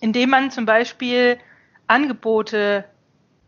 Indem 0.00 0.30
man 0.30 0.50
zum 0.50 0.66
Beispiel 0.66 1.38
Angebote 1.86 2.84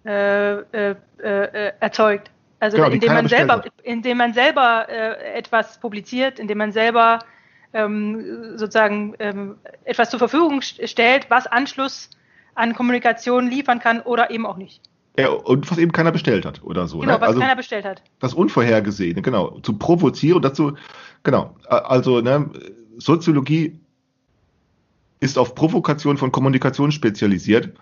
äh, 0.06 0.60
äh, 0.60 0.94
äh, 1.18 1.72
erzeugt. 1.80 2.30
Also 2.60 2.76
genau, 2.76 2.88
indem, 2.90 3.12
man 3.12 3.28
selber, 3.28 3.64
indem 3.82 4.18
man 4.18 4.32
selber 4.32 4.86
äh, 4.88 5.34
etwas 5.34 5.78
publiziert, 5.78 6.38
indem 6.38 6.58
man 6.58 6.72
selber 6.72 7.18
ähm, 7.72 8.56
sozusagen 8.56 9.14
ähm, 9.18 9.56
etwas 9.84 10.10
zur 10.10 10.18
Verfügung 10.18 10.62
stellt, 10.62 11.28
was 11.28 11.46
Anschluss 11.46 12.10
an 12.54 12.74
Kommunikation 12.74 13.50
liefern 13.50 13.80
kann 13.80 14.00
oder 14.00 14.30
eben 14.30 14.46
auch 14.46 14.56
nicht. 14.56 14.80
Ja, 15.18 15.30
und 15.30 15.70
was 15.70 15.78
eben 15.78 15.92
keiner 15.92 16.12
bestellt 16.12 16.46
hat 16.46 16.62
oder 16.62 16.86
so. 16.86 17.00
Genau, 17.00 17.14
ne? 17.14 17.20
was 17.20 17.28
also 17.28 17.40
keiner 17.40 17.56
bestellt 17.56 17.84
hat. 17.84 18.02
Das 18.20 18.32
Unvorhergesehene, 18.32 19.22
genau. 19.22 19.58
Zu 19.60 19.78
provozieren, 19.78 20.40
dazu, 20.40 20.76
genau. 21.22 21.56
Also 21.68 22.20
ne, 22.20 22.50
Soziologie 22.98 23.80
ist 25.20 25.38
auf 25.38 25.54
Provokation 25.54 26.16
von 26.16 26.32
Kommunikation 26.32 26.92
spezialisiert 26.92 27.72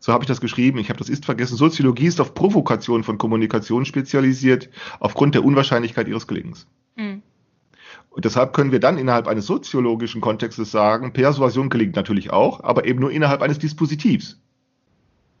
so 0.00 0.12
habe 0.12 0.24
ich 0.24 0.28
das 0.28 0.40
geschrieben, 0.40 0.78
ich 0.78 0.88
habe 0.88 0.98
das 0.98 1.08
ist 1.08 1.24
vergessen, 1.24 1.56
Soziologie 1.56 2.06
ist 2.06 2.20
auf 2.20 2.34
Provokation 2.34 3.04
von 3.04 3.18
Kommunikation 3.18 3.84
spezialisiert, 3.84 4.68
aufgrund 5.00 5.34
der 5.34 5.44
Unwahrscheinlichkeit 5.44 6.08
ihres 6.08 6.26
Gelingens. 6.26 6.66
Mhm. 6.96 7.22
Und 8.10 8.24
deshalb 8.24 8.54
können 8.54 8.72
wir 8.72 8.80
dann 8.80 8.96
innerhalb 8.96 9.28
eines 9.28 9.46
soziologischen 9.46 10.22
Kontextes 10.22 10.70
sagen, 10.70 11.12
Persuasion 11.12 11.68
gelingt 11.68 11.96
natürlich 11.96 12.32
auch, 12.32 12.64
aber 12.64 12.86
eben 12.86 13.00
nur 13.00 13.10
innerhalb 13.10 13.42
eines 13.42 13.58
Dispositivs. 13.58 14.40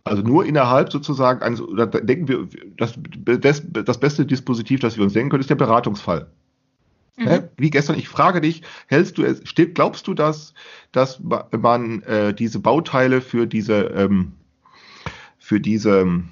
Also 0.04 0.22
nur 0.22 0.44
innerhalb 0.44 0.92
sozusagen 0.92 1.42
eines, 1.42 1.60
oder 1.60 1.86
denken 1.86 2.28
wir, 2.28 2.46
das, 2.76 2.94
das 3.72 3.98
beste 3.98 4.26
Dispositiv, 4.26 4.80
das 4.80 4.96
wir 4.96 5.04
uns 5.04 5.14
denken 5.14 5.30
können, 5.30 5.40
ist 5.40 5.50
der 5.50 5.56
Beratungsfall. 5.56 6.30
Mhm. 7.16 7.44
Wie 7.56 7.70
gestern, 7.70 7.98
ich 7.98 8.08
frage 8.08 8.40
dich, 8.40 8.62
hältst 8.88 9.16
du 9.18 9.24
es, 9.24 9.42
glaubst 9.74 10.06
du, 10.06 10.14
dass, 10.14 10.52
dass 10.92 11.20
man 11.58 12.02
äh, 12.02 12.34
diese 12.34 12.60
Bauteile 12.60 13.20
für 13.20 13.46
diese, 13.46 13.84
ähm, 13.96 14.32
für 15.46 15.60
diese, 15.60 16.00
ähm, 16.00 16.28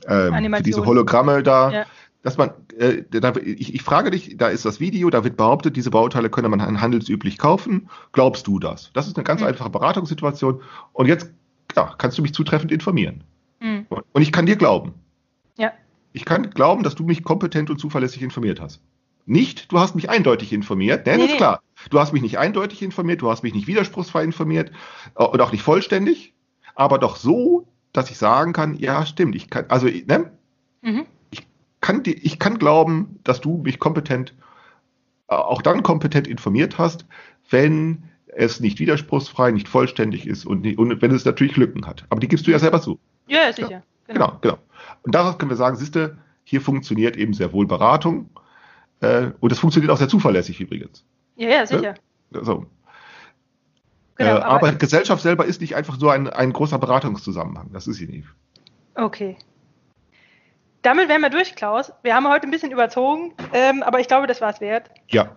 für 0.00 0.62
diese 0.64 0.84
Hologramme 0.84 1.44
da, 1.44 1.70
ja. 1.70 1.86
dass 2.22 2.36
man, 2.36 2.50
äh, 2.76 3.04
da, 3.08 3.32
ich, 3.36 3.72
ich 3.74 3.82
frage 3.82 4.10
dich, 4.10 4.36
da 4.36 4.48
ist 4.48 4.64
das 4.64 4.80
Video, 4.80 5.08
da 5.08 5.22
wird 5.22 5.36
behauptet, 5.36 5.76
diese 5.76 5.90
Bauteile 5.90 6.30
könne 6.30 6.48
man 6.48 6.80
handelsüblich 6.80 7.38
kaufen. 7.38 7.88
Glaubst 8.10 8.48
du 8.48 8.58
das? 8.58 8.90
Das 8.92 9.06
ist 9.06 9.16
eine 9.16 9.22
ganz 9.22 9.40
mhm. 9.40 9.46
einfache 9.46 9.70
Beratungssituation. 9.70 10.62
Und 10.92 11.06
jetzt 11.06 11.32
ja, 11.76 11.94
kannst 11.96 12.18
du 12.18 12.22
mich 12.22 12.34
zutreffend 12.34 12.72
informieren. 12.72 13.22
Mhm. 13.60 13.86
Und 13.88 14.22
ich 14.22 14.32
kann 14.32 14.46
dir 14.46 14.56
glauben. 14.56 14.94
Ja. 15.56 15.70
Ich 16.12 16.24
kann 16.24 16.50
glauben, 16.50 16.82
dass 16.82 16.96
du 16.96 17.04
mich 17.04 17.22
kompetent 17.22 17.70
und 17.70 17.78
zuverlässig 17.78 18.20
informiert 18.20 18.60
hast. 18.60 18.82
Nicht, 19.26 19.70
du 19.70 19.78
hast 19.78 19.94
mich 19.94 20.10
eindeutig 20.10 20.52
informiert, 20.52 21.06
denn 21.06 21.20
nee, 21.20 21.26
ist 21.26 21.36
klar. 21.36 21.60
Du 21.90 22.00
hast 22.00 22.12
mich 22.12 22.22
nicht 22.22 22.38
eindeutig 22.38 22.82
informiert, 22.82 23.22
du 23.22 23.30
hast 23.30 23.44
mich 23.44 23.54
nicht 23.54 23.68
widerspruchsfrei 23.68 24.24
informiert 24.24 24.72
äh, 25.14 25.22
und 25.22 25.40
auch 25.40 25.52
nicht 25.52 25.62
vollständig, 25.62 26.34
aber 26.74 26.98
doch 26.98 27.14
so, 27.14 27.68
dass 27.96 28.10
ich 28.10 28.18
sagen 28.18 28.52
kann, 28.52 28.74
ja, 28.74 29.06
stimmt, 29.06 29.34
ich 29.34 29.50
kann, 29.50 29.66
also, 29.68 29.86
ne? 29.86 30.30
Mhm. 30.82 31.06
Ich 31.30 31.46
kann, 31.80 32.02
ich 32.04 32.38
kann 32.38 32.58
glauben, 32.58 33.20
dass 33.24 33.40
du 33.40 33.58
mich 33.58 33.78
kompetent, 33.78 34.34
äh, 35.28 35.34
auch 35.34 35.62
dann 35.62 35.82
kompetent 35.82 36.26
informiert 36.26 36.78
hast, 36.78 37.06
wenn 37.50 38.04
es 38.26 38.60
nicht 38.60 38.78
widerspruchsfrei, 38.78 39.50
nicht 39.50 39.68
vollständig 39.68 40.26
ist 40.26 40.44
und, 40.44 40.62
nicht, 40.62 40.78
und 40.78 41.00
wenn 41.00 41.10
es 41.10 41.24
natürlich 41.24 41.56
Lücken 41.56 41.86
hat. 41.86 42.04
Aber 42.10 42.20
die 42.20 42.28
gibst 42.28 42.46
du 42.46 42.50
ja 42.50 42.58
selber 42.58 42.80
zu. 42.80 42.98
Ja, 43.26 43.52
sicher. 43.52 43.70
Ja, 43.70 43.82
genau. 44.06 44.26
genau, 44.26 44.38
genau. 44.40 44.58
Und 45.02 45.14
daraus 45.14 45.38
können 45.38 45.50
wir 45.50 45.56
sagen, 45.56 45.76
siehste, 45.76 46.18
hier 46.44 46.60
funktioniert 46.60 47.16
eben 47.16 47.32
sehr 47.32 47.52
wohl 47.52 47.66
Beratung. 47.66 48.28
Äh, 49.00 49.30
und 49.40 49.50
das 49.50 49.58
funktioniert 49.58 49.90
auch 49.90 49.96
sehr 49.96 50.08
zuverlässig 50.08 50.60
übrigens. 50.60 51.04
Ja, 51.36 51.48
ja, 51.48 51.66
sicher. 51.66 51.94
Ja? 52.30 52.44
So. 52.44 52.66
Genau, 54.16 54.30
äh, 54.30 54.40
aber, 54.40 54.68
aber, 54.68 54.72
Gesellschaft 54.72 55.22
selber 55.22 55.44
ist 55.44 55.60
nicht 55.60 55.76
einfach 55.76 55.98
so 55.98 56.08
ein, 56.08 56.28
ein 56.28 56.52
großer 56.52 56.78
Beratungszusammenhang. 56.78 57.70
Das 57.72 57.86
ist 57.86 57.96
sie 57.96 58.06
nicht. 58.06 58.28
Okay. 58.94 59.36
Damit 60.82 61.08
wären 61.08 61.20
wir 61.20 61.30
durch, 61.30 61.54
Klaus. 61.54 61.92
Wir 62.02 62.14
haben 62.14 62.28
heute 62.28 62.46
ein 62.46 62.50
bisschen 62.50 62.72
überzogen, 62.72 63.34
ähm, 63.52 63.82
aber 63.82 64.00
ich 64.00 64.08
glaube, 64.08 64.26
das 64.26 64.40
war 64.40 64.50
es 64.50 64.60
wert. 64.60 64.90
Ja. 65.08 65.36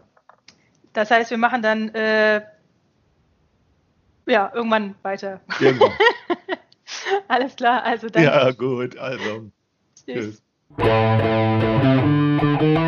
Das 0.94 1.12
heißt, 1.12 1.32
wir 1.32 1.38
machen 1.38 1.62
dann 1.62 1.90
äh, 1.90 2.42
ja 4.28 4.52
irgendwann 4.54 4.96
weiter. 5.02 5.42
Irgendwann. 5.60 5.92
Alles 7.28 7.56
klar, 7.56 7.84
also 7.84 8.10
dann. 8.10 8.24
Ja, 8.24 8.52
gut, 8.52 8.98
also. 8.98 9.52
Tschüss. 10.06 10.42
Tschüss. 10.78 12.79